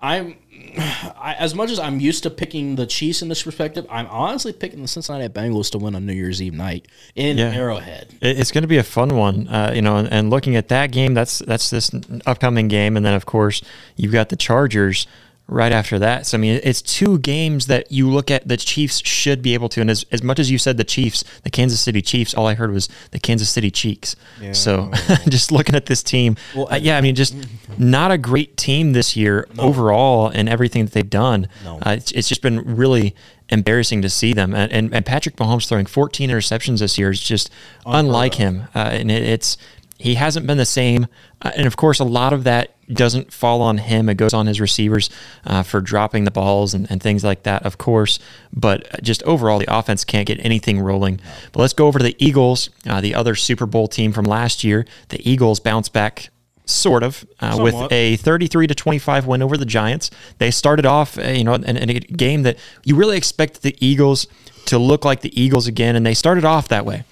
I'm, 0.00 0.36
I, 0.78 1.34
as 1.38 1.54
much 1.54 1.70
as 1.70 1.78
I'm 1.80 1.98
used 1.98 2.22
to 2.22 2.30
picking 2.30 2.76
the 2.76 2.86
Chiefs 2.86 3.20
in 3.20 3.28
this 3.28 3.42
perspective, 3.42 3.84
I'm 3.90 4.06
honestly 4.06 4.52
picking 4.52 4.80
the 4.82 4.88
Cincinnati 4.88 5.28
Bengals 5.28 5.70
to 5.72 5.78
win 5.78 5.94
on 5.96 6.06
New 6.06 6.12
Year's 6.12 6.40
Eve 6.40 6.54
night 6.54 6.86
in 7.16 7.36
Yeah. 7.38 7.52
Arrowhead. 7.52 8.14
It's 8.20 8.52
going 8.52 8.62
to 8.62 8.68
be 8.68 8.78
a 8.78 8.84
fun 8.84 9.16
one, 9.16 9.48
uh, 9.48 9.72
you 9.74 9.82
know. 9.82 9.96
And, 9.96 10.08
and 10.12 10.30
looking 10.30 10.54
at 10.54 10.68
that 10.68 10.92
game, 10.92 11.14
that's 11.14 11.40
that's 11.40 11.70
this 11.70 11.90
upcoming 12.26 12.68
game, 12.68 12.96
and 12.96 13.04
then 13.04 13.14
of 13.14 13.26
course 13.26 13.60
you've 13.96 14.12
got 14.12 14.28
the 14.28 14.36
Chargers 14.36 15.06
right 15.52 15.72
after 15.72 15.98
that. 15.98 16.26
So 16.26 16.38
I 16.38 16.40
mean, 16.40 16.60
it's 16.62 16.82
two 16.82 17.18
games 17.18 17.66
that 17.66 17.92
you 17.92 18.08
look 18.08 18.30
at 18.30 18.46
the 18.48 18.56
Chiefs 18.56 19.06
should 19.06 19.42
be 19.42 19.54
able 19.54 19.68
to. 19.70 19.80
And 19.80 19.90
as, 19.90 20.04
as 20.10 20.22
much 20.22 20.38
as 20.38 20.50
you 20.50 20.58
said 20.58 20.76
the 20.76 20.84
Chiefs, 20.84 21.24
the 21.42 21.50
Kansas 21.50 21.80
City 21.80 22.02
Chiefs, 22.02 22.34
all 22.34 22.46
I 22.46 22.54
heard 22.54 22.72
was 22.72 22.88
the 23.10 23.18
Kansas 23.18 23.50
City 23.50 23.70
Cheeks. 23.70 24.16
So 24.52 24.90
just 25.28 25.52
looking 25.52 25.74
at 25.74 25.86
this 25.86 26.02
team, 26.02 26.36
uh, 26.56 26.78
yeah, 26.80 26.96
I 26.96 27.00
mean, 27.00 27.14
just 27.14 27.34
not 27.78 28.10
a 28.10 28.18
great 28.18 28.56
team 28.56 28.92
this 28.92 29.16
year 29.16 29.46
overall 29.58 30.28
and 30.28 30.48
everything 30.48 30.84
that 30.84 30.94
they've 30.94 31.08
done. 31.08 31.48
No. 31.64 31.78
Uh, 31.78 31.90
it's, 31.98 32.12
it's 32.12 32.28
just 32.28 32.42
been 32.42 32.76
really 32.76 33.14
embarrassing 33.48 34.02
to 34.02 34.08
see 34.08 34.32
them. 34.32 34.54
And, 34.54 34.72
and, 34.72 34.94
and 34.94 35.06
Patrick 35.06 35.36
Mahomes 35.36 35.68
throwing 35.68 35.86
14 35.86 36.30
interceptions 36.30 36.80
this 36.80 36.98
year 36.98 37.10
is 37.10 37.20
just 37.20 37.50
unlike 37.84 38.34
him. 38.34 38.64
Uh, 38.74 38.90
and 38.92 39.10
it, 39.10 39.22
it's 39.22 39.56
he 40.02 40.16
hasn't 40.16 40.48
been 40.48 40.58
the 40.58 40.66
same. 40.66 41.06
Uh, 41.40 41.52
and 41.56 41.64
of 41.64 41.76
course, 41.76 42.00
a 42.00 42.04
lot 42.04 42.32
of 42.32 42.42
that 42.42 42.74
doesn't 42.92 43.32
fall 43.32 43.62
on 43.62 43.78
him. 43.78 44.08
It 44.08 44.16
goes 44.16 44.34
on 44.34 44.46
his 44.46 44.60
receivers 44.60 45.08
uh, 45.46 45.62
for 45.62 45.80
dropping 45.80 46.24
the 46.24 46.32
balls 46.32 46.74
and, 46.74 46.90
and 46.90 47.00
things 47.00 47.22
like 47.22 47.44
that, 47.44 47.64
of 47.64 47.78
course. 47.78 48.18
But 48.52 49.00
just 49.00 49.22
overall, 49.22 49.60
the 49.60 49.72
offense 49.72 50.04
can't 50.04 50.26
get 50.26 50.44
anything 50.44 50.80
rolling. 50.80 51.20
But 51.52 51.60
let's 51.60 51.72
go 51.72 51.86
over 51.86 52.00
to 52.00 52.04
the 52.04 52.16
Eagles, 52.18 52.68
uh, 52.84 53.00
the 53.00 53.14
other 53.14 53.36
Super 53.36 53.64
Bowl 53.64 53.86
team 53.86 54.12
from 54.12 54.24
last 54.24 54.64
year. 54.64 54.84
The 55.10 55.26
Eagles 55.28 55.60
bounce 55.60 55.88
back 55.88 56.30
sort 56.64 57.04
of 57.04 57.24
uh, 57.38 57.58
with 57.60 57.92
a 57.92 58.16
33 58.16 58.66
to 58.66 58.74
25 58.74 59.26
win 59.28 59.40
over 59.40 59.56
the 59.56 59.64
Giants. 59.64 60.10
They 60.38 60.50
started 60.50 60.84
off, 60.84 61.16
uh, 61.16 61.28
you 61.28 61.44
know, 61.44 61.54
in, 61.54 61.76
in 61.76 61.90
a 61.90 62.00
game 62.00 62.42
that 62.42 62.58
you 62.82 62.96
really 62.96 63.16
expect 63.16 63.62
the 63.62 63.76
Eagles 63.78 64.26
to 64.66 64.78
look 64.78 65.04
like 65.04 65.20
the 65.20 65.40
Eagles 65.40 65.68
again, 65.68 65.94
and 65.94 66.04
they 66.04 66.14
started 66.14 66.44
off 66.44 66.66
that 66.68 66.84
way. 66.84 67.04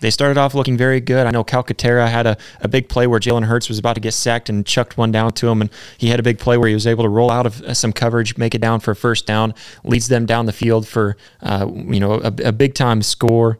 They 0.00 0.10
started 0.10 0.38
off 0.38 0.54
looking 0.54 0.76
very 0.76 1.00
good. 1.00 1.26
I 1.26 1.30
know 1.30 1.44
Calcaterra 1.44 2.08
had 2.08 2.26
a, 2.26 2.36
a 2.60 2.68
big 2.68 2.88
play 2.88 3.06
where 3.06 3.20
Jalen 3.20 3.44
Hurts 3.44 3.68
was 3.68 3.78
about 3.78 3.94
to 3.94 4.00
get 4.00 4.12
sacked 4.12 4.48
and 4.48 4.64
chucked 4.66 4.98
one 4.98 5.12
down 5.12 5.32
to 5.32 5.48
him, 5.48 5.60
and 5.60 5.70
he 5.98 6.08
had 6.08 6.20
a 6.20 6.22
big 6.22 6.38
play 6.38 6.56
where 6.56 6.68
he 6.68 6.74
was 6.74 6.86
able 6.86 7.04
to 7.04 7.08
roll 7.08 7.30
out 7.30 7.46
of 7.46 7.62
uh, 7.62 7.74
some 7.74 7.92
coverage, 7.92 8.36
make 8.36 8.54
it 8.54 8.60
down 8.60 8.80
for 8.80 8.90
a 8.92 8.96
first 8.96 9.26
down, 9.26 9.54
leads 9.84 10.08
them 10.08 10.26
down 10.26 10.46
the 10.46 10.52
field 10.52 10.86
for 10.86 11.16
uh, 11.42 11.66
you 11.70 12.00
know 12.00 12.14
a, 12.14 12.32
a 12.44 12.52
big 12.52 12.74
time 12.74 13.02
score 13.02 13.58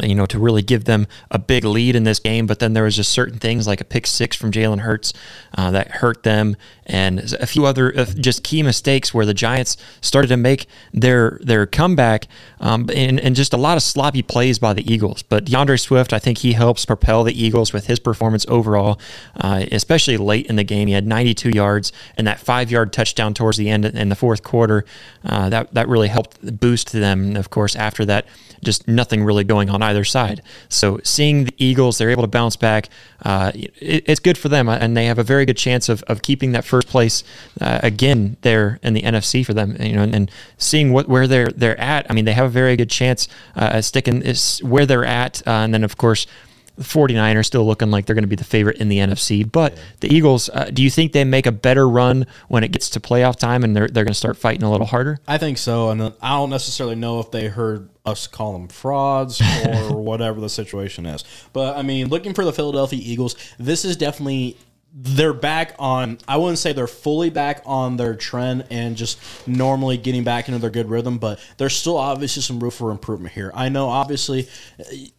you 0.00 0.14
know, 0.14 0.26
to 0.26 0.38
really 0.38 0.62
give 0.62 0.84
them 0.84 1.06
a 1.30 1.38
big 1.38 1.64
lead 1.64 1.94
in 1.94 2.04
this 2.04 2.18
game. 2.18 2.46
But 2.46 2.58
then 2.58 2.72
there 2.72 2.84
was 2.84 2.96
just 2.96 3.12
certain 3.12 3.38
things 3.38 3.66
like 3.66 3.80
a 3.80 3.84
pick 3.84 4.06
six 4.06 4.36
from 4.36 4.50
Jalen 4.50 4.80
Hurts 4.80 5.12
uh, 5.56 5.70
that 5.72 5.90
hurt 5.90 6.22
them, 6.22 6.56
and 6.86 7.20
a 7.34 7.46
few 7.46 7.66
other 7.66 7.96
uh, 7.96 8.04
just 8.04 8.42
key 8.42 8.62
mistakes 8.62 9.12
where 9.12 9.26
the 9.26 9.34
Giants 9.34 9.76
started 10.00 10.28
to 10.28 10.36
make 10.36 10.66
their 10.92 11.38
their 11.42 11.66
comeback, 11.66 12.26
um, 12.60 12.88
and, 12.94 13.20
and 13.20 13.36
just 13.36 13.52
a 13.52 13.56
lot 13.56 13.76
of 13.76 13.82
sloppy 13.82 14.22
plays 14.22 14.58
by 14.58 14.72
the 14.72 14.90
Eagles. 14.90 15.22
But 15.22 15.44
D'Andre 15.44 15.76
Swift, 15.76 16.12
I 16.12 16.18
think 16.18 16.38
he 16.38 16.54
helps 16.54 16.86
propel 16.86 17.24
the 17.24 17.40
Eagles 17.40 17.72
with 17.72 17.86
his 17.86 18.00
performance 18.00 18.46
overall, 18.48 18.98
uh, 19.36 19.64
especially 19.70 20.16
late 20.16 20.46
in 20.46 20.56
the 20.56 20.64
game. 20.64 20.88
He 20.88 20.94
had 20.94 21.06
92 21.06 21.50
yards 21.50 21.92
and 22.16 22.26
that 22.26 22.40
five 22.40 22.70
yard 22.70 22.92
touchdown 22.92 23.34
towards 23.34 23.58
the 23.58 23.68
end 23.68 23.84
in 23.84 24.08
the 24.08 24.16
fourth 24.16 24.42
quarter. 24.42 24.84
Uh, 25.24 25.48
that 25.50 25.74
that 25.74 25.88
really 25.88 26.08
helped 26.08 26.60
boost 26.60 26.92
them. 26.92 27.36
Of 27.36 27.50
course, 27.50 27.76
after 27.76 28.04
that, 28.06 28.26
just 28.62 28.86
nothing 28.86 29.24
really 29.24 29.44
going 29.44 29.68
on 29.68 29.82
either 29.82 30.04
side. 30.04 30.42
So 30.68 31.00
seeing 31.04 31.44
the 31.44 31.54
Eagles, 31.58 31.98
they're 31.98 32.10
able 32.10 32.22
to 32.22 32.28
bounce 32.28 32.56
back. 32.56 32.88
Uh, 33.24 33.52
it, 33.54 34.04
it's 34.06 34.20
good 34.20 34.38
for 34.38 34.48
them, 34.48 34.68
and 34.68 34.96
they 34.96 35.06
have 35.06 35.18
a 35.18 35.22
very 35.24 35.44
good 35.44 35.56
chance 35.56 35.88
of, 35.88 36.02
of 36.04 36.22
keeping 36.22 36.52
that 36.52 36.64
first 36.64 36.88
place 36.88 37.24
uh, 37.60 37.80
again 37.82 38.36
there 38.42 38.78
in 38.82 38.94
the 38.94 39.02
NFC 39.02 39.44
for 39.44 39.54
them. 39.54 39.76
You 39.80 39.96
know, 39.96 40.02
and, 40.02 40.14
and 40.14 40.30
seeing 40.58 40.92
what 40.92 41.08
where 41.08 41.26
they're 41.26 41.48
they're 41.48 41.78
at. 41.80 42.08
I 42.10 42.14
mean, 42.14 42.24
they 42.24 42.32
have 42.32 42.46
a 42.46 42.50
very 42.50 42.76
good 42.76 42.90
chance 42.90 43.28
uh, 43.56 43.80
sticking 43.80 44.22
where 44.62 44.86
they're 44.86 45.04
at, 45.04 45.46
uh, 45.46 45.50
and 45.50 45.74
then 45.74 45.84
of 45.84 45.96
course. 45.96 46.26
The 46.74 46.84
49ers 46.84 47.44
still 47.44 47.66
looking 47.66 47.90
like 47.90 48.06
they're 48.06 48.14
going 48.14 48.24
to 48.24 48.28
be 48.28 48.34
the 48.34 48.44
favorite 48.44 48.78
in 48.78 48.88
the 48.88 48.96
NFC. 48.96 49.44
But 49.48 49.76
the 50.00 50.10
Eagles, 50.12 50.48
uh, 50.48 50.70
do 50.72 50.82
you 50.82 50.88
think 50.88 51.12
they 51.12 51.22
make 51.22 51.44
a 51.44 51.52
better 51.52 51.86
run 51.86 52.26
when 52.48 52.64
it 52.64 52.72
gets 52.72 52.88
to 52.90 52.98
playoff 52.98 53.36
time 53.36 53.62
and 53.62 53.76
they're, 53.76 53.88
they're 53.88 54.04
going 54.04 54.14
to 54.14 54.18
start 54.18 54.38
fighting 54.38 54.62
a 54.62 54.70
little 54.70 54.86
harder? 54.86 55.18
I 55.28 55.36
think 55.36 55.58
so, 55.58 55.90
and 55.90 56.00
uh, 56.00 56.12
I 56.22 56.30
don't 56.30 56.48
necessarily 56.48 56.96
know 56.96 57.20
if 57.20 57.30
they 57.30 57.48
heard 57.48 57.90
us 58.04 58.26
call 58.26 58.52
them 58.54 58.68
frauds 58.68 59.40
or 59.40 59.96
whatever 60.02 60.40
the 60.40 60.48
situation 60.48 61.06
is. 61.06 61.24
But 61.52 61.76
I 61.76 61.82
mean, 61.82 62.08
looking 62.08 62.34
for 62.34 62.44
the 62.44 62.52
Philadelphia 62.52 63.00
Eagles, 63.02 63.36
this 63.58 63.84
is 63.84 63.96
definitely 63.96 64.56
they're 64.94 65.32
back 65.32 65.74
on. 65.78 66.18
I 66.28 66.36
wouldn't 66.36 66.58
say 66.58 66.72
they're 66.72 66.86
fully 66.86 67.30
back 67.30 67.62
on 67.64 67.96
their 67.96 68.14
trend 68.14 68.66
and 68.70 68.94
just 68.96 69.18
normally 69.46 69.96
getting 69.96 70.22
back 70.22 70.48
into 70.48 70.58
their 70.58 70.70
good 70.70 70.90
rhythm, 70.90 71.18
but 71.18 71.40
there's 71.56 71.74
still 71.74 71.96
obviously 71.96 72.42
some 72.42 72.60
room 72.60 72.70
for 72.70 72.90
improvement 72.90 73.34
here. 73.34 73.50
I 73.54 73.70
know, 73.70 73.88
obviously, 73.88 74.48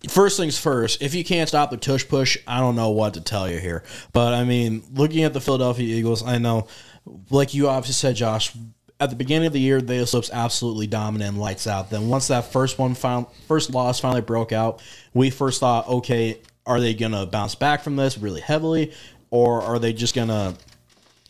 first 0.09 0.37
things 0.37 0.59
first. 0.59 1.01
If 1.01 1.15
you 1.15 1.23
can't 1.23 1.49
stop 1.49 1.71
the 1.71 1.77
tush 1.77 2.07
push, 2.07 2.37
I 2.47 2.59
don't 2.59 2.75
know 2.75 2.91
what 2.91 3.15
to 3.15 3.21
tell 3.21 3.49
you 3.49 3.57
here. 3.57 3.83
But 4.11 4.33
I 4.35 4.43
mean, 4.43 4.83
looking 4.93 5.23
at 5.23 5.33
the 5.33 5.41
Philadelphia 5.41 5.95
Eagles, 5.95 6.23
I 6.23 6.37
know, 6.37 6.67
like 7.31 7.55
you 7.55 7.67
obviously 7.67 7.93
said, 7.93 8.15
Josh 8.15 8.53
at 8.99 9.09
the 9.09 9.15
beginning 9.15 9.47
of 9.47 9.53
the 9.53 9.59
year, 9.59 9.81
they 9.81 9.99
was 9.99 10.29
absolutely 10.31 10.87
dominant 10.87 11.37
lights 11.37 11.67
out. 11.67 11.89
Then 11.89 12.09
once 12.09 12.27
that 12.27 12.51
first 12.51 12.79
one, 12.79 12.93
found, 12.93 13.27
first 13.47 13.71
loss 13.71 13.99
finally 13.99 14.21
broke 14.21 14.51
out, 14.51 14.81
we 15.13 15.29
first 15.29 15.59
thought, 15.59 15.87
okay, 15.87 16.39
are 16.65 16.79
they 16.79 16.93
gonna 16.93 17.25
bounce 17.25 17.55
back 17.55 17.83
from 17.83 17.95
this 17.95 18.17
really 18.17 18.41
heavily, 18.41 18.93
or 19.29 19.61
are 19.61 19.79
they 19.79 19.93
just 19.93 20.15
gonna 20.15 20.55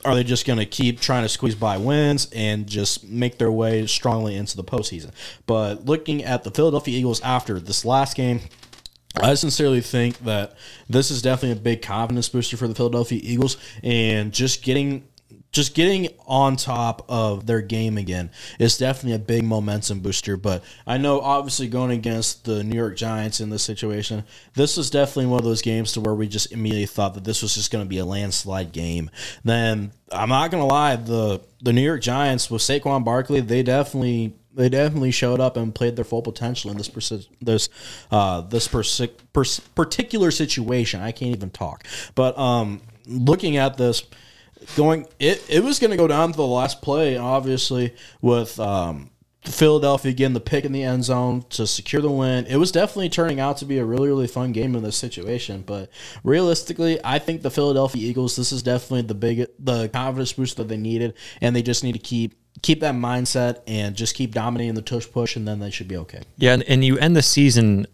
are 0.06 0.16
they 0.16 0.24
just 0.24 0.46
gonna 0.46 0.66
keep 0.66 1.00
trying 1.00 1.24
to 1.24 1.30
squeeze 1.30 1.56
by 1.56 1.78
wins 1.78 2.28
and 2.36 2.68
just 2.68 3.06
make 3.06 3.38
their 3.38 3.52
way 3.52 3.88
strongly 3.88 4.36
into 4.36 4.58
the 4.58 4.64
postseason? 4.64 5.12
But 5.46 5.86
looking 5.86 6.24
at 6.24 6.44
the 6.44 6.52
Philadelphia 6.52 6.98
Eagles 6.98 7.22
after 7.22 7.60
this 7.60 7.86
last 7.86 8.16
game, 8.18 8.42
I 9.16 9.34
sincerely 9.36 9.82
think 9.82 10.20
that 10.20 10.56
this 10.90 11.10
is 11.10 11.22
definitely 11.22 11.58
a 11.58 11.62
big 11.62 11.82
confidence 11.82 12.30
booster 12.30 12.58
for 12.58 12.68
the 12.68 12.76
Philadelphia 12.76 13.20
Eagles, 13.24 13.58
and 13.82 14.32
just 14.32 14.64
getting 14.64 15.08
just 15.54 15.76
getting 15.76 16.10
on 16.28 16.56
top 16.58 17.06
of 17.08 17.46
their 17.46 17.62
game 17.62 17.98
again 17.98 18.32
is 18.60 18.78
definitely 18.78 19.14
a 19.14 19.20
big 19.20 19.44
momentum 19.46 20.00
booster. 20.00 20.36
But 20.36 20.64
I 20.86 20.98
know, 20.98 21.22
obviously, 21.22 21.68
going 21.68 21.92
against 21.92 22.44
the 22.44 22.64
New 22.64 22.76
York 22.76 22.98
Giants 22.98 23.40
in 23.40 23.52
this 23.52 23.64
situation, 23.64 24.26
this 24.56 24.76
was 24.76 24.90
definitely 24.90 25.28
one 25.28 25.40
of 25.40 25.46
those 25.46 25.62
games 25.62 25.94
to 25.94 26.02
where 26.02 26.16
we 26.16 26.28
just 26.28 26.52
immediately 26.52 26.88
thought 26.88 27.14
that 27.14 27.24
this 27.24 27.42
was 27.42 27.54
just 27.54 27.72
going 27.72 27.86
to 27.86 27.90
be 27.90 28.00
a 28.00 28.06
landslide 28.06 28.74
game. 28.74 29.10
Then 29.46 29.92
I'm 30.12 30.30
not 30.30 30.52
going 30.52 30.62
to 30.62 30.68
lie, 30.68 30.96
the 30.98 31.42
the 31.62 31.72
New 31.72 31.82
York 31.82 32.02
Giants 32.02 32.52
with 32.52 32.62
Saquon 32.62 33.06
Barkley, 33.06 33.40
they 33.40 33.64
definitely 33.64 34.34
they 34.56 34.70
definitely 34.70 35.12
showed 35.12 35.40
up 35.40 35.56
and 35.56 35.74
played 35.74 35.96
their 35.96 36.06
full 36.06 36.22
potential 36.22 36.72
in 36.72 36.78
this 36.78 36.90
persi- 36.90 37.28
this 37.42 37.70
uh, 38.12 38.42
this 38.42 38.68
persi- 38.68 39.12
pers- 39.34 39.60
particular 39.60 40.32
situation. 40.32 41.00
I 41.00 41.12
can't 41.12 41.36
even 41.36 41.52
talk, 41.52 41.86
but 42.16 42.38
um, 42.40 42.82
looking 43.06 43.58
at 43.58 43.78
this, 43.78 44.04
going 44.76 45.08
it 45.20 45.44
it 45.50 45.64
was 45.64 45.80
going 45.80 45.92
to 45.92 45.98
go 45.98 46.08
down 46.08 46.32
to 46.32 46.38
the 46.38 46.46
last 46.46 46.82
play, 46.82 47.18
obviously 47.18 47.96
with 48.22 48.60
um, 48.60 49.10
Philadelphia 49.44 50.14
getting 50.14 50.34
the 50.34 50.40
pick 50.40 50.66
in 50.66 50.72
the 50.72 50.84
end 50.84 51.04
zone 51.04 51.46
to 51.50 51.68
secure 51.68 52.02
the 52.02 52.10
win. 52.10 52.46
It 52.46 52.58
was 52.58 52.72
definitely 52.72 53.10
turning 53.10 53.40
out 53.40 53.58
to 53.58 53.66
be 53.66 53.78
a 53.78 53.86
really 53.86 54.08
really 54.08 54.28
fun 54.28 54.52
game 54.52 54.76
in 54.76 54.84
this 54.84 54.98
situation, 54.98 55.64
but 55.66 55.90
realistically, 56.24 57.00
I 57.04 57.20
think 57.20 57.42
the 57.42 57.52
Philadelphia 57.52 58.08
Eagles 58.08 58.36
this 58.36 58.52
is 58.52 58.64
definitely 58.64 59.04
the 59.04 59.16
big 59.16 59.48
the 59.60 59.90
confidence 59.90 60.34
boost 60.34 60.58
that 60.58 60.68
they 60.68 60.78
needed, 60.78 61.14
and 61.42 61.56
they 61.56 61.62
just 61.62 61.84
need 61.84 61.94
to 61.94 62.00
keep 62.00 62.36
keep 62.62 62.80
that 62.82 62.96
mindset 62.96 63.62
and 63.68 63.96
just 63.96 64.16
keep 64.16 64.34
dominating 64.34 64.76
the 64.76 64.82
tush 64.82 65.10
push, 65.12 65.36
and 65.36 65.48
then 65.48 65.60
they 65.60 65.72
should 65.72 65.88
be 65.88 65.98
okay. 65.98 66.22
Yeah, 66.38 66.54
and, 66.54 66.64
and 66.64 66.86
you 66.86 66.98
end 66.98 67.16
the 67.16 67.22
season 67.22 67.88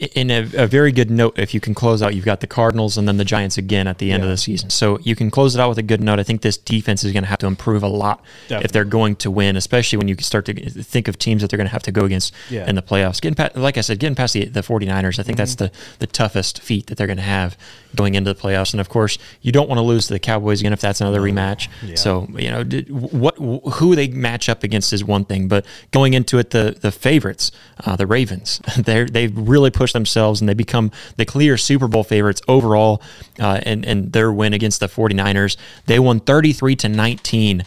in 0.00 0.30
a, 0.30 0.48
a, 0.54 0.66
very 0.66 0.92
good 0.92 1.10
note, 1.10 1.38
if 1.38 1.52
you 1.52 1.60
can 1.60 1.74
close 1.74 2.00
out, 2.00 2.14
you've 2.14 2.24
got 2.24 2.40
the 2.40 2.46
Cardinals 2.46 2.96
and 2.96 3.06
then 3.06 3.18
the 3.18 3.24
Giants 3.24 3.58
again 3.58 3.86
at 3.86 3.98
the 3.98 4.12
end 4.12 4.22
yeah. 4.22 4.30
of 4.30 4.30
the 4.30 4.38
season. 4.38 4.70
So 4.70 4.98
you 5.00 5.14
can 5.14 5.30
close 5.30 5.54
it 5.54 5.60
out 5.60 5.68
with 5.68 5.76
a 5.76 5.82
good 5.82 6.02
note. 6.02 6.18
I 6.18 6.22
think 6.22 6.40
this 6.40 6.56
defense 6.56 7.04
is 7.04 7.12
going 7.12 7.22
to 7.22 7.28
have 7.28 7.38
to 7.40 7.46
improve 7.46 7.82
a 7.82 7.88
lot 7.88 8.24
Definitely. 8.44 8.64
if 8.64 8.72
they're 8.72 8.84
going 8.86 9.16
to 9.16 9.30
win, 9.30 9.56
especially 9.56 9.98
when 9.98 10.08
you 10.08 10.16
start 10.16 10.46
to 10.46 10.70
think 10.70 11.06
of 11.06 11.18
teams 11.18 11.42
that 11.42 11.50
they're 11.50 11.58
going 11.58 11.66
to 11.66 11.72
have 11.72 11.82
to 11.82 11.92
go 11.92 12.06
against 12.06 12.32
yeah. 12.48 12.66
in 12.66 12.76
the 12.76 12.82
playoffs. 12.82 13.20
Getting 13.20 13.34
past, 13.34 13.56
like 13.56 13.76
I 13.76 13.82
said, 13.82 13.98
getting 13.98 14.14
past 14.14 14.32
the, 14.32 14.46
the 14.46 14.62
49ers, 14.62 15.18
I 15.18 15.22
think 15.22 15.26
mm-hmm. 15.26 15.36
that's 15.36 15.54
the, 15.56 15.70
the 15.98 16.06
toughest 16.06 16.62
feat 16.62 16.86
that 16.86 16.96
they're 16.96 17.06
going 17.06 17.18
to 17.18 17.22
have 17.22 17.58
going 17.94 18.14
into 18.14 18.32
the 18.32 18.40
playoffs. 18.40 18.72
And 18.72 18.80
of 18.80 18.88
course, 18.88 19.18
you 19.42 19.52
don't 19.52 19.68
want 19.68 19.80
to 19.80 19.82
lose 19.82 20.06
to 20.06 20.14
the 20.14 20.18
Cowboys 20.18 20.60
again 20.60 20.72
if 20.72 20.80
that's 20.80 21.02
another 21.02 21.20
rematch. 21.20 21.68
Yeah. 21.84 21.96
So, 21.96 22.26
you 22.38 22.50
know, 22.50 22.64
what 22.88 23.36
who 23.36 23.94
they 23.94 24.08
match 24.08 24.48
up 24.48 24.62
against 24.62 24.94
is 24.94 25.04
one 25.04 25.26
thing, 25.26 25.46
but 25.46 25.66
going 25.90 26.14
into 26.14 26.38
it, 26.38 26.50
the, 26.50 26.78
the 26.80 26.90
favorites, 26.90 27.52
uh, 27.84 27.96
the 27.96 28.06
Ravens, 28.06 28.60
they 28.78 29.04
they've 29.04 29.36
really 29.36 29.70
pushed 29.70 29.89
themselves 29.92 30.40
and 30.40 30.48
they 30.48 30.54
become 30.54 30.90
the 31.16 31.24
clear 31.24 31.56
Super 31.56 31.88
Bowl 31.88 32.04
favorites 32.04 32.42
overall 32.48 33.02
uh, 33.38 33.60
in, 33.64 33.84
in 33.84 34.10
their 34.10 34.32
win 34.32 34.52
against 34.52 34.80
the 34.80 34.88
49ers. 34.88 35.56
They 35.86 35.98
won 35.98 36.20
33 36.20 36.76
to 36.76 36.88
19 36.88 37.64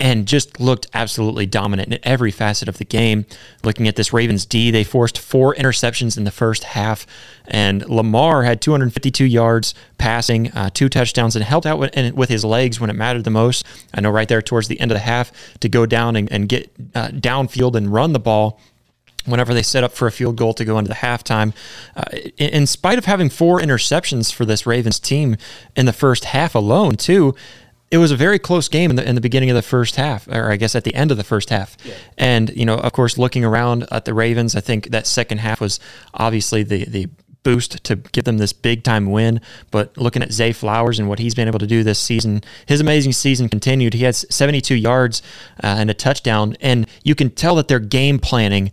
and 0.00 0.26
just 0.26 0.58
looked 0.58 0.86
absolutely 0.92 1.46
dominant 1.46 1.92
in 1.92 2.00
every 2.02 2.30
facet 2.30 2.68
of 2.68 2.78
the 2.78 2.84
game. 2.84 3.26
Looking 3.62 3.86
at 3.86 3.96
this 3.96 4.12
Ravens 4.12 4.44
D, 4.44 4.70
they 4.70 4.84
forced 4.84 5.18
four 5.18 5.54
interceptions 5.54 6.16
in 6.16 6.24
the 6.24 6.30
first 6.30 6.64
half, 6.64 7.06
and 7.46 7.88
Lamar 7.88 8.42
had 8.42 8.60
252 8.60 9.24
yards 9.24 9.74
passing, 9.98 10.50
uh, 10.52 10.70
two 10.70 10.88
touchdowns, 10.88 11.36
and 11.36 11.44
helped 11.44 11.66
out 11.66 11.78
with, 11.78 12.14
with, 12.14 12.28
his 12.28 12.44
legs 12.44 12.80
when 12.80 12.90
it 12.90 12.94
mattered 12.94 13.24
the 13.24 13.30
most. 13.30 13.64
I 13.92 14.00
know 14.00 14.10
right 14.10 14.28
there 14.28 14.42
towards 14.42 14.68
the 14.68 14.80
end 14.80 14.90
of 14.90 14.96
the 14.96 15.00
half 15.00 15.30
to 15.60 15.68
go 15.68 15.86
down 15.86 16.16
and, 16.16 16.30
and 16.32 16.48
get 16.48 16.70
uh, 16.94 17.08
downfield 17.08 17.76
and 17.76 17.92
run 17.92 18.12
the 18.12 18.18
ball 18.18 18.60
whenever 19.26 19.54
they 19.54 19.62
set 19.62 19.84
up 19.84 19.92
for 19.92 20.06
a 20.06 20.12
field 20.12 20.36
goal 20.36 20.54
to 20.54 20.64
go 20.64 20.78
into 20.78 20.88
the 20.88 20.94
halftime. 20.94 21.54
Uh, 21.96 22.04
in 22.36 22.66
spite 22.66 22.98
of 22.98 23.04
having 23.04 23.30
four 23.30 23.60
interceptions 23.60 24.32
for 24.32 24.44
this 24.44 24.66
Ravens 24.66 24.98
team 24.98 25.36
in 25.76 25.86
the 25.86 25.92
first 25.92 26.26
half 26.26 26.54
alone, 26.54 26.96
too, 26.96 27.34
it 27.90 27.98
was 27.98 28.10
a 28.10 28.16
very 28.16 28.38
close 28.38 28.68
game 28.68 28.90
in 28.90 28.96
the 28.96 29.08
in 29.08 29.14
the 29.14 29.20
beginning 29.20 29.50
of 29.50 29.56
the 29.56 29.62
first 29.62 29.96
half, 29.96 30.26
or 30.28 30.50
I 30.50 30.56
guess 30.56 30.74
at 30.74 30.84
the 30.84 30.94
end 30.94 31.10
of 31.10 31.16
the 31.16 31.24
first 31.24 31.50
half. 31.50 31.76
Yeah. 31.84 31.94
And 32.18 32.50
you 32.56 32.64
know, 32.64 32.74
of 32.74 32.92
course, 32.92 33.18
looking 33.18 33.44
around 33.44 33.86
at 33.92 34.04
the 34.04 34.14
Ravens, 34.14 34.56
I 34.56 34.60
think 34.60 34.90
that 34.90 35.06
second 35.06 35.38
half 35.38 35.60
was 35.60 35.78
obviously 36.12 36.64
the 36.64 36.84
the 36.86 37.08
boost 37.44 37.84
to 37.84 37.94
give 37.96 38.24
them 38.24 38.38
this 38.38 38.52
big 38.52 38.82
time 38.82 39.12
win. 39.12 39.40
But 39.70 39.96
looking 39.96 40.22
at 40.22 40.32
Zay 40.32 40.50
Flowers 40.50 40.98
and 40.98 41.08
what 41.08 41.20
he's 41.20 41.36
been 41.36 41.46
able 41.46 41.60
to 41.60 41.66
do 41.66 41.84
this 41.84 42.00
season, 42.00 42.42
his 42.66 42.80
amazing 42.80 43.12
season 43.12 43.48
continued. 43.48 43.94
He 43.94 44.02
has 44.04 44.26
72 44.30 44.74
yards 44.74 45.22
uh, 45.62 45.76
and 45.78 45.88
a 45.88 45.94
touchdown, 45.94 46.56
and 46.60 46.88
you 47.04 47.14
can 47.14 47.30
tell 47.30 47.54
that 47.56 47.68
they're 47.68 47.78
game 47.78 48.18
planning 48.18 48.72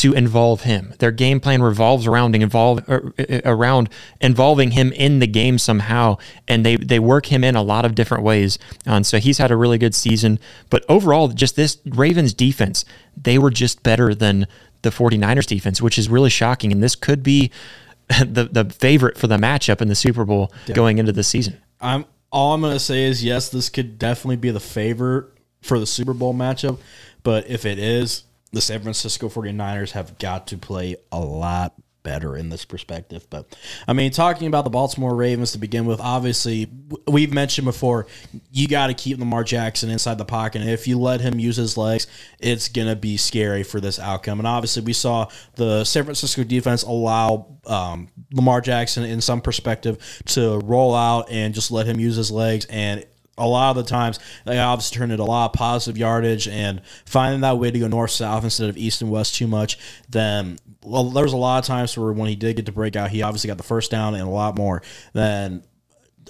to 0.00 0.12
involve 0.12 0.62
him. 0.62 0.94
Their 0.98 1.10
game 1.10 1.40
plan 1.40 1.62
revolves 1.62 2.06
around 2.06 2.34
involve 2.34 2.88
er, 2.88 3.12
er, 3.18 3.40
around 3.44 3.88
involving 4.20 4.72
him 4.72 4.92
in 4.92 5.18
the 5.20 5.26
game 5.26 5.58
somehow, 5.58 6.18
and 6.46 6.64
they 6.64 6.76
they 6.76 6.98
work 6.98 7.26
him 7.26 7.44
in 7.44 7.56
a 7.56 7.62
lot 7.62 7.84
of 7.84 7.94
different 7.94 8.24
ways. 8.24 8.58
And 8.84 9.06
so 9.06 9.18
he's 9.18 9.38
had 9.38 9.50
a 9.50 9.56
really 9.56 9.78
good 9.78 9.94
season. 9.94 10.38
But 10.70 10.84
overall, 10.88 11.28
just 11.28 11.56
this 11.56 11.78
Ravens 11.86 12.34
defense, 12.34 12.84
they 13.16 13.38
were 13.38 13.50
just 13.50 13.82
better 13.82 14.14
than 14.14 14.46
the 14.82 14.90
49ers 14.90 15.46
defense, 15.46 15.82
which 15.82 15.98
is 15.98 16.08
really 16.08 16.30
shocking. 16.30 16.72
And 16.72 16.82
this 16.82 16.94
could 16.94 17.22
be 17.22 17.50
the 18.08 18.48
the 18.50 18.64
favorite 18.64 19.18
for 19.18 19.26
the 19.26 19.36
matchup 19.36 19.80
in 19.80 19.88
the 19.88 19.94
Super 19.94 20.24
Bowl 20.24 20.52
yeah. 20.66 20.74
going 20.74 20.98
into 20.98 21.12
the 21.12 21.24
season. 21.24 21.60
I'm 21.80 22.04
all 22.30 22.54
I'm 22.54 22.60
going 22.60 22.72
to 22.72 22.80
say 22.80 23.04
is 23.04 23.24
yes, 23.24 23.48
this 23.48 23.68
could 23.68 23.98
definitely 23.98 24.36
be 24.36 24.50
the 24.50 24.60
favorite 24.60 25.26
for 25.62 25.78
the 25.78 25.86
Super 25.86 26.12
Bowl 26.12 26.34
matchup. 26.34 26.78
But 27.22 27.48
if 27.48 27.64
it 27.64 27.78
is, 27.78 28.22
the 28.56 28.62
San 28.62 28.80
Francisco 28.80 29.28
49ers 29.28 29.90
have 29.90 30.18
got 30.18 30.46
to 30.46 30.56
play 30.56 30.96
a 31.12 31.20
lot 31.20 31.74
better 32.02 32.38
in 32.38 32.48
this 32.48 32.64
perspective. 32.64 33.26
But 33.28 33.54
I 33.86 33.92
mean, 33.92 34.12
talking 34.12 34.46
about 34.46 34.64
the 34.64 34.70
Baltimore 34.70 35.14
Ravens 35.14 35.52
to 35.52 35.58
begin 35.58 35.84
with, 35.84 36.00
obviously, 36.00 36.70
we've 37.06 37.34
mentioned 37.34 37.66
before, 37.66 38.06
you 38.50 38.66
got 38.66 38.86
to 38.86 38.94
keep 38.94 39.18
Lamar 39.18 39.44
Jackson 39.44 39.90
inside 39.90 40.16
the 40.16 40.24
pocket. 40.24 40.62
And 40.62 40.70
if 40.70 40.88
you 40.88 40.98
let 40.98 41.20
him 41.20 41.38
use 41.38 41.56
his 41.56 41.76
legs, 41.76 42.06
it's 42.38 42.68
going 42.68 42.88
to 42.88 42.96
be 42.96 43.18
scary 43.18 43.62
for 43.62 43.78
this 43.78 43.98
outcome. 43.98 44.38
And 44.38 44.48
obviously, 44.48 44.84
we 44.84 44.94
saw 44.94 45.28
the 45.56 45.84
San 45.84 46.04
Francisco 46.04 46.44
defense 46.44 46.82
allow 46.82 47.58
um, 47.66 48.08
Lamar 48.32 48.62
Jackson, 48.62 49.04
in 49.04 49.20
some 49.20 49.42
perspective, 49.42 50.22
to 50.28 50.60
roll 50.60 50.94
out 50.94 51.30
and 51.30 51.52
just 51.52 51.70
let 51.70 51.86
him 51.86 52.00
use 52.00 52.16
his 52.16 52.30
legs. 52.30 52.64
And 52.70 53.04
a 53.38 53.46
lot 53.46 53.76
of 53.76 53.84
the 53.84 53.88
times 53.88 54.18
they 54.44 54.58
obviously 54.58 54.96
turned 54.96 55.12
it 55.12 55.20
a 55.20 55.24
lot 55.24 55.46
of 55.46 55.52
positive 55.52 55.98
yardage 55.98 56.48
and 56.48 56.80
finding 57.04 57.42
that 57.42 57.58
way 57.58 57.70
to 57.70 57.78
go 57.78 57.86
north 57.86 58.10
south 58.10 58.44
instead 58.44 58.68
of 58.68 58.76
east 58.76 59.02
and 59.02 59.10
west 59.10 59.34
too 59.34 59.46
much 59.46 59.78
then 60.08 60.58
well 60.86 61.04
there 61.10 61.24
was 61.24 61.32
a 61.32 61.36
lot 61.36 61.58
of 61.58 61.66
times 61.66 61.96
where 61.98 62.12
when 62.12 62.28
he 62.28 62.36
did 62.36 62.56
get 62.56 62.66
to 62.66 62.72
break 62.72 62.96
out 62.96 63.10
he 63.10 63.22
obviously 63.22 63.48
got 63.48 63.58
the 63.58 63.64
first 63.64 63.90
down 63.90 64.14
and 64.14 64.22
a 64.22 64.30
lot 64.30 64.56
more. 64.56 64.82
Then 65.12 65.62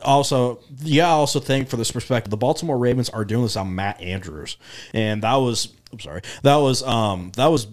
also 0.02 0.61
yeah 0.82 1.07
I 1.07 1.12
also 1.12 1.40
think 1.40 1.68
for 1.68 1.76
this 1.76 1.90
perspective 1.90 2.30
the 2.30 2.36
baltimore 2.36 2.78
ravens 2.78 3.09
are 3.11 3.24
doing 3.24 3.42
this 3.42 3.57
on 3.57 3.74
Mark 3.74 4.02
Andrews. 4.02 4.57
And 4.92 5.22
that 5.22 5.36
was 5.36 5.72
i'm 5.92 6.00
sorry 6.00 6.22
that 6.42 6.57
was 6.57 6.82
um 6.82 7.32
that 7.36 7.46
was 7.46 7.66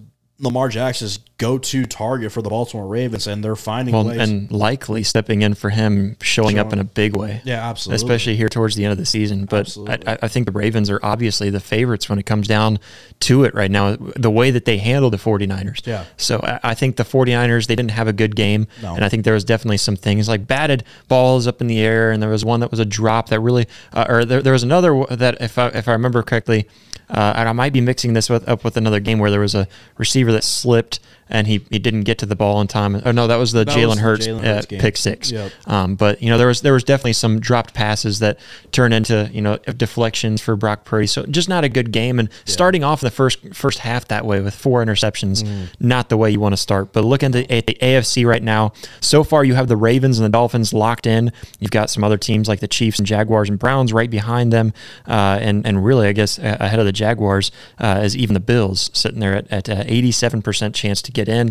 Lamar 0.44 0.68
Jackson's 0.68 1.20
go-to 1.38 1.86
target 1.86 2.32
for 2.32 2.42
the 2.42 2.50
Baltimore 2.50 2.86
Ravens, 2.88 3.28
and 3.28 3.44
they're 3.44 3.56
finding 3.56 3.94
well, 3.94 4.06
ways. 4.06 4.20
and 4.20 4.52
Likely 4.52 5.04
stepping 5.04 5.42
in 5.42 5.56
for 5.56 5.70
him, 5.70 6.18
showing, 6.22 6.56
showing, 6.56 6.60
up 6.60 6.74
in 6.74 6.80
a 6.80 6.84
big 6.84 7.16
way. 7.16 7.42
Yeah, 7.44 7.68
absolutely. 7.68 7.96
Especially 7.96 8.36
here 8.36 8.50
towards 8.50 8.76
the 8.76 8.84
end 8.84 8.92
of 8.92 8.98
the 8.98 9.06
season. 9.06 9.46
But 9.46 9.76
I, 10.06 10.18
I, 10.22 10.28
think 10.28 10.46
the 10.46 10.52
Ravens 10.52 10.90
are 10.90 11.00
obviously 11.02 11.50
the 11.50 11.60
favorites 11.60 12.10
when 12.10 12.20
it 12.20 12.26
comes 12.26 12.48
down 12.48 12.78
to 13.22 13.46
it 13.46 13.54
right 13.56 13.72
now. 13.72 13.96
The 13.96 14.30
way 14.30 14.52
that 14.52 14.66
they 14.66 14.78
handle 14.78 15.10
the 15.10 15.18
49ers. 15.18 15.88
Yeah. 15.88 16.06
So 16.18 16.40
I, 16.44 16.60
I 16.64 16.74
think 16.74 16.98
the 16.98 17.04
49ers 17.04 17.68
they 17.68 17.76
didn't 17.76 17.92
have 17.92 18.08
a 18.08 18.14
good 18.14 18.36
game, 18.36 18.68
no. 18.82 18.96
and 18.96 19.04
I 19.04 19.10
think 19.10 19.24
there 19.24 19.34
was 19.34 19.46
definitely 19.46 19.78
some 19.78 19.96
things 19.96 20.28
like 20.28 20.46
batted 20.46 20.84
balls 21.08 21.48
up 21.48 21.62
in 21.62 21.68
the 21.68 21.80
air, 21.80 22.12
and 22.12 22.22
there 22.22 22.30
was 22.30 22.44
one 22.44 22.60
that 22.60 22.70
was 22.70 22.80
a 22.80 22.86
drop 22.86 23.30
that 23.30 23.40
really, 23.40 23.68
uh, 23.94 24.06
or 24.10 24.26
there, 24.26 24.42
there 24.42 24.54
was 24.54 24.64
another 24.64 25.06
that 25.10 25.42
if 25.42 25.58
I, 25.58 25.68
if 25.70 25.88
I 25.88 25.94
remember 25.94 26.22
correctly 26.22 26.68
uh, 27.10 27.34
and 27.36 27.50
I 27.50 27.52
might 27.52 27.74
be 27.74 27.82
mixing 27.82 28.14
this 28.14 28.30
with, 28.30 28.48
up 28.48 28.64
with 28.64 28.78
another 28.78 29.00
game 29.00 29.20
where 29.20 29.32
there 29.32 29.40
was 29.40 29.56
a 29.56 29.68
receiver 29.98 30.32
that 30.32 30.44
slipped 30.44 31.00
and 31.30 31.48
he, 31.48 31.66
he 31.70 31.80
didn't 31.80 32.02
get 32.04 32.18
to 32.20 32.26
the 32.26 32.36
ball 32.36 32.62
in 32.62 32.68
time. 32.68 33.02
Oh 33.06 33.12
no, 33.12 33.28
that 33.28 33.38
was 33.38 33.52
the 33.52 33.66
Jalen 33.66 33.98
Hurts, 33.98 34.26
Hurts 34.26 34.44
uh, 34.44 34.80
pick 34.80 34.98
six. 34.98 35.32
Yep. 35.32 35.52
Um, 35.68 35.96
but 35.96 36.22
you 36.22 36.30
know 36.30 36.38
there 36.38 36.48
was 36.48 36.62
there 36.62 36.74
was 36.74 36.84
definitely 36.84 37.14
some 37.14 37.40
dropped 37.40 37.74
passes 37.74 38.20
that 38.20 38.40
turned 38.72 38.94
into 38.94 39.30
you 39.32 39.42
know 39.42 39.58
deflections 39.58 40.42
for 40.42 40.56
Brock 40.56 40.86
Purdy. 40.86 41.08
So 41.08 41.26
just 41.26 41.50
not 41.50 41.64
a 41.64 41.70
good 41.70 41.92
game. 41.92 42.20
And 42.20 42.30
yeah. 42.30 42.36
starting 42.46 42.84
off 42.84 43.02
the 43.02 43.12
first 43.12 43.54
first 43.54 43.80
half 43.80 44.08
that 44.10 44.26
way 44.26 44.42
with 44.42 44.54
four 44.54 44.84
interceptions, 44.84 45.44
mm. 45.44 45.68
not 45.80 46.10
the 46.10 46.18
way 46.18 46.30
you 46.30 46.40
want 46.40 46.54
to 46.54 46.58
start. 46.58 46.94
But 46.94 47.06
looking 47.06 47.28
at 47.28 47.48
the, 47.48 47.52
at 47.52 47.68
the 47.68 47.78
AFC 47.82 48.26
right 48.26 48.44
now, 48.44 48.74
so 49.00 49.24
far 49.24 49.44
you 49.44 49.56
have 49.56 49.68
the 49.68 49.78
Ravens 49.78 50.20
and 50.20 50.26
the 50.26 50.30
Dolphins 50.30 50.74
locked 50.74 51.08
in. 51.08 51.32
You've 51.60 51.72
got 51.72 51.90
some 51.90 52.04
other 52.04 52.18
teams 52.18 52.48
like 52.48 52.60
the 52.60 52.68
Chiefs 52.68 53.00
and 53.00 53.08
Jaguars 53.08 53.50
and 53.50 53.58
Browns 53.58 53.94
right 53.94 54.10
behind 54.10 54.52
them, 54.52 54.74
uh, 55.08 55.40
and 55.42 55.66
and 55.66 55.84
really 55.84 56.08
I 56.08 56.12
guess 56.12 56.38
ahead 56.38 56.80
of 56.80 56.86
the 56.86 56.92
Jaguars 56.92 57.52
uh, 57.80 58.02
is 58.04 58.18
even 58.18 58.34
the 58.34 58.40
Bills 58.40 58.90
sitting 58.94 59.20
there 59.20 59.36
at 59.36 59.52
at 59.52 59.70
eighty 59.90 60.12
seven 60.12 60.42
percent 60.42 60.76
chance 60.76 61.02
to 61.02 61.12
get 61.14 61.30
in. 61.30 61.50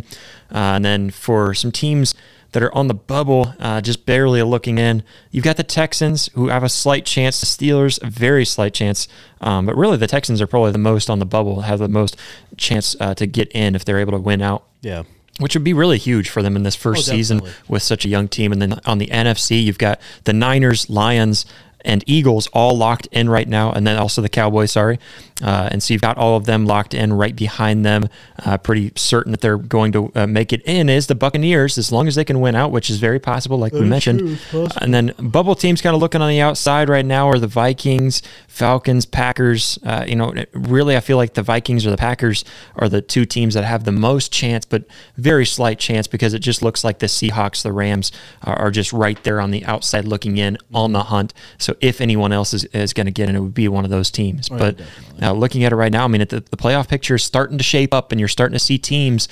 Uh, 0.51 0.77
and 0.77 0.85
then 0.85 1.11
for 1.11 1.55
some 1.55 1.73
teams 1.73 2.15
that 2.53 2.63
are 2.63 2.75
on 2.75 2.89
the 2.89 2.95
bubble, 2.95 3.55
uh, 3.59 3.81
just 3.81 4.05
barely 4.05 4.43
looking 4.43 4.79
in, 4.79 5.03
you've 5.31 5.45
got 5.45 5.57
the 5.57 5.63
Texans 5.63 6.29
who 6.35 6.49
have 6.49 6.63
a 6.63 6.69
slight 6.69 7.07
chance. 7.07 7.41
The 7.41 7.47
Steelers, 7.47 8.03
a 8.03 8.11
very 8.11 8.45
slight 8.45 8.75
chance. 8.75 9.09
Um, 9.41 9.67
but 9.67 9.77
really, 9.77 9.97
the 9.97 10.07
Texans 10.07 10.41
are 10.41 10.47
probably 10.47 10.73
the 10.73 10.79
most 10.79 11.09
on 11.09 11.19
the 11.19 11.27
bubble, 11.27 11.63
have 11.63 11.79
the 11.79 11.89
most 11.89 12.17
chance 12.57 12.95
uh, 13.01 13.15
to 13.15 13.27
get 13.27 13.51
in 13.53 13.75
if 13.75 13.85
they're 13.85 14.01
able 14.01 14.13
to 14.13 14.19
win 14.19 14.43
out. 14.43 14.65
Yeah 14.83 15.05
which 15.39 15.55
would 15.55 15.65
be 15.65 15.73
really 15.73 15.99
huge 15.99 16.29
for 16.29 16.43
them 16.43 16.57
in 16.57 16.63
this 16.63 16.77
first 16.77 17.09
oh, 17.09 17.13
season 17.13 17.41
with 17.67 17.83
such 17.83 18.05
a 18.05 18.09
young 18.09 18.29
team. 18.29 18.53
And 18.53 18.61
then 18.61 18.81
on 18.85 18.99
the 18.99 19.07
NFC, 19.07 19.63
you've 19.63 19.79
got 19.79 20.01
the 20.25 20.33
Niners, 20.33 20.91
Lions, 20.91 21.47
and 21.85 22.03
Eagles 22.07 22.47
all 22.49 22.77
locked 22.77 23.07
in 23.13 23.29
right 23.29 23.49
now, 23.49 23.73
and 23.73 23.87
then 23.87 23.97
also 23.97 24.23
the 24.23 24.29
Cowboys, 24.29 24.73
sorry. 24.73 24.99
Uh, 25.43 25.69
and 25.73 25.83
so 25.83 25.93
you've 25.93 26.03
got 26.03 26.17
all 26.17 26.37
of 26.37 26.45
them 26.45 26.67
locked 26.67 26.95
in 26.95 27.13
right 27.13 27.35
behind 27.35 27.85
them. 27.85 28.09
Uh, 28.45 28.57
pretty 28.59 28.93
certain 28.95 29.33
that 29.33 29.41
they're 29.41 29.57
going 29.59 29.91
to 29.93 30.13
uh, 30.15 30.27
make 30.27 30.53
it 30.53 30.63
in 30.63 30.89
is 30.89 31.09
the 31.09 31.15
Buccaneers, 31.15 31.79
as 31.79 31.91
long 31.91 32.07
as 32.07 32.15
they 32.15 32.25
can 32.25 32.41
win 32.41 32.55
out, 32.55 32.71
which 32.71 32.89
is 32.91 32.99
very 32.99 33.19
possible, 33.19 33.59
like 33.59 33.73
that 33.73 33.81
we 33.81 33.89
mentioned. 33.89 34.39
True, 34.51 34.69
and 34.81 34.95
then 34.95 35.13
bubble 35.19 35.55
teams 35.55 35.81
kind 35.81 35.95
of 35.95 36.01
looking 36.01 36.23
on 36.23 36.29
the 36.29 36.41
outside 36.41 36.89
right 36.89 37.05
now 37.05 37.29
are 37.29 37.39
the 37.39 37.47
Vikings, 37.47 38.23
Falcons, 38.47 39.05
Packers. 39.05 39.79
Uh, 39.85 40.05
you 40.07 40.15
know, 40.15 40.33
really, 40.53 40.97
I 40.97 41.01
feel 41.01 41.17
like 41.17 41.35
the 41.35 41.43
Vikings 41.43 41.87
or 41.87 41.91
the 41.91 41.97
Packers 41.97 42.45
are 42.77 42.89
the 42.89 43.03
two 43.03 43.25
teams 43.25 43.55
that 43.55 43.65
have 43.65 43.85
the 43.85 43.93
most 43.93 44.33
chance, 44.33 44.65
but 44.65 44.85
very 45.17 45.47
slight 45.47 45.79
chance 45.79 46.07
because 46.07 46.35
it 46.35 46.41
just 46.41 46.63
looks 46.63 46.85
like 46.85 47.01
the 47.01 47.07
Seahawks, 47.07 47.63
the 47.63 47.73
Rams 47.73 48.13
are, 48.43 48.57
are 48.57 48.71
just 48.71 48.93
right 48.93 49.23
there 49.25 49.41
on 49.41 49.51
the 49.51 49.65
outside 49.65 50.05
looking 50.05 50.37
in 50.37 50.59
on 50.73 50.93
the 50.93 51.05
hunt. 51.05 51.35
So 51.59 51.72
if 51.81 52.01
anyone 52.01 52.33
else 52.33 52.55
is, 52.55 52.65
is 52.67 52.93
going 52.93 53.07
to 53.07 53.13
get 53.13 53.29
in, 53.29 53.37
it 53.37 53.41
would 53.41 53.55
be 53.55 53.69
one 53.69 53.85
of 53.85 53.91
those 53.91 54.11
teams. 54.11 54.49
Oh, 54.51 54.59
but 54.59 54.81
uh, 55.21 55.33
looking 55.33 55.65
at 55.65 55.73
it 55.73 55.77
right 55.77 55.93
now, 55.93 56.05
I 56.05 56.09
mean, 56.09 56.21
the, 56.21 56.41
the 56.41 56.57
playoff 56.57 56.89
picture 56.89 57.15
is 57.15 57.23
starting 57.23 57.59
to 57.59 57.65
shape 57.65 57.95
up, 57.95 58.13
and 58.13 58.21
you're 58.21 58.29
starting 58.29 58.55
to 58.55 58.59
see 58.59 58.79
teams 58.79 59.29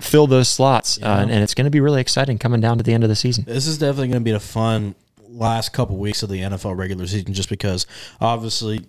fill 0.00 0.26
those 0.26 0.48
slots, 0.48 0.98
yeah. 0.98 1.12
uh, 1.12 1.20
and, 1.20 1.30
and, 1.30 1.42
it's 1.42 1.54
going 1.54 1.66
to 1.66 1.70
be 1.70 1.80
really 1.80 2.00
exciting 2.00 2.36
coming 2.36 2.60
down 2.60 2.78
to 2.78 2.84
the 2.84 2.92
end 2.92 3.04
of 3.04 3.08
the 3.08 3.16
season. 3.16 3.44
This 3.46 3.66
is 3.66 3.78
definitely 3.78 4.08
going 4.08 4.20
to 4.20 4.24
be 4.24 4.32
a 4.32 4.40
fun 4.40 4.94
last 5.28 5.72
couple 5.72 5.96
weeks 5.96 6.22
of 6.22 6.28
the 6.30 6.40
NFL 6.40 6.76
regular 6.76 7.06
season, 7.06 7.32
just 7.32 7.48
because 7.48 7.86
obviously 8.20 8.86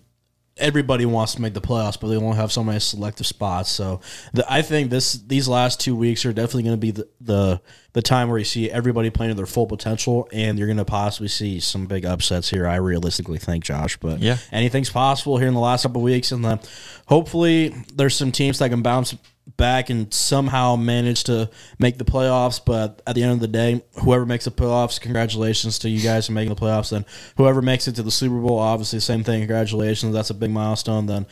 everybody 0.58 1.04
wants 1.04 1.34
to 1.34 1.42
make 1.42 1.52
the 1.54 1.60
playoffs, 1.60 2.00
but 2.00 2.08
they 2.08 2.16
only 2.16 2.36
have 2.36 2.50
so 2.50 2.64
many 2.64 2.80
selective 2.80 3.26
spots. 3.26 3.70
So 3.70 4.00
the, 4.32 4.50
I 4.50 4.62
think 4.62 4.90
this 4.90 5.12
these 5.14 5.48
last 5.48 5.80
two 5.80 5.94
weeks 5.94 6.24
are 6.24 6.32
definitely 6.32 6.62
going 6.64 6.74
to 6.76 6.80
be 6.80 6.90
the, 6.92 7.08
the 7.20 7.60
the 7.92 8.02
time 8.02 8.28
where 8.28 8.38
you 8.38 8.44
see 8.44 8.70
everybody 8.70 9.10
playing 9.10 9.30
to 9.30 9.34
their 9.34 9.46
full 9.46 9.66
potential, 9.66 10.28
and 10.32 10.58
you're 10.58 10.66
going 10.68 10.76
to 10.78 10.84
possibly 10.84 11.28
see 11.28 11.60
some 11.60 11.86
big 11.86 12.04
upsets 12.04 12.50
here. 12.50 12.66
I 12.66 12.76
realistically 12.76 13.38
think, 13.38 13.64
Josh, 13.64 13.96
but 13.98 14.20
Yeah. 14.20 14.38
anything's 14.52 14.90
possible 14.90 15.38
here 15.38 15.48
in 15.48 15.54
the 15.54 15.60
last 15.60 15.82
couple 15.82 16.00
of 16.00 16.04
weeks, 16.04 16.32
and 16.32 16.44
then 16.44 16.60
hopefully 17.06 17.74
there's 17.94 18.14
some 18.16 18.32
teams 18.32 18.58
that 18.58 18.70
can 18.70 18.82
bounce 18.82 19.14
back 19.56 19.90
and 19.90 20.12
somehow 20.12 20.76
manage 20.76 21.24
to 21.24 21.48
make 21.78 21.98
the 21.98 22.04
playoffs. 22.04 22.60
But 22.64 23.00
at 23.06 23.14
the 23.14 23.22
end 23.22 23.32
of 23.32 23.40
the 23.40 23.48
day, 23.48 23.82
whoever 24.02 24.26
makes 24.26 24.44
the 24.44 24.50
playoffs, 24.50 25.00
congratulations 25.00 25.78
to 25.80 25.88
you 25.88 26.00
guys 26.02 26.26
for 26.26 26.32
making 26.32 26.54
the 26.54 26.60
playoffs. 26.60 26.90
Then 26.90 27.06
whoever 27.36 27.62
makes 27.62 27.86
it 27.88 27.94
to 27.96 28.02
the 28.02 28.10
Super 28.10 28.38
Bowl, 28.40 28.58
obviously 28.58 29.00
same 29.00 29.22
thing. 29.24 29.40
Congratulations, 29.40 30.12
that's 30.12 30.30
a 30.30 30.34
big 30.34 30.50
milestone. 30.50 31.06
Then 31.06 31.26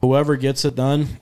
whoever 0.00 0.36
gets 0.36 0.64
it 0.64 0.74
done. 0.74 1.20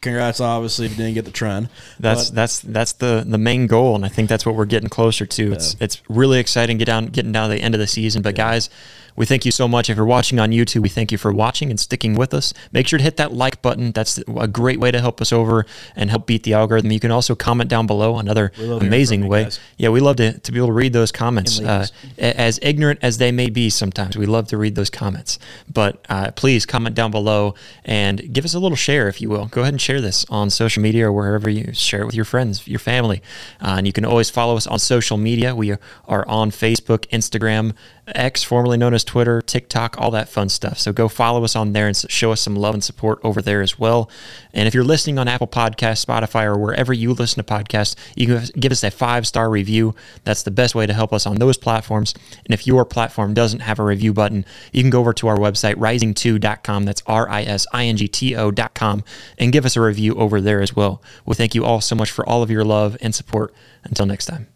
Congrats, 0.00 0.40
obviously, 0.40 0.86
if 0.86 0.92
you 0.92 0.96
didn't 0.98 1.14
get 1.14 1.24
the 1.26 1.30
trend. 1.30 1.68
That's 2.00 2.28
But- 2.30 2.34
that's 2.34 2.58
that's 2.58 2.92
the 2.94 3.24
the 3.24 3.38
main 3.38 3.68
goal, 3.68 3.94
and 3.94 4.04
I 4.04 4.08
think 4.08 4.28
that's 4.28 4.44
what 4.44 4.56
we're 4.56 4.64
getting 4.64 4.88
closer 4.88 5.24
to. 5.26 5.52
It's 5.52 5.76
it's 5.78 6.02
really 6.08 6.40
exciting 6.40 6.76
get 6.78 6.86
down 6.86 7.06
getting 7.06 7.30
down 7.30 7.50
to 7.50 7.54
the 7.54 7.62
end 7.62 7.76
of 7.76 7.78
the 7.78 7.86
season. 7.86 8.20
But 8.20 8.34
guys, 8.34 8.68
we 9.16 9.26
thank 9.26 9.44
you 9.44 9.50
so 9.52 9.68
much. 9.68 9.90
If 9.90 9.96
you're 9.96 10.06
watching 10.06 10.38
on 10.38 10.50
YouTube, 10.50 10.82
we 10.82 10.88
thank 10.88 11.12
you 11.12 11.18
for 11.18 11.32
watching 11.32 11.70
and 11.70 11.78
sticking 11.78 12.14
with 12.14 12.32
us. 12.34 12.52
Make 12.72 12.86
sure 12.86 12.98
to 12.98 13.02
hit 13.02 13.16
that 13.18 13.32
like 13.32 13.62
button. 13.62 13.92
That's 13.92 14.18
a 14.18 14.48
great 14.48 14.80
way 14.80 14.90
to 14.90 15.00
help 15.00 15.20
us 15.20 15.32
over 15.32 15.66
and 15.94 16.10
help 16.10 16.26
beat 16.26 16.42
the 16.44 16.54
algorithm. 16.54 16.90
You 16.90 17.00
can 17.00 17.10
also 17.10 17.34
comment 17.34 17.68
down 17.70 17.86
below. 17.86 18.18
Another 18.18 18.52
love 18.56 18.56
hearing 18.56 18.78
from 18.78 18.86
amazing 18.88 19.28
way. 19.28 19.44
guys. 19.44 19.60
Yeah, 19.76 19.88
we 19.90 20.00
love 20.00 20.16
to, 20.16 20.38
to 20.38 20.52
be 20.52 20.58
able 20.58 20.68
to 20.68 20.72
read 20.72 20.92
those 20.92 21.12
comments. 21.12 21.60
Uh, 21.60 21.86
as 22.18 22.58
ignorant 22.62 23.00
as 23.02 23.18
they 23.18 23.32
may 23.32 23.50
be 23.50 23.70
sometimes, 23.70 24.16
we 24.16 24.26
love 24.26 24.48
to 24.48 24.56
read 24.56 24.74
those 24.74 24.90
comments. 24.90 25.38
But 25.72 26.04
uh, 26.08 26.30
please 26.32 26.66
comment 26.66 26.94
down 26.94 27.10
below 27.10 27.54
and 27.84 28.32
give 28.32 28.44
us 28.44 28.54
a 28.54 28.58
little 28.58 28.76
share, 28.76 29.08
if 29.08 29.20
you 29.20 29.28
will. 29.28 29.46
Go 29.46 29.62
ahead 29.62 29.74
and 29.74 29.80
share 29.80 30.00
this 30.00 30.24
on 30.28 30.50
social 30.50 30.82
media 30.82 31.08
or 31.08 31.12
wherever 31.12 31.50
you 31.50 31.72
share 31.72 32.02
it 32.02 32.06
with 32.06 32.14
your 32.14 32.24
friends, 32.24 32.66
your 32.66 32.78
family. 32.78 33.22
Uh, 33.60 33.74
and 33.78 33.86
you 33.86 33.92
can 33.92 34.04
always 34.04 34.30
follow 34.30 34.56
us 34.56 34.66
on 34.66 34.78
social 34.78 35.16
media. 35.16 35.54
We 35.54 35.72
are 36.06 36.28
on 36.28 36.50
Facebook, 36.50 37.06
Instagram, 37.08 37.74
X, 38.08 38.42
formerly 38.42 38.76
known 38.76 38.94
as 38.94 39.04
Twitter, 39.04 39.40
TikTok, 39.40 39.96
all 39.96 40.10
that 40.10 40.28
fun 40.28 40.48
stuff. 40.48 40.78
So 40.78 40.92
go 40.92 41.08
follow 41.08 41.44
us 41.44 41.54
on 41.54 41.72
there 41.72 41.86
and 41.86 41.96
show 41.96 42.32
us 42.32 42.40
some 42.40 42.56
love 42.56 42.74
and 42.74 42.82
support 42.82 43.20
over 43.22 43.40
there 43.40 43.62
as 43.62 43.78
well. 43.78 44.10
And 44.52 44.66
if 44.66 44.74
you're 44.74 44.82
listening 44.82 45.18
on 45.18 45.28
Apple 45.28 45.46
Podcasts, 45.46 46.04
Spotify, 46.04 46.44
or 46.44 46.58
wherever 46.58 46.92
you 46.92 47.12
listen 47.12 47.42
to 47.44 47.54
podcasts, 47.54 47.94
you 48.16 48.26
can 48.26 48.44
give 48.58 48.72
us 48.72 48.82
a 48.82 48.90
five 48.90 49.26
star 49.26 49.48
review. 49.48 49.94
That's 50.24 50.42
the 50.42 50.50
best 50.50 50.74
way 50.74 50.84
to 50.86 50.92
help 50.92 51.12
us 51.12 51.26
on 51.26 51.36
those 51.36 51.56
platforms. 51.56 52.12
And 52.44 52.52
if 52.52 52.66
your 52.66 52.84
platform 52.84 53.34
doesn't 53.34 53.60
have 53.60 53.78
a 53.78 53.84
review 53.84 54.12
button, 54.12 54.44
you 54.72 54.82
can 54.82 54.90
go 54.90 55.00
over 55.00 55.12
to 55.14 55.28
our 55.28 55.36
website, 55.36 55.76
risingto.com. 55.76 56.84
That's 56.84 57.02
R 57.06 57.28
I 57.28 57.42
S 57.42 57.66
I 57.72 57.86
N 57.86 57.96
G 57.96 58.08
T 58.08 58.34
O.com, 58.34 59.04
and 59.38 59.52
give 59.52 59.64
us 59.64 59.76
a 59.76 59.80
review 59.80 60.14
over 60.16 60.40
there 60.40 60.60
as 60.60 60.74
well. 60.74 61.02
We 61.24 61.36
thank 61.36 61.54
you 61.54 61.64
all 61.64 61.80
so 61.80 61.94
much 61.94 62.10
for 62.10 62.28
all 62.28 62.42
of 62.42 62.50
your 62.50 62.64
love 62.64 62.96
and 63.00 63.14
support. 63.14 63.54
Until 63.84 64.06
next 64.06 64.26
time. 64.26 64.51